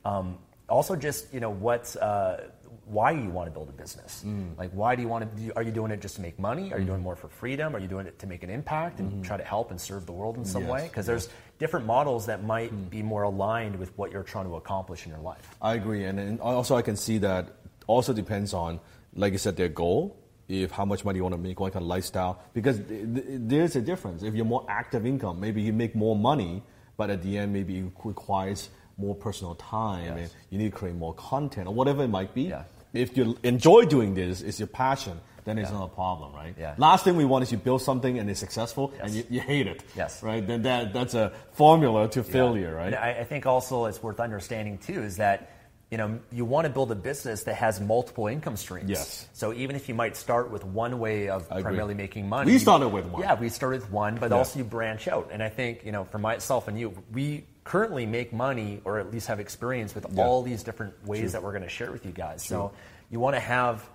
But 0.04 0.10
um, 0.10 0.38
also, 0.70 0.96
just 0.96 1.34
you 1.34 1.42
know, 1.42 1.50
what, 1.50 1.94
uh, 2.02 2.38
why 2.86 3.12
you 3.12 3.30
want 3.30 3.48
to 3.48 3.52
build 3.52 3.68
a 3.68 3.74
business? 3.74 4.24
Mm. 4.26 4.58
Like, 4.58 4.72
why 4.72 4.96
do 4.96 5.02
you 5.02 5.10
want 5.10 5.30
to? 5.36 5.42
Do, 5.42 5.52
are 5.58 5.62
you 5.64 5.72
doing 5.72 5.92
it 5.92 6.00
just 6.02 6.16
to 6.16 6.22
make 6.22 6.40
money? 6.40 6.72
Are 6.72 6.80
you 6.80 6.86
doing 6.86 7.02
more 7.02 7.18
for 7.18 7.28
freedom? 7.28 7.76
Are 7.76 7.80
you 7.80 7.88
doing 7.90 8.08
it 8.08 8.18
to 8.20 8.28
make 8.28 8.44
an 8.44 8.50
impact 8.50 9.00
and 9.02 9.24
try 9.26 9.36
to 9.36 9.44
help 9.44 9.72
and 9.72 9.80
serve 9.80 10.06
the 10.06 10.14
world 10.14 10.38
in 10.38 10.46
some 10.46 10.62
Mm-hmm. 10.62 10.72
Yes, 10.72 10.82
way? 10.84 10.88
Because 10.88 11.06
there's 11.06 11.28
different 11.60 11.86
models 11.86 12.28
that 12.28 12.44
might 12.44 12.70
hmm. 12.70 12.84
be 12.84 13.02
more 13.02 13.24
aligned 13.24 13.78
with 13.78 13.96
what 13.98 14.12
you're 14.12 14.24
trying 14.24 14.46
to 14.46 14.56
accomplish 14.56 15.06
in 15.06 15.12
your 15.12 15.22
life. 15.22 15.56
I 15.62 15.76
agree, 15.76 16.06
and, 16.06 16.20
and 16.20 16.40
also 16.40 16.76
I 16.76 16.82
can 16.82 16.96
see 16.96 17.18
that 17.20 17.48
also 17.88 18.14
depends 18.14 18.54
on, 18.54 18.80
like 19.16 19.32
you 19.34 19.40
said, 19.40 19.56
their 19.56 19.70
goal. 19.70 20.18
If 20.48 20.72
how 20.72 20.86
much 20.86 21.04
money 21.04 21.18
you 21.18 21.24
want 21.24 21.36
to 21.36 21.42
make, 21.42 21.60
what 21.60 21.74
kind 21.74 21.84
of 21.84 21.90
lifestyle, 21.90 22.42
because 22.54 22.78
th- 22.78 22.88
th- 22.88 23.26
there's 23.28 23.76
a 23.76 23.82
difference. 23.82 24.24
If 24.24 24.34
you're 24.34 24.46
more 24.46 24.66
active 24.70 25.06
income, 25.06 25.42
maybe 25.42 25.62
you 25.62 25.74
make 25.74 25.94
more 25.94 26.16
money, 26.16 26.64
but 26.96 27.10
at 27.10 27.22
the 27.22 27.38
end 27.38 27.52
maybe 27.52 27.80
it 27.80 27.92
requires 28.02 28.70
more 28.98 29.14
personal 29.14 29.56
time, 29.56 30.06
Yes. 30.06 30.18
and 30.18 30.30
you 30.50 30.58
need 30.58 30.72
to 30.72 30.78
create 30.78 30.96
more 30.96 31.14
content 31.14 31.68
or 31.68 31.74
whatever 31.74 32.04
it 32.04 32.08
might 32.08 32.34
be. 32.34 32.44
Yeah. 32.44 32.64
If 32.94 33.18
you 33.18 33.38
enjoy 33.44 33.86
doing 33.86 34.14
this, 34.14 34.42
it's 34.42 34.60
your 34.60 34.68
passion, 34.68 35.20
then 35.46 35.58
it's 35.58 35.70
Yeah. 35.72 35.78
not 35.80 35.86
a 35.86 35.96
problem, 35.96 36.34
right? 36.34 36.54
Yeah. 36.58 36.76
Last 36.78 37.04
thing 37.04 37.16
we 37.16 37.26
want 37.26 37.44
is 37.44 37.52
you 37.52 37.58
build 37.58 37.82
something 37.82 38.18
and 38.20 38.30
it's 38.30 38.40
successful 38.40 38.92
and 39.02 39.12
you, 39.14 39.24
you 39.30 39.40
hate 39.42 39.68
it. 39.68 39.84
Yes. 39.96 40.22
Right? 40.24 40.46
Then 40.46 40.64
that 40.64 40.94
that's 40.94 41.14
a 41.14 41.32
formula 41.54 42.08
to 42.10 42.24
failure, 42.24 42.76
right? 42.76 42.88
And 42.88 42.96
I, 42.96 43.10
I 43.22 43.24
think 43.24 43.46
also 43.46 43.86
it's 43.86 44.02
worth 44.02 44.20
understanding 44.20 44.78
too 44.78 45.02
is 45.04 45.18
that 45.18 45.52
you 45.92 45.98
know 45.98 46.20
you 46.34 46.44
want 46.44 46.66
to 46.68 46.70
build 46.74 46.92
a 46.92 46.96
business 46.96 47.44
that 47.44 47.56
has 47.56 47.80
multiple 47.80 48.28
income 48.28 48.58
streams. 48.58 48.90
Yes. 48.90 49.28
So 49.32 49.54
even 49.54 49.76
if 49.78 49.88
you 49.88 49.96
might 49.96 50.18
start 50.18 50.52
with 50.52 50.66
one 50.66 51.00
way 51.00 51.30
of 51.30 51.44
I 51.50 51.60
agree. 51.60 51.64
primarily 51.64 51.94
making 51.94 52.28
money, 52.28 52.52
We 52.52 52.60
started 52.60 52.90
with 52.90 53.06
one. 53.06 53.22
Yeah, 53.22 53.40
we 53.40 53.48
started 53.50 53.82
with 53.82 53.92
one, 53.92 54.16
but 54.18 54.32
Yeah. 54.32 54.38
also 54.38 54.60
you 54.60 54.66
branch 54.66 55.08
out. 55.08 55.30
And 55.32 55.42
I 55.42 55.48
think 55.50 55.86
you 55.86 55.94
know 55.94 56.04
for 56.04 56.18
myself 56.20 56.68
and 56.68 56.78
you, 56.78 56.92
we 57.14 57.46
currently 57.68 58.06
make 58.06 58.32
money 58.32 58.82
or 58.86 58.98
at 58.98 59.12
least 59.12 59.28
have 59.28 59.42
experience 59.42 59.94
with 59.94 60.06
Yeah. 60.10 60.24
all 60.24 60.42
these 60.42 60.64
different 60.64 60.94
ways 61.06 61.34
that 61.34 61.44
we're 61.44 61.52
going 61.52 61.64
to 61.64 61.70
share 61.70 61.92
with 61.92 62.06
you 62.06 62.14
guys. 62.14 62.42
So 62.42 62.72
you 63.12 63.20
want 63.20 63.36
to 63.36 63.42
have 63.42 63.88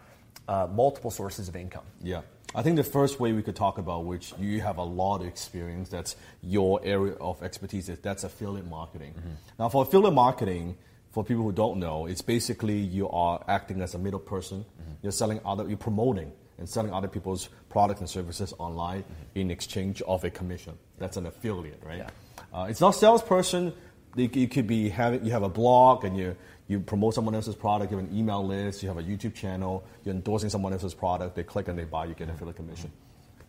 uh, 0.46 0.68
multiple 0.70 1.10
sources 1.10 1.48
of 1.48 1.56
income. 1.56 1.84
Yeah. 2.02 2.20
I 2.54 2.62
think 2.62 2.76
the 2.76 2.84
first 2.84 3.18
way 3.18 3.32
we 3.32 3.42
could 3.42 3.56
talk 3.56 3.78
about, 3.78 4.04
which 4.04 4.34
you 4.38 4.60
have 4.60 4.76
a 4.76 4.82
lot 4.82 5.22
of 5.22 5.26
experience, 5.26 5.88
that's 5.88 6.16
your 6.42 6.80
area 6.84 7.14
of 7.14 7.42
expertise, 7.42 7.88
is 7.88 7.98
that's 8.00 8.24
affiliate 8.24 8.68
marketing. 8.68 9.14
Mm-hmm. 9.14 9.30
Now, 9.58 9.70
for 9.70 9.82
affiliate 9.84 10.12
marketing, 10.12 10.76
for 11.12 11.24
people 11.24 11.44
who 11.44 11.52
don't 11.52 11.78
know, 11.78 12.04
it's 12.04 12.20
basically 12.20 12.76
you 12.76 13.08
are 13.08 13.42
acting 13.48 13.80
as 13.80 13.94
a 13.94 13.98
middle 13.98 14.20
person. 14.20 14.58
Mm-hmm. 14.58 14.92
You're 15.02 15.12
selling 15.12 15.40
other, 15.46 15.66
you're 15.66 15.78
promoting 15.78 16.30
and 16.58 16.68
selling 16.68 16.92
other 16.92 17.08
people's 17.08 17.48
products 17.70 18.00
and 18.00 18.10
services 18.10 18.52
online 18.58 19.02
mm-hmm. 19.02 19.38
in 19.40 19.50
exchange 19.50 20.02
of 20.02 20.24
a 20.24 20.30
commission. 20.30 20.74
That's 20.98 21.16
an 21.16 21.24
affiliate, 21.24 21.80
right? 21.82 21.98
Yeah. 21.98 22.10
Uh, 22.52 22.66
it's 22.68 22.80
not 22.80 22.94
a 22.94 22.98
salesperson. 22.98 23.72
You, 24.14 24.48
could 24.48 24.66
be 24.66 24.88
having 24.90 25.24
you 25.24 25.30
have 25.32 25.42
a 25.42 25.48
blog 25.48 26.04
and 26.04 26.16
you 26.16 26.36
you 26.68 26.80
promote 26.80 27.14
someone 27.14 27.34
else's 27.34 27.54
product. 27.54 27.90
You 27.90 27.98
have 27.98 28.06
an 28.08 28.16
email 28.16 28.46
list. 28.46 28.82
You 28.82 28.88
have 28.88 28.98
a 28.98 29.02
YouTube 29.02 29.34
channel. 29.34 29.84
You're 30.04 30.14
endorsing 30.14 30.50
someone 30.50 30.72
else's 30.72 30.94
product. 30.94 31.34
They 31.34 31.42
click 31.44 31.68
and 31.68 31.78
they 31.78 31.84
buy. 31.84 32.06
You 32.06 32.14
get 32.14 32.28
affiliate 32.28 32.56
commission. 32.56 32.92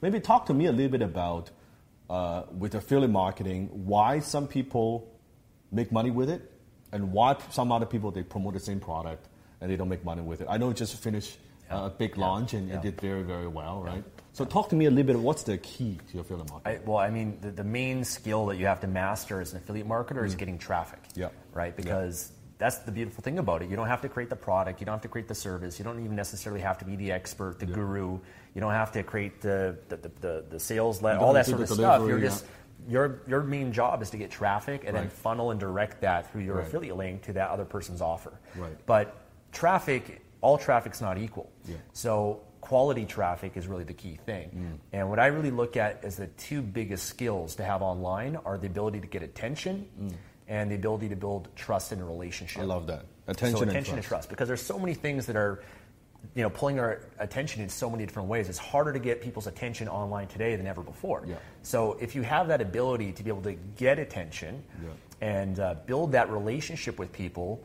Maybe 0.01 0.19
talk 0.19 0.45
to 0.47 0.53
me 0.53 0.65
a 0.67 0.71
little 0.71 0.91
bit 0.91 1.01
about 1.01 1.49
uh, 2.09 2.43
with 2.57 2.75
affiliate 2.75 3.11
marketing 3.11 3.69
why 3.85 4.19
some 4.19 4.47
people 4.47 5.07
make 5.71 5.91
money 5.91 6.11
with 6.11 6.29
it 6.29 6.49
and 6.91 7.11
why 7.11 7.35
some 7.49 7.71
other 7.71 7.85
people 7.85 8.11
they 8.11 8.23
promote 8.23 8.53
the 8.53 8.59
same 8.59 8.79
product 8.79 9.27
and 9.61 9.71
they 9.71 9.75
don't 9.75 9.89
make 9.89 10.03
money 10.05 10.21
with 10.21 10.41
it. 10.41 10.47
I 10.49 10.57
know 10.57 10.69
it 10.69 10.77
just 10.77 10.95
finished 10.97 11.37
uh, 11.71 11.83
a 11.85 11.89
big 11.89 12.17
launch 12.17 12.53
and 12.53 12.69
Yeah. 12.69 12.75
it 12.75 12.81
did 12.83 13.01
very 13.01 13.23
very 13.23 13.47
well, 13.47 13.81
right? 13.81 14.03
So 14.33 14.45
talk 14.45 14.69
to 14.69 14.75
me 14.75 14.85
a 14.85 14.89
little 14.89 15.13
bit. 15.13 15.19
What's 15.19 15.43
the 15.43 15.57
key 15.59 15.99
to 16.07 16.13
your 16.13 16.21
affiliate 16.21 16.49
marketing? 16.49 16.81
I, 16.83 16.89
well, 16.89 16.97
I 16.97 17.09
mean, 17.11 17.37
the, 17.39 17.51
the 17.51 17.63
main 17.63 18.03
skill 18.03 18.47
that 18.47 18.57
you 18.57 18.65
have 18.65 18.81
to 18.81 18.87
master 18.87 19.39
as 19.39 19.53
an 19.53 19.59
affiliate 19.59 19.87
marketer 19.87 20.25
is 20.25 20.33
getting 20.35 20.57
traffic. 20.57 21.03
Mm. 21.03 21.17
Yeah. 21.17 21.29
Right? 21.53 21.75
Because 21.75 22.31
that's 22.57 22.79
the 22.79 22.91
beautiful 22.91 23.21
thing 23.23 23.37
about 23.37 23.61
it. 23.61 23.69
You 23.69 23.75
don't 23.75 23.87
have 23.87 24.01
to 24.01 24.09
create 24.09 24.29
the 24.29 24.35
product, 24.35 24.79
you 24.79 24.85
don't 24.85 24.93
have 24.93 25.01
to 25.03 25.07
create 25.07 25.27
the 25.27 25.35
service, 25.35 25.77
you 25.77 25.85
don't 25.85 25.99
even 26.03 26.15
necessarily 26.15 26.61
have 26.61 26.79
to 26.79 26.85
be 26.85 26.95
the 26.95 27.11
expert, 27.11 27.59
the 27.59 27.67
guru. 27.67 28.19
You 28.55 28.61
don't 28.61 28.71
have 28.71 28.91
to 28.93 29.03
create 29.03 29.41
the, 29.41 29.77
the, 29.89 29.97
the, 29.97 30.11
the, 30.21 30.45
the 30.49 30.59
sales 30.59 31.01
letter, 31.01 31.19
all 31.19 31.33
that 31.33 31.45
sort 31.45 31.61
of 31.61 31.69
stuff. 31.69 32.07
You're 32.07 32.17
yeah. 32.17 32.25
just. 32.25 32.45
Your, 32.85 33.21
your 33.27 33.43
main 33.43 33.71
job 33.71 34.01
is 34.01 34.09
to 34.09 34.17
get 34.17 34.29
traffic 34.29 34.83
and 34.85 34.93
then 34.93 35.07
funnel 35.09 35.51
and 35.51 35.59
direct 35.59 36.01
that 36.01 36.29
through 36.29 36.41
your 36.41 36.57
Right. 36.57 36.67
affiliate 36.67 36.97
link 36.97 37.21
to 37.23 37.33
that 37.33 37.49
other 37.49 37.63
person's 37.63 38.01
offer. 38.01 38.33
Right. 38.57 38.75
But 38.85 39.15
traffic, 39.53 40.21
all 40.41 40.57
traffic's 40.57 40.99
not 40.99 41.17
equal. 41.17 41.49
Yeah. 41.65 41.77
So 41.93 42.41
quality 42.63 43.05
traffic 43.05 43.57
is 43.57 43.67
really 43.67 43.83
the 43.83 43.93
key 43.93 44.17
thing. 44.25 44.49
Mm. 44.49 44.97
And 44.97 45.09
what 45.09 45.19
I 45.19 45.25
really 45.27 45.51
look 45.51 45.75
at 45.75 46.05
as 46.05 46.15
the 46.15 46.27
two 46.27 46.61
biggest 46.61 47.07
skills 47.07 47.55
to 47.55 47.63
have 47.63 47.81
online 47.81 48.37
are 48.45 48.57
the 48.57 48.67
ability 48.67 49.01
to 49.01 49.07
get 49.07 49.21
attention 49.21 49.85
and 50.47 50.71
the 50.71 50.75
ability 50.75 51.09
to 51.09 51.17
build 51.17 51.49
trust 51.57 51.91
in 51.91 51.99
a 51.99 52.05
relationship. 52.05 52.61
Mm. 52.61 52.63
I 52.63 52.67
love 52.67 52.87
that. 52.87 53.05
Attention 53.27 53.57
so 53.57 53.61
and 53.63 53.71
attention 53.71 53.95
trust. 53.95 54.07
trust 54.07 54.29
because 54.29 54.47
there's 54.47 54.61
so 54.61 54.79
many 54.79 54.93
things 54.93 55.25
that 55.25 55.35
are 55.35 55.61
you 56.35 56.41
know 56.41 56.49
pulling 56.49 56.79
our 56.79 57.01
attention 57.19 57.61
in 57.61 57.67
so 57.67 57.89
many 57.89 58.05
different 58.05 58.29
ways. 58.29 58.47
It's 58.47 58.57
harder 58.57 58.93
to 58.93 58.99
get 58.99 59.21
people's 59.21 59.47
attention 59.47 59.89
online 59.89 60.27
today 60.27 60.55
than 60.55 60.65
ever 60.65 60.81
before. 60.81 61.23
Yeah. 61.27 61.35
So 61.63 61.97
if 61.99 62.15
you 62.15 62.21
have 62.21 62.47
that 62.47 62.61
ability 62.61 63.11
to 63.11 63.23
be 63.23 63.29
able 63.29 63.41
to 63.41 63.57
get 63.75 63.99
attention 63.99 64.63
Yeah. 64.81 64.89
and 65.19 65.59
uh, 65.59 65.75
build 65.85 66.13
that 66.13 66.31
relationship 66.31 66.97
with 66.97 67.11
people, 67.11 67.61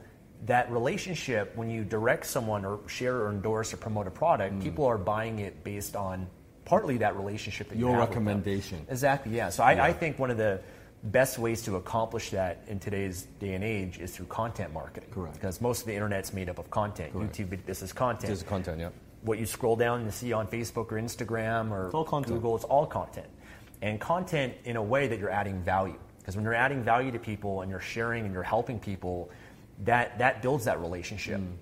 that 0.46 0.70
relationship 0.70 1.54
when 1.56 1.68
you 1.70 1.84
direct 1.84 2.26
someone 2.26 2.64
or 2.64 2.80
share 2.88 3.16
or 3.16 3.30
endorse 3.30 3.72
or 3.74 3.76
promote 3.76 4.06
a 4.06 4.10
product, 4.10 4.54
Mm. 4.54 4.62
people 4.62 4.84
are 4.86 4.98
buying 4.98 5.40
it 5.40 5.64
based 5.64 5.96
on 5.96 6.26
partly 6.64 6.98
that 6.98 7.16
relationship 7.16 7.68
that 7.70 7.76
you 7.78 7.86
Your 7.86 7.96
them. 7.96 8.00
recommendation. 8.08 8.86
Exactly. 8.88 9.34
Yeah. 9.34 9.48
So 9.50 9.62
I, 9.64 9.88
I 9.88 9.92
think 9.92 10.18
one 10.18 10.30
of 10.30 10.36
the 10.36 10.60
best 11.02 11.38
ways 11.38 11.62
to 11.62 11.76
accomplish 11.76 12.30
that 12.30 12.62
in 12.68 12.78
today's 12.78 13.22
day 13.40 13.54
and 13.54 13.64
age 13.64 13.98
is 13.98 14.14
through 14.16 14.26
content 14.26 14.72
marketing. 14.72 15.10
Correct. 15.12 15.34
Because 15.34 15.60
most 15.60 15.80
of 15.80 15.86
the 15.86 15.94
internet's 15.94 16.32
made 16.32 16.48
up 16.48 16.58
of 16.58 16.70
content. 16.70 17.12
Correct. 17.12 17.36
YouTube, 17.36 17.58
this 17.66 17.82
is 17.82 17.92
content. 17.92 18.30
This 18.30 18.38
is 18.42 18.44
content, 18.48 18.80
yeah. 18.80 18.90
What 19.22 19.38
you 19.38 19.46
scroll 19.46 19.76
down 19.76 20.02
and 20.02 20.12
see 20.14 20.32
on 20.32 20.46
Facebook 20.46 20.92
or 20.92 21.00
Instagram 21.00 21.70
or 21.72 21.86
It's. 21.88 22.30
Google, 22.30 22.54
it's 22.56 22.64
all 22.64 22.86
content. 22.86 23.26
And 23.82 24.00
content 24.00 24.54
in 24.64 24.76
a 24.76 24.82
way 24.82 25.06
that 25.08 25.18
you're 25.18 25.30
adding 25.30 25.60
value. 25.62 25.98
Because 26.18 26.36
when 26.36 26.44
you're 26.44 26.54
adding 26.54 26.82
value 26.82 27.10
to 27.12 27.18
people 27.18 27.62
and 27.62 27.70
you're 27.70 27.80
sharing 27.80 28.24
and 28.24 28.34
you're 28.34 28.42
helping 28.42 28.78
people, 28.78 29.30
that, 29.84 30.18
that 30.18 30.42
builds 30.42 30.64
that 30.64 30.80
relationship. 30.80 31.40
Mm. 31.40 31.52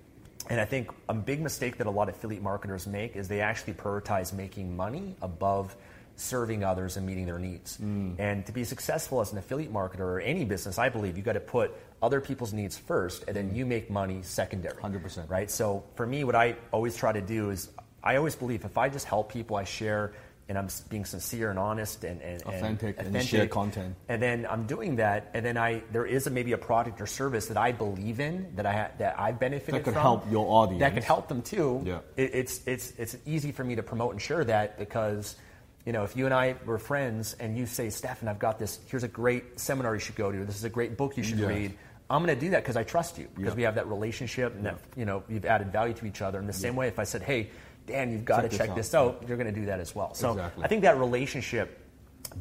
And 0.48 0.60
I 0.60 0.64
think 0.64 0.90
a 1.08 1.14
big 1.14 1.40
mistake 1.40 1.78
that 1.78 1.86
a 1.86 1.90
lot 1.90 2.08
of 2.08 2.14
affiliate 2.14 2.42
marketers 2.42 2.86
make 2.86 3.16
is 3.16 3.26
they 3.28 3.40
actually 3.40 3.74
prioritize 3.74 4.32
making 4.32 4.76
money 4.76 5.16
above 5.20 5.76
serving 6.16 6.64
others 6.64 6.96
and 6.96 7.06
meeting 7.06 7.26
their 7.26 7.38
needs. 7.38 7.76
Mm. 7.78 8.18
And 8.18 8.46
to 8.46 8.52
be 8.52 8.64
successful 8.64 9.20
as 9.20 9.32
an 9.32 9.38
affiliate 9.38 9.72
marketer 9.72 10.00
or 10.00 10.20
any 10.20 10.44
business, 10.44 10.78
I 10.78 10.88
believe 10.88 11.16
you 11.16 11.22
got 11.22 11.34
to 11.34 11.40
put 11.40 11.72
other 12.02 12.20
people's 12.20 12.52
needs 12.52 12.76
first 12.76 13.24
and 13.26 13.36
then 13.36 13.54
you 13.54 13.66
make 13.66 13.90
money 13.90 14.20
secondary. 14.22 14.76
100%. 14.76 15.28
Right? 15.28 15.50
So 15.50 15.84
for 15.94 16.06
me, 16.06 16.24
what 16.24 16.34
I 16.34 16.56
always 16.72 16.96
try 16.96 17.12
to 17.12 17.20
do 17.20 17.50
is 17.50 17.70
I 18.02 18.16
always 18.16 18.34
believe 18.34 18.64
if 18.64 18.78
I 18.78 18.88
just 18.88 19.06
help 19.06 19.32
people, 19.32 19.56
I 19.56 19.64
share 19.64 20.12
and 20.48 20.56
I'm 20.56 20.68
being 20.88 21.04
sincere 21.04 21.50
and 21.50 21.58
honest 21.58 22.04
and, 22.04 22.22
and 22.22 22.40
and 22.42 22.54
Authentic 22.54 22.96
and 22.98 23.22
share 23.24 23.46
content. 23.48 23.96
and 24.08 24.22
then 24.22 24.46
I'm 24.48 24.66
doing 24.66 24.96
that, 24.96 25.30
and 25.34 25.44
then 25.44 25.56
I 25.56 25.82
there 25.92 26.06
is 26.06 26.26
a, 26.26 26.30
maybe 26.30 26.52
a 26.52 26.58
product 26.58 27.00
or 27.00 27.06
service 27.06 27.46
that 27.48 27.56
I 27.56 27.72
believe 27.72 28.20
in 28.20 28.54
that 28.56 28.64
I 28.66 28.72
ha- 28.72 28.90
that 28.98 29.18
I 29.18 29.32
benefited 29.32 29.74
That 29.74 29.84
could 29.84 29.94
from 29.94 30.02
help 30.02 30.30
your 30.30 30.46
audience. 30.48 30.80
that 30.80 30.94
could 30.94 31.04
help 31.04 31.26
them 31.28 31.42
too. 31.42 31.82
Yeah. 31.84 31.98
It, 32.16 32.30
it's 32.34 32.60
it's 32.66 32.92
it's 32.96 33.16
easy 33.26 33.50
for 33.52 33.64
me 33.64 33.74
to 33.76 33.82
promote 33.82 34.12
and 34.12 34.22
share 34.22 34.44
that 34.44 34.78
because. 34.78 35.36
You 35.84 35.92
know, 35.92 36.02
if 36.02 36.16
you 36.16 36.24
and 36.24 36.34
I 36.34 36.56
were 36.66 36.78
friends 36.78 37.36
and 37.38 37.56
you 37.56 37.64
say, 37.64 37.90
Stefan, 37.90 38.26
I've 38.26 38.40
got 38.40 38.58
this, 38.58 38.80
here's 38.88 39.04
a 39.04 39.08
great 39.08 39.60
seminar 39.60 39.94
you 39.94 40.00
should 40.00 40.16
go 40.16 40.32
to, 40.32 40.44
this 40.44 40.56
is 40.56 40.64
a 40.64 40.68
great 40.68 40.96
book 40.96 41.16
you 41.16 41.22
should 41.22 41.38
Yes. 41.38 41.48
read, 41.48 41.74
I'm 42.10 42.24
going 42.24 42.34
to 42.36 42.40
do 42.44 42.50
that 42.50 42.64
because 42.64 42.76
I 42.76 42.82
trust 42.82 43.18
you, 43.18 43.28
because 43.36 43.52
Yeah. 43.52 43.54
we 43.56 43.62
have 43.62 43.76
that 43.76 43.86
relationship 43.86 44.52
and 44.56 44.66
that, 44.66 44.78
you 44.96 45.04
know, 45.04 45.22
you've 45.28 45.44
added 45.44 45.70
value 45.70 45.94
to 45.94 46.06
each 46.06 46.22
other. 46.22 46.40
In 46.40 46.48
the 46.48 46.52
same 46.52 46.74
way, 46.74 46.88
if 46.88 46.98
I 46.98 47.04
said, 47.04 47.22
hey, 47.22 47.50
Dan, 47.86 48.10
you've 48.12 48.24
got 48.24 48.36
Check 48.36 48.44
to 48.44 48.48
this 48.50 48.58
check 48.58 48.70
out. 48.70 48.76
this 48.76 48.94
out, 48.94 49.24
you're 49.26 49.36
going 49.36 49.52
to 49.52 49.60
do 49.60 49.66
that 49.66 49.80
as 49.80 49.94
well. 49.94 50.14
So 50.14 50.32
Exactly. 50.32 50.64
I 50.64 50.68
think 50.68 50.82
that 50.82 50.98
relationship, 50.98 51.80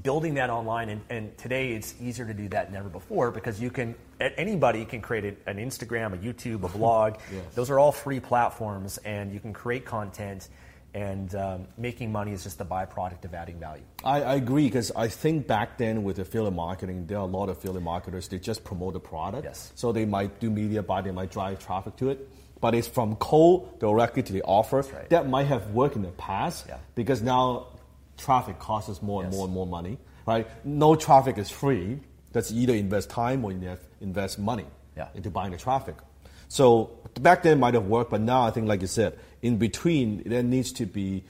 building 0.04 0.34
that 0.36 0.50
online, 0.50 0.90
and, 0.90 1.02
and 1.10 1.38
today 1.38 1.74
it's 1.74 1.94
easier 2.02 2.26
to 2.26 2.34
do 2.34 2.50
that 2.50 2.68
than 2.68 2.76
ever 2.76 2.90
before 2.90 3.32
because 3.32 3.62
you 3.62 3.70
can, 3.70 3.96
anybody 4.20 4.84
can 4.86 5.02
create 5.02 5.38
an 5.46 5.58
Instagram, 5.58 6.14
a 6.14 6.18
YouTube, 6.18 6.64
a 6.64 6.70
blog. 6.78 7.16
Yes. 7.32 7.44
Those 7.54 7.70
are 7.70 7.80
all 7.80 7.92
free 7.92 8.20
platforms, 8.20 8.98
and 9.00 9.32
you 9.34 9.40
can 9.40 9.54
create 9.54 9.86
content. 9.86 10.50
And 10.94 11.36
um, 11.36 11.68
making 11.78 12.10
money 12.14 12.32
is 12.32 12.44
just 12.46 12.58
the 12.58 12.64
byproduct 12.64 13.26
of 13.26 13.34
adding 13.34 13.60
value. 13.60 13.84
I, 14.06 14.22
I 14.22 14.36
agree 14.36 14.64
because 14.68 14.94
I 14.96 15.10
think 15.10 15.46
back 15.46 15.78
then 15.78 16.06
with 16.06 16.20
affiliate 16.20 16.54
marketing, 16.54 17.06
there 17.06 17.18
are 17.18 17.24
a 17.24 17.26
lot 17.26 17.50
of 17.50 17.58
affiliate 17.58 17.84
marketers. 17.84 18.30
They 18.30 18.40
just 18.40 18.64
promote 18.64 18.94
the 18.94 19.02
product. 19.02 19.44
Yes. 19.44 19.74
So 19.76 19.92
they 19.92 20.06
might 20.06 20.40
do 20.40 20.50
media 20.50 20.82
buy, 20.82 21.02
they 21.02 21.12
might 21.12 21.32
drive 21.32 21.60
traffic 21.60 21.98
to 21.98 22.12
it, 22.12 22.30
but 22.66 22.74
it's 22.74 22.88
from 22.88 23.16
cold 23.18 23.80
directly 23.80 24.24
to 24.24 24.34
the 24.34 24.42
offer. 24.42 24.78
right. 24.82 25.08
That 25.12 25.30
might 25.30 25.46
have 25.46 25.70
worked 25.80 25.96
in 25.96 26.02
the 26.02 26.16
past 26.30 26.66
Yeah. 26.68 26.78
because 26.96 27.22
now 27.22 27.68
traffic 28.18 28.58
costs 28.58 28.90
us 28.90 29.04
more 29.04 29.22
and 29.22 29.32
Yes. 29.32 29.38
more 29.38 29.46
and 29.46 29.54
more 29.54 29.68
money. 29.68 30.00
Right? 30.26 30.48
No 30.66 30.96
traffic 30.96 31.38
is 31.38 31.52
free. 31.52 32.00
That's 32.34 32.52
either 32.52 32.74
invest 32.74 33.12
time 33.12 33.46
or 33.46 33.52
invest 34.02 34.40
money 34.40 34.66
Yeah. 34.98 35.10
into 35.14 35.30
buying 35.30 35.52
the 35.52 35.60
traffic. 35.60 35.98
So 36.48 36.90
back 37.22 37.44
then 37.44 37.54
it 37.58 37.60
might 37.66 37.76
have 37.76 37.86
worked, 37.86 38.10
but 38.10 38.22
now 38.22 38.42
I 38.48 38.50
think, 38.50 38.68
like 38.68 38.82
you 38.82 38.88
said, 38.88 39.14
in 39.44 39.58
between 39.58 40.24
there 40.26 40.42
needs 40.42 40.72
to 40.80 40.88
be 40.88 41.24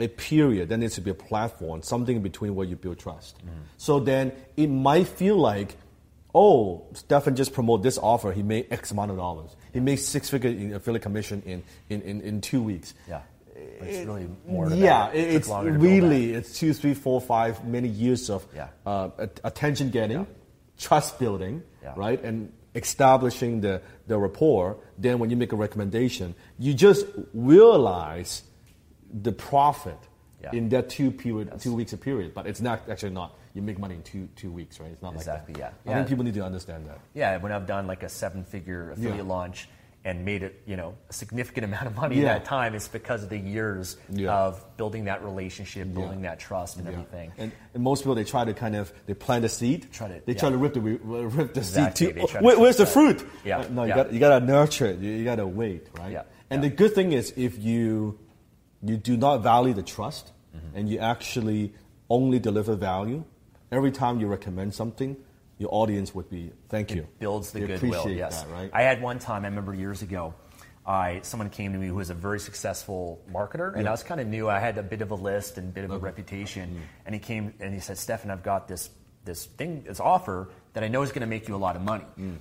a 0.00 0.08
period. 0.08 0.70
There 0.70 0.78
needs 0.78 0.94
to 0.94 1.02
be 1.02 1.10
a 1.10 1.20
platform, 1.28 1.82
something 1.82 2.16
in 2.16 2.22
between 2.22 2.54
where 2.54 2.66
you 2.66 2.76
build 2.76 2.98
trust. 2.98 3.36
Mm-hmm. 3.36 3.64
So 3.76 4.00
then 4.00 4.32
it 4.56 4.68
might 4.68 5.06
feel 5.06 5.36
like, 5.36 5.76
oh, 6.34 6.86
Stefan 6.94 7.36
just 7.36 7.52
promote 7.52 7.82
this 7.82 7.98
offer. 7.98 8.32
He 8.32 8.42
made 8.42 8.66
X 8.70 8.90
amount 8.90 9.10
of 9.10 9.16
dollars. 9.16 9.54
He 9.72 9.80
made 9.80 9.96
six 9.96 10.28
figure 10.30 10.50
in 10.50 10.72
affiliate 10.74 11.02
commission 11.02 11.42
in, 11.46 11.62
in, 11.88 12.02
in, 12.02 12.20
in 12.22 12.40
two 12.40 12.62
weeks. 12.62 12.94
Yeah. 13.08 13.20
But 13.78 13.88
it's 13.88 14.06
really 14.06 14.28
more 14.46 14.68
yeah, 14.70 15.06
that. 15.08 15.14
it- 15.16 15.28
It 15.28 15.34
it's 15.36 15.48
to 15.48 15.60
really 15.60 16.32
it's 16.34 16.58
two, 16.58 16.72
three, 16.72 16.94
four, 16.94 17.20
five, 17.20 17.64
many 17.64 17.88
years 17.88 18.30
of 18.30 18.44
Yeah. 18.54 18.68
uh, 18.86 19.10
attention 19.44 19.90
getting, 19.90 20.26
trust 20.78 21.18
building, 21.18 21.62
Yeah. 21.82 21.92
right, 21.96 22.22
and 22.24 22.52
establishing 22.74 23.60
the 23.60 23.82
the 24.06 24.18
rapport. 24.18 24.76
Then 24.98 25.18
when 25.18 25.30
you 25.30 25.36
make 25.36 25.52
a 25.52 25.56
recommendation, 25.56 26.34
you 26.58 26.74
just 26.74 27.06
realize 27.34 28.42
the 29.12 29.32
profit 29.32 29.98
Yeah. 30.42 30.50
in 30.52 30.68
that 30.70 30.88
two 30.88 31.10
period, 31.10 31.60
two 31.60 31.74
weeks 31.74 31.92
of 31.92 32.00
period. 32.00 32.32
But 32.34 32.46
it's 32.46 32.60
not 32.60 32.88
actually 32.88 33.12
not. 33.12 33.36
You 33.54 33.62
make 33.62 33.78
money 33.78 33.94
in 33.96 34.02
two 34.02 34.28
two 34.36 34.50
weeks, 34.50 34.80
right? 34.80 34.90
It's 34.90 35.02
not 35.02 35.14
Exactly, 35.14 35.54
like 35.54 35.62
that. 35.62 35.74
yeah. 35.84 35.92
I 35.92 35.94
think 35.96 36.08
people 36.08 36.24
need 36.24 36.34
to 36.34 36.44
understand 36.44 36.86
that. 36.86 36.98
Yeah, 37.14 37.36
when 37.38 37.52
I've 37.52 37.66
done 37.66 37.86
like 37.86 38.02
a 38.02 38.08
seven-figure 38.08 38.92
affiliate 38.92 39.16
Yeah. 39.16 39.22
launch 39.22 39.68
and 40.04 40.24
made 40.24 40.42
it, 40.42 40.60
you 40.66 40.74
know, 40.76 40.94
a 41.10 41.12
significant 41.12 41.64
amount 41.66 41.86
of 41.86 41.94
money 41.94 42.16
Yeah. 42.16 42.20
in 42.22 42.26
that 42.28 42.44
time, 42.44 42.74
it's 42.74 42.88
because 42.88 43.22
of 43.22 43.28
the 43.28 43.38
years 43.38 43.96
Yeah. 44.10 44.34
of 44.34 44.64
building 44.76 45.04
that 45.04 45.22
relationship, 45.22 45.92
building 45.94 46.24
Yeah. 46.24 46.30
that 46.30 46.40
trust, 46.40 46.76
and 46.78 46.86
Yeah. 46.86 46.92
everything. 46.92 47.30
And, 47.38 47.52
and 47.74 47.82
most 47.84 48.00
people 48.02 48.14
they 48.16 48.24
try 48.24 48.44
to 48.44 48.54
kind 48.54 48.74
of 48.74 48.92
they 49.06 49.14
plant 49.14 49.44
a 49.44 49.48
seed. 49.48 49.86
Try 49.92 50.08
to- 50.08 50.22
they 50.24 50.32
yeah. 50.32 50.38
try 50.38 50.50
to 50.50 50.56
rip 50.56 50.72
the 50.74 50.80
rip 50.80 51.52
the 51.54 51.60
Exactly, 51.60 52.06
seed 52.06 52.16
they 52.16 52.20
too. 52.22 52.26
try 52.26 52.40
to 52.40 52.46
Where, 52.46 52.58
where's 52.58 52.78
the 52.78 52.86
fruit? 52.86 53.24
Yeah, 53.44 53.58
Uh, 53.60 53.68
no, 53.70 53.82
you 53.82 53.88
yeah. 53.90 53.94
got 53.96 54.12
you 54.14 54.18
got 54.18 54.38
to 54.38 54.44
nurture 54.44 54.86
it. 54.86 54.98
You, 54.98 55.10
you 55.12 55.24
got 55.24 55.36
to 55.36 55.46
wait, 55.46 55.86
right? 55.98 56.10
Yeah, 56.12 56.22
And 56.50 56.62
yeah. 56.64 56.70
the 56.70 56.74
good 56.74 56.94
thing 56.94 57.12
is 57.12 57.32
if 57.36 57.58
you 57.62 58.18
you 58.82 58.96
do 58.96 59.16
not 59.16 59.42
value 59.42 59.74
the 59.74 59.82
trust 59.84 60.32
Mm-hmm. 60.56 60.76
and 60.76 60.88
you 60.88 60.98
actually 60.98 61.72
only 62.10 62.38
deliver 62.38 62.74
value, 62.76 63.24
every 63.72 63.90
time 63.90 64.20
you 64.20 64.26
recommend 64.28 64.74
something, 64.74 65.16
your 65.58 65.70
audience 65.72 66.14
would 66.14 66.28
be 66.30 66.52
thank 66.68 66.90
you. 66.94 67.06
builds 67.18 67.50
the 67.52 67.60
They 67.60 67.66
goodwill. 67.66 68.08
Yes, 68.08 68.42
that, 68.42 68.50
right? 68.52 68.70
I 68.72 68.82
had 68.82 69.00
one 69.02 69.18
time. 69.18 69.44
I 69.44 69.48
remember 69.48 69.74
years 69.74 70.02
ago. 70.02 70.34
I 70.84 71.20
someone 71.22 71.48
came 71.50 71.72
to 71.72 71.78
me 71.78 71.86
who 71.86 71.94
was 71.94 72.10
a 72.10 72.14
very 72.14 72.40
successful 72.40 73.20
marketer, 73.32 73.72
and 73.74 73.82
Yeah. 73.84 73.88
I 73.88 73.92
was 73.92 74.02
kind 74.02 74.20
of 74.20 74.26
new. 74.26 74.48
I 74.48 74.58
had 74.58 74.78
a 74.78 74.82
bit 74.82 75.00
of 75.00 75.10
a 75.12 75.14
list 75.14 75.56
and 75.58 75.68
a 75.68 75.72
bit 75.72 75.84
of 75.84 75.92
a 75.92 75.98
reputation, 75.98 76.70
Mm. 76.70 76.80
and 77.06 77.14
he 77.14 77.20
came 77.20 77.54
and 77.60 77.72
he 77.72 77.80
said, 77.80 77.98
"Stefan, 77.98 78.30
I've 78.30 78.42
got 78.42 78.68
this 78.68 78.90
this 79.24 79.46
thing, 79.46 79.84
this 79.86 80.00
offer 80.00 80.48
that 80.72 80.82
I 80.82 80.88
know 80.88 81.02
is 81.02 81.10
going 81.12 81.20
to 81.20 81.28
make 81.28 81.46
you 81.46 81.54
a 81.54 81.62
lot 81.66 81.76
of 81.76 81.82
money." 81.82 82.06
Mm. 82.18 82.36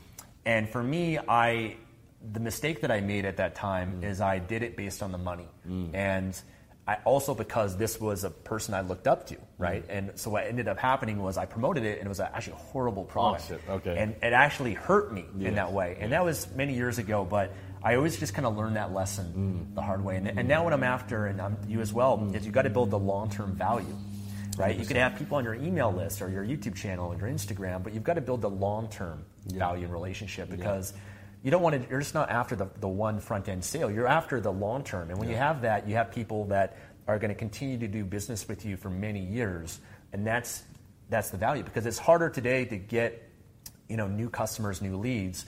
And 0.45 0.67
for 0.67 0.81
me, 0.81 1.19
I 1.19 1.75
the 2.33 2.39
mistake 2.39 2.81
that 2.81 2.91
I 2.91 3.01
made 3.01 3.25
at 3.25 3.37
that 3.37 3.53
time 3.55 4.01
Mm. 4.01 4.03
is 4.05 4.21
I 4.21 4.39
did 4.39 4.63
it 4.63 4.75
based 4.75 5.01
on 5.03 5.11
the 5.11 5.17
money, 5.19 5.47
and 5.93 6.39
I 6.87 6.95
also 7.05 7.35
because 7.35 7.77
this 7.77 8.01
was 8.01 8.23
a 8.23 8.31
person 8.31 8.73
I 8.73 8.81
looked 8.81 9.07
up 9.07 9.27
to, 9.27 9.37
right? 9.57 9.87
Mm. 9.87 9.97
And 9.97 10.19
so 10.19 10.31
what 10.31 10.45
ended 10.47 10.67
up 10.67 10.79
happening 10.79 11.21
was 11.21 11.37
I 11.37 11.45
promoted 11.45 11.83
it, 11.83 11.99
and 11.99 12.07
it 12.07 12.09
was 12.09 12.19
actually 12.19 12.53
a 12.53 12.57
horrible 12.57 13.03
product. 13.05 13.47
shit. 13.47 13.61
Okay. 13.69 13.97
And 13.97 14.15
it 14.21 14.33
actually 14.33 14.73
hurt 14.73 15.13
me 15.13 15.25
in 15.39 15.55
that 15.55 15.71
way. 15.71 15.97
And 15.99 16.11
that 16.11 16.25
was 16.25 16.47
many 16.55 16.73
years 16.73 16.97
ago, 16.97 17.23
but 17.23 17.53
I 17.83 17.95
always 17.95 18.17
just 18.19 18.33
kind 18.33 18.45
of 18.45 18.57
learned 18.57 18.75
that 18.75 18.93
lesson 18.93 19.67
Mm. 19.71 19.75
the 19.75 19.81
hard 19.81 20.03
way. 20.03 20.17
And, 20.17 20.27
and 20.27 20.47
now 20.47 20.63
what 20.63 20.73
I'm 20.73 20.83
after, 20.83 21.27
and 21.27 21.39
I'm, 21.41 21.57
you 21.67 21.81
as 21.81 21.93
well, 21.93 22.29
is 22.33 22.45
you've 22.45 22.53
got 22.53 22.63
to 22.63 22.69
build 22.69 22.89
the 22.91 22.99
long-term 22.99 23.55
value, 23.55 23.95
right? 24.57 24.77
You 24.77 24.85
can 24.85 24.97
have 24.97 25.15
people 25.17 25.37
on 25.37 25.43
your 25.43 25.55
email 25.55 25.91
list 25.91 26.21
or 26.21 26.29
your 26.29 26.43
YouTube 26.43 26.75
channel 26.75 27.13
or 27.13 27.15
your 27.17 27.27
Instagram, 27.29 27.83
but 27.83 27.93
you've 27.93 28.03
got 28.03 28.15
to 28.15 28.21
build 28.21 28.41
the 28.41 28.49
long-term 28.49 29.23
value 29.47 29.85
and 29.85 29.93
relationship 29.93 30.49
because 30.49 30.93
you 31.43 31.51
don't 31.51 31.61
want 31.61 31.81
to, 31.81 31.89
you're 31.89 31.99
just 31.99 32.13
not 32.13 32.29
after 32.29 32.55
the, 32.55 32.69
the 32.79 32.87
one 32.87 33.19
front-end 33.19 33.63
sale. 33.63 33.89
You're 33.89 34.07
after 34.07 34.39
the 34.39 34.51
long-term. 34.51 35.09
And 35.09 35.19
when 35.19 35.29
you 35.29 35.35
have 35.35 35.61
that, 35.61 35.87
you 35.87 35.95
have 35.95 36.11
people 36.11 36.45
that 36.45 36.77
are 37.07 37.17
going 37.17 37.29
to 37.29 37.35
continue 37.35 37.79
to 37.79 37.87
do 37.87 38.05
business 38.05 38.47
with 38.47 38.65
you 38.65 38.77
for 38.77 38.89
many 38.89 39.19
years. 39.19 39.79
And 40.13 40.25
that's, 40.25 40.63
that's 41.09 41.31
the 41.31 41.37
value 41.37 41.63
because 41.63 41.85
it's 41.85 41.97
harder 41.97 42.29
today 42.29 42.65
to 42.65 42.77
get 42.77 43.27
you 43.89 43.97
know, 43.97 44.07
new 44.07 44.29
customers, 44.29 44.81
new 44.81 44.95
leads. 44.95 45.45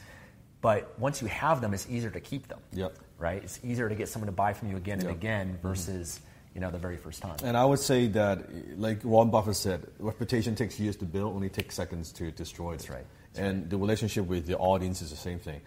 But 0.59 0.99
once 0.99 1.21
you 1.21 1.29
have 1.29 1.61
them, 1.61 1.73
it's 1.73 1.89
easier 1.89 2.09
to 2.09 2.19
keep 2.19 2.47
them. 2.47 2.59
Yep. 2.73 2.97
Right? 3.17 3.41
It's 3.41 3.59
easier 3.63 3.87
to 3.87 3.95
get 3.95 4.09
someone 4.09 4.27
to 4.27 4.33
buy 4.33 4.51
from 4.53 4.69
you 4.69 4.75
again 4.75 4.99
and 4.99 5.09
again 5.09 5.53
mm-hmm. 5.53 5.67
versus, 5.67 6.19
you 6.53 6.59
know, 6.59 6.69
the 6.69 6.77
very 6.77 6.97
first 6.97 7.21
time. 7.21 7.37
And 7.43 7.55
I 7.55 7.63
would 7.63 7.79
say 7.79 8.07
that, 8.07 8.77
like 8.77 9.03
Warren 9.05 9.29
Buffett 9.29 9.55
said, 9.55 9.87
reputation 9.97 10.55
takes 10.55 10.77
years 10.77 10.97
to 10.97 11.05
build, 11.05 11.33
only 11.33 11.49
takes 11.49 11.75
seconds 11.75 12.11
to 12.13 12.31
destroy 12.31 12.73
it. 12.73 12.79
That's 12.79 12.89
right. 12.89 13.05
and 13.35 13.69
the 13.69 13.77
relationship 13.77 14.25
with 14.25 14.45
the 14.45 14.57
audience 14.57 15.01
is 15.01 15.09
the 15.09 15.15
same 15.15 15.39
thing. 15.39 15.61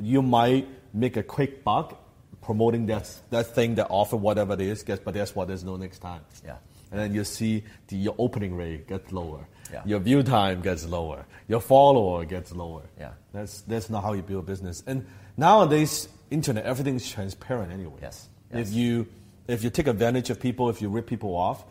You 0.00 0.22
might 0.22 0.68
make 0.94 1.16
a 1.16 1.22
quick 1.22 1.64
buck 1.64 1.98
promoting 2.42 2.86
that, 2.86 3.10
that 3.30 3.54
thing, 3.54 3.76
that 3.76 3.86
offer, 3.88 4.16
whatever 4.16 4.54
it 4.54 4.60
is, 4.60 4.82
guess, 4.82 4.98
but 4.98 5.14
guess 5.14 5.34
what? 5.34 5.48
There's 5.48 5.64
no 5.64 5.76
next 5.76 5.98
time. 5.98 6.22
Yeah. 6.44 6.56
And 6.90 7.00
then 7.00 7.14
you 7.14 7.24
see 7.24 7.64
the, 7.88 7.96
your 7.96 8.14
opening 8.18 8.56
rate 8.56 8.88
gets 8.88 9.12
lower. 9.12 9.46
Yeah. 9.72 9.82
Your 9.86 10.00
view 10.00 10.22
time 10.22 10.60
gets 10.60 10.84
lower. 10.84 11.24
Your 11.48 11.60
follower 11.60 12.24
gets 12.24 12.52
lower. 12.52 12.82
Yeah. 12.98 13.12
That's, 13.32 13.62
that's 13.62 13.88
not 13.88 14.02
how 14.02 14.12
you 14.12 14.22
build 14.22 14.44
business. 14.44 14.82
And 14.86 15.06
nowadays, 15.36 16.08
internet, 16.30 16.64
everything's 16.64 17.10
transparent 17.10 17.72
anyway. 17.72 17.98
Yes. 18.02 18.28
If 18.50 18.72
you 18.72 19.06
if 19.48 19.64
you 19.64 19.70
take 19.70 19.86
advantage 19.86 20.30
of 20.30 20.38
people, 20.40 20.68
if 20.68 20.80
you 20.80 20.88
rip 20.88 21.06
people 21.06 21.34
off, 21.34 21.64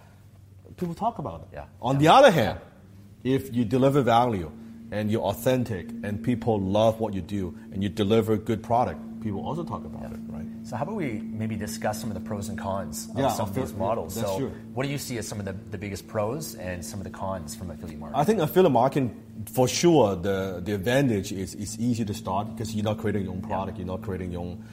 people 0.77 0.93
talk 0.93 1.19
about 1.19 1.41
it. 1.41 1.47
Yeah. 1.53 1.65
On 1.81 1.97
the 1.97 2.07
other 2.07 2.31
hand, 2.31 2.59
if 3.23 3.53
you 3.55 3.65
deliver 3.65 4.01
value 4.01 4.51
and 4.91 5.09
you're 5.09 5.21
authentic 5.21 5.89
and 6.03 6.21
people 6.21 6.59
love 6.59 6.99
what 6.99 7.13
you 7.13 7.21
do 7.21 7.57
and 7.71 7.81
you 7.81 7.89
deliver 7.89 8.37
good 8.37 8.61
product, 8.61 9.01
people 9.21 9.45
also 9.45 9.63
talk 9.63 9.85
about 9.85 10.11
it, 10.11 10.19
right? 10.27 10.45
So 10.63 10.75
how 10.75 10.83
about 10.83 10.95
we 10.95 11.21
maybe 11.21 11.55
discuss 11.55 11.99
some 11.99 12.09
of 12.09 12.15
the 12.15 12.19
pros 12.19 12.49
and 12.49 12.57
cons 12.57 13.09
of 13.11 13.19
Yeah, 13.19 13.29
some 13.29 13.49
of 13.49 13.55
these 13.55 13.73
models? 13.73 14.13
so 14.13 14.37
true. 14.37 14.51
what 14.73 14.83
do 14.83 14.89
you 14.89 14.97
see 14.97 15.17
as 15.17 15.27
some 15.27 15.39
of 15.39 15.45
the, 15.45 15.53
the 15.71 15.77
biggest 15.77 16.07
pros 16.07 16.55
and 16.55 16.83
some 16.83 16.99
of 16.99 17.03
the 17.03 17.09
cons 17.09 17.55
from 17.55 17.71
affiliate 17.71 17.99
marketing? 17.99 18.21
I 18.21 18.23
think 18.23 18.39
affiliate 18.39 18.71
marketing, 18.71 19.23
for 19.53 19.67
sure, 19.67 20.15
the, 20.15 20.61
the 20.63 20.73
advantage 20.73 21.31
is 21.31 21.55
it's 21.55 21.77
easy 21.79 22.05
to 22.05 22.13
start 22.13 22.51
because 22.51 22.75
you're 22.75 22.83
not 22.83 22.97
creating 22.97 23.23
your 23.23 23.33
own 23.33 23.41
product, 23.41 23.77
you're 23.77 23.87
not 23.87 24.01
creating 24.01 24.31
your 24.31 24.41
own, 24.41 24.63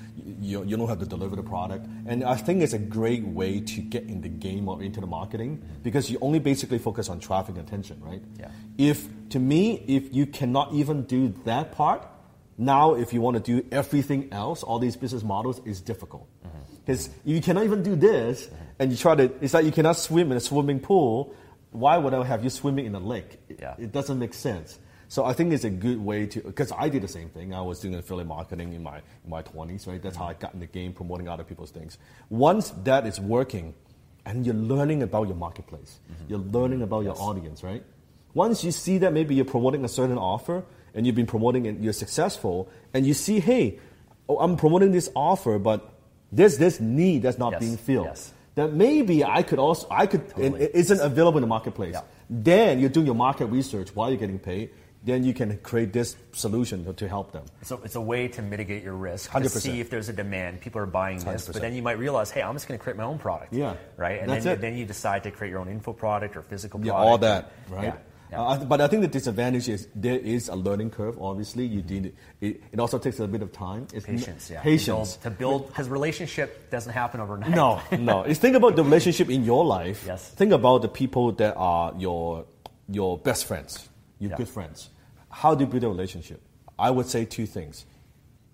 you, 0.40 0.64
you 0.64 0.76
don't 0.76 0.88
have 0.88 1.00
to 1.00 1.06
deliver 1.06 1.36
the 1.36 1.42
product. 1.42 1.86
And 2.06 2.24
I 2.24 2.36
think 2.36 2.62
it's 2.62 2.74
a 2.74 2.78
great 2.78 3.24
way 3.24 3.60
to 3.60 3.80
get 3.80 4.04
in 4.04 4.20
the 4.20 4.28
game 4.28 4.68
or 4.68 4.82
into 4.82 5.00
the 5.00 5.06
marketing 5.06 5.58
mm-hmm. 5.58 5.82
because 5.82 6.10
you 6.10 6.18
only 6.20 6.38
basically 6.38 6.78
focus 6.78 7.08
on 7.08 7.20
traffic 7.20 7.56
and 7.56 7.66
attention, 7.66 8.00
right? 8.02 8.22
Yeah. 8.38 8.50
If, 8.76 9.08
to 9.30 9.38
me, 9.38 9.84
if 9.86 10.14
you 10.14 10.26
cannot 10.26 10.72
even 10.72 11.04
do 11.04 11.34
that 11.44 11.72
part, 11.72 12.06
now 12.58 12.94
if 12.94 13.12
you 13.12 13.20
want 13.20 13.42
to 13.42 13.42
do 13.62 13.66
everything 13.72 14.28
else, 14.32 14.62
all 14.62 14.78
these 14.78 14.96
business 14.96 15.22
models 15.22 15.60
is 15.64 15.80
difficult. 15.80 16.28
Because 16.84 17.08
you 17.24 17.40
cannot 17.40 17.64
even 17.64 17.82
do 17.82 17.94
this, 17.96 18.48
and 18.78 18.90
you 18.90 18.96
try 18.96 19.14
to, 19.14 19.24
it's 19.40 19.54
like 19.54 19.64
you 19.64 19.72
cannot 19.72 19.96
swim 19.96 20.30
in 20.32 20.36
a 20.36 20.40
swimming 20.40 20.80
pool. 20.80 21.34
Why 21.70 21.98
would 21.98 22.14
I 22.14 22.24
have 22.24 22.42
you 22.42 22.50
swimming 22.50 22.86
in 22.86 22.94
a 22.94 22.98
lake? 23.00 23.38
It, 23.48 23.60
Yeah. 23.60 23.74
it 23.78 23.92
doesn't 23.92 24.18
make 24.18 24.32
sense. 24.34 24.78
So 25.08 25.24
I 25.24 25.32
think 25.34 25.52
it's 25.52 25.64
a 25.64 25.70
good 25.70 25.98
way 25.98 26.26
to, 26.26 26.40
because 26.40 26.72
I 26.72 26.88
did 26.88 27.02
the 27.02 27.08
same 27.08 27.28
thing. 27.30 27.54
I 27.54 27.60
was 27.62 27.80
doing 27.80 27.94
affiliate 27.94 28.26
marketing 28.26 28.72
in 28.72 28.82
my, 28.82 28.96
in 29.24 29.30
my 29.30 29.42
20s, 29.42 29.86
right? 29.86 30.02
That's 30.02 30.16
how 30.16 30.26
I 30.26 30.34
got 30.34 30.54
in 30.54 30.60
the 30.60 30.66
game 30.66 30.92
promoting 30.92 31.28
other 31.28 31.44
people's 31.44 31.70
things. 31.70 31.96
Once 32.30 32.70
that 32.84 33.06
is 33.06 33.20
working, 33.20 33.74
and 34.26 34.44
you're 34.44 34.54
learning 34.54 35.02
about 35.02 35.26
your 35.28 35.36
marketplace. 35.36 36.00
Mm-hmm. 36.12 36.24
You're 36.30 36.38
learning 36.40 36.82
about 36.82 37.04
your 37.04 37.16
audience, 37.18 37.62
right? 37.62 37.82
Once 38.34 38.62
you 38.64 38.70
see 38.72 38.98
that 38.98 39.12
maybe 39.14 39.34
you're 39.34 39.44
promoting 39.46 39.84
a 39.84 39.88
certain 39.88 40.18
offer 40.18 40.64
and 40.94 41.06
you've 41.06 41.14
been 41.16 41.26
promoting 41.26 41.66
and 41.66 41.82
you're 41.84 41.92
successful, 41.92 42.68
and 42.94 43.06
you 43.06 43.14
see, 43.14 43.40
hey, 43.40 43.78
oh, 44.28 44.38
I'm 44.38 44.56
promoting 44.56 44.92
this 44.92 45.10
offer, 45.14 45.58
but 45.58 45.92
there's 46.32 46.58
this 46.58 46.80
need 46.80 47.22
that's 47.22 47.38
not 47.38 47.52
Yes, 47.52 47.60
being 47.60 47.76
filled. 47.76 48.06
yes. 48.06 48.32
That 48.56 48.72
maybe 48.72 49.24
I 49.24 49.42
could 49.42 49.58
also, 49.60 49.86
I 49.90 50.06
could, 50.06 50.28
Totally. 50.30 50.62
it 50.64 50.72
isn't 50.74 51.00
available 51.00 51.38
in 51.38 51.42
the 51.42 51.46
marketplace. 51.48 51.94
Yeah. 51.94 52.02
Then 52.28 52.80
you're 52.80 52.90
doing 52.90 53.06
your 53.06 53.14
market 53.14 53.46
research 53.46 53.94
while 53.94 54.10
you're 54.10 54.18
getting 54.18 54.38
paid. 54.40 54.70
Then 55.04 55.22
you 55.22 55.32
can 55.32 55.56
create 55.58 55.92
this 55.92 56.16
solution 56.32 56.84
to, 56.84 56.92
to 56.92 57.08
help 57.08 57.30
them. 57.30 57.44
So 57.62 57.80
it's 57.84 57.94
a 57.94 58.00
way 58.00 58.26
to 58.28 58.42
mitigate 58.42 58.82
your 58.82 58.94
risk, 58.94 59.30
to 59.30 59.38
100%. 59.38 59.48
see 59.60 59.78
if 59.80 59.90
there's 59.90 60.08
a 60.08 60.12
demand. 60.12 60.60
People 60.60 60.80
are 60.80 60.86
buying 60.86 61.18
this, 61.20 61.46
100%. 61.48 61.52
but 61.52 61.62
then 61.62 61.72
you 61.74 61.82
might 61.82 61.98
realize, 62.00 62.32
hey, 62.32 62.42
I'm 62.42 62.52
just 62.56 62.66
going 62.66 62.76
to 62.78 62.82
create 62.82 62.96
my 62.96 63.04
own 63.04 63.16
product. 63.16 63.52
Yeah. 63.54 63.76
Right. 63.96 64.20
And 64.20 64.28
That's 64.28 64.44
then, 64.44 64.54
it. 64.54 64.60
then 64.60 64.76
you 64.76 64.84
decide 64.84 65.22
to 65.22 65.30
create 65.30 65.50
your 65.50 65.60
own 65.60 65.68
info 65.68 65.92
product 65.92 66.36
or 66.36 66.42
physical 66.42 66.80
Yeah, 66.80 66.92
product. 66.92 67.08
all 67.10 67.18
that, 67.18 67.52
right? 67.68 67.84
Yeah. 67.84 67.96
Yeah. 68.30 68.42
Uh, 68.42 68.64
but 68.64 68.80
I 68.80 68.88
think 68.88 69.02
the 69.02 69.08
disadvantage 69.08 69.68
is 69.68 69.88
there 69.94 70.18
is 70.18 70.48
a 70.48 70.54
learning 70.54 70.90
curve. 70.90 71.20
Obviously, 71.20 71.64
you 71.64 71.82
need 71.82 72.12
it. 72.40 72.62
It 72.72 72.78
also 72.78 72.98
takes 72.98 73.18
a 73.20 73.26
bit 73.26 73.42
of 73.42 73.52
time. 73.52 73.86
It's 73.94 74.06
n- 74.08 74.18
patience. 74.18 74.50
Yeah. 74.50 74.60
Patience. 74.60 75.16
To 75.16 75.30
build 75.30 75.68
because 75.68 75.88
relationship 75.88 76.70
doesn't 76.70 76.92
happen 76.92 77.20
overnight. 77.20 77.50
No, 77.50 77.80
no. 77.98 78.22
It's 78.28 78.38
think 78.38 78.54
about 78.56 78.76
the 78.76 78.84
relationship 78.84 79.30
in 79.30 79.44
your 79.44 79.64
life. 79.64 80.04
Yes. 80.06 80.28
Think 80.30 80.52
about 80.52 80.82
the 80.82 80.88
people 80.88 81.32
that 81.32 81.54
are 81.56 81.94
your 81.98 82.44
your 82.88 83.16
best 83.18 83.46
friends, 83.46 83.88
your 84.18 84.30
Yeah. 84.30 84.36
good 84.36 84.48
friends. 84.48 84.90
How 85.30 85.54
do 85.54 85.64
you 85.64 85.70
build 85.70 85.84
a 85.84 85.88
relationship? 85.88 86.40
I 86.78 86.90
would 86.90 87.06
say 87.06 87.24
two 87.24 87.46
things: 87.46 87.86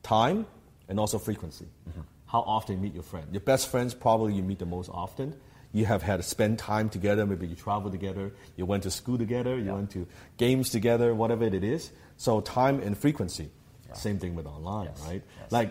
time 0.02 0.46
and 0.88 1.00
also 1.00 1.18
frequency. 1.18 1.66
Mm-hmm. 1.88 2.00
How 2.26 2.40
often 2.40 2.76
you 2.76 2.82
meet 2.82 2.94
your 2.94 3.02
friend? 3.02 3.26
Your 3.32 3.40
best 3.40 3.68
friends 3.70 3.94
probably 3.94 4.34
you 4.34 4.42
meet 4.42 4.58
the 4.58 4.66
most 4.66 4.90
often. 4.90 5.34
You 5.74 5.84
have 5.86 6.02
had 6.02 6.16
to 6.18 6.22
spend 6.22 6.58
time 6.58 6.88
together. 6.88 7.26
Maybe 7.26 7.46
you 7.48 7.56
travel 7.56 7.90
together. 7.90 8.32
You 8.56 8.64
went 8.64 8.84
to 8.84 8.90
school 8.90 9.18
together. 9.18 9.58
You 9.58 9.64
Yeah. 9.66 9.72
went 9.74 9.90
to 9.90 10.06
games 10.38 10.70
together. 10.70 11.14
Whatever 11.14 11.44
it 11.44 11.64
is. 11.64 11.90
So 12.16 12.40
time 12.40 12.80
and 12.80 12.96
frequency. 12.96 13.50
Same 13.92 14.18
thing 14.18 14.34
with 14.36 14.46
online, 14.46 14.86
Yes. 14.86 15.02
right? 15.06 15.22
Yes. 15.40 15.52
Like 15.52 15.70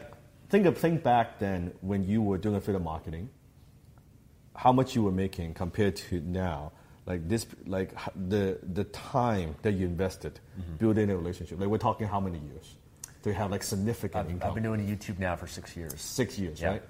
think 0.49 0.65
of 0.67 0.77
think 0.77 1.03
back 1.03 1.39
then 1.39 1.71
when 1.81 2.03
you 2.03 2.21
were 2.21 2.37
doing 2.37 2.55
affiliate 2.55 2.83
marketing 2.83 3.29
how 4.55 4.71
much 4.71 4.95
you 4.95 5.01
were 5.03 5.11
making 5.11 5.53
compared 5.53 5.95
to 5.95 6.19
now 6.21 6.71
like 7.07 7.27
this 7.27 7.45
like 7.65 7.91
the 8.29 8.59
the 8.73 8.83
time 8.83 9.55
that 9.63 9.71
you 9.73 9.85
invested 9.85 10.39
Mm-hmm. 10.59 10.75
building 10.75 11.09
a 11.09 11.17
relationship 11.17 11.59
like 11.59 11.69
we're 11.69 11.79
talking 11.79 12.07
how 12.07 12.19
many 12.19 12.37
years 12.39 12.75
to 13.23 13.33
have 13.33 13.49
like 13.49 13.63
significant 13.63 14.25
I've, 14.25 14.31
income 14.31 14.49
I've 14.49 14.53
been 14.53 14.63
doing 14.63 14.85
YouTube 14.85 15.17
now 15.17 15.35
for 15.35 15.47
six 15.47 15.75
years. 15.75 15.99
six 15.99 16.37
years 16.37 16.61
Yeah. 16.61 16.67
right 16.73 16.83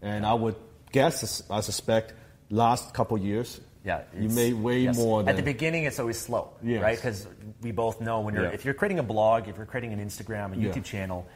and 0.00 0.24
i 0.24 0.32
would 0.32 0.54
guess 0.92 1.42
i 1.50 1.60
suspect 1.60 2.14
last 2.50 2.94
couple 2.94 3.18
years 3.18 3.60
Yeah, 3.84 4.02
you 4.18 4.28
made 4.28 4.54
way 4.54 4.80
yes. 4.80 4.96
more 4.96 5.22
than 5.22 5.28
At 5.30 5.36
the 5.36 5.42
beginning, 5.42 5.84
it's 5.84 5.98
always 6.00 6.18
slow, 6.18 6.50
Yes. 6.62 6.82
right? 6.82 6.96
Because 6.96 7.26
we 7.62 7.70
both 7.72 8.00
know 8.00 8.20
when 8.20 8.34
you're 8.34 8.44
Yeah. 8.44 8.50
if 8.50 8.64
you're 8.64 8.74
creating 8.74 8.98
a 8.98 9.02
blog, 9.02 9.48
if 9.48 9.56
you're 9.56 9.66
creating 9.66 9.92
an 9.92 10.00
Instagram, 10.04 10.52
a 10.52 10.56
Yeah. 10.56 10.70
YouTube 10.72 10.84
channel, 10.84 11.26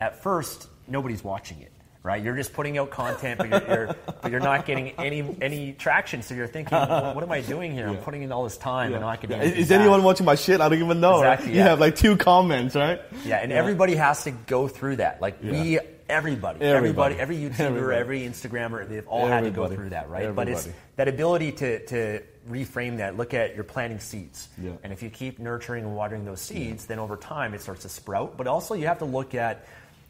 at 0.00 0.16
first 0.22 0.68
nobody's 0.88 1.22
watching 1.22 1.60
it, 1.60 1.70
right? 2.02 2.22
You're 2.22 2.34
just 2.36 2.52
putting 2.52 2.78
out 2.78 2.90
content, 2.90 3.38
but 3.38 3.48
you're, 3.50 3.68
you're 3.68 3.96
but 4.22 4.30
you're 4.30 4.40
not 4.40 4.64
getting 4.66 4.90
any 4.98 5.22
any 5.40 5.72
traction. 5.72 6.22
So 6.22 6.34
you're 6.34 6.46
thinking, 6.48 6.76
well, 6.78 7.14
what 7.14 7.22
am 7.22 7.30
I 7.30 7.42
doing 7.42 7.72
here? 7.72 7.86
I'm 7.88 7.98
putting 7.98 8.22
in 8.22 8.32
all 8.32 8.44
this 8.44 8.56
time 8.56 8.92
and 8.92 9.02
not 9.02 9.20
getting. 9.20 9.36
Yeah. 9.38 9.44
is 9.44 9.68
back. 9.68 9.80
anyone 9.80 10.02
watching 10.02 10.26
my 10.26 10.34
shit 10.36 10.60
i 10.60 10.68
don't 10.68 10.82
even 10.82 11.00
know 11.00 11.22
right? 11.22 11.34
Exactly, 11.34 11.54
you 11.56 11.62
have 11.62 11.78
like 11.80 11.94
two 11.96 12.16
comments 12.16 12.74
right 12.74 13.00
Yeah, 13.24 13.36
and 13.42 13.52
everybody 13.52 13.94
has 13.96 14.24
to 14.24 14.30
go 14.30 14.66
through 14.68 14.96
that. 14.96 15.20
Like 15.20 15.42
we, 15.42 15.74
Yeah. 15.76 15.80
Everybody, 16.10 16.60
Everybody. 16.60 17.14
everybody, 17.14 17.18
every 17.18 17.36
YouTuber, 17.36 17.60
Everybody. 17.60 17.96
every 17.98 18.20
Instagrammer, 18.22 18.88
they've 18.88 19.06
all 19.08 19.26
had 19.26 19.44
to 19.44 19.50
go 19.50 19.68
through 19.68 19.90
that, 19.90 20.10
right? 20.10 20.34
But 20.34 20.48
it's 20.48 20.68
that 20.96 21.08
ability 21.08 21.52
to, 21.52 21.86
to 21.86 22.22
reframe 22.48 22.98
that. 22.98 23.16
Look 23.16 23.32
at 23.34 23.54
you're 23.54 23.64
planting 23.64 24.00
seeds, 24.00 24.48
Yeah. 24.60 24.72
and 24.82 24.92
if 24.92 25.02
you 25.02 25.10
keep 25.10 25.38
nurturing 25.38 25.84
and 25.84 25.94
watering 25.96 26.24
those 26.24 26.40
seeds, 26.40 26.86
then 26.86 26.98
over 26.98 27.16
time 27.16 27.54
it 27.54 27.60
starts 27.60 27.82
to 27.82 27.88
sprout. 27.88 28.36
But 28.36 28.46
also 28.46 28.74
you 28.74 28.86
have 28.86 28.98
to 28.98 29.04
look 29.06 29.34
at. 29.34 29.66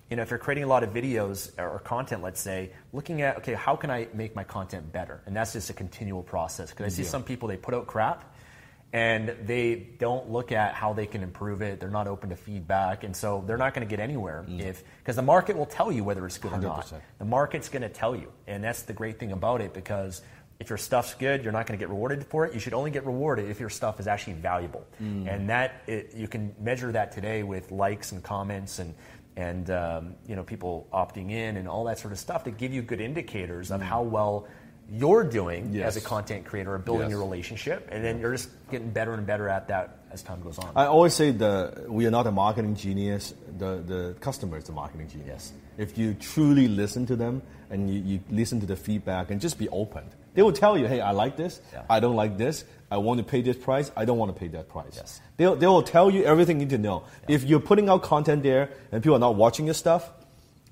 You 0.09 0.17
know, 0.17 0.23
if 0.23 0.31
you're 0.31 0.41
creating 0.41 0.65
a 0.65 0.67
lot 0.67 0.83
of 0.83 0.91
videos 0.93 1.57
or 1.57 1.79
content, 1.79 2.21
let's 2.21 2.41
say, 2.41 2.73
looking 2.93 3.23
at 3.23 3.37
okay, 3.37 3.55
how 3.55 3.77
can 3.77 3.93
I 3.93 4.09
make 4.13 4.35
my 4.35 4.43
content 4.43 4.91
better? 4.91 5.21
And 5.25 5.37
that's 5.37 5.53
just 5.53 5.71
a 5.71 5.73
continual 5.73 6.25
process. 6.25 6.71
Because 6.71 6.87
I 6.87 6.89
see 6.89 7.03
Yeah. 7.05 7.09
some 7.11 7.23
people 7.23 7.47
they 7.49 7.57
put 7.57 7.75
out 7.75 7.87
crap, 7.87 8.25
and 8.93 9.37
they 9.45 9.77
don't 9.99 10.31
look 10.31 10.51
at 10.51 10.75
how 10.75 10.93
they 10.93 11.07
can 11.07 11.23
improve 11.23 11.63
it. 11.63 11.79
They're 11.79 11.89
not 11.91 12.09
open 12.09 12.31
to 12.31 12.37
feedback, 12.37 13.05
and 13.05 13.15
so 13.15 13.45
they're 13.47 13.57
not 13.57 13.73
going 13.73 13.87
to 13.87 13.91
get 13.91 14.01
anywhere 14.03 14.45
mm. 14.49 14.61
if 14.61 14.83
because 14.99 15.17
the 15.17 15.23
market 15.23 15.57
will 15.57 15.67
tell 15.67 15.93
you 15.93 16.03
whether 16.03 16.27
it's 16.27 16.39
good 16.39 16.53
or 16.53 16.59
not. 16.59 16.93
The 17.19 17.25
market's 17.25 17.69
going 17.69 17.83
to 17.83 17.89
tell 17.89 18.17
you, 18.17 18.33
and 18.47 18.65
that's 18.65 18.83
the 18.83 18.93
great 18.93 19.19
thing 19.19 19.31
about 19.33 19.61
it 19.61 19.73
because 19.73 20.23
if 20.59 20.69
your 20.69 20.79
stuff's 20.79 21.15
good, 21.15 21.45
you're 21.45 21.53
not 21.53 21.67
going 21.67 21.79
to 21.79 21.83
get 21.83 21.89
rewarded 21.89 22.27
for 22.27 22.45
it. 22.47 22.53
You 22.53 22.61
should 22.61 22.75
only 22.75 22.91
get 22.91 23.07
rewarded 23.07 23.49
if 23.49 23.61
your 23.61 23.71
stuff 23.71 24.01
is 24.01 24.09
actually 24.09 24.35
valuable, 24.35 24.85
mm. 25.01 25.33
and 25.33 25.49
that 25.51 25.83
it, 25.87 26.13
you 26.15 26.27
can 26.27 26.55
measure 26.61 26.91
that 26.91 27.13
today 27.13 27.43
with 27.43 27.71
likes 27.71 28.13
and 28.13 28.23
comments 28.23 28.79
and. 28.79 28.95
And 29.37 29.71
um, 29.71 30.17
you 30.27 30.35
know 30.35 30.43
people 30.43 30.89
opting 30.93 31.31
in 31.31 31.57
and 31.57 31.69
all 31.69 31.85
that 31.85 32.01
sort 32.01 32.13
of 32.13 32.19
stuff 32.19 32.45
to 32.45 32.51
give 32.51 32.75
you 32.75 32.83
good 32.83 33.01
indicators 33.01 33.71
of 33.71 33.81
mm. 33.81 33.85
how 33.85 34.03
well 34.03 34.49
you're 34.91 35.25
doing 35.25 35.71
Yes. 35.73 35.89
as 35.97 35.97
a 36.03 36.07
content 36.07 36.45
creator 36.45 36.75
or 36.75 36.79
building 36.79 37.03
Yes. 37.09 37.11
your 37.11 37.21
relationship, 37.21 37.89
and 37.93 38.05
then 38.05 38.19
you're 38.19 38.33
just 38.33 38.49
getting 38.71 38.91
better 38.91 39.13
and 39.15 39.27
better 39.27 39.49
at 39.49 39.69
that 39.69 39.97
as 40.11 40.23
time 40.23 40.41
goes 40.43 40.59
on. 40.59 40.71
I 40.75 40.87
always 40.87 41.15
say 41.15 41.31
the 41.31 41.85
we 41.89 42.07
are 42.07 42.11
not 42.11 42.27
a 42.27 42.33
marketing 42.33 42.75
genius. 42.75 43.33
The 43.59 43.83
the 43.87 44.15
customer 44.21 44.59
is 44.59 44.65
the 44.65 44.73
marketing 44.73 45.09
genius. 45.09 45.53
If 45.79 45.97
you 45.97 46.15
truly 46.15 46.67
listen 46.69 47.07
to 47.07 47.17
them 47.17 47.43
and 47.71 47.89
you, 47.89 48.01
you 48.01 48.21
listen 48.31 48.61
to 48.61 48.67
the 48.67 48.77
feedback 48.77 49.31
and 49.31 49.41
just 49.41 49.59
be 49.59 49.69
open, 49.69 50.03
they 50.35 50.43
will 50.43 50.53
tell 50.53 50.77
you, 50.77 50.87
"Hey, 50.89 51.01
I 51.01 51.13
like 51.13 51.37
this. 51.37 51.61
Yeah. 51.73 51.83
I 51.89 52.01
don't 52.01 52.17
like 52.17 52.37
this. 52.37 52.65
I 52.91 52.97
want 52.97 53.19
to 53.19 53.25
pay 53.25 53.41
this 53.43 53.57
price. 53.57 53.93
I 53.97 54.05
don't 54.05 54.19
want 54.19 54.35
to 54.35 54.39
pay 54.39 54.49
that 54.49 54.69
price." 54.69 54.95
Yes. 54.97 55.21
They'll 55.37 55.55
they 55.57 55.67
will 55.69 55.85
tell 55.85 56.11
you 56.11 56.25
everything 56.25 56.59
you 56.59 56.67
need 56.67 56.71
to 56.75 56.79
know. 56.79 57.05
If 57.29 57.45
you're 57.45 57.61
putting 57.61 57.89
out 57.89 58.03
content 58.03 58.43
there 58.43 58.71
and 58.91 59.03
people 59.03 59.15
are 59.17 59.21
not 59.21 59.37
watching 59.37 59.67
your 59.67 59.75
stuff, 59.75 60.11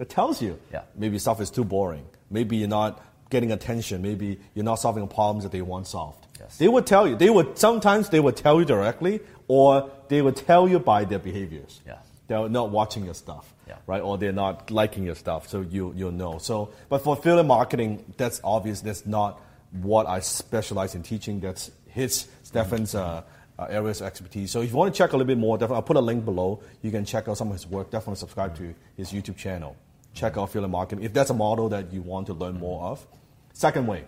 it 0.01 0.09
tells 0.09 0.43
you. 0.43 0.59
Yeah. 0.73 0.83
Maybe 0.97 1.19
stuff 1.19 1.41
is 1.41 1.51
too 1.51 1.65
boring. 1.65 2.05
Maybe 2.31 2.57
you're 2.57 2.69
not 2.69 3.01
getting 3.31 3.53
attention. 3.53 4.03
Maybe 4.03 4.39
you're 4.55 4.65
not 4.65 4.77
solving 4.77 5.07
problems 5.09 5.45
that 5.45 5.53
they 5.53 5.63
want 5.63 5.87
solved. 5.87 6.27
Yes. 6.41 6.57
They 6.59 6.69
would 6.69 6.87
tell 6.87 7.07
you. 7.07 7.17
They 7.17 7.31
would 7.31 7.59
sometimes 7.59 8.09
they 8.11 8.21
would 8.21 8.37
tell 8.37 8.59
you 8.59 8.65
directly, 8.65 9.21
or 9.49 9.91
they 10.09 10.23
would 10.23 10.37
tell 10.37 10.69
you 10.69 10.79
by 10.79 11.05
their 11.05 11.19
behaviors. 11.19 11.81
Yeah. 11.87 11.99
They're 12.29 12.49
not 12.49 12.71
watching 12.71 13.05
your 13.07 13.15
stuff, 13.15 13.53
Yeah. 13.67 13.77
right? 13.87 14.03
Or 14.03 14.19
they're 14.19 14.33
not 14.33 14.71
liking 14.71 15.05
your 15.05 15.15
stuff, 15.15 15.49
so 15.49 15.63
you 15.63 15.93
you'll 15.97 16.13
know. 16.13 16.39
So, 16.39 16.71
but 16.89 16.99
for 17.03 17.15
affiliate 17.15 17.47
marketing, 17.47 18.05
that's 18.19 18.41
obvious. 18.45 18.83
That's 18.83 19.07
not 19.07 19.41
what 19.73 20.07
I 20.07 20.21
specialize 20.21 20.95
in 20.95 21.03
teaching. 21.03 21.41
That's 21.41 21.71
his 21.89 22.29
Stefan's 22.43 22.95
uh, 22.95 23.23
uh, 23.59 23.67
areas 23.71 24.01
of 24.03 24.07
expertise. 24.09 24.51
So, 24.51 24.61
if 24.61 24.71
you 24.71 24.77
want 24.77 24.95
to 24.95 24.99
check 24.99 25.13
a 25.13 25.17
little 25.17 25.27
bit 25.27 25.39
more, 25.39 25.57
definitely 25.57 25.77
I'll 25.77 25.83
put 25.83 25.97
a 25.97 26.01
link 26.01 26.25
below. 26.25 26.61
You 26.83 26.91
can 26.91 27.05
check 27.07 27.29
out 27.29 27.39
some 27.39 27.49
of 27.49 27.55
his 27.55 27.67
work. 27.67 27.91
Definitely 27.91 28.17
subscribe 28.17 28.55
to 28.59 28.75
his 28.97 29.11
YouTube 29.11 29.37
channel. 29.37 29.75
Check 30.19 30.37
out 30.37 30.45
affiliate 30.45 30.71
marketing 30.71 31.05
if 31.05 31.13
that's 31.13 31.31
a 31.31 31.35
model 31.35 31.69
that 31.69 31.93
you 31.93 32.03
want 32.03 32.27
to 32.27 32.35
learn 32.35 32.59
more 32.59 32.83
of. 32.91 33.07
Second 33.53 33.87
way, 33.87 34.05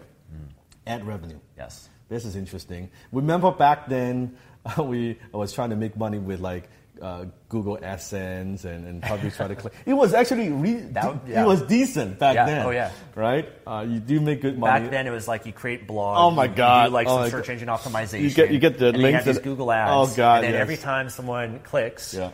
ad 0.87 1.07
revenue. 1.07 1.39
yes. 1.57 1.89
This 2.09 2.25
is 2.25 2.35
interesting. 2.35 2.91
Remember 3.13 3.53
back 3.53 3.89
then, 3.89 4.37
we 4.79 5.17
I 5.33 5.37
was 5.37 5.53
trying 5.53 5.71
to 5.71 5.77
make 5.77 5.97
money 5.97 6.19
with 6.19 6.41
like 6.41 6.69
uh, 7.01 7.27
Google 7.49 7.79
AdSense 7.79 8.65
and, 8.65 8.87
and 8.89 9.01
probably 9.03 9.31
try 9.31 9.47
to 9.47 9.55
click. 9.55 9.73
It 9.87 9.95
was 9.95 10.13
actually 10.13 10.51
re- 10.51 10.75
That- 10.99 11.29
yeah. 11.29 11.45
it 11.45 11.47
was 11.47 11.63
decent 11.63 12.19
back 12.19 12.35
Yeah. 12.35 12.47
then. 12.47 12.67
Oh, 12.67 12.71
yeah. 12.71 12.91
right. 13.15 13.49
Uh, 13.65 13.87
you 13.89 14.01
do 14.01 14.21
make 14.21 14.43
good 14.43 14.59
money. 14.59 14.83
Back 14.83 14.91
then, 14.91 15.07
it 15.07 15.11
was 15.11 15.29
like 15.29 15.47
you 15.47 15.53
create 15.53 15.87
blogs. 15.87 16.17
Oh 16.19 16.31
my 16.33 16.45
you- 16.45 16.51
you 16.51 16.57
God. 16.57 16.87
do 16.89 16.93
like 16.93 17.07
Oh 17.07 17.23
some 17.23 17.31
search 17.31 17.47
God. 17.47 17.53
engine 17.53 17.69
optimization. 17.69 18.21
You 18.23 18.31
get- 18.31 18.51
you 18.51 18.59
get 18.59 18.79
the 18.79 18.89
and 18.89 18.99
links 18.99 19.25
You 19.25 19.33
have 19.33 19.37
these 19.37 19.45
Google 19.45 19.71
ads. 19.71 20.13
Oh, 20.13 20.17
God, 20.17 20.37
And 20.39 20.45
then 20.47 20.53
yes. 20.55 20.61
every 20.63 20.77
time 20.77 21.09
someone 21.09 21.61
clicks, 21.61 22.13
Yeah. 22.15 22.33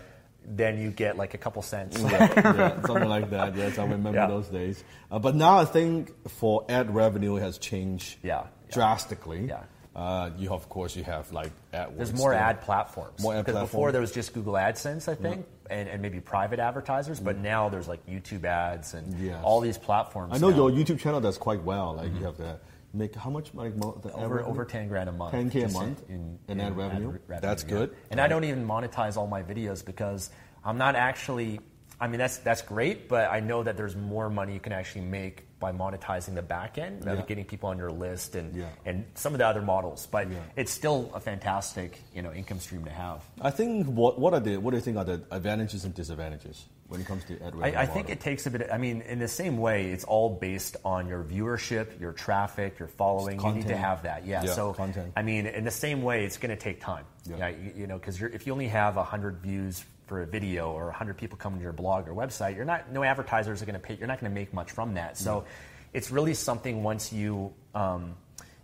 Then 0.48 0.78
you 0.78 0.90
get 0.90 1.16
like 1.16 1.34
a 1.34 1.38
couple 1.38 1.60
cents. 1.62 1.98
yeah, 2.00 2.32
yeah, 2.36 2.82
something 2.86 3.08
like 3.08 3.30
that. 3.30 3.56
Yes, 3.56 3.78
I 3.78 3.82
remember 3.84 4.12
Yeah. 4.20 4.26
those 4.28 4.48
days. 4.48 4.82
Uh, 5.10 5.18
but 5.18 5.34
now 5.34 5.58
I 5.58 5.64
think 5.64 6.12
for 6.30 6.64
ad 6.68 6.94
revenue 6.94 7.34
has 7.34 7.58
changed 7.58 8.18
Yeah, 8.22 8.42
yeah. 8.68 8.74
drastically. 8.74 9.46
Yeah. 9.46 9.64
Uh, 9.94 10.28
you 10.36 10.50
of 10.52 10.68
course 10.68 10.94
you 10.94 11.02
have 11.04 11.32
like 11.32 11.50
AdWords. 11.72 11.96
There's 11.96 12.14
more 12.14 12.34
ad 12.34 12.60
platforms. 12.60 13.22
More 13.22 13.34
ad 13.34 13.46
Because 13.46 13.62
before 13.62 13.92
there 13.92 14.00
was 14.02 14.12
just 14.12 14.34
Google 14.34 14.52
AdSense, 14.52 15.08
I 15.08 15.14
think, 15.14 15.46
and, 15.70 15.88
and 15.88 16.02
maybe 16.02 16.20
private 16.20 16.60
advertisers. 16.60 17.18
But 17.18 17.38
now 17.38 17.70
there's 17.70 17.88
like 17.88 18.04
YouTube 18.06 18.44
ads 18.44 18.92
and. 18.92 19.18
Yes. 19.18 19.40
all 19.42 19.60
these 19.60 19.78
platforms. 19.78 20.34
I 20.34 20.38
know 20.38 20.50
now. 20.50 20.56
your 20.68 20.70
YouTube 20.70 20.98
channel 21.00 21.20
does 21.22 21.38
quite 21.38 21.62
well. 21.62 21.94
Like 21.94 22.12
you 22.14 22.24
have 22.26 22.36
the 22.36 22.58
make 22.96 23.14
how 23.14 23.30
much 23.30 23.52
like 23.54 23.76
mo- 23.76 23.98
the 24.02 24.08
Mm-hmm. 24.10 24.24
over 24.24 24.42
over 24.44 24.64
ten 24.64 24.88
grand 24.88 25.08
a 25.08 25.12
month. 25.12 25.34
10K 25.34 25.66
a 25.66 25.68
month 25.68 26.02
in, 26.08 26.38
in 26.48 26.60
ad 26.60 26.76
revenue? 26.76 27.10
re- 27.26 27.38
That's 27.40 27.62
yeah. 27.64 27.68
good. 27.70 27.96
And 28.10 28.20
I 28.20 28.28
don't 28.28 28.44
even 28.44 28.66
monetize 28.66 29.16
all 29.16 29.26
my 29.26 29.42
videos 29.42 29.84
because 29.84 30.30
I'm 30.64 30.78
not 30.78 30.96
actually. 30.96 31.60
I 32.00 32.08
mean, 32.08 32.18
that's 32.18 32.38
that's 32.38 32.62
great, 32.62 33.08
but 33.08 33.30
I 33.30 33.40
know 33.40 33.62
that 33.62 33.76
there's 33.76 33.96
more 33.96 34.28
money 34.28 34.52
you 34.54 34.60
can 34.60 34.72
actually 34.72 35.02
make 35.06 35.45
by 35.58 35.72
monetizing 35.72 36.34
the 36.34 36.42
back 36.42 36.78
end, 36.78 37.02
Yeah. 37.04 37.22
getting 37.26 37.44
people 37.44 37.68
on 37.70 37.78
your 37.78 37.90
list, 37.90 38.34
and 38.34 38.54
Yeah. 38.54 38.66
and 38.84 39.04
some 39.14 39.32
of 39.34 39.38
the 39.38 39.46
other 39.46 39.62
models. 39.62 40.06
But 40.06 40.30
Yeah. 40.30 40.38
it's 40.56 40.70
still 40.72 41.10
a 41.14 41.20
fantastic 41.20 41.98
you 42.14 42.22
know 42.22 42.32
income 42.32 42.60
stream 42.60 42.84
to 42.84 42.90
have. 42.90 43.24
I 43.40 43.50
think 43.50 43.86
what 43.86 44.18
what 44.18 44.34
are 44.34 44.40
the 44.40 44.58
what 44.58 44.72
do 44.72 44.76
you 44.76 44.82
think 44.82 44.96
are 44.98 45.04
the 45.04 45.22
advantages 45.30 45.84
and 45.84 45.94
disadvantages 45.94 46.66
when 46.88 47.00
it 47.00 47.06
comes 47.06 47.24
to 47.24 47.34
ad 47.42 47.54
revenue 47.56 47.76
I, 47.78 47.82
I 47.82 47.86
think 47.86 48.10
it 48.10 48.20
takes 48.20 48.46
a 48.46 48.50
bit. 48.50 48.62
Of, 48.62 48.70
I 48.70 48.78
mean, 48.78 49.00
in 49.02 49.18
the 49.18 49.28
same 49.28 49.56
way, 49.58 49.90
it's 49.90 50.04
all 50.04 50.30
based 50.30 50.76
on 50.84 51.08
your 51.08 51.24
viewership, 51.24 51.98
your 51.98 52.12
traffic, 52.12 52.78
your 52.78 52.88
following. 52.88 53.40
You 53.40 53.52
need 53.52 53.68
to 53.68 53.76
have 53.76 54.02
that. 54.04 54.26
Yeah. 54.26 54.44
Yeah, 54.44 54.52
so, 54.52 54.72
content. 54.72 55.12
I 55.16 55.22
mean, 55.22 55.46
in 55.46 55.64
the 55.64 55.70
same 55.70 56.02
way, 56.02 56.24
it's 56.24 56.36
going 56.36 56.50
to 56.56 56.62
take 56.62 56.80
time. 56.80 57.04
Yeah. 57.24 57.48
you, 57.48 57.72
you 57.74 57.86
know, 57.88 57.98
because 57.98 58.22
if 58.22 58.46
you 58.46 58.52
only 58.52 58.68
have 58.68 58.94
hundred 58.96 59.38
views 59.38 59.84
for 60.06 60.22
a 60.22 60.26
video 60.26 60.70
or 60.72 60.90
hundred 60.90 61.16
people 61.16 61.36
coming 61.36 61.58
to 61.58 61.62
your 61.62 61.72
blog 61.72 62.08
or 62.08 62.14
website, 62.14 62.56
you're 62.56 62.64
not. 62.64 62.90
No 62.92 63.02
advertisers 63.02 63.62
are 63.62 63.66
going 63.66 63.74
to 63.74 63.80
pay. 63.80 63.94
You're 63.94 64.08
not 64.08 64.20
going 64.20 64.30
to 64.30 64.34
make 64.34 64.52
much 64.54 64.70
from 64.72 64.94
that. 64.94 65.18
So, 65.18 65.44
it's 65.92 66.10
really 66.10 66.34
something 66.34 66.82
once 66.82 67.12
you 67.12 67.52
um, 67.74 68.14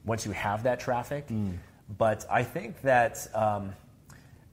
once 0.05 0.25
you 0.27 0.33
have 0.33 0.65
that 0.65 0.81
traffic. 0.81 1.29
Mm. 1.29 1.59
But 1.99 2.25
I 2.31 2.45
think 2.45 2.81
that. 2.83 3.27
Um, 3.35 3.75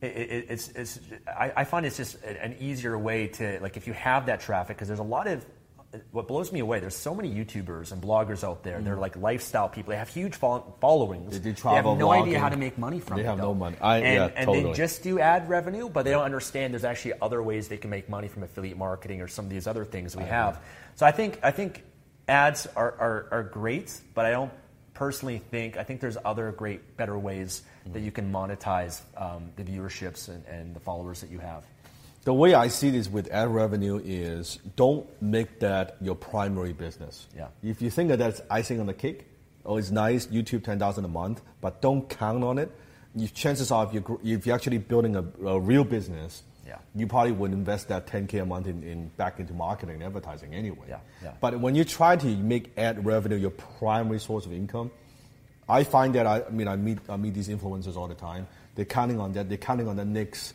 it, 0.01 0.15
it, 0.15 0.45
it's, 0.47 0.69
it's, 0.69 0.99
I, 1.27 1.51
I 1.57 1.63
find 1.65 1.85
it's 1.85 1.97
just 1.97 2.23
an 2.23 2.55
easier 2.57 2.97
way 2.97 3.27
to 3.27 3.59
like 3.61 3.75
if 3.75 3.85
you 3.85 3.91
have 3.91 4.27
that 4.27 4.39
traffic 4.39 4.77
because 4.77 4.87
there's 4.87 5.01
a 5.01 5.03
lot 5.03 5.27
of 5.27 5.45
what 6.11 6.27
blows 6.27 6.51
me 6.51 6.59
away 6.59 6.79
there's 6.79 6.95
so 6.95 7.15
many 7.15 7.33
youtubers 7.33 7.91
and 7.91 7.99
bloggers 8.01 8.43
out 8.43 8.61
there 8.63 8.79
they're 8.79 8.95
like 8.97 9.15
lifestyle 9.17 9.67
people 9.67 9.89
they 9.89 9.97
have 9.97 10.07
huge 10.09 10.35
followings 10.35 11.29
Mm. 11.29 11.31
They 11.31 11.39
do 11.39 11.49
have 11.49 11.57
travel 11.57 11.95
no 11.95 12.11
idea 12.11 12.39
how 12.39 12.49
to 12.49 12.57
make 12.57 12.77
money 12.77 12.99
from 12.99 13.15
They 13.17 13.21
it 13.21 13.23
They 13.23 13.29
have 13.29 13.37
though. 13.39 13.45
no 13.45 13.53
money. 13.55 13.77
I- 13.81 13.97
and, 13.97 14.05
yeah, 14.05 14.29
and 14.35 14.45
totally. 14.45 14.63
they 14.71 14.73
just 14.77 15.01
do 15.01 15.19
ad 15.19 15.49
revenue 15.49 15.89
but 15.89 16.03
they 16.05 16.11
don't 16.11 16.23
understand 16.25 16.73
there's 16.73 16.83
actually 16.83 17.13
other 17.21 17.41
ways 17.41 17.67
they 17.69 17.77
can 17.77 17.89
make 17.89 18.07
money 18.07 18.27
from 18.27 18.43
affiliate 18.43 18.77
marketing 18.77 19.21
or 19.21 19.27
some 19.27 19.45
of 19.45 19.49
these 19.51 19.65
other 19.65 19.83
things 19.83 20.15
we 20.15 20.23
have 20.23 20.61
so 20.95 21.05
i 21.07 21.11
think 21.11 21.39
i 21.41 21.49
think 21.51 21.83
ads 22.27 22.67
are, 22.75 22.93
are, 22.99 23.27
are 23.31 23.43
great 23.43 23.99
but 24.13 24.25
i 24.25 24.31
don't 24.31 24.51
personally 24.93 25.39
think 25.49 25.75
i 25.77 25.83
think 25.83 26.01
there's 26.01 26.17
other 26.23 26.51
great 26.51 26.97
better 26.97 27.17
ways 27.17 27.63
that 27.93 28.01
you 28.01 28.11
can 28.11 28.31
monetize 28.31 29.01
um, 29.17 29.49
the 29.55 29.63
viewerships 29.63 30.27
and, 30.27 30.45
and 30.45 30.75
the 30.75 30.79
followers 30.79 31.21
that 31.21 31.31
you 31.31 31.39
have 31.39 31.63
The 32.25 32.33
way 32.33 32.53
I 32.53 32.67
see 32.67 32.89
this 32.89 33.09
with 33.09 33.29
ad 33.31 33.49
revenue 33.49 34.01
is 34.03 34.59
don't 34.75 35.07
make 35.21 35.59
that 35.59 35.97
your 36.01 36.15
primary 36.15 36.73
business. 36.73 37.27
Yeah. 37.35 37.47
If 37.63 37.81
you 37.81 37.89
think 37.89 38.09
that 38.09 38.19
that's 38.19 38.41
icing 38.49 38.79
on 38.79 38.87
the 38.87 38.93
cake, 38.93 39.25
oh, 39.65 39.77
it's 39.77 39.89
nice, 39.91 40.27
YouTube 40.27 40.63
10,000 40.63 41.05
a 41.05 41.07
month, 41.07 41.41
but 41.61 41.81
don't 41.81 42.07
count 42.09 42.43
on 42.43 42.57
it. 42.57 42.71
If 43.17 43.33
chances 43.33 43.71
are, 43.71 43.85
if 43.85 43.93
you're, 43.93 44.19
if 44.23 44.45
you're 44.45 44.55
actually 44.55 44.77
building 44.79 45.15
a, 45.15 45.23
a 45.45 45.59
real 45.59 45.83
business, 45.83 46.43
Yeah. 46.67 46.77
you 46.93 47.07
probably 47.07 47.31
would 47.31 47.51
invest 47.53 47.87
that 47.87 48.05
10K 48.05 48.41
a 48.41 48.45
month 48.45 48.67
in, 48.67 48.83
in 48.83 49.07
back 49.17 49.39
into 49.39 49.53
marketing 49.53 49.95
and 49.95 50.03
advertising 50.03 50.53
anyway. 50.53 50.85
Yeah, 50.89 50.99
yeah. 51.23 51.31
But 51.41 51.59
when 51.59 51.73
you 51.73 51.83
try 51.85 52.15
to 52.17 52.27
make 52.27 52.71
ad 52.77 53.05
revenue 53.05 53.37
your 53.37 53.51
primary 53.51 54.19
source 54.19 54.45
of 54.45 54.53
income, 54.53 54.91
I 55.67 55.83
find 55.83 56.13
that 56.15 56.27
I, 56.27 56.43
I 56.43 56.49
mean 56.49 56.67
I 56.67 56.75
meet 56.75 56.99
I 57.07 57.17
meet 57.17 57.33
these 57.33 57.47
influencers 57.49 57.95
all 57.95 58.07
the 58.07 58.15
time. 58.15 58.45
They're 58.75 58.85
counting 58.85 59.19
on 59.19 59.33
that. 59.33 59.49
They're 59.49 59.57
counting 59.57 59.87
on 59.87 59.95
the 59.95 60.05
next 60.05 60.53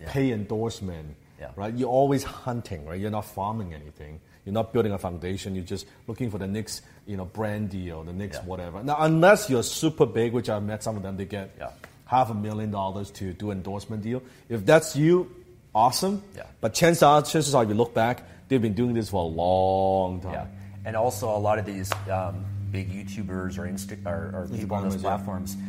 Yeah. 0.00 0.10
pay 0.12 0.32
endorsement. 0.32 1.16
Yeah. 1.40 1.50
Right? 1.56 1.74
You're 1.74 1.90
always 1.90 2.22
hunting, 2.24 2.86
right? 2.86 2.98
You're 2.98 3.10
not 3.10 3.26
farming 3.26 3.74
anything. 3.74 4.20
You're 4.44 4.54
not 4.54 4.72
building 4.72 4.92
a 4.92 4.98
foundation. 4.98 5.54
You're 5.54 5.64
just 5.64 5.86
looking 6.06 6.30
for 6.30 6.38
the 6.38 6.46
next, 6.46 6.82
you 7.06 7.16
know, 7.16 7.24
brand 7.26 7.70
deal, 7.70 8.02
the 8.04 8.12
next 8.12 8.42
whatever. 8.44 8.82
Now, 8.82 8.96
unless 9.00 9.50
you're 9.50 9.62
super 9.62 10.06
big, 10.06 10.32
which 10.32 10.48
I've 10.48 10.62
met 10.62 10.82
some 10.82 10.96
of 10.96 11.02
them, 11.02 11.16
they 11.16 11.24
get 11.26 11.50
Yeah. 11.58 11.70
half 12.06 12.30
a 12.30 12.34
million 12.34 12.70
dollars 12.70 13.10
to 13.12 13.32
do 13.34 13.50
endorsement 13.50 14.02
deal. 14.02 14.22
If 14.48 14.64
that's 14.64 14.96
you, 14.96 15.30
awesome. 15.74 16.22
Yeah. 16.36 16.44
But 16.60 16.72
chances 16.74 17.02
are, 17.02 17.20
chances 17.22 17.54
are, 17.54 17.64
if 17.64 17.68
you 17.68 17.74
look 17.74 17.92
back, 17.92 18.22
they've 18.48 18.62
been 18.62 18.74
doing 18.74 18.94
this 18.94 19.10
for 19.10 19.22
a 19.22 19.26
long 19.26 20.20
time. 20.20 20.32
Yeah, 20.32 20.46
and 20.86 20.96
also 20.96 21.28
a 21.36 21.38
lot 21.38 21.58
of 21.58 21.66
these 21.66 21.90
um, 22.10 22.44
big 22.70 22.90
YouTubers 22.90 23.58
or, 23.58 23.66
Insta- 23.66 24.06
or, 24.06 24.32
or 24.44 24.48
people 24.56 24.76
on 24.76 24.84
those 24.88 24.96
platforms. 24.96 25.56
yeah. 25.56 25.62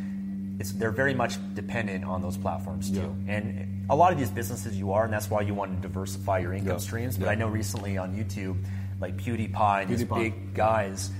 They're 0.58 0.90
very 0.90 1.14
much 1.14 1.36
dependent 1.54 2.04
on 2.04 2.20
those 2.22 2.36
platforms 2.36 2.90
too. 2.90 3.14
Yeah. 3.26 3.34
And 3.34 3.86
a 3.90 3.94
lot 3.96 4.12
of 4.12 4.18
these 4.18 4.30
businesses 4.30 4.76
you 4.76 4.92
are, 4.92 5.04
and 5.04 5.12
that's 5.12 5.30
why 5.30 5.40
you 5.42 5.54
want 5.54 5.74
to 5.76 5.80
diversify 5.88 6.38
your 6.38 6.52
income 6.52 6.72
Yeah. 6.72 6.78
streams. 6.78 7.16
But 7.16 7.26
Yeah. 7.26 7.32
I 7.32 7.34
know 7.36 7.48
recently 7.48 7.96
on 7.96 8.14
YouTube, 8.14 8.56
like 9.00 9.16
PewDiePie 9.16 9.82
and 9.82 9.90
these 9.90 10.04
big 10.04 10.54
guys, 10.54 11.10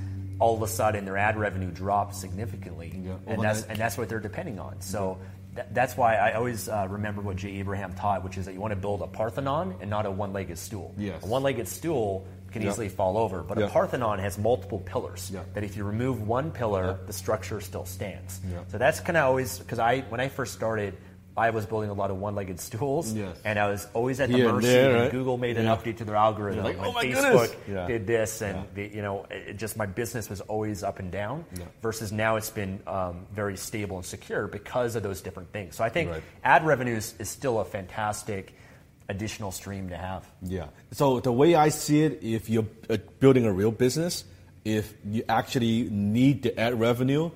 all 0.40 0.54
of 0.56 0.62
a 0.62 0.68
sudden 0.68 1.04
their 1.04 1.16
ad 1.16 1.36
revenue 1.36 1.70
dropped 1.70 2.14
significantly, 2.16 2.92
and 3.26 3.40
that's 3.40 3.62
and 3.62 3.78
that's 3.78 3.96
what 3.96 4.08
they're 4.08 4.20
depending 4.20 4.58
on. 4.58 4.80
So. 4.80 5.18
that- 5.54 5.74
That's 5.74 5.96
why 5.96 6.14
I 6.14 6.32
always 6.34 6.68
uh, 6.68 6.86
remember 6.88 7.20
what 7.20 7.34
Jay 7.36 7.58
Abraham 7.58 7.92
taught, 7.94 8.22
which 8.22 8.38
is 8.38 8.44
that 8.46 8.52
you 8.54 8.60
want 8.60 8.70
to 8.72 8.76
build 8.76 9.02
a 9.02 9.08
Parthenon 9.08 9.74
and 9.80 9.90
not 9.90 10.06
a 10.06 10.10
one-legged 10.10 10.56
stool. 10.56 10.94
Yes. 10.96 11.24
A 11.24 11.26
one-legged 11.26 11.66
stool 11.66 12.26
can 12.52 12.62
easily 12.62 12.88
fall 12.88 13.16
over, 13.18 13.42
but 13.42 13.58
a 13.58 13.68
Parthenon 13.68 14.18
has 14.18 14.38
multiple 14.38 14.78
pillars. 14.80 15.30
That 15.54 15.64
if 15.64 15.76
you 15.76 15.84
remove 15.84 16.26
one 16.26 16.50
pillar, 16.50 16.98
the 17.06 17.12
structure 17.12 17.60
still 17.60 17.84
stands. 17.84 18.40
So 18.68 18.78
that's 18.78 19.00
kind 19.00 19.16
of 19.16 19.24
always 19.26 19.58
because 19.58 19.78
I 19.78 20.00
when 20.08 20.20
I 20.20 20.28
first 20.28 20.54
started, 20.54 20.96
I 21.36 21.50
was 21.50 21.66
building 21.66 21.88
a 21.88 21.92
lot 21.94 22.10
of 22.10 22.18
one-legged 22.18 22.58
stools, 22.58 23.12
Yes. 23.12 23.36
and 23.44 23.60
I 23.60 23.68
was 23.68 23.86
always 23.94 24.18
at 24.18 24.28
the 24.28 24.34
Here 24.38 24.46
and 24.48 24.56
mercy. 24.56 24.66
there, 24.66 24.90
and 24.90 25.00
right? 25.02 25.10
Google 25.12 25.38
made 25.38 25.56
an 25.56 25.66
Yeah. 25.66 25.76
update 25.76 25.98
to 25.98 26.04
their 26.04 26.16
algorithm. 26.16 26.64
Like, 26.64 26.78
"Oh 26.80 26.90
my 26.90 27.04
Facebook 27.04 27.22
goodness!" 27.30 27.56
Yeah. 27.68 27.86
did 27.86 28.06
this, 28.08 28.42
and 28.42 28.56
Yeah. 28.56 28.64
the, 28.74 28.96
you 28.96 29.02
know, 29.02 29.24
it 29.30 29.52
just 29.56 29.76
my 29.76 29.86
business 29.86 30.28
was 30.28 30.40
always 30.40 30.82
up 30.82 30.98
and 30.98 31.12
down. 31.12 31.44
Versus 31.80 32.10
now, 32.10 32.34
it's 32.36 32.50
been 32.50 32.80
um, 32.88 33.24
very 33.32 33.56
stable 33.56 33.96
and 33.98 34.04
secure 34.04 34.48
because 34.48 34.96
of 34.96 35.04
those 35.04 35.20
different 35.20 35.52
things. 35.52 35.76
So 35.76 35.84
I 35.84 35.90
think 35.90 36.10
Right. 36.10 36.22
ad 36.42 36.66
revenues 36.66 37.14
is 37.20 37.28
still 37.28 37.60
a 37.60 37.64
fantastic 37.64 38.52
additional 39.08 39.50
stream 39.50 39.88
to 39.88 39.96
have. 39.96 40.26
Yeah. 40.42 40.66
So 40.92 41.20
the 41.20 41.32
way 41.32 41.54
I 41.54 41.70
see 41.70 42.02
it, 42.02 42.22
if 42.22 42.48
you're 42.50 42.66
uh, 42.90 42.98
building 43.20 43.46
a 43.46 43.52
real 43.52 43.70
business, 43.70 44.24
if 44.64 44.94
you 45.04 45.24
actually 45.28 45.88
need 45.90 46.42
the 46.42 46.58
ad 46.58 46.78
revenue, 46.78 47.30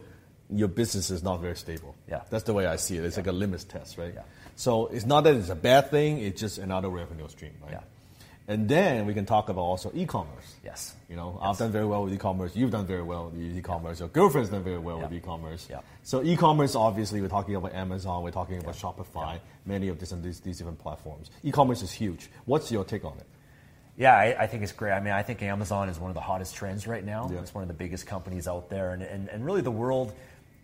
your 0.51 0.69
business 0.69 1.11
is 1.11 1.23
not 1.23 1.41
very 1.41 1.57
stable. 1.57 1.95
Yeah. 2.09 2.23
That's 2.29 2.45
the 2.45 2.53
way 2.53 2.67
I 2.67 2.77
see 2.77 2.99
it. 2.99 3.05
It's 3.05 3.17
like 3.17 3.27
a 3.27 3.33
limits 3.33 3.65
test, 3.65 3.97
right? 3.97 4.13
Yeah. 4.15 4.23
So 4.55 4.89
it's 4.89 5.07
not 5.07 5.25
that 5.25 5.35
it's 5.35 5.49
a 5.49 5.55
bad 5.55 5.91
thing, 5.91 6.19
it's 6.19 6.41
just 6.41 6.59
another 6.59 6.91
revenue 6.91 7.29
stream, 7.29 7.55
right? 7.63 7.73
Yeah. 7.73 7.81
And 8.49 8.69
then 8.69 9.07
we 9.07 9.15
can 9.15 9.25
talk 9.25 9.49
about 9.49 9.63
also 9.63 9.93
e-commerce. 9.95 10.57
Yes. 10.65 10.95
You 11.09 11.15
know, 11.15 11.39
I've 11.41 11.59
done 11.59 11.71
very 11.71 11.87
well 11.87 12.03
with 12.05 12.13
e-commerce. 12.13 12.57
You've 12.57 12.73
done 12.73 12.87
very 12.87 13.03
well 13.03 13.31
with 13.31 13.57
e-commerce. 13.57 14.01
Your 14.01 14.09
girlfriend's 14.09 14.51
done 14.51 14.65
very 14.65 14.79
well 14.79 14.99
with 15.01 15.13
e-commerce. 15.13 15.69
Yeah. 15.71 15.81
So 16.03 16.23
e-commerce, 16.25 16.75
obviously, 16.75 17.21
we're 17.21 17.29
talking 17.29 17.55
about 17.55 17.73
Amazon. 17.73 18.23
We're 18.25 18.33
talking 18.33 18.59
about 18.59 18.75
Shopify. 18.75 19.39
Many 19.65 19.89
of 19.89 20.01
these, 20.01 20.11
these 20.23 20.41
these 20.41 20.59
different 20.59 20.81
platforms. 20.81 21.31
E-commerce 21.45 21.83
is 21.83 21.93
huge. 21.93 22.29
What's 22.45 22.73
your 22.73 22.85
take 22.85 23.05
on 23.05 23.17
it? 23.19 23.27
Yeah, 23.97 24.17
I, 24.17 24.43
I 24.43 24.47
think 24.49 24.63
it's 24.65 24.73
great. 24.73 24.93
I 24.93 25.01
mean, 25.01 25.13
I 25.13 25.23
think 25.23 25.43
Amazon 25.43 25.89
is 25.89 26.01
one 26.01 26.11
of 26.11 26.15
the 26.15 26.21
hottest 26.21 26.57
trends 26.57 26.87
right 26.87 27.05
now. 27.05 27.31
Yeah. 27.33 27.41
It's 27.41 27.55
one 27.55 27.63
of 27.63 27.69
the 27.69 27.75
biggest 27.75 28.07
companies 28.07 28.49
out 28.49 28.71
there, 28.71 28.93
and, 28.93 29.03
and, 29.03 29.29
and 29.29 29.45
really 29.45 29.61
the 29.61 29.71
world, 29.71 30.13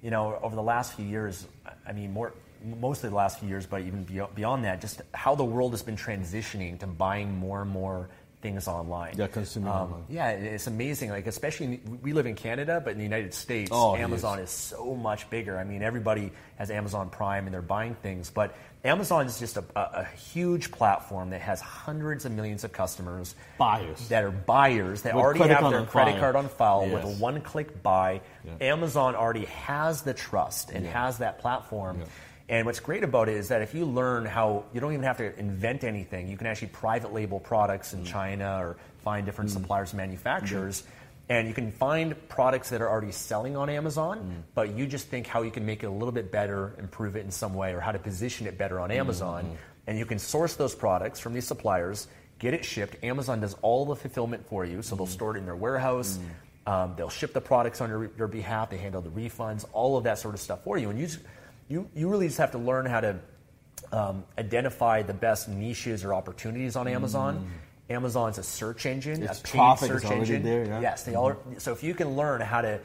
you 0.02 0.10
know, 0.10 0.38
over 0.42 0.56
the 0.56 0.62
last 0.62 0.94
few 0.94 1.04
years, 1.04 1.46
I 1.86 1.92
mean, 1.92 2.12
more 2.12 2.32
mostly 2.64 3.08
the 3.08 3.14
last 3.14 3.40
few 3.40 3.48
years, 3.48 3.66
but 3.66 3.82
even 3.82 4.04
beyond, 4.34 4.64
that, 4.64 4.80
just 4.80 5.02
how 5.14 5.34
the 5.34 5.44
world 5.44 5.72
has 5.72 5.82
been 5.82 5.96
transitioning 5.96 6.78
to 6.80 6.86
buying 6.86 7.36
more 7.36 7.62
and 7.62 7.70
more 7.70 8.08
things 8.40 8.68
online. 8.68 9.14
Yeah, 9.16 9.26
consuming 9.26 9.68
um, 9.70 9.76
online. 9.76 10.04
Yeah, 10.08 10.30
it's 10.30 10.66
amazing. 10.68 11.10
Like 11.10 11.26
especially 11.26 11.66
in, 11.66 11.98
we 12.02 12.12
live 12.12 12.26
in 12.26 12.36
Canada, 12.36 12.80
but 12.82 12.92
in 12.92 12.98
the 12.98 13.04
United 13.04 13.34
States, 13.34 13.70
Oh, 13.72 13.96
Amazon 13.96 14.38
is 14.38 14.50
so 14.50 14.94
much 14.94 15.28
bigger. 15.28 15.58
I 15.58 15.64
mean, 15.64 15.82
everybody 15.82 16.30
has 16.56 16.70
Amazon 16.70 17.10
Prime 17.10 17.46
and 17.46 17.54
they're 17.54 17.62
buying 17.62 17.94
things, 17.96 18.30
but 18.30 18.54
Amazon 18.84 19.26
is 19.26 19.40
just 19.40 19.56
a, 19.56 19.64
a, 19.74 20.04
huge 20.04 20.70
platform 20.70 21.30
that 21.30 21.40
has 21.40 21.60
hundreds 21.60 22.24
of 22.24 22.32
millions 22.32 22.62
of 22.62 22.72
customers, 22.72 23.34
Buyers. 23.58 24.08
that 24.08 24.22
are 24.22 24.30
buyers 24.30 25.02
that 25.02 25.16
With 25.16 25.24
already 25.24 25.40
have 25.52 25.68
their 25.68 25.84
credit 25.84 26.12
file. 26.12 26.20
card 26.20 26.36
on 26.36 26.48
file 26.48 26.88
with 26.88 27.02
a 27.02 27.08
one-click 27.08 27.82
buy. 27.82 28.20
Yeah. 28.44 28.68
Amazon 28.72 29.16
already 29.16 29.46
has 29.46 30.02
the 30.02 30.14
trust 30.14 30.70
and 30.70 30.84
Yeah. 30.84 30.92
has 30.92 31.18
that 31.18 31.40
platform. 31.40 31.98
Yeah. 31.98 32.06
And 32.48 32.64
what's 32.64 32.80
great 32.80 33.04
about 33.04 33.28
it 33.28 33.36
is 33.36 33.48
that 33.48 33.60
if 33.60 33.74
you 33.74 33.84
learn 33.84 34.24
how 34.24 34.64
you 34.72 34.80
don't 34.80 34.92
even 34.92 35.04
have 35.04 35.18
to 35.18 35.38
invent 35.38 35.84
anything, 35.84 36.28
you 36.28 36.36
can 36.38 36.46
actually 36.46 36.68
private 36.68 37.12
label 37.12 37.40
products 37.40 37.92
Mm. 37.92 37.98
in 37.98 38.04
China 38.04 38.58
or 38.60 38.76
find 39.04 39.26
different 39.26 39.50
suppliers, 39.50 39.92
manufacturers, 39.92 40.82
and 41.28 41.46
you 41.46 41.52
can 41.52 41.70
find 41.72 42.16
products 42.30 42.70
that 42.70 42.80
are 42.80 42.88
already 42.88 43.12
selling 43.12 43.54
on 43.54 43.68
Amazon, 43.68 44.18
Mm. 44.18 44.42
but 44.54 44.70
you 44.70 44.86
just 44.86 45.08
think 45.08 45.26
how 45.26 45.42
you 45.42 45.50
can 45.50 45.66
make 45.66 45.82
it 45.82 45.86
a 45.86 45.90
little 45.90 46.10
bit 46.12 46.32
better, 46.32 46.72
improve 46.78 47.16
it 47.16 47.24
in 47.24 47.30
some 47.30 47.52
way, 47.52 47.74
or 47.74 47.80
how 47.80 47.92
to 47.92 47.98
position 47.98 48.46
it 48.46 48.56
better 48.56 48.80
on 48.80 48.90
Amazon. 48.90 49.44
Mm-hmm. 49.44 49.54
And 49.88 49.98
you 49.98 50.06
can 50.06 50.18
source 50.18 50.54
those 50.56 50.74
products 50.74 51.20
from 51.20 51.34
these 51.34 51.46
suppliers, 51.46 52.08
get 52.38 52.54
it 52.54 52.64
shipped. 52.64 53.02
Amazon 53.04 53.40
does 53.40 53.56
all 53.60 53.84
the 53.84 53.96
fulfillment 53.96 54.46
for 54.48 54.64
you, 54.64 54.80
so 54.80 54.96
they'll 54.96 55.04
Mm-hmm. 55.04 55.12
store 55.12 55.36
it 55.36 55.38
in 55.40 55.44
their 55.44 55.56
warehouse. 55.56 56.18
Um, 56.66 56.94
they'll 56.96 57.08
ship 57.10 57.32
the 57.34 57.40
products 57.40 57.80
on 57.82 57.88
your, 57.90 58.10
your 58.18 58.28
behalf. 58.28 58.68
They 58.70 58.76
handle 58.78 59.00
the 59.02 59.08
refunds, 59.10 59.64
all 59.72 59.96
of 59.98 60.04
that 60.04 60.18
sort 60.18 60.34
of 60.34 60.40
stuff 60.40 60.64
for 60.64 60.76
you. 60.78 60.88
And 60.90 60.98
you, 60.98 61.06
just, 61.06 61.20
you, 61.68 61.88
you 61.94 62.08
really 62.08 62.26
just 62.26 62.38
have 62.38 62.52
to 62.52 62.58
learn 62.58 62.86
how 62.86 63.00
to 63.00 63.18
um, 63.92 64.24
identify 64.38 65.02
the 65.02 65.14
best 65.14 65.48
niches 65.48 66.04
or 66.04 66.14
opportunities 66.14 66.76
on 66.76 66.88
Amazon. 66.88 67.50
Amazon's 67.90 68.36
a 68.38 68.42
search 68.42 68.84
engine, 68.86 69.22
Its 69.22 69.40
a 69.40 69.42
paid 69.44 69.78
search 69.78 70.04
engine. 70.04 70.42
there, 70.42 70.64
yeah. 70.64 70.72
Mm-hmm. 70.72 70.82
Yes, 70.82 71.04
they 71.04 71.14
all. 71.14 71.36
So 71.58 71.72
if 71.72 71.82
you 71.82 71.94
can 71.94 72.16
learn 72.16 72.40
how 72.42 72.60
to 72.60 72.80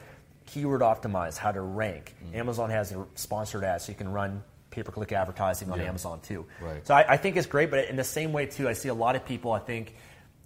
keyword 0.46 0.82
optimize, 0.82 1.38
how 1.38 1.52
to 1.52 1.62
rank, 1.62 2.16
Mm-hmm. 2.26 2.38
Amazon 2.38 2.70
has 2.70 2.92
a 2.94 3.06
sponsored 3.16 3.64
ads, 3.64 3.86
so 3.86 3.92
you 3.92 3.98
can 3.98 4.10
run 4.10 4.44
pay-per-click 4.72 5.12
advertising 5.12 5.70
on 5.72 5.80
Yeah. 5.80 5.86
Amazon 5.88 6.20
too. 6.22 6.46
Right. 6.62 6.86
So 6.88 6.94
I, 6.96 7.14
I 7.14 7.18
think 7.18 7.36
it's 7.38 7.48
great, 7.48 7.70
but 7.70 7.90
in 7.90 7.96
the 7.96 8.04
same 8.04 8.32
way 8.34 8.46
too, 8.46 8.68
I 8.70 8.74
see 8.74 8.90
a 8.90 8.94
lot 8.94 9.16
of 9.16 9.26
people. 9.26 9.52
I 9.52 9.60
think 9.60 9.94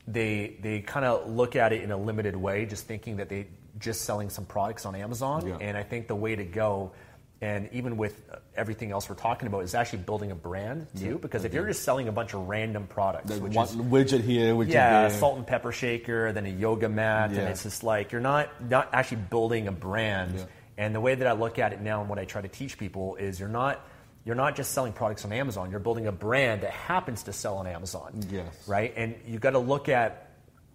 they 0.08 0.58
they 0.62 0.80
kind 0.82 1.06
of 1.06 1.30
look 1.30 1.56
at 1.56 1.72
it 1.72 1.82
in 1.84 1.92
a 1.92 1.98
limited 1.98 2.36
way, 2.36 2.66
just 2.66 2.86
thinking 2.88 3.18
that 3.18 3.30
they 3.30 3.48
just 3.80 4.02
selling 4.06 4.30
some 4.30 4.46
products 4.46 4.86
on 4.88 4.96
Amazon. 4.96 5.46
Yeah. 5.48 5.58
And 5.62 5.78
I 5.78 5.84
think 5.84 6.08
the 6.08 6.16
way 6.16 6.36
to 6.36 6.44
go, 6.44 6.94
and 7.42 7.70
even 7.72 7.98
with 7.98 8.24
uh, 8.32 8.38
everything 8.56 8.92
else 8.92 9.08
we're 9.10 9.16
talking 9.16 9.48
about, 9.48 9.64
is 9.64 9.76
actually 9.76 10.00
building 10.00 10.32
a 10.32 10.36
brand 10.36 10.88
too. 10.98 11.20
Because 11.20 11.44
if 11.44 11.52
mm-hmm. 11.52 11.58
you're 11.58 11.68
just 11.68 11.84
selling 11.84 12.08
a 12.08 12.12
bunch 12.12 12.34
of 12.34 12.48
random 12.48 12.88
products, 12.88 13.30
Like 13.30 13.42
which 13.42 13.54
one 13.54 13.68
is 13.68 13.76
widget 13.76 14.24
here, 14.24 14.56
widget 14.56 14.70
yeah, 14.70 15.08
there. 15.08 15.18
salt 15.18 15.38
and 15.38 15.46
pepper 15.46 15.72
shaker, 15.72 16.32
then 16.32 16.46
a 16.46 16.50
yoga 16.50 16.90
mat, 16.90 17.30
and 17.30 17.40
it's 17.40 17.64
just 17.64 17.84
like 17.84 18.12
you're 18.12 18.22
not 18.22 18.50
not 18.70 18.90
actually 18.94 19.22
building 19.30 19.68
a 19.68 19.72
brand. 19.72 20.36
Yeah. 20.36 20.46
And 20.80 20.94
the 20.94 21.02
way 21.02 21.16
that 21.16 21.28
I 21.28 21.34
look 21.34 21.58
at 21.60 21.74
it 21.74 21.82
now, 21.82 22.02
and 22.02 22.10
what 22.10 22.20
I 22.20 22.26
try 22.26 22.42
to 22.42 22.48
teach 22.48 22.78
people 22.78 23.16
is 23.16 23.40
you're 23.40 23.50
not 23.50 23.86
you're 24.26 24.36
not 24.36 24.56
just 24.56 24.72
selling 24.72 24.94
products 24.94 25.24
on 25.24 25.32
Amazon. 25.32 25.72
You're 25.72 25.80
building 25.80 26.08
a 26.08 26.12
brand 26.12 26.62
that 26.62 26.72
happens 26.72 27.24
to 27.24 27.34
sell 27.34 27.58
on 27.58 27.68
Amazon. 27.68 28.20
Yes. 28.30 28.68
Right, 28.68 28.94
and 28.98 29.16
you 29.26 29.40
got 29.40 29.52
to 29.52 29.60
look 29.60 29.90
at 29.90 30.24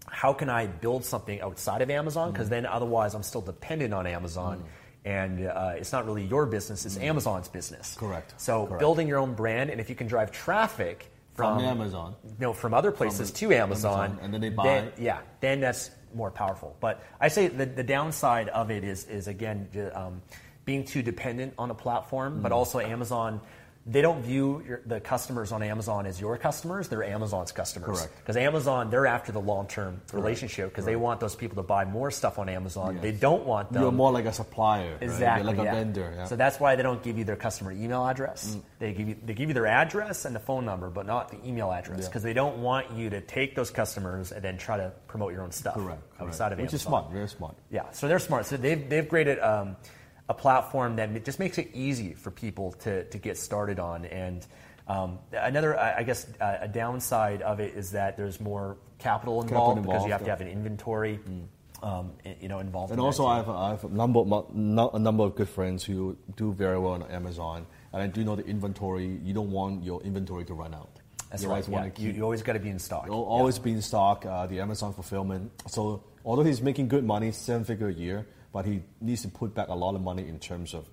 how 0.06 0.32
can 0.32 0.48
I 0.48 0.66
build 0.66 1.04
something 1.04 1.40
outside 1.40 1.82
of 1.82 1.90
Amazon? 1.90 2.28
Mm. 2.28 2.32
Because 2.32 2.48
then 2.48 2.66
otherwise 2.66 3.14
I'm 3.14 3.22
still 3.22 3.40
dependent 3.40 3.94
on 3.94 4.06
Amazon. 4.06 4.58
Mm. 4.58 4.64
And 5.04 5.46
uh, 5.46 5.72
it's 5.76 5.90
not 5.92 6.06
really 6.06 6.24
your 6.24 6.46
business; 6.46 6.86
it's 6.86 6.96
Amazon's 6.96 7.48
business. 7.48 7.96
Correct. 7.98 8.34
So 8.36 8.66
Correct. 8.66 8.78
building 8.80 9.08
your 9.08 9.18
own 9.18 9.34
brand, 9.34 9.70
and 9.70 9.80
if 9.80 9.90
you 9.90 9.96
can 9.96 10.06
drive 10.06 10.30
traffic 10.30 11.10
From 11.34 11.58
from, 11.58 11.66
Amazon. 11.66 12.14
you 12.24 12.34
know, 12.38 12.52
from 12.52 12.72
other 12.72 12.92
places 12.92 13.32
to 13.32 13.52
Amazon, 13.52 14.10
Amazon, 14.10 14.18
and 14.22 14.32
then 14.32 14.40
they 14.40 14.48
buy. 14.50 14.92
yeah, 14.98 15.18
then 15.40 15.60
that's 15.60 15.90
more 16.14 16.30
powerful. 16.30 16.76
But 16.78 17.02
I 17.20 17.28
say 17.28 17.48
the, 17.48 17.66
the 17.66 17.82
downside 17.82 18.48
of 18.50 18.70
it 18.70 18.84
is 18.84 19.06
is 19.06 19.26
again 19.26 19.68
um, 19.94 20.22
being 20.64 20.84
too 20.84 21.02
dependent 21.02 21.54
on 21.58 21.70
a 21.70 21.74
platform, 21.74 22.38
Mm. 22.38 22.42
but 22.42 22.52
also 22.52 22.78
Amazon. 22.78 23.40
They 23.84 24.00
don't 24.00 24.22
view 24.22 24.62
your, 24.66 24.82
the 24.86 25.00
customers 25.00 25.50
on 25.50 25.60
Amazon 25.62 26.06
as 26.06 26.20
your 26.20 26.38
customers; 26.38 26.88
they're 26.88 27.02
Amazon's 27.02 27.50
customers. 27.50 27.98
Correct. 27.98 28.16
Because 28.18 28.36
Amazon, 28.36 28.90
they're 28.90 29.06
after 29.06 29.32
the 29.32 29.40
long-term 29.40 30.00
relationship 30.12 30.68
because 30.68 30.84
they 30.84 30.94
want 30.94 31.18
those 31.18 31.34
people 31.34 31.56
to 31.56 31.66
buy 31.66 31.84
more 31.84 32.12
stuff 32.12 32.38
on 32.38 32.48
Amazon. 32.48 33.00
They 33.00 33.10
don't 33.10 33.44
want 33.44 33.72
them. 33.72 33.82
You're 33.82 33.90
more 33.90 34.12
like 34.12 34.26
a 34.26 34.32
supplier, 34.32 34.92
right? 34.92 35.02
Exactly. 35.02 35.50
You're 35.50 35.56
like 35.56 35.64
yeah. 35.64 35.72
a 35.72 35.74
vendor. 35.74 36.12
Yeah. 36.16 36.24
So 36.26 36.36
that's 36.36 36.60
why 36.60 36.76
they 36.76 36.84
don't 36.84 37.02
give 37.02 37.18
you 37.18 37.24
their 37.24 37.36
customer 37.36 37.72
email 37.72 38.06
address. 38.06 38.54
Mm. 38.54 38.62
They 38.78 38.92
give 38.92 39.08
you 39.08 39.16
they 39.24 39.34
give 39.34 39.48
you 39.48 39.54
their 39.54 39.66
address 39.66 40.26
and 40.26 40.34
the 40.34 40.40
phone 40.40 40.64
number, 40.64 40.88
but 40.88 41.04
not 41.04 41.30
the 41.30 41.44
email 41.44 41.72
address 41.72 42.00
Yeah. 42.02 42.06
because 42.06 42.22
they 42.22 42.34
don't 42.34 42.58
want 42.58 42.92
you 42.92 43.10
to 43.10 43.20
take 43.20 43.56
those 43.56 43.72
customers 43.72 44.30
and 44.30 44.44
then 44.44 44.58
try 44.58 44.76
to 44.76 44.92
promote 45.08 45.32
your 45.32 45.42
own 45.42 45.50
stuff 45.50 45.74
correct, 45.74 46.02
correct. 46.18 46.22
outside 46.22 46.52
of 46.52 46.58
Which 46.58 46.70
Amazon. 46.70 46.72
Which 46.72 46.74
is 46.74 46.82
smart, 46.82 47.10
very 47.10 47.28
smart. 47.28 47.56
Yeah. 47.70 47.90
So 47.90 48.06
they're 48.06 48.20
smart. 48.20 48.46
So 48.46 48.56
they've 48.56 48.88
they've 48.88 49.08
created 49.08 49.40
um, 49.40 49.76
a 50.28 50.34
platform 50.34 50.96
that 50.96 51.24
just 51.24 51.38
makes 51.38 51.58
it 51.58 51.70
easy 51.74 52.14
for 52.14 52.30
people 52.30 52.72
to 52.72 53.04
to 53.04 53.18
get 53.18 53.36
started 53.36 53.78
on 53.78 54.04
and. 54.06 54.46
Um, 54.88 55.20
another, 55.30 55.78
I 55.78 56.02
guess, 56.02 56.26
uh, 56.40 56.56
a 56.62 56.68
downside 56.68 57.40
of 57.40 57.60
it 57.60 57.74
is 57.76 57.92
that 57.92 58.16
there's 58.16 58.40
more 58.40 58.76
capital 58.98 59.40
involved, 59.40 59.80
because 59.80 60.04
you 60.04 60.06
involved, 60.06 60.10
have 60.10 60.24
to 60.24 60.30
have 60.30 60.40
an 60.40 60.48
inventory, 60.48 61.20
um, 61.84 62.10
you 62.40 62.48
know, 62.48 62.58
involved. 62.58 62.90
And 62.90 62.98
in 62.98 63.06
also. 63.06 63.24
I 63.24 63.36
have, 63.36 63.48
I 63.48 63.70
have 63.70 63.84
a, 63.84 63.88
number, 63.88 64.18
of 64.20 64.94
a 64.94 64.98
number 64.98 65.22
of 65.22 65.36
good 65.36 65.48
friends 65.48 65.84
who 65.84 66.16
do 66.34 66.52
very 66.52 66.80
well 66.80 66.94
on 66.94 67.04
Amazon. 67.04 67.64
And 67.92 68.02
I 68.02 68.08
do 68.08 68.24
know 68.24 68.34
the 68.34 68.44
inventory, 68.44 69.20
you 69.22 69.32
don't 69.32 69.52
want 69.52 69.84
your 69.84 70.02
inventory 70.02 70.44
to 70.46 70.54
run 70.54 70.74
out. 70.74 70.90
That's 71.30 71.44
you 71.44 71.48
right. 71.48 71.64
always 71.64 71.68
Yeah. 71.68 71.88
to 71.88 72.02
You, 72.02 72.10
you 72.10 72.22
always 72.24 72.42
got 72.42 72.54
to 72.54 72.58
be 72.58 72.68
in 72.68 72.80
stock. 72.80 73.06
It'll 73.06 73.22
always 73.22 73.60
be 73.60 73.70
in 73.70 73.82
stock, 73.82 74.26
uh, 74.26 74.46
the 74.46 74.60
Amazon 74.60 74.92
fulfillment. 74.92 75.52
So 75.68 76.02
although 76.24 76.42
he's 76.42 76.60
making 76.60 76.88
good 76.88 77.04
money, 77.04 77.30
seven 77.30 77.64
figure 77.64 77.88
a 77.88 77.94
year, 77.94 78.26
but 78.52 78.64
he 78.64 78.82
needs 79.00 79.22
to 79.22 79.28
put 79.28 79.54
back 79.54 79.68
a 79.68 79.74
lot 79.74 79.94
of 79.94 80.00
money 80.02 80.26
in 80.28 80.38
terms 80.38 80.74
of 80.74 80.88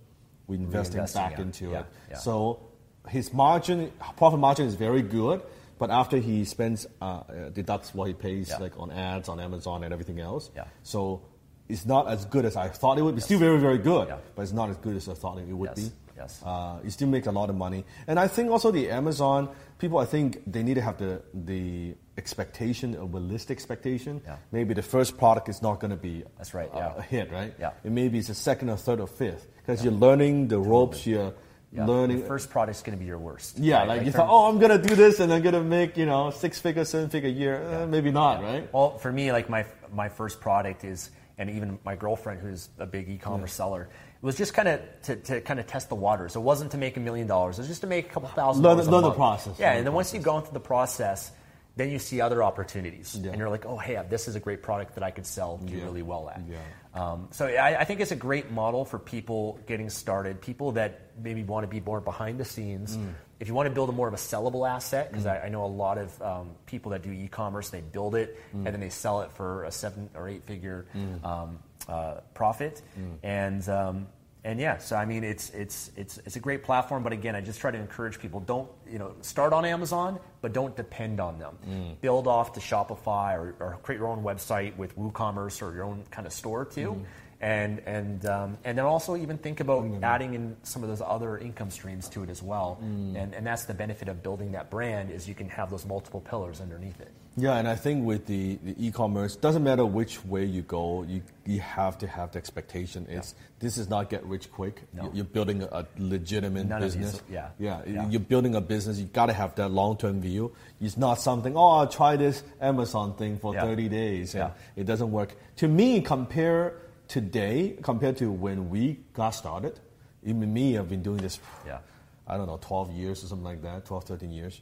investing 0.48 1.02
Reinvesting, 1.02 1.14
back 1.14 1.32
yeah. 1.38 1.42
into 1.42 1.66
Yeah, 1.72 1.80
it. 1.80 1.86
yeah. 2.12 2.18
So 2.18 2.60
his 3.08 3.34
margin, 3.34 3.92
profit 4.18 4.40
margin 4.40 4.66
is 4.68 4.76
very 4.76 5.02
good, 5.02 5.42
but 5.78 5.90
after 5.92 6.18
he 6.18 6.46
spends, 6.46 6.88
uh, 7.02 7.06
uh, 7.06 7.50
deducts 7.50 7.94
what 7.94 8.08
he 8.08 8.14
pays 8.14 8.52
like 8.60 8.78
on 8.78 8.92
ads 8.92 9.30
on 9.30 9.40
Amazon 9.40 9.84
and 9.84 9.94
everything 9.94 10.20
else. 10.20 10.50
Yeah. 10.56 10.66
So 10.84 11.22
it's 11.68 11.86
not 11.86 12.08
as 12.08 12.26
good 12.26 12.46
as 12.46 12.56
I 12.56 12.68
thought 12.68 12.98
it 12.98 13.04
would 13.04 13.16
be. 13.16 13.22
Still 13.22 13.40
very, 13.40 13.60
very 13.60 13.78
good, 13.78 14.08
but 14.36 14.42
it's 14.42 14.52
not 14.54 14.70
as 14.70 14.78
good 14.78 14.96
as 14.96 15.08
I 15.08 15.14
thought 15.14 15.38
it 15.38 15.48
would 15.48 15.70
Yes, 15.76 15.90
be. 15.90 15.96
yes. 16.18 16.42
Uh, 16.44 16.80
you 16.84 16.90
still 16.90 17.08
make 17.08 17.28
a 17.28 17.32
lot 17.32 17.50
of 17.50 17.56
money. 17.56 17.86
And 18.08 18.20
I 18.20 18.28
think 18.28 18.50
also 18.50 18.72
the 18.72 18.90
Amazon 18.90 19.50
people, 19.78 20.00
I 20.00 20.06
think 20.06 20.42
they 20.48 20.64
need 20.64 20.76
to 20.76 20.82
have 20.82 20.98
the 20.98 21.22
the 21.34 21.96
expectation, 22.20 22.96
a 22.96 23.06
realistic 23.06 23.58
expectation. 23.58 24.22
Yeah. 24.26 24.36
Maybe 24.52 24.74
the 24.76 24.84
first 24.84 25.18
product 25.18 25.50
is 25.50 25.62
not 25.62 25.80
going 25.80 25.92
to 25.92 25.98
be 25.98 26.24
That's 26.38 26.54
right, 26.54 26.70
a, 26.72 26.78
yeah. 26.78 26.94
a 26.98 27.02
hit, 27.02 27.32
right? 27.32 27.54
Yeah. 27.60 27.72
And 27.84 27.96
maybe 27.96 28.20
it's 28.20 28.30
a 28.30 28.36
second 28.36 28.70
or 28.70 28.78
third 28.78 29.00
or 29.00 29.08
fifth 29.08 29.48
because 29.58 29.84
you're 29.84 29.94
learning 30.08 30.50
the 30.50 30.60
ropes. 30.60 31.08
You're 31.08 31.34
Yeah. 31.72 31.86
learning. 31.86 32.22
The 32.22 32.28
first 32.28 32.50
product's 32.50 32.82
going 32.84 32.98
to 32.98 33.00
be 33.00 33.06
your 33.06 33.20
worst. 33.20 33.58
yeah, 33.60 33.80
Right? 33.80 33.88
like 33.88 34.00
you 34.06 34.12
from- 34.12 34.22
thought, 34.28 34.30
oh, 34.32 34.50
I'm 34.50 34.60
gonna 34.60 34.82
do 34.82 34.96
this 34.96 35.20
and 35.20 35.32
I'm 35.34 35.42
gonna 35.44 35.62
make 35.64 35.98
you 35.98 36.06
know 36.08 36.32
six 36.32 36.60
figure, 36.60 36.84
seven 36.86 37.10
figure 37.10 37.30
a 37.30 37.32
year. 37.32 37.56
Uh, 37.62 37.86
maybe 37.88 38.12
not, 38.12 38.42
right? 38.44 38.68
Well, 38.74 38.98
for 38.98 39.12
me, 39.12 39.32
like 39.32 39.50
my 39.50 39.66
my 39.94 40.10
first 40.10 40.42
product 40.42 40.84
is, 40.84 41.12
and 41.38 41.50
even 41.50 41.78
my 41.86 41.96
girlfriend, 41.96 42.42
who's 42.42 42.70
a 42.80 42.86
big 42.88 43.08
e-commerce 43.08 43.54
seller, 43.54 43.84
it 44.22 44.26
was 44.26 44.36
just 44.36 44.54
kind 44.56 44.68
of 44.68 44.80
to, 45.04 45.16
to 45.28 45.42
kind 45.42 45.60
of 45.60 45.68
test 45.68 45.90
the 45.90 45.96
waters. 46.08 46.36
It 46.36 46.42
wasn't 46.42 46.72
to 46.72 46.78
make 46.78 46.98
a 46.98 47.00
million 47.00 47.28
dollars. 47.28 47.60
It 47.60 47.62
was 47.64 47.68
just 47.70 47.82
to 47.82 47.88
make 47.96 48.08
a 48.10 48.14
couple 48.14 48.30
thousand. 48.30 48.64
Learn- 48.64 48.78
learn 48.96 49.04
the 49.04 49.12
process. 49.12 49.56
Yeah, 49.60 49.72
and 49.74 49.80
the 49.82 49.84
then 49.90 49.94
once 49.94 50.12
you've 50.14 50.24
gone 50.32 50.42
through 50.44 50.58
the 50.62 50.68
process, 50.76 51.32
then 51.80 51.90
you 51.90 51.98
see 52.00 52.20
other 52.22 52.44
opportunities, 52.44 53.16
Yeah. 53.16 53.30
and 53.32 53.40
you're 53.40 53.50
like, 53.50 53.66
oh, 53.66 53.78
hey, 53.78 54.00
this 54.10 54.28
is 54.28 54.36
a 54.36 54.40
great 54.40 54.62
product 54.62 54.96
that 54.96 55.04
I 55.04 55.12
could 55.12 55.26
sell, 55.26 55.58
do 55.58 55.74
Yeah. 55.74 55.86
really 55.86 56.02
well 56.04 56.30
at. 56.30 56.42
Yeah. 56.48 56.58
Um, 56.94 57.28
so 57.32 57.46
I, 57.48 57.80
I 57.80 57.84
think 57.86 58.02
it's 58.02 58.12
a 58.12 58.16
great 58.18 58.52
model 58.52 58.84
for 58.84 59.00
people 59.00 59.60
getting 59.68 59.90
started, 59.90 60.42
people 60.42 60.74
that 60.74 61.00
maybe 61.22 61.44
want 61.44 61.64
to 61.64 61.68
be 61.70 61.80
more 61.80 62.02
behind 62.02 62.40
the 62.40 62.46
scenes. 62.46 62.98
Mm. 62.98 63.14
If 63.40 63.48
you 63.48 63.54
want 63.54 63.68
to 63.70 63.74
build 63.74 63.88
a 63.90 63.94
more 63.94 64.08
of 64.10 64.14
a 64.14 64.18
sellable 64.18 64.68
asset, 64.70 65.10
because 65.10 65.26
I, 65.26 65.46
I 65.46 65.50
know 65.50 65.64
a 65.64 65.68
lot 65.86 65.98
of 65.98 66.22
um, 66.22 66.50
people 66.66 66.92
that 66.92 67.02
do 67.04 67.12
e-commerce, 67.12 67.70
they 67.70 67.82
build 67.82 68.16
it 68.16 68.36
Mm. 68.54 68.66
and 68.66 68.68
then 68.74 68.80
they 68.82 68.90
sell 68.90 69.22
it 69.22 69.32
for 69.32 69.64
a 69.64 69.72
seven 69.72 70.10
or 70.16 70.28
eight 70.28 70.44
figure 70.44 70.86
um, 71.24 71.60
uh, 71.88 72.16
profit, 72.34 72.82
Mm. 73.00 73.18
and 73.24 73.70
um, 73.70 74.08
and 74.50 74.60
yeah, 74.60 74.80
so 74.80 74.96
I 74.96 75.06
mean 75.06 75.24
it's 75.24 75.52
it's 75.52 75.92
it's 75.96 76.18
it's 76.26 76.36
a 76.36 76.40
great 76.40 76.64
platform. 76.64 77.04
But 77.04 77.14
again, 77.14 77.36
I 77.36 77.42
just 77.42 77.60
try 77.60 77.70
to 77.70 77.78
encourage 77.78 78.20
people 78.20 78.40
don't 78.40 78.68
you 78.90 78.98
know 78.98 79.14
start 79.22 79.54
on 79.54 79.64
Amazon, 79.64 80.20
but 80.42 80.54
don't 80.54 80.76
depend 80.76 81.20
on 81.20 81.38
them. 81.38 81.58
Mm. 81.70 82.02
Build 82.02 82.28
off 82.28 82.54
to 82.54 82.60
Shopify 82.60 83.36
or, 83.36 83.56
or 83.60 83.78
create 83.84 84.00
your 84.00 84.08
own 84.08 84.24
website 84.24 84.76
with 84.76 84.98
WooCommerce 84.98 85.62
or 85.62 85.74
your 85.76 85.84
own 85.84 86.04
kind 86.10 86.26
of 86.26 86.34
store 86.34 86.66
too. 86.66 86.94
Mm. 86.94 87.06
And 87.42 87.80
and 87.86 88.26
um, 88.26 88.58
and 88.66 88.76
then 88.78 88.86
also 88.86 89.16
even 89.16 89.38
think 89.38 89.60
about 89.60 89.86
adding 90.04 90.34
in 90.34 90.58
some 90.64 90.82
of 90.84 90.90
those 90.90 91.02
other 91.02 91.38
income 91.38 91.70
streams 91.70 92.10
to 92.10 92.24
it 92.24 92.30
as 92.30 92.42
well, 92.42 92.80
Mm. 92.84 93.16
and 93.22 93.36
and 93.36 93.46
that's 93.48 93.66
the 93.66 93.74
benefit 93.76 94.10
of 94.10 94.24
building 94.24 94.54
that 94.54 94.70
brand 94.72 95.12
is 95.12 95.28
you 95.30 95.36
can 95.36 95.48
have 95.50 95.70
those 95.70 95.86
multiple 95.86 96.22
pillars 96.22 96.60
underneath 96.60 97.00
it. 97.00 97.12
Yeah, 97.42 97.56
and 97.58 97.68
I 97.68 97.76
think 97.76 98.06
with 98.06 98.26
the, 98.26 98.56
the 98.64 98.76
e-commerce, 98.88 99.36
doesn't 99.36 99.64
matter 99.64 99.86
which 99.86 100.24
way 100.26 100.46
you 100.46 100.62
go, 100.62 101.04
you 101.04 101.22
you 101.46 101.60
have 101.62 101.98
to 102.00 102.08
have 102.08 102.32
the 102.32 102.38
expectation. 102.38 103.06
It's 103.10 103.34
this 103.60 103.78
is 103.78 103.90
not 103.90 104.10
get 104.10 104.24
rich 104.26 104.52
quick. 104.52 104.82
No. 104.94 105.04
You- 105.06 105.12
You're 105.16 105.26
building 105.26 105.64
a 105.64 105.86
legitimate 105.98 106.68
None 106.68 106.84
of 106.84 106.92
these- 106.94 107.02
business. 107.02 107.22
yeah. 107.30 107.50
yeah, 107.60 107.82
Yeah. 107.88 108.08
You're 108.10 108.20
building 108.20 108.56
a 108.56 108.62
business. 108.62 109.00
You 109.00 109.06
got 109.06 109.28
to 109.28 109.34
have 109.34 109.56
that 109.56 109.70
long 109.70 109.98
term 109.98 110.22
view. 110.22 110.52
It's 110.82 110.98
not 110.98 111.20
something. 111.22 111.56
Oh, 111.58 111.70
I'll 111.80 111.88
try 111.88 112.16
this 112.18 112.44
Amazon 112.62 113.16
thing 113.16 113.38
for 113.40 113.54
Yeah. 113.54 113.62
30 113.66 113.90
days. 113.90 114.36
and 114.36 114.50
Yeah. 114.50 114.82
It 114.82 114.86
doesn't 114.86 115.12
work. 115.12 115.36
To 115.58 115.68
me, 115.68 116.02
compare 116.02 116.74
today 117.08 117.78
compared 117.82 118.18
to 118.18 118.32
when 118.32 118.70
we 118.70 119.00
got 119.14 119.32
started. 119.32 119.80
Even 120.24 120.52
me, 120.54 120.78
I've 120.78 120.90
been 120.90 121.02
doing 121.04 121.18
this. 121.22 121.40
Yeah. 121.66 121.80
I 122.28 122.38
don't 122.38 122.46
know, 122.48 122.60
12 122.62 122.92
years 122.92 123.24
or 123.24 123.28
something 123.28 123.44
like 123.46 123.62
that. 123.64 123.86
12, 123.86 124.04
13 124.04 124.32
years 124.32 124.62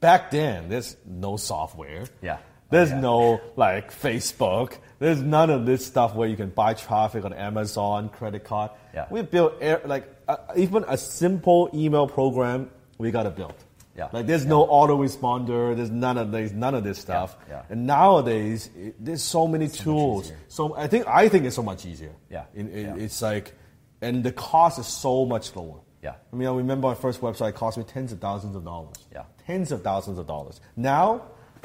back 0.00 0.30
then 0.30 0.68
there's 0.68 0.96
no 1.04 1.36
software 1.36 2.04
Yeah. 2.22 2.38
there's 2.70 2.90
Oh, 2.92 2.94
yeah. 2.94 3.00
no 3.00 3.40
like 3.56 3.92
facebook 3.92 4.76
there's 5.00 5.20
none 5.20 5.50
of 5.50 5.66
this 5.66 5.84
stuff 5.84 6.14
where 6.14 6.28
you 6.28 6.36
can 6.36 6.50
buy 6.50 6.74
traffic 6.74 7.24
on 7.24 7.32
amazon 7.32 8.08
credit 8.08 8.44
card 8.44 8.70
Yeah. 8.94 9.06
we 9.10 9.22
built 9.22 9.60
like 9.84 10.06
uh, 10.28 10.36
even 10.56 10.84
a 10.86 10.96
simple 10.96 11.70
email 11.74 12.06
program 12.06 12.70
we 12.98 13.10
got 13.10 13.24
to 13.24 13.30
build 13.30 13.54
Yeah. 13.96 14.08
like 14.12 14.26
there's 14.26 14.46
no 14.46 14.64
autoresponder 14.66 15.74
there's 15.74 15.90
none 15.90 16.18
of 16.18 16.30
this 16.30 16.52
none 16.52 16.74
of 16.76 16.84
this 16.84 16.98
stuff 16.98 17.36
Yeah. 17.48 17.62
and 17.68 17.84
nowadays 17.86 18.70
it, 18.76 18.94
there's 19.04 19.22
so 19.24 19.48
many 19.48 19.66
tools 19.68 20.32
so 20.48 20.76
i 20.76 20.86
think 20.86 21.06
i 21.08 21.28
think 21.28 21.46
it's 21.46 21.56
so 21.56 21.62
much 21.64 21.84
easier 21.84 22.12
Yeah. 22.30 22.44
In- 22.54 22.68
in- 22.70 22.86
Yeah. 22.96 23.04
it's 23.04 23.20
like 23.22 23.54
and 24.00 24.22
the 24.22 24.32
cost 24.32 24.78
is 24.78 24.86
so 24.86 25.24
much 25.26 25.54
lower 25.56 25.80
Yeah. 26.02 26.14
I 26.32 26.36
mean, 26.36 26.48
I 26.48 26.52
remember 26.54 26.88
my 26.88 26.94
first 26.94 27.20
website 27.20 27.52
cost 27.54 27.76
me 27.76 27.84
tens 27.84 28.10
of 28.12 28.20
thousands 28.20 28.56
of 28.56 28.64
dollars. 28.64 28.96
Yeah. 29.12 29.24
Tens 29.50 29.72
of 29.72 29.82
thousands 29.82 30.16
of 30.18 30.28
dollars. 30.28 30.60
Now, 30.76 31.22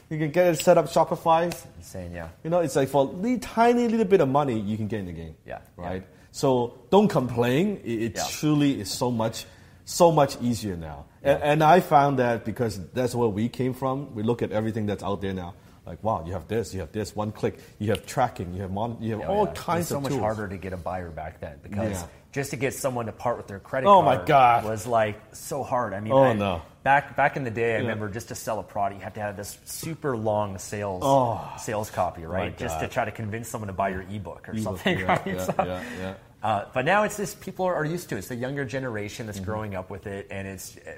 you 0.10 0.18
can 0.18 0.32
get 0.32 0.48
it 0.48 0.60
set 0.60 0.76
up 0.80 0.86
Shopify. 0.88 1.54
Insane, 1.78 2.14
yeah. 2.14 2.30
You 2.44 2.50
know, 2.50 2.62
it's 2.62 2.76
like 2.76 2.90
for 2.90 3.14
a 3.24 3.38
tiny 3.38 3.88
little 3.88 4.08
bit 4.08 4.22
of 4.22 4.28
money, 4.30 4.60
you 4.60 4.76
can 4.76 4.88
get 4.88 5.02
in 5.02 5.06
the 5.06 5.12
game. 5.14 5.36
Yeah, 5.46 5.60
Right? 5.78 6.02
yeah. 6.02 6.08
So 6.32 6.74
don't 6.90 7.08
complain. 7.08 7.80
It, 7.86 8.02
it 8.02 8.14
Yeah. 8.16 8.24
truly 8.32 8.82
is 8.82 8.90
so 8.90 9.12
much, 9.12 9.46
so 9.86 10.12
much 10.12 10.36
easier 10.42 10.76
now. 10.76 11.06
And, 11.22 11.44
and 11.44 11.64
I 11.64 11.80
found 11.80 12.18
that 12.18 12.44
because 12.44 12.80
that's 12.94 13.14
where 13.14 13.30
we 13.30 13.50
came 13.50 13.76
from. 13.76 14.16
We 14.16 14.24
look 14.24 14.42
at 14.42 14.52
everything 14.52 14.88
that's 14.88 15.04
out 15.04 15.22
there 15.22 15.34
now. 15.34 15.54
Like, 15.86 16.04
wow, 16.04 16.24
you 16.26 16.34
have 16.34 16.48
this, 16.48 16.74
you 16.74 16.80
have 16.80 16.92
this, 16.92 17.16
one 17.16 17.32
click, 17.32 17.60
you 17.78 17.92
have 17.92 18.04
tracking, 18.08 18.56
you 18.56 18.64
have 18.64 18.72
mon- 18.72 18.98
you 19.00 19.12
have 19.20 19.30
Oh, 19.30 19.34
all 19.34 19.46
yeah. 19.46 19.54
kinds 19.54 19.78
it 19.78 19.80
was 19.80 19.88
so 19.90 19.98
of 19.98 20.04
much 20.12 20.20
harder 20.20 20.48
to 20.48 20.58
get 20.58 20.74
a 20.74 20.78
buyer 20.78 21.12
back 21.12 21.40
then 21.40 21.60
because 21.62 21.92
Yeah. 22.02 22.08
just 22.32 22.50
to 22.50 22.58
get 22.58 22.74
someone 22.74 23.06
to 23.06 23.12
part 23.12 23.38
with 23.38 23.46
their 23.46 23.60
credit 23.60 23.86
Oh, 23.88 24.02
card 24.02 24.20
my 24.22 24.26
God. 24.26 24.66
was 24.66 24.88
like 24.88 25.22
so 25.36 25.62
hard. 25.62 25.94
I 25.94 26.00
mean, 26.00 26.12
Oh, 26.12 26.24
I- 26.24 26.34
no. 26.34 26.64
Back 26.86 27.16
back 27.18 27.36
in 27.36 27.44
the 27.44 27.50
day, 27.52 27.76
I 27.76 27.80
remember 27.80 28.08
just 28.10 28.30
to 28.30 28.36
sell 28.36 28.60
a 28.60 28.64
product, 28.64 29.00
you 29.00 29.04
have 29.04 29.16
to 29.16 29.20
have 29.20 29.36
this 29.36 29.58
super 29.66 30.16
long 30.16 30.58
sales 30.60 31.04
sales 31.62 31.90
copy, 31.90 32.24
right? 32.26 32.56
Just 32.58 32.80
to 32.80 32.88
try 32.88 33.04
to 33.04 33.12
convince 33.12 33.50
someone 33.50 33.68
to 33.68 33.74
buy 33.74 33.90
your 33.90 34.04
ebook 34.04 34.48
or 34.48 34.52
Ebook, 34.54 34.64
something, 34.64 35.00
yeah, 35.00 35.06
right? 35.06 35.28
yeah, 35.28 35.44
So- 35.44 35.54
yeah. 36.00 36.14
Uh, 36.44 36.66
but 36.76 36.86
now 36.86 37.04
it's 37.04 37.18
just 37.18 37.42
people 37.42 37.66
are 37.66 37.84
used 37.84 38.08
to 38.10 38.16
it. 38.16 38.20
It's 38.20 38.28
the 38.28 38.36
younger 38.36 38.66
generation 38.66 39.24
Mm-hmm. 39.26 39.34
that's 39.34 39.40
growing 39.44 39.74
up 39.74 39.90
with 39.90 40.06
it, 40.06 40.28
and 40.30 40.48
it's 40.48 40.78
uh, 40.78 40.92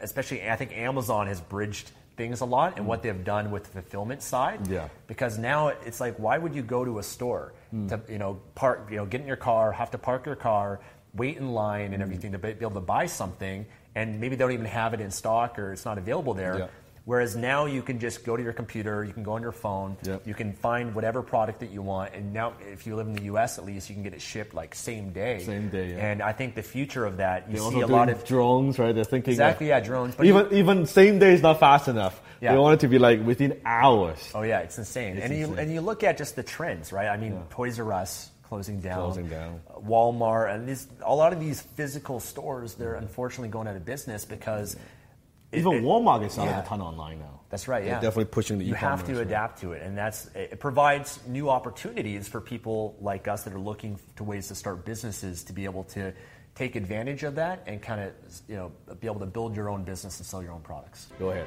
especially 0.00 0.48
I 0.48 0.54
think 0.54 0.72
Amazon 0.78 1.26
has 1.26 1.40
bridged 1.40 1.90
things 2.16 2.40
a 2.40 2.44
lot 2.44 2.76
and 2.76 2.86
what 2.86 3.02
they've 3.02 3.24
done 3.24 3.50
with 3.50 3.64
the 3.64 3.70
fulfillment 3.70 4.22
side. 4.22 4.60
Mm. 4.60 4.70
Yeah. 4.70 4.88
Because 5.08 5.38
now 5.38 5.68
it's 5.68 5.98
like, 5.98 6.18
why 6.18 6.38
would 6.38 6.54
you 6.54 6.62
go 6.62 6.84
to 6.84 7.00
a 7.00 7.02
store 7.02 7.52
to 7.88 8.00
you 8.08 8.18
know 8.18 8.38
park 8.54 8.86
you 8.92 8.96
know 8.98 9.06
get 9.06 9.20
in 9.22 9.26
your 9.26 9.36
car, 9.50 9.72
have 9.72 9.90
to 9.90 9.98
park 9.98 10.24
your 10.26 10.36
car, 10.36 10.78
wait 11.14 11.36
in 11.36 11.48
line 11.52 11.90
Mm. 11.90 11.94
and 11.94 12.02
everything 12.04 12.30
to 12.32 12.38
be 12.38 12.48
able 12.50 12.70
to 12.70 12.80
buy 12.80 13.06
something, 13.06 13.66
and 13.94 14.20
maybe 14.20 14.36
they 14.36 14.40
don't 14.44 14.52
even 14.52 14.66
have 14.66 14.94
it 14.94 15.00
in 15.00 15.10
stock 15.10 15.58
or 15.58 15.72
it's 15.72 15.84
not 15.84 15.98
available 15.98 16.34
there. 16.34 16.58
Yeah. 16.58 16.66
Whereas 17.04 17.34
now 17.34 17.66
you 17.66 17.82
can 17.82 17.98
just 17.98 18.24
go 18.24 18.36
to 18.36 18.42
your 18.42 18.52
computer, 18.52 19.02
you 19.02 19.12
can 19.12 19.24
go 19.24 19.32
on 19.32 19.42
your 19.42 19.50
phone, 19.50 19.96
Yep. 20.04 20.24
you 20.24 20.34
can 20.34 20.52
find 20.52 20.94
whatever 20.94 21.20
product 21.20 21.58
that 21.58 21.70
you 21.72 21.82
want, 21.82 22.14
and 22.14 22.32
now 22.32 22.52
if 22.70 22.86
you 22.86 22.94
live 22.94 23.08
in 23.08 23.12
the 23.12 23.24
U.S. 23.24 23.58
at 23.58 23.64
least, 23.64 23.88
you 23.88 23.96
can 23.96 24.04
get 24.04 24.14
it 24.14 24.20
shipped 24.22 24.54
like 24.54 24.72
same 24.72 25.10
day. 25.10 25.40
Same 25.40 25.68
day, 25.68 25.90
yeah. 25.90 26.06
And 26.06 26.22
I 26.22 26.30
think 26.32 26.54
the 26.54 26.62
future 26.62 27.04
of 27.04 27.16
that, 27.16 27.50
you 27.50 27.58
They're 27.58 27.72
see 27.72 27.80
a 27.80 27.88
lot 27.88 28.08
of 28.08 28.24
drones, 28.24 28.78
right? 28.78 28.94
They're 28.94 29.02
thinking 29.02 29.32
exactly 29.32 29.66
like, 29.70 29.82
yeah 29.82 29.86
drones, 29.86 30.14
but 30.14 30.26
even 30.26 30.46
even 30.52 30.86
same 30.86 31.18
day 31.18 31.34
is 31.34 31.42
not 31.42 31.58
fast 31.58 31.88
enough. 31.88 32.20
Yeah. 32.40 32.52
They 32.52 32.58
want 32.58 32.74
it 32.74 32.80
to 32.80 32.88
be 32.88 33.00
like 33.00 33.20
within 33.26 33.60
hours. 33.64 34.30
oh 34.32 34.42
yeah, 34.42 34.60
it's 34.60 34.78
insane. 34.78 35.18
and 35.18 35.34
you 35.34 35.46
insane. 35.46 35.58
and 35.58 35.72
you 35.74 35.80
look 35.80 36.04
at 36.04 36.16
just 36.18 36.36
the 36.36 36.44
trends, 36.44 36.92
right? 36.92 37.08
I 37.08 37.16
mean, 37.16 37.42
Toys 37.50 37.80
R 37.80 37.92
Us 37.92 38.30
closing 38.52 38.80
down, 38.82 38.96
Closing 39.00 39.28
down. 39.28 39.60
Walmart, 39.82 40.54
and 40.54 40.68
these 40.68 40.86
a 41.06 41.14
lot 41.14 41.32
of 41.32 41.40
these 41.40 41.62
physical 41.62 42.20
stores, 42.20 42.74
they're 42.74 42.96
unfortunately 42.96 43.48
going 43.48 43.66
out 43.66 43.76
of 43.76 43.84
business 43.86 44.26
because 44.26 44.74
it- 44.74 45.60
Even 45.60 45.72
it- 45.72 45.82
Walmart 45.82 46.22
is 46.26 46.34
selling 46.34 46.50
yeah. 46.50 46.62
a 46.62 46.66
ton 46.66 46.82
online 46.82 47.18
now. 47.18 47.40
That's 47.48 47.66
right. 47.66 47.82
They're 47.82 47.94
Yeah, 47.94 48.00
definitely 48.00 48.26
pushing 48.26 48.58
the 48.58 48.66
You 48.66 48.74
have 48.74 49.06
to 49.06 49.14
right? 49.14 49.22
adapt 49.22 49.60
to 49.62 49.72
it, 49.72 49.80
and 49.82 49.96
that's 49.96 50.26
it 50.34 50.60
provides 50.60 51.18
new 51.26 51.48
opportunities 51.48 52.28
for 52.28 52.42
people 52.42 52.94
like 53.00 53.26
us 53.26 53.42
that 53.44 53.54
are 53.54 53.58
looking 53.58 53.98
to 54.16 54.24
ways 54.24 54.48
to 54.48 54.54
start 54.54 54.84
businesses 54.84 55.42
to 55.44 55.54
be 55.54 55.64
able 55.64 55.84
to 55.84 56.12
take 56.54 56.76
advantage 56.76 57.22
of 57.22 57.34
that 57.36 57.62
and 57.66 57.80
kind 57.80 58.02
of 58.02 58.12
you 58.48 58.56
know 58.56 58.70
be 59.00 59.06
able 59.06 59.20
to 59.20 59.26
build 59.38 59.56
your 59.56 59.70
own 59.70 59.82
business 59.82 60.18
and 60.18 60.26
sell 60.26 60.42
your 60.42 60.52
own 60.52 60.60
products. 60.60 61.06
Go 61.18 61.30
ahead. 61.30 61.46